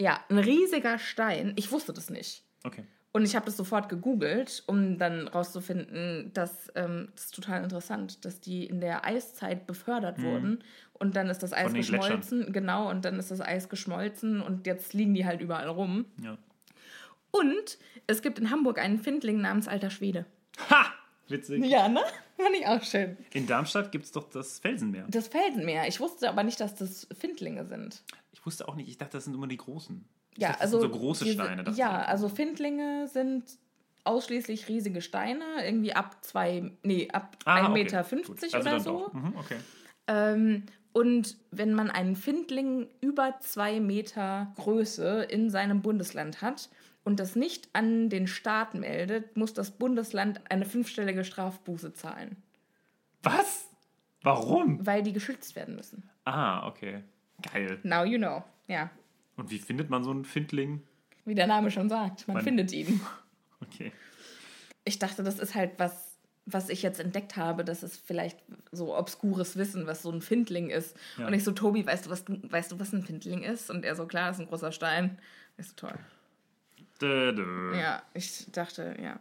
Ja, 0.00 0.24
ein 0.30 0.38
riesiger 0.38 0.98
Stein. 0.98 1.52
Ich 1.56 1.70
wusste 1.70 1.92
das 1.92 2.08
nicht. 2.08 2.44
Okay. 2.64 2.84
Und 3.14 3.24
ich 3.24 3.36
habe 3.36 3.44
das 3.44 3.58
sofort 3.58 3.90
gegoogelt, 3.90 4.62
um 4.66 4.96
dann 4.96 5.28
rauszufinden, 5.28 6.30
dass 6.32 6.72
ähm, 6.74 7.08
das 7.14 7.26
ist 7.26 7.34
total 7.34 7.62
interessant, 7.62 8.24
dass 8.24 8.40
die 8.40 8.64
in 8.64 8.80
der 8.80 9.04
Eiszeit 9.04 9.66
befördert 9.66 10.22
wurden 10.22 10.64
und 10.94 11.14
dann 11.14 11.28
ist 11.28 11.42
das 11.42 11.52
Eis 11.52 11.72
Mhm. 11.72 11.76
geschmolzen, 11.76 12.52
genau, 12.54 12.88
und 12.88 13.04
dann 13.04 13.18
ist 13.18 13.30
das 13.30 13.42
Eis 13.42 13.68
geschmolzen 13.68 14.40
und 14.40 14.66
jetzt 14.66 14.94
liegen 14.94 15.12
die 15.12 15.26
halt 15.26 15.42
überall 15.42 15.68
rum. 15.68 16.06
Ja. 16.22 16.38
Und 17.30 17.78
es 18.06 18.22
gibt 18.22 18.38
in 18.38 18.50
Hamburg 18.50 18.78
einen 18.78 18.98
Findling 18.98 19.40
namens 19.42 19.68
Alter 19.68 19.90
Schwede. 19.90 20.24
Ha! 20.70 20.86
Witzig. 21.28 21.64
Ja, 21.64 21.88
ne? 21.88 22.00
Fand 22.36 22.56
ich 22.58 22.66
auch 22.66 22.82
schön. 22.82 23.16
In 23.32 23.46
Darmstadt 23.46 23.92
gibt 23.92 24.04
es 24.06 24.12
doch 24.12 24.28
das 24.28 24.58
Felsenmeer. 24.58 25.06
Das 25.08 25.28
Felsenmeer. 25.28 25.86
Ich 25.86 26.00
wusste 26.00 26.28
aber 26.28 26.42
nicht, 26.42 26.60
dass 26.60 26.74
das 26.74 27.06
Findlinge 27.18 27.64
sind. 27.64 28.02
Ich 28.42 28.46
wusste 28.46 28.66
auch 28.66 28.74
nicht, 28.74 28.88
ich 28.88 28.98
dachte, 28.98 29.12
das 29.18 29.24
sind 29.24 29.34
immer 29.34 29.46
die 29.46 29.56
großen. 29.56 30.04
Ich 30.32 30.38
Ja, 30.38 30.48
dachte, 30.48 30.62
also 30.62 30.80
so 30.80 30.88
große 30.88 31.24
diese- 31.24 31.36
Steine. 31.44 31.62
Ja, 31.76 32.02
ich. 32.02 32.08
also 32.08 32.28
Findlinge 32.28 33.06
sind 33.06 33.44
ausschließlich 34.02 34.66
riesige 34.68 35.00
Steine, 35.00 35.44
irgendwie 35.64 35.92
ab 35.92 36.24
zwei, 36.24 36.72
nee, 36.82 37.08
ab 37.12 37.36
Ah, 37.44 37.58
1,50 37.58 37.62
okay, 37.68 37.72
Meter 37.72 38.02
gut. 38.02 38.42
Also 38.42 38.58
oder 38.58 38.80
so. 38.80 39.10
Mhm, 39.12 39.36
okay. 39.36 39.56
Ähm, 40.08 40.64
und 40.92 41.36
wenn 41.52 41.72
man 41.72 41.88
einen 41.88 42.16
Findling 42.16 42.88
über 43.00 43.36
zwei 43.38 43.78
Meter 43.78 44.52
Größe 44.56 45.22
in 45.22 45.48
seinem 45.48 45.80
Bundesland 45.80 46.42
hat 46.42 46.68
und 47.04 47.20
das 47.20 47.36
nicht 47.36 47.68
an 47.74 48.08
den 48.08 48.26
Staat 48.26 48.74
meldet, 48.74 49.36
muss 49.36 49.52
das 49.54 49.70
Bundesland 49.70 50.40
eine 50.50 50.64
fünfstellige 50.64 51.22
Strafbuße 51.24 51.92
zahlen, 51.92 52.36
Was? 53.22 53.68
Warum? 54.24 54.84
weil 54.84 55.04
die 55.04 55.12
geschützt 55.12 55.54
werden 55.54 55.76
müssen. 55.76 56.10
Ah, 56.24 56.66
okay. 56.66 57.04
Geil. 57.52 57.78
Now 57.82 58.04
you 58.04 58.18
know. 58.18 58.42
Ja, 58.68 58.90
Und 59.36 59.50
wie 59.50 59.58
findet 59.58 59.90
man 59.90 60.04
so 60.04 60.10
einen 60.10 60.24
Findling? 60.24 60.82
wie 61.24 61.34
der 61.36 61.46
Name 61.46 61.70
schon 61.70 61.88
sagt, 61.88 62.26
man 62.26 62.34
Man- 62.36 62.44
findet 62.44 62.72
ihn. 62.72 63.00
Okay. 63.62 63.92
Ich 64.84 64.98
dachte, 64.98 65.22
das 65.22 65.38
ist 65.38 65.54
halt 65.54 65.72
was, 65.78 66.16
was 66.46 66.68
ich 66.68 66.82
jetzt 66.82 66.98
entdeckt 66.98 67.36
habe, 67.36 67.64
das 67.64 67.84
ist 67.84 68.04
vielleicht 68.04 68.40
so 68.72 68.96
obskures 68.96 69.56
Wissen, 69.56 69.86
was 69.86 70.02
so 70.02 70.10
ein 70.10 70.20
Findling 70.20 70.68
ist. 70.70 70.96
Ja. 71.16 71.28
Und 71.28 71.34
ich 71.34 71.44
so, 71.44 71.52
Tobi, 71.52 71.86
weißt 71.86 72.06
du, 72.06 72.10
was 72.10 72.24
weißt 72.26 72.72
du, 72.72 72.80
was 72.80 72.92
ein 72.92 73.04
Findling 73.04 73.44
ist? 73.44 73.70
Und 73.70 73.84
er 73.84 73.94
so, 73.94 74.06
klar, 74.06 74.26
das 74.28 74.38
ist 74.38 74.42
ein 74.42 74.48
großer 74.48 74.72
Stein. 74.72 75.16
Ich 75.58 75.68
so, 75.68 75.74
toll. 75.76 75.94
Dö, 77.00 77.32
dö. 77.32 77.76
Ja, 77.78 78.02
ich 78.14 78.50
dachte, 78.50 78.96
ja. 79.00 79.20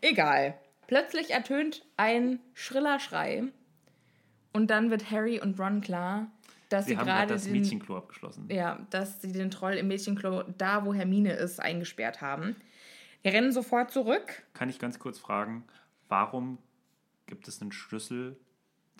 Egal. 0.00 0.54
Plötzlich 0.86 1.30
ertönt 1.30 1.84
ein 1.98 2.38
schriller 2.54 2.98
Schrei. 2.98 3.44
Und 4.54 4.68
dann 4.70 4.90
wird 4.90 5.10
Harry 5.10 5.38
und 5.38 5.60
Ron 5.60 5.82
klar, 5.82 6.28
dass 6.68 6.84
sie, 6.86 6.92
Sie 6.92 6.98
haben 6.98 7.06
gerade 7.06 7.32
das 7.34 7.44
den, 7.44 7.52
Mädchenklo 7.52 7.96
abgeschlossen. 7.96 8.46
ja, 8.50 8.78
dass 8.90 9.20
sie 9.22 9.32
den 9.32 9.50
Troll 9.50 9.74
im 9.74 9.88
Mädchenklo, 9.88 10.44
da 10.58 10.84
wo 10.84 10.92
Hermine 10.94 11.32
ist, 11.34 11.60
eingesperrt 11.60 12.20
haben. 12.20 12.56
Die 13.24 13.28
rennen 13.30 13.52
sofort 13.52 13.90
zurück. 13.90 14.42
Kann 14.54 14.68
ich 14.68 14.78
ganz 14.78 14.98
kurz 14.98 15.18
fragen, 15.18 15.64
warum 16.08 16.58
gibt 17.26 17.48
es 17.48 17.60
einen 17.60 17.72
Schlüssel, 17.72 18.36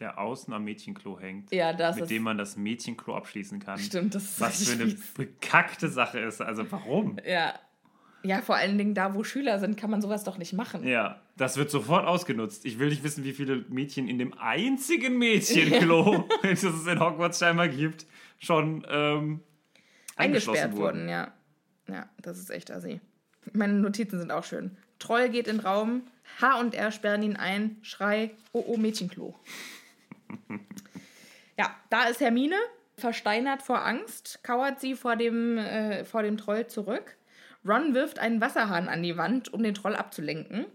der 0.01 0.19
außen 0.19 0.53
am 0.53 0.65
Mädchenklo 0.65 1.19
hängt, 1.21 1.53
Ja, 1.53 1.73
mit 1.95 2.11
dem 2.11 2.23
man 2.23 2.37
das 2.37 2.57
Mädchenklo 2.57 3.17
abschließen 3.17 3.61
kann? 3.61 3.79
Stimmt, 3.79 4.15
das 4.15 4.25
ist 4.25 4.41
Was 4.41 4.65
für 4.69 4.73
eine 4.81 4.87
fies. 4.91 5.15
bekackte 5.15 5.89
Sache 5.89 6.19
ist. 6.21 6.41
Also 6.43 6.71
warum? 6.71 7.19
Ja. 7.25 7.55
Ja, 8.27 8.43
vor 8.43 8.57
allen 8.57 8.77
Dingen 8.77 8.95
da, 8.95 9.15
wo 9.15 9.25
Schüler 9.25 9.59
sind, 9.59 9.77
kann 9.77 9.91
man 9.91 10.03
sowas 10.03 10.25
doch 10.25 10.39
nicht 10.39 10.53
machen. 10.53 10.87
Ja, 10.87 11.21
das 11.37 11.57
wird 11.57 11.71
sofort 11.71 12.07
ausgenutzt. 12.07 12.65
Ich 12.65 12.79
will 12.79 12.89
nicht 12.89 13.05
wissen, 13.05 13.25
wie 13.25 13.33
viele 13.33 13.65
Mädchen 13.69 14.09
in 14.09 14.19
dem 14.19 14.37
einzigen 14.39 15.19
Mädchenklo, 15.19 16.29
das 16.43 16.63
es 16.63 16.87
in 16.87 17.01
Hogwarts 17.01 17.39
scheinbar 17.39 17.69
gibt, 17.69 18.07
schon 18.39 18.87
ähm, 18.91 19.41
Eingesperrt 20.17 20.77
wurden, 20.77 21.09
ja. 21.09 21.33
Ja, 21.89 22.09
das 22.21 22.39
ist 22.39 22.51
echt 22.51 22.71
assi. 22.71 23.01
Meine 23.53 23.75
Notizen 23.75 24.19
sind 24.19 24.33
auch 24.33 24.45
schön. 24.45 24.77
Troll 24.99 25.29
geht 25.29 25.47
in 25.47 25.59
den 25.59 25.65
Raum, 25.65 26.03
H 26.41 26.59
und 26.59 26.75
R 26.75 26.91
sperren 26.91 27.23
ihn 27.23 27.37
ein, 27.37 27.77
Schrei, 27.83 28.31
oh 28.53 28.65
oh, 28.67 28.77
Mädchenklo. 28.77 29.39
ja, 31.59 31.77
da 31.91 32.05
ist 32.05 32.21
Hermine, 32.21 32.57
versteinert 32.97 33.63
vor 33.63 33.85
Angst, 33.85 34.41
kauert 34.43 34.81
sie 34.81 34.95
vor 34.95 35.17
dem, 35.17 35.59
äh, 35.59 36.05
vor 36.05 36.23
dem 36.23 36.39
Troll 36.39 36.67
zurück. 36.67 37.16
Ron 37.67 37.95
wirft 37.95 38.19
einen 38.19 38.41
Wasserhahn 38.41 38.89
an 38.89 39.03
die 39.03 39.17
Wand, 39.17 39.53
um 39.53 39.63
den 39.63 39.75
Troll 39.75 39.97
abzulenken. 39.97 40.67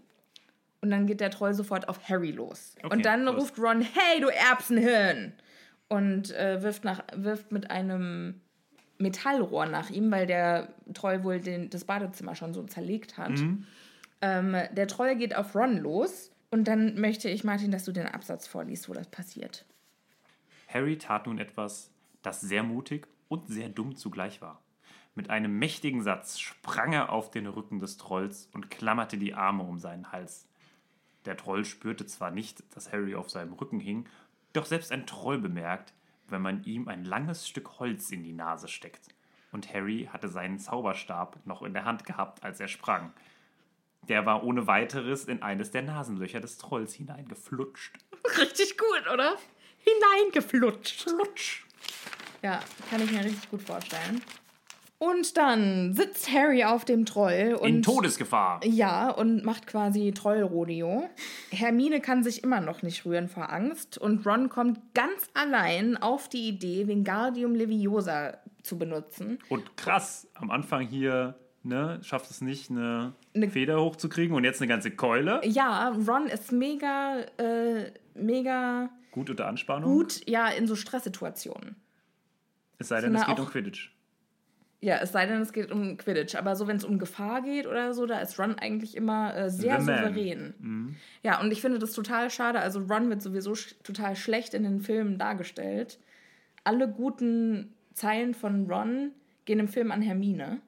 Und 0.80 0.90
dann 0.90 1.06
geht 1.06 1.20
der 1.20 1.30
Troll 1.30 1.54
sofort 1.54 1.88
auf 1.88 2.08
Harry 2.08 2.32
los. 2.32 2.74
Okay, 2.82 2.92
und 2.92 3.04
dann 3.04 3.24
los. 3.24 3.36
ruft 3.36 3.58
Ron, 3.58 3.80
hey, 3.80 4.20
du 4.20 4.28
Erbsenhirn! 4.28 5.32
Und 5.88 6.32
äh, 6.32 6.62
wirft, 6.62 6.84
nach, 6.84 7.02
wirft 7.14 7.52
mit 7.52 7.70
einem 7.70 8.40
Metallrohr 8.98 9.66
nach 9.66 9.90
ihm, 9.90 10.10
weil 10.10 10.26
der 10.26 10.68
Troll 10.94 11.22
wohl 11.22 11.40
den, 11.40 11.70
das 11.70 11.84
Badezimmer 11.84 12.34
schon 12.34 12.54
so 12.54 12.62
zerlegt 12.64 13.18
hat. 13.18 13.32
Ähm, 14.22 14.56
der 14.72 14.88
Troll 14.88 15.16
geht 15.16 15.36
auf 15.36 15.54
Ron 15.54 15.78
los. 15.78 16.30
Und 16.50 16.68
dann 16.68 17.00
möchte 17.00 17.28
ich, 17.28 17.44
Martin, 17.44 17.70
dass 17.70 17.84
du 17.84 17.92
den 17.92 18.06
Absatz 18.06 18.46
vorliest, 18.46 18.88
wo 18.88 18.92
das 18.92 19.08
passiert. 19.08 19.64
Harry 20.68 20.98
tat 20.98 21.26
nun 21.26 21.38
etwas, 21.38 21.90
das 22.22 22.40
sehr 22.40 22.62
mutig 22.62 23.06
und 23.28 23.48
sehr 23.48 23.68
dumm 23.68 23.96
zugleich 23.96 24.40
war. 24.40 24.62
Mit 25.14 25.28
einem 25.28 25.58
mächtigen 25.58 26.02
Satz 26.02 26.38
sprang 26.38 26.94
er 26.94 27.10
auf 27.10 27.30
den 27.30 27.46
Rücken 27.46 27.80
des 27.80 27.98
Trolls 27.98 28.48
und 28.52 28.70
klammerte 28.70 29.18
die 29.18 29.34
Arme 29.34 29.62
um 29.62 29.78
seinen 29.78 30.10
Hals. 30.10 30.48
Der 31.26 31.36
Troll 31.36 31.64
spürte 31.64 32.06
zwar 32.06 32.30
nicht, 32.30 32.64
dass 32.74 32.92
Harry 32.92 33.14
auf 33.14 33.30
seinem 33.30 33.52
Rücken 33.52 33.78
hing, 33.78 34.08
doch 34.54 34.64
selbst 34.64 34.90
ein 34.90 35.06
Troll 35.06 35.38
bemerkt, 35.38 35.92
wenn 36.28 36.42
man 36.42 36.64
ihm 36.64 36.88
ein 36.88 37.04
langes 37.04 37.46
Stück 37.46 37.78
Holz 37.78 38.10
in 38.10 38.24
die 38.24 38.32
Nase 38.32 38.68
steckt. 38.68 39.08
Und 39.52 39.72
Harry 39.72 40.08
hatte 40.10 40.28
seinen 40.28 40.58
Zauberstab 40.58 41.38
noch 41.44 41.62
in 41.62 41.74
der 41.74 41.84
Hand 41.84 42.04
gehabt, 42.06 42.42
als 42.42 42.58
er 42.58 42.68
sprang. 42.68 43.12
Der 44.08 44.24
war 44.24 44.42
ohne 44.42 44.66
weiteres 44.66 45.26
in 45.26 45.42
eines 45.42 45.70
der 45.70 45.82
Nasenlöcher 45.82 46.40
des 46.40 46.56
Trolls 46.56 46.94
hineingeflutscht. 46.94 47.98
Richtig 48.38 48.78
gut, 48.78 49.12
oder? 49.12 49.36
Hineingeflutscht. 49.78 51.02
Flutsch! 51.02 51.64
Ja, 52.40 52.60
kann 52.90 53.02
ich 53.02 53.12
mir 53.12 53.24
richtig 53.24 53.50
gut 53.50 53.62
vorstellen. 53.62 54.22
Und 55.04 55.36
dann 55.36 55.94
sitzt 55.94 56.32
Harry 56.32 56.62
auf 56.62 56.84
dem 56.84 57.04
Troll 57.04 57.58
und. 57.60 57.68
In 57.68 57.82
Todesgefahr! 57.82 58.60
Ja, 58.64 59.10
und 59.10 59.44
macht 59.44 59.66
quasi 59.66 60.12
Trollrodeo. 60.12 61.08
Hermine 61.50 62.00
kann 62.00 62.22
sich 62.22 62.44
immer 62.44 62.60
noch 62.60 62.82
nicht 62.82 63.04
rühren 63.04 63.26
vor 63.28 63.52
Angst 63.52 63.98
und 63.98 64.24
Ron 64.24 64.48
kommt 64.48 64.78
ganz 64.94 65.28
allein 65.34 65.96
auf 65.96 66.28
die 66.28 66.46
Idee, 66.46 66.86
Wingardium 66.86 67.56
Leviosa 67.56 68.34
zu 68.62 68.78
benutzen. 68.78 69.40
Und 69.48 69.76
krass, 69.76 70.28
am 70.34 70.52
Anfang 70.52 70.86
hier, 70.86 71.34
ne, 71.64 71.98
schafft 72.04 72.30
es 72.30 72.40
nicht, 72.40 72.70
eine, 72.70 73.12
Eine- 73.34 73.50
Feder 73.50 73.80
hochzukriegen 73.80 74.36
und 74.36 74.44
jetzt 74.44 74.60
eine 74.60 74.68
ganze 74.68 74.92
Keule. 74.92 75.40
Ja, 75.42 75.88
Ron 76.06 76.28
ist 76.28 76.52
mega, 76.52 77.22
äh, 77.38 77.90
mega 78.14 78.88
Gut 79.10 79.30
unter 79.30 79.48
Anspannung. 79.48 79.92
gut, 79.92 80.20
ja, 80.28 80.46
in 80.46 80.68
so 80.68 80.76
Stresssituationen. 80.76 81.74
Es 82.78 82.86
sei 82.86 83.00
denn, 83.00 83.12
es 83.16 83.26
geht 83.26 83.40
um 83.40 83.46
Quidditch. 83.46 83.90
Ja, 84.82 84.96
es 84.96 85.12
sei 85.12 85.26
denn, 85.26 85.40
es 85.40 85.52
geht 85.52 85.70
um 85.70 85.96
Quidditch. 85.96 86.34
Aber 86.34 86.56
so, 86.56 86.66
wenn 86.66 86.76
es 86.76 86.84
um 86.84 86.98
Gefahr 86.98 87.40
geht 87.40 87.68
oder 87.68 87.94
so, 87.94 88.04
da 88.04 88.18
ist 88.18 88.38
Ron 88.40 88.56
eigentlich 88.58 88.96
immer 88.96 89.34
äh, 89.36 89.48
sehr 89.48 89.80
The 89.80 89.86
souverän. 89.86 90.96
Ja, 91.22 91.40
und 91.40 91.52
ich 91.52 91.60
finde 91.60 91.78
das 91.78 91.92
total 91.92 92.30
schade. 92.30 92.58
Also 92.58 92.80
Ron 92.80 93.08
wird 93.08 93.22
sowieso 93.22 93.54
sch 93.54 93.76
total 93.84 94.16
schlecht 94.16 94.54
in 94.54 94.64
den 94.64 94.80
Filmen 94.80 95.18
dargestellt. 95.18 96.00
Alle 96.64 96.88
guten 96.88 97.72
Zeilen 97.94 98.34
von 98.34 98.68
Ron 98.68 99.12
gehen 99.44 99.60
im 99.60 99.68
Film 99.68 99.92
an 99.92 100.02
Hermine. 100.02 100.60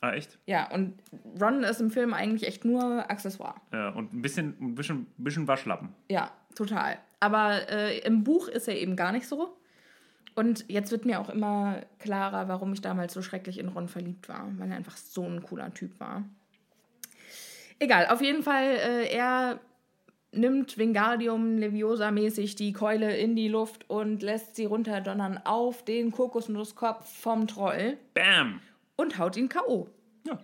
Ah, 0.00 0.14
echt? 0.14 0.36
Ja, 0.46 0.70
und 0.72 0.94
Ron 1.40 1.62
ist 1.62 1.80
im 1.80 1.92
Film 1.92 2.12
eigentlich 2.12 2.48
echt 2.48 2.64
nur 2.64 3.08
Accessoire. 3.08 3.54
Ja, 3.72 3.90
und 3.90 4.12
ein 4.12 4.20
bisschen, 4.20 4.56
ein 4.60 4.74
bisschen, 4.74 5.06
bisschen 5.16 5.46
Waschlappen. 5.46 5.90
Ja, 6.10 6.32
total. 6.56 6.98
Aber 7.20 7.70
äh, 7.70 8.00
im 8.00 8.24
Buch 8.24 8.48
ist 8.48 8.66
er 8.66 8.76
eben 8.76 8.96
gar 8.96 9.12
nicht 9.12 9.28
so. 9.28 9.56
Und 10.34 10.64
jetzt 10.68 10.90
wird 10.90 11.04
mir 11.04 11.20
auch 11.20 11.28
immer 11.28 11.82
klarer, 11.98 12.48
warum 12.48 12.72
ich 12.72 12.80
damals 12.80 13.12
so 13.14 13.22
schrecklich 13.22 13.58
in 13.58 13.68
Ron 13.68 13.88
verliebt 13.88 14.28
war, 14.28 14.50
weil 14.58 14.70
er 14.70 14.76
einfach 14.76 14.96
so 14.96 15.22
ein 15.24 15.42
cooler 15.42 15.72
Typ 15.72 15.98
war. 16.00 16.24
Egal, 17.78 18.06
auf 18.08 18.20
jeden 18.20 18.42
Fall, 18.42 18.64
äh, 18.64 19.14
er 19.14 19.60
nimmt 20.32 20.76
Wingardium 20.78 21.58
Leviosa-mäßig 21.58 22.56
die 22.56 22.72
Keule 22.72 23.16
in 23.16 23.36
die 23.36 23.48
Luft 23.48 23.88
und 23.88 24.22
lässt 24.22 24.56
sie 24.56 24.64
runterdonnern 24.64 25.38
auf 25.44 25.84
den 25.84 26.10
Kokosnusskopf 26.10 27.06
vom 27.20 27.46
Troll 27.46 27.96
Bam! 28.14 28.60
und 28.96 29.18
haut 29.18 29.36
ihn 29.36 29.48
K.O. 29.48 29.88
Ja. 30.26 30.38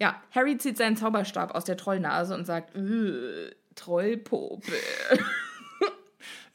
Ja, 0.00 0.22
Harry 0.32 0.58
zieht 0.58 0.76
seinen 0.76 0.96
Zauberstab 0.96 1.54
aus 1.54 1.64
der 1.64 1.76
Trollnase 1.76 2.34
und 2.34 2.44
sagt, 2.44 2.74
"Äh, 2.74 3.54
Trollpopel. 3.76 4.74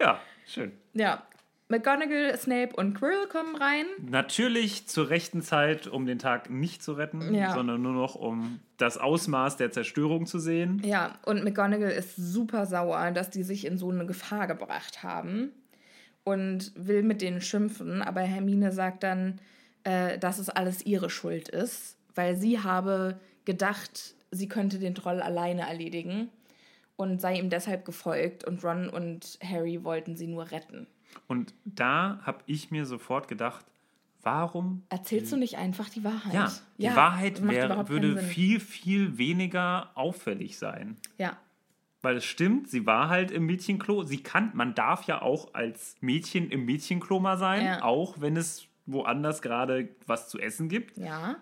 Ja, 0.02 0.22
schön. 0.46 0.72
ja, 0.94 1.24
McGonagall, 1.70 2.36
Snape 2.36 2.76
und 2.76 2.96
Quirrell 2.96 3.28
kommen 3.28 3.56
rein. 3.56 3.86
Natürlich 4.02 4.88
zur 4.88 5.10
rechten 5.12 5.44
Zeit, 5.44 5.86
um 5.86 6.08
den 6.08 6.18
Tag 6.18 6.50
nicht 6.50 6.82
zu 6.82 6.94
retten, 6.94 7.34
Ja. 7.34 7.54
sondern 7.54 7.82
nur 7.84 7.94
noch, 7.94 8.16
um 8.16 8.60
das 8.78 8.98
Ausmaß 8.98 9.58
der 9.58 9.72
Zerstörung 9.72 10.26
zu 10.26 10.40
sehen. 10.40 10.82
Ja, 10.84 11.20
und 11.26 11.44
McGonagall 11.44 11.92
ist 11.92 12.16
super 12.16 12.66
sauer, 12.66 13.12
dass 13.12 13.30
die 13.30 13.44
sich 13.44 13.66
in 13.66 13.78
so 13.78 13.92
eine 13.92 14.08
Gefahr 14.08 14.48
gebracht 14.48 15.04
haben 15.04 15.52
und 16.24 16.72
will 16.76 17.04
mit 17.04 17.22
denen 17.22 17.40
schimpfen, 17.40 18.02
aber 18.02 18.22
Hermine 18.22 18.72
sagt 18.72 19.04
dann, 19.04 19.40
äh, 19.84 20.18
dass 20.18 20.40
es 20.40 20.50
alles 20.50 20.84
ihre 20.86 21.12
Schuld 21.12 21.50
ist, 21.50 21.98
weil 22.16 22.36
sie 22.36 22.60
habe 22.64 23.20
gedacht, 23.46 24.16
sie 24.32 24.48
könnte 24.48 24.80
den 24.80 24.96
Troll 24.96 25.22
alleine 25.22 25.62
erledigen 25.68 26.30
und 26.96 27.22
sei 27.22 27.36
ihm 27.38 27.52
deshalb 27.52 27.86
gefolgt 27.86 28.44
und 28.44 28.64
Ron 28.64 28.90
und 28.90 29.38
Harry 29.44 29.84
wollten 29.84 30.16
sie 30.16 30.28
nur 30.28 30.50
retten. 30.50 30.88
Und 31.28 31.54
da 31.66 32.20
habe 32.24 32.40
ich 32.46 32.72
mir 32.72 32.86
sofort 32.86 33.28
gedacht, 33.28 33.66
warum 34.22 34.84
Erzählst 34.90 35.32
du 35.32 35.38
nicht 35.38 35.58
einfach 35.58 35.90
die 35.90 36.04
Wahrheit? 36.04 36.34
Ja, 36.34 36.52
die 36.78 36.96
Wahrheit 36.96 37.42
macht 37.42 37.56
wär, 37.56 37.90
würde 37.90 38.18
viel, 38.18 38.60
viel 38.60 39.18
weniger 39.18 39.92
auffällig 39.96 40.58
sein. 40.58 40.98
Ja, 41.18 41.38
Weil 42.02 42.18
es 42.18 42.26
stimmt, 42.26 42.70
sie 42.70 42.86
war 42.86 43.10
halt 43.10 43.32
im 43.32 43.46
Mädchenklo. 43.46 44.04
Sie 44.04 44.22
kann, 44.24 44.52
man 44.54 44.74
darf 44.76 45.04
ja 45.04 45.22
auch 45.22 45.54
als 45.54 45.96
Mädchen 46.02 46.50
im 46.50 46.66
Mädchenklo 46.66 47.20
mal 47.20 47.38
sein, 47.38 47.66
Ja. 47.66 47.84
auch 47.84 48.20
wenn 48.22 48.38
es 48.38 48.66
woanders 48.86 49.42
gerade 49.42 49.90
was 50.08 50.30
zu 50.30 50.40
essen 50.40 50.68
gibt. 50.70 50.98
ja. 50.98 51.36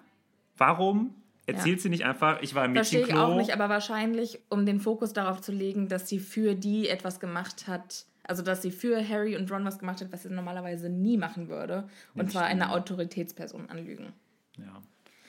Warum 0.60 1.14
erzählt 1.46 1.80
sie 1.82 1.90
nicht 1.90 2.04
einfach, 2.04 2.42
ich 2.42 2.56
war 2.56 2.66
im 2.66 2.74
Verstehe 2.74 3.02
ich 3.02 3.06
Mädchenklo? 3.08 3.34
auch 3.34 3.38
nicht, 3.38 3.54
aber 3.54 3.70
wahrscheinlich, 3.70 4.40
um 4.50 4.66
den 4.66 4.80
Fokus 4.80 5.14
darauf 5.14 5.40
zu 5.40 5.52
legen, 5.52 5.88
dass 5.88 6.10
sie 6.10 6.20
für 6.20 6.56
die 6.56 6.90
etwas 6.90 7.20
gemacht 7.20 7.68
hat, 7.68 8.06
also 8.28 8.44
dass 8.44 8.62
sie 8.62 8.72
für 8.72 9.08
Harry 9.08 9.36
und 9.36 9.52
Ron 9.52 9.66
was 9.66 9.80
gemacht 9.80 10.02
hat, 10.02 10.12
was 10.12 10.24
sie 10.24 10.30
normalerweise 10.30 10.90
nie 10.90 11.18
machen 11.18 11.50
würde. 11.50 11.88
Und 12.16 12.32
zwar 12.32 12.44
eine 12.46 12.72
Autoritätsperson 12.72 13.70
anlügen. 13.70 14.14
ja. 14.58 14.82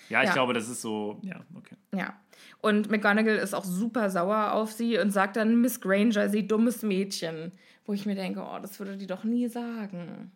ja, 0.09 0.20
ich 0.22 0.28
Ja. 0.28 0.32
glaube, 0.34 0.53
das 0.55 0.68
ist 0.68 0.82
so, 0.82 1.18
ja, 1.22 1.40
okay. 1.55 1.76
Ja. 1.94 2.18
Und 2.61 2.90
McGonagall 2.90 3.36
ist 3.36 3.55
auch 3.55 3.64
super 3.64 4.11
sauer 4.11 4.53
auf 4.53 4.72
sie 4.72 4.99
und 4.99 5.11
sagt 5.11 5.36
dann, 5.36 5.61
Miss 5.61 5.80
Granger, 5.80 6.28
sie 6.28 6.46
dummes 6.46 6.82
Mädchen. 6.82 7.53
Wo 7.86 7.92
ich 7.94 8.05
mir 8.05 8.14
denke, 8.14 8.40
oh, 8.42 8.59
das 8.61 8.78
würde 8.78 8.96
die 8.96 9.07
doch 9.07 9.24
nie 9.24 9.49
sagen. 9.49 10.30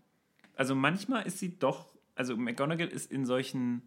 Also 0.56 0.74
manchmal 0.74 1.26
ist 1.26 1.38
sie 1.38 1.58
doch, 1.58 1.86
also 2.14 2.36
McGonagall 2.36 2.88
ist 2.88 3.10
in 3.12 3.24
solchen 3.26 3.82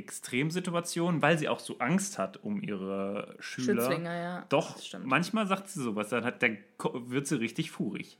Extremsituationen, 0.00 1.22
weil 1.22 1.38
sie 1.38 1.48
auch 1.48 1.60
so 1.60 1.78
Angst 1.78 2.18
hat 2.18 2.42
um 2.42 2.62
ihre 2.62 3.36
Schüler. 3.38 3.82
Schützlinge, 3.82 4.22
ja. 4.22 4.46
Doch, 4.48 4.76
manchmal 5.04 5.46
sagt 5.46 5.68
sie 5.68 5.82
sowas, 5.82 6.08
dann, 6.08 6.24
hat, 6.24 6.42
dann 6.42 6.58
wird 6.78 7.26
sie 7.26 7.38
richtig 7.38 7.70
furig. 7.70 8.18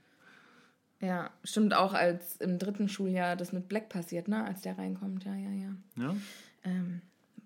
Ja, 1.01 1.31
stimmt 1.45 1.75
auch, 1.75 1.95
als 1.95 2.37
im 2.37 2.59
dritten 2.59 2.89
Schuljahr 2.89 3.35
das 3.35 3.53
mit 3.53 3.69
Black 3.69 3.89
passiert, 3.89 4.29
ne? 4.29 4.45
Als 4.45 4.61
der 4.61 4.77
reinkommt, 4.77 5.25
ja, 5.25 5.35
ja, 5.35 5.51
ja. 5.51 5.77
Ja? 5.97 6.17
ähm, 6.65 7.01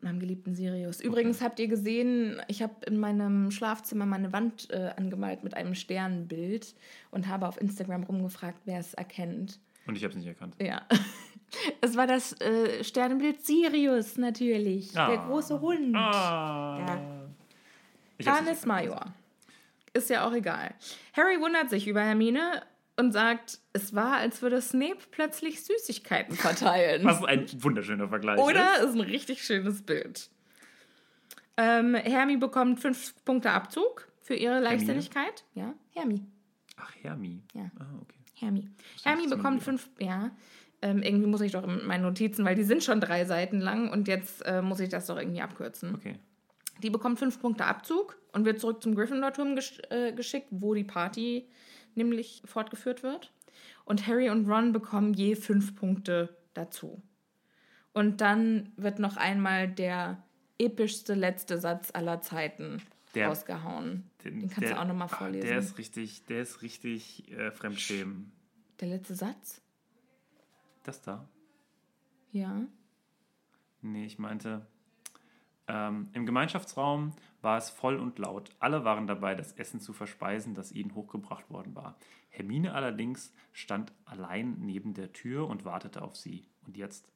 meinem 0.05 0.21
geliebten 0.21 0.55
Sirius. 0.55 1.01
Übrigens 1.01 1.41
habt 1.41 1.59
ihr 1.59 1.69
gesehen, 1.69 2.41
ich 2.47 2.63
habe 2.63 2.75
in 2.87 2.99
meinem 2.99 3.51
Schlafzimmer 3.51 4.07
meine 4.07 4.33
Wand 4.33 4.71
äh, 4.71 4.93
angemalt 4.97 5.43
mit 5.43 5.55
einem 5.55 5.75
Sternenbild 5.75 6.75
und 7.11 7.27
habe 7.27 7.49
auf 7.49 7.61
Instagram 7.61 8.05
rumgefragt, 8.05 8.61
wer 8.67 8.79
es 8.79 8.95
erkennt. 8.95 9.59
Und 9.87 9.97
ich 9.97 10.05
habe 10.05 10.13
es 10.13 10.19
nicht 10.19 10.27
erkannt. 10.27 10.57
Ja. 10.61 10.83
Es 11.81 11.97
war 11.97 12.07
das 12.07 12.33
äh, 12.41 12.83
Sternenbild 12.85 13.45
Sirius 13.45 14.17
natürlich, 14.17 14.93
der 14.93 15.03
Ah. 15.21 15.27
große 15.27 15.61
Hund. 15.61 15.95
Ah. 15.97 16.79
Ja. 18.19 18.35
Canis. 18.35 18.65
Major. 18.67 19.13
Ist 19.93 20.11
ja 20.11 20.27
auch 20.27 20.33
egal. 20.33 20.75
Harry 21.15 21.41
wundert 21.41 21.71
sich 21.71 21.87
über 21.87 22.01
Hermine 22.03 22.63
und 22.97 23.13
sagt, 23.13 23.59
es 23.73 23.95
war, 23.95 24.17
als 24.17 24.41
würde 24.43 24.61
Snape 24.61 24.99
plötzlich 25.11 25.63
Süßigkeiten 25.65 26.35
verteilen. 26.37 27.05
Was 27.05 27.23
ein 27.25 27.47
wunderschöner 27.63 28.09
Vergleich 28.09 28.39
Oder 28.41 28.79
ist. 28.79 28.85
ist 28.91 28.95
ein 28.95 29.01
richtig 29.01 29.43
schönes 29.45 29.83
Bild. 29.83 30.31
Ähm, 31.57 31.95
Hermi 31.95 32.37
bekommt 32.37 32.81
fünf 32.81 33.15
Punkte 33.25 33.51
Abzug 33.51 34.09
für 34.23 34.35
ihre 34.35 34.59
Leichtsinnigkeit. 34.61 35.45
Ja, 35.55 35.75
Hermi. 35.93 36.23
Ach, 36.77 36.93
Hermi. 37.03 37.41
Ja. 37.55 37.71
Ah, 37.79 37.85
okay. 38.01 38.19
Hermi. 38.35 38.69
Hermi 39.05 39.29
bekommt 39.29 39.63
fünf, 39.63 39.89
ja. 40.01 40.31
Ähm, 40.85 41.01
irgendwie 41.03 41.27
muss 41.27 41.41
ich 41.41 41.53
doch 41.53 41.65
in 41.65 41.87
meinen 41.87 42.03
Notizen, 42.03 42.45
weil 42.45 42.57
die 42.57 42.63
sind 42.63 42.85
schon 42.85 43.01
drei 43.01 43.25
Seiten 43.25 43.59
lang 43.59 43.91
und 43.91 44.07
jetzt 44.07 44.43
äh, 44.45 44.61
muss 44.61 44.81
ich 44.81 44.91
das 44.91 45.07
doch 45.07 45.17
irgendwie 45.17 45.41
abkürzen. 45.41 45.95
Okay. 45.95 46.17
Die 46.83 46.91
bekommt 46.91 47.19
fünf 47.19 47.41
Punkte 47.41 47.65
Abzug 47.65 48.19
und 48.33 48.45
wird 48.45 48.61
zurück 48.61 48.83
zum 48.83 48.95
Gryffindor-Turm 48.95 49.57
gesch 49.57 49.81
äh, 49.89 50.13
geschickt, 50.13 50.49
wo 50.51 50.75
die 50.75 50.85
Party 50.85 51.49
nämlich 51.95 52.43
fortgeführt 52.45 53.03
wird. 53.03 53.33
Und 53.87 54.07
Harry 54.07 54.29
und 54.29 54.47
Ron 54.47 54.75
bekommen 54.75 55.15
je 55.15 55.37
fünf 55.37 55.75
Punkte 55.75 56.37
dazu. 56.53 57.01
Und 57.95 58.21
dann 58.21 58.71
wird 58.77 58.99
noch 58.99 59.17
einmal 59.17 59.69
der 59.69 60.23
epischste 60.59 61.15
letzte 61.15 61.59
Satz 61.59 61.93
aller 61.95 62.21
Zeiten 62.21 62.83
Der- 63.15 63.29
rausgehauen. 63.29 64.11
Den, 64.23 64.51
kannst 64.51 64.71
du 64.71 64.79
auch 64.79 64.87
nochmal 64.87 65.09
ah, 65.11 65.17
vorlesen. 65.17 65.49
Der 65.49 65.59
ist 65.61 65.79
richtig, 65.79 66.27
der 66.27 66.43
ist 66.43 66.61
richtig 66.61 67.33
äh, 67.33 67.51
Fremdschämen. 67.51 68.33
der 68.81 68.89
letzte 68.89 69.15
Satz? 69.15 69.63
Das 70.85 71.03
da? 71.03 71.29
Ja. 72.31 72.63
Nee, 73.83 74.07
ich 74.07 74.19
meinte, 74.19 74.67
ähm, 75.67 76.09
im 76.13 76.27
Gemeinschaftsraum 76.27 77.13
war 77.43 77.59
es 77.59 77.71
voll 77.71 77.97
und 77.97 78.19
laut. 78.19 78.51
Alle 78.59 78.85
waren 78.85 79.07
dabei, 79.07 79.35
das 79.35 79.53
Essen 79.53 79.81
zu 79.81 79.93
verspeisen, 79.93 80.55
das 80.55 80.73
ihnen 80.73 80.95
hochgebracht 80.95 81.51
worden 81.51 81.75
war. 81.75 81.97
Hermine 82.29 82.75
allerdings 82.75 83.33
stand 83.53 83.93
allein 84.05 84.57
neben 84.61 84.95
der 84.95 85.13
Tür 85.13 85.49
und 85.49 85.65
wartete 85.65 86.03
auf 86.03 86.17
sie. 86.17 86.47
Und 86.67 86.77
jetzt? 86.77 87.11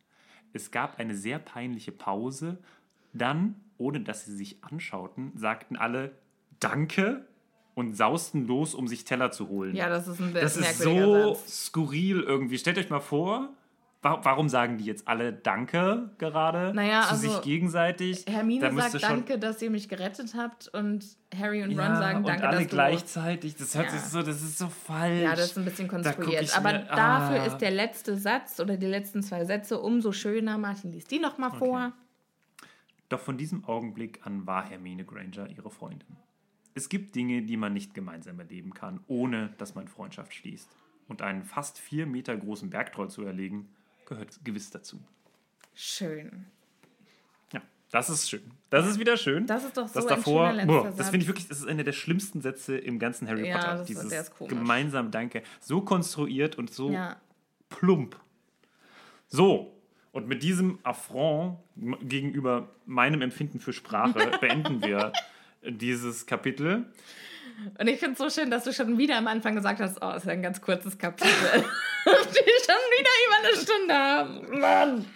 Es 0.52 0.70
gab 0.70 0.98
eine 0.98 1.14
sehr 1.14 1.38
peinliche 1.38 1.92
Pause. 1.92 2.58
Dann, 3.12 3.56
ohne 3.78 4.00
dass 4.00 4.24
sie 4.24 4.36
sich 4.36 4.62
anschauten, 4.64 5.32
sagten 5.36 5.76
alle 5.76 6.12
Danke 6.60 7.26
und 7.74 7.94
sausten 7.94 8.46
los, 8.46 8.74
um 8.74 8.88
sich 8.88 9.04
Teller 9.04 9.30
zu 9.30 9.48
holen. 9.48 9.74
Ja, 9.74 9.88
das 9.88 10.08
ist 10.08 10.20
ein 10.20 10.32
sehr 10.32 10.42
Das 10.42 10.56
ist 10.56 10.78
so 10.78 11.34
Satz. 11.34 11.66
skurril 11.66 12.22
irgendwie. 12.22 12.58
Stellt 12.58 12.78
euch 12.78 12.90
mal 12.90 13.00
vor, 13.00 13.50
warum 14.02 14.48
sagen 14.48 14.78
die 14.78 14.84
jetzt 14.84 15.08
alle 15.08 15.32
Danke 15.32 16.10
gerade 16.18 16.72
Naja, 16.74 17.02
zu 17.02 17.10
also, 17.10 17.30
sich 17.30 17.42
gegenseitig? 17.42 18.24
Hermine 18.28 18.70
Da 18.70 18.88
sagt 18.88 19.02
Danke, 19.02 19.38
dass 19.38 19.60
ihr 19.60 19.70
mich 19.70 19.88
gerettet 19.88 20.34
habt 20.36 20.68
und 20.68 21.04
Harry 21.36 21.62
und 21.62 21.70
Ron 21.70 21.78
Ja, 21.78 21.96
sagen 21.96 22.24
Danke, 22.24 22.42
und 22.42 22.48
alle 22.48 22.58
dass 22.58 22.66
du... 22.68 22.74
gleichzeitig. 22.74 23.56
Das 23.56 23.74
hört 23.74 23.86
Ja. 23.86 23.92
sich 23.92 24.00
so, 24.02 24.22
das 24.22 24.40
ist 24.42 24.58
so 24.58 24.68
falsch. 24.68 25.22
Ja, 25.22 25.30
das 25.34 25.46
ist 25.50 25.58
ein 25.58 25.64
bisschen 25.64 25.88
Da 25.88 26.12
konstruiert. 26.12 26.42
ich 26.42 26.54
Aber 26.54 26.72
mir- 26.72 26.84
dafür 26.84 27.40
ah. 27.42 27.46
ist 27.46 27.58
der 27.58 27.70
letzte 27.72 28.16
Satz 28.16 28.60
oder 28.60 28.76
die 28.76 28.86
letzten 28.86 29.22
zwei 29.22 29.44
Sätze 29.44 29.78
umso 29.80 30.12
schöner. 30.12 30.58
Martin 30.58 30.92
liest 30.92 31.10
die 31.10 31.18
nochmal 31.18 31.50
vor. 31.52 31.92
Doch 33.08 33.20
von 33.20 33.36
diesem 33.38 33.64
Augenblick 33.64 34.20
an 34.24 34.46
war 34.46 34.68
Hermine 34.68 35.04
Granger 35.04 35.48
ihre 35.48 35.70
Freundin. 35.70 36.16
Es 36.74 36.88
gibt 36.88 37.14
Dinge, 37.16 37.42
die 37.42 37.56
man 37.56 37.72
nicht 37.72 37.94
gemeinsam 37.94 38.38
erleben 38.38 38.72
kann, 38.74 39.00
ohne 39.08 39.50
dass 39.58 39.74
man 39.74 39.88
Freundschaft 39.88 40.32
schließt. 40.34 40.68
Und 41.08 41.22
einen 41.22 41.42
fast 41.42 41.78
vier 41.78 42.06
Meter 42.06 42.36
großen 42.36 42.70
Bergtroll 42.70 43.08
zu 43.10 43.24
erlegen, 43.24 43.68
gehört 44.08 44.38
gewiss 44.44 44.70
dazu. 44.70 45.00
Schön. 45.74 46.46
Ja, 47.52 47.60
das 47.90 48.10
ist 48.10 48.28
schön. 48.28 48.50
Das 48.70 48.86
ist 48.86 48.98
wieder 48.98 49.16
schön. 49.16 49.46
Das 49.46 49.64
ist 49.64 49.76
doch 49.76 49.86
so 49.88 49.94
das 49.94 50.06
ein 50.06 50.16
davor, 50.16 50.50
schöner 50.50 50.66
boah, 50.66 50.92
das 50.96 51.10
finde 51.10 51.22
ich 51.24 51.28
wirklich, 51.28 51.48
das 51.48 51.58
ist 51.60 51.66
einer 51.68 51.84
der 51.84 51.92
schlimmsten 51.92 52.40
Sätze 52.40 52.76
im 52.76 52.98
ganzen 52.98 53.28
Harry 53.28 53.48
Ja, 53.48 53.56
Potter. 53.58 53.76
das 53.78 53.86
Dieses 53.86 54.08
der 54.08 54.20
ist 54.22 54.34
komisch. 54.36 54.50
gemeinsame 54.54 55.10
Danke. 55.10 55.42
So 55.60 55.80
konstruiert 55.82 56.58
und 56.58 56.72
so 56.72 56.90
Ja. 56.90 57.16
plump. 57.68 58.16
So, 59.28 59.74
und 60.12 60.26
mit 60.26 60.42
diesem 60.42 60.78
Affront 60.82 61.58
gegenüber 62.02 62.70
meinem 62.86 63.22
Empfinden 63.22 63.60
für 63.60 63.72
Sprache 63.72 64.30
beenden 64.40 64.82
wir 64.82 65.12
dieses 65.62 66.26
Kapitel. 66.26 66.86
Und 67.78 67.88
ich 67.88 67.98
finde 67.98 68.12
es 68.12 68.18
so 68.18 68.30
schön, 68.30 68.50
dass 68.50 68.64
du 68.64 68.72
schon 68.72 68.98
wieder 68.98 69.16
am 69.18 69.26
Anfang 69.26 69.54
gesagt 69.54 69.80
hast, 69.80 70.00
oh, 70.00 70.10
es 70.10 70.22
ist 70.24 70.28
ein 70.28 70.42
ganz 70.42 70.60
kurzes 70.60 70.96
Kapitel. 70.98 71.30
Die 72.08 72.64
schon 72.64 72.82
wieder 72.96 73.10
über 73.26 73.48
eine 73.48 73.56
Stunde 73.56 73.94
haben. 73.94 74.60
Mann. 74.60 75.06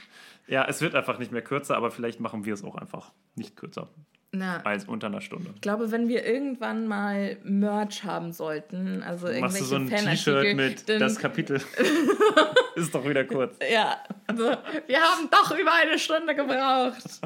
Ja, 0.47 0.67
es 0.69 0.81
wird 0.81 0.95
einfach 0.95 1.19
nicht 1.19 1.33
mehr 1.33 1.43
kürzer, 1.43 1.77
aber 1.77 1.91
vielleicht 1.91 2.21
machen 2.21 2.45
wir 2.45 2.55
es 2.55 2.65
auch 2.65 2.75
einfach 2.75 3.13
nicht 3.37 3.57
kürzer 3.57 3.89
Na, 4.33 4.61
als 4.63 4.87
unter 4.87 5.07
einer 5.07 5.21
Stunde. 5.21 5.51
ich 5.55 5.61
glaube, 5.61 5.91
wenn 5.91 6.09
wir 6.09 6.27
irgendwann 6.27 6.87
mal 6.87 7.39
Merch 7.45 8.05
haben 8.05 8.33
sollten, 8.33 9.03
also 9.03 9.29
irgendwelche 9.29 9.41
Machst 9.41 9.61
du 9.61 9.65
so 9.65 9.77
ein 9.77 9.89
T-Shirt 9.89 10.57
mit 10.57 10.89
das 10.89 11.19
Kapitel 11.19 11.63
ist 12.75 12.95
doch 12.95 13.09
wieder 13.09 13.25
kurz. 13.25 13.57
Ja, 13.71 13.99
also 14.27 14.45
wir 14.87 15.01
haben 15.01 15.31
doch 15.31 15.57
über 15.57 15.73
eine 15.73 15.99
Stunde 15.99 16.35
gebraucht. 16.35 17.21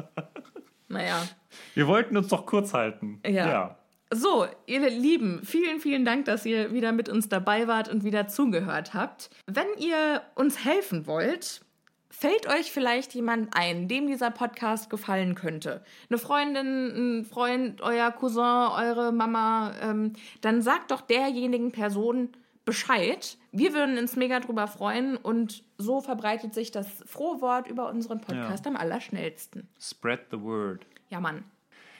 Naja. 0.87 1.27
Wir 1.73 1.87
wollten 1.87 2.15
uns 2.15 2.27
doch 2.29 2.45
kurz 2.45 2.73
halten. 2.73 3.19
Ja. 3.25 3.47
ja. 3.47 3.77
So, 4.13 4.47
ihr 4.65 4.89
Lieben, 4.89 5.41
vielen, 5.43 5.81
vielen 5.81 6.05
Dank, 6.05 6.25
dass 6.25 6.45
ihr 6.45 6.71
wieder 6.71 6.93
mit 6.93 7.09
uns 7.09 7.27
dabei 7.27 7.67
wart 7.67 7.89
und 7.89 8.05
wieder 8.05 8.27
zugehört 8.27 8.93
habt. 8.93 9.29
Wenn 9.47 9.67
ihr 9.77 10.21
uns 10.33 10.63
helfen 10.63 11.07
wollt, 11.07 11.61
fällt 12.09 12.47
euch 12.47 12.71
vielleicht 12.71 13.13
jemand 13.15 13.49
ein, 13.53 13.89
dem 13.89 14.07
dieser 14.07 14.31
Podcast 14.31 14.89
gefallen 14.89 15.35
könnte. 15.35 15.83
Eine 16.09 16.19
Freundin, 16.19 17.19
ein 17.19 17.25
Freund, 17.25 17.81
euer 17.81 18.11
Cousin, 18.11 18.71
eure 18.71 19.11
Mama, 19.11 19.73
ähm, 19.81 20.13
dann 20.39 20.61
sagt 20.61 20.91
doch 20.91 21.01
derjenigen 21.01 21.73
Person 21.73 22.29
Bescheid. 22.63 23.37
Wir 23.51 23.73
würden 23.73 23.97
uns 23.97 24.15
mega 24.15 24.39
drüber 24.39 24.67
freuen 24.67 25.17
und 25.17 25.63
so 25.77 26.01
verbreitet 26.01 26.53
sich 26.53 26.71
das 26.71 27.03
frohe 27.05 27.41
Wort 27.41 27.67
über 27.67 27.89
unseren 27.89 28.21
Podcast 28.21 28.67
am 28.67 28.75
allerschnellsten. 28.77 29.67
Spread 29.79 30.21
the 30.31 30.41
word. 30.41 30.85
Ja, 31.09 31.19
Mann. 31.19 31.43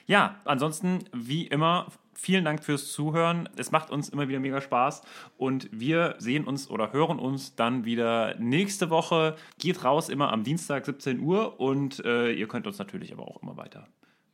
Ja, 0.08 0.40
ansonsten, 0.46 1.04
wie 1.12 1.46
immer, 1.46 1.86
vielen 2.14 2.44
Dank 2.44 2.64
fürs 2.64 2.90
Zuhören. 2.92 3.46
Es 3.56 3.70
macht 3.70 3.90
uns 3.90 4.08
immer 4.08 4.26
wieder 4.26 4.40
mega 4.40 4.62
Spaß 4.62 5.02
und 5.36 5.68
wir 5.70 6.16
sehen 6.18 6.44
uns 6.44 6.70
oder 6.70 6.94
hören 6.94 7.18
uns 7.18 7.56
dann 7.56 7.84
wieder 7.84 8.34
nächste 8.38 8.88
Woche. 8.88 9.36
Geht 9.58 9.84
raus 9.84 10.08
immer 10.08 10.32
am 10.32 10.44
Dienstag 10.44 10.86
17 10.86 11.20
Uhr 11.20 11.60
und 11.60 12.02
äh, 12.06 12.32
ihr 12.32 12.48
könnt 12.48 12.66
uns 12.66 12.78
natürlich 12.78 13.12
aber 13.12 13.28
auch 13.28 13.42
immer 13.42 13.58
weiter 13.58 13.86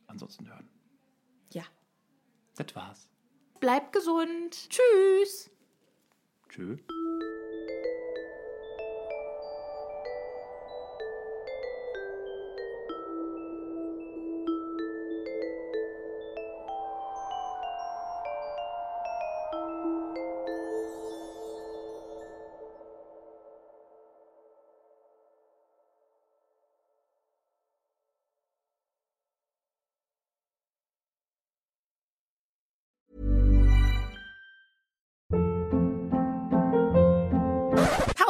ansonsten 0.07 0.47
hören. 0.47 0.69
Ja. 1.51 1.63
Das 2.55 2.73
war's. 2.73 3.09
Bleibt 3.59 3.91
gesund. 3.91 4.69
Tschüss. 4.69 5.51
Tschö. 6.47 6.77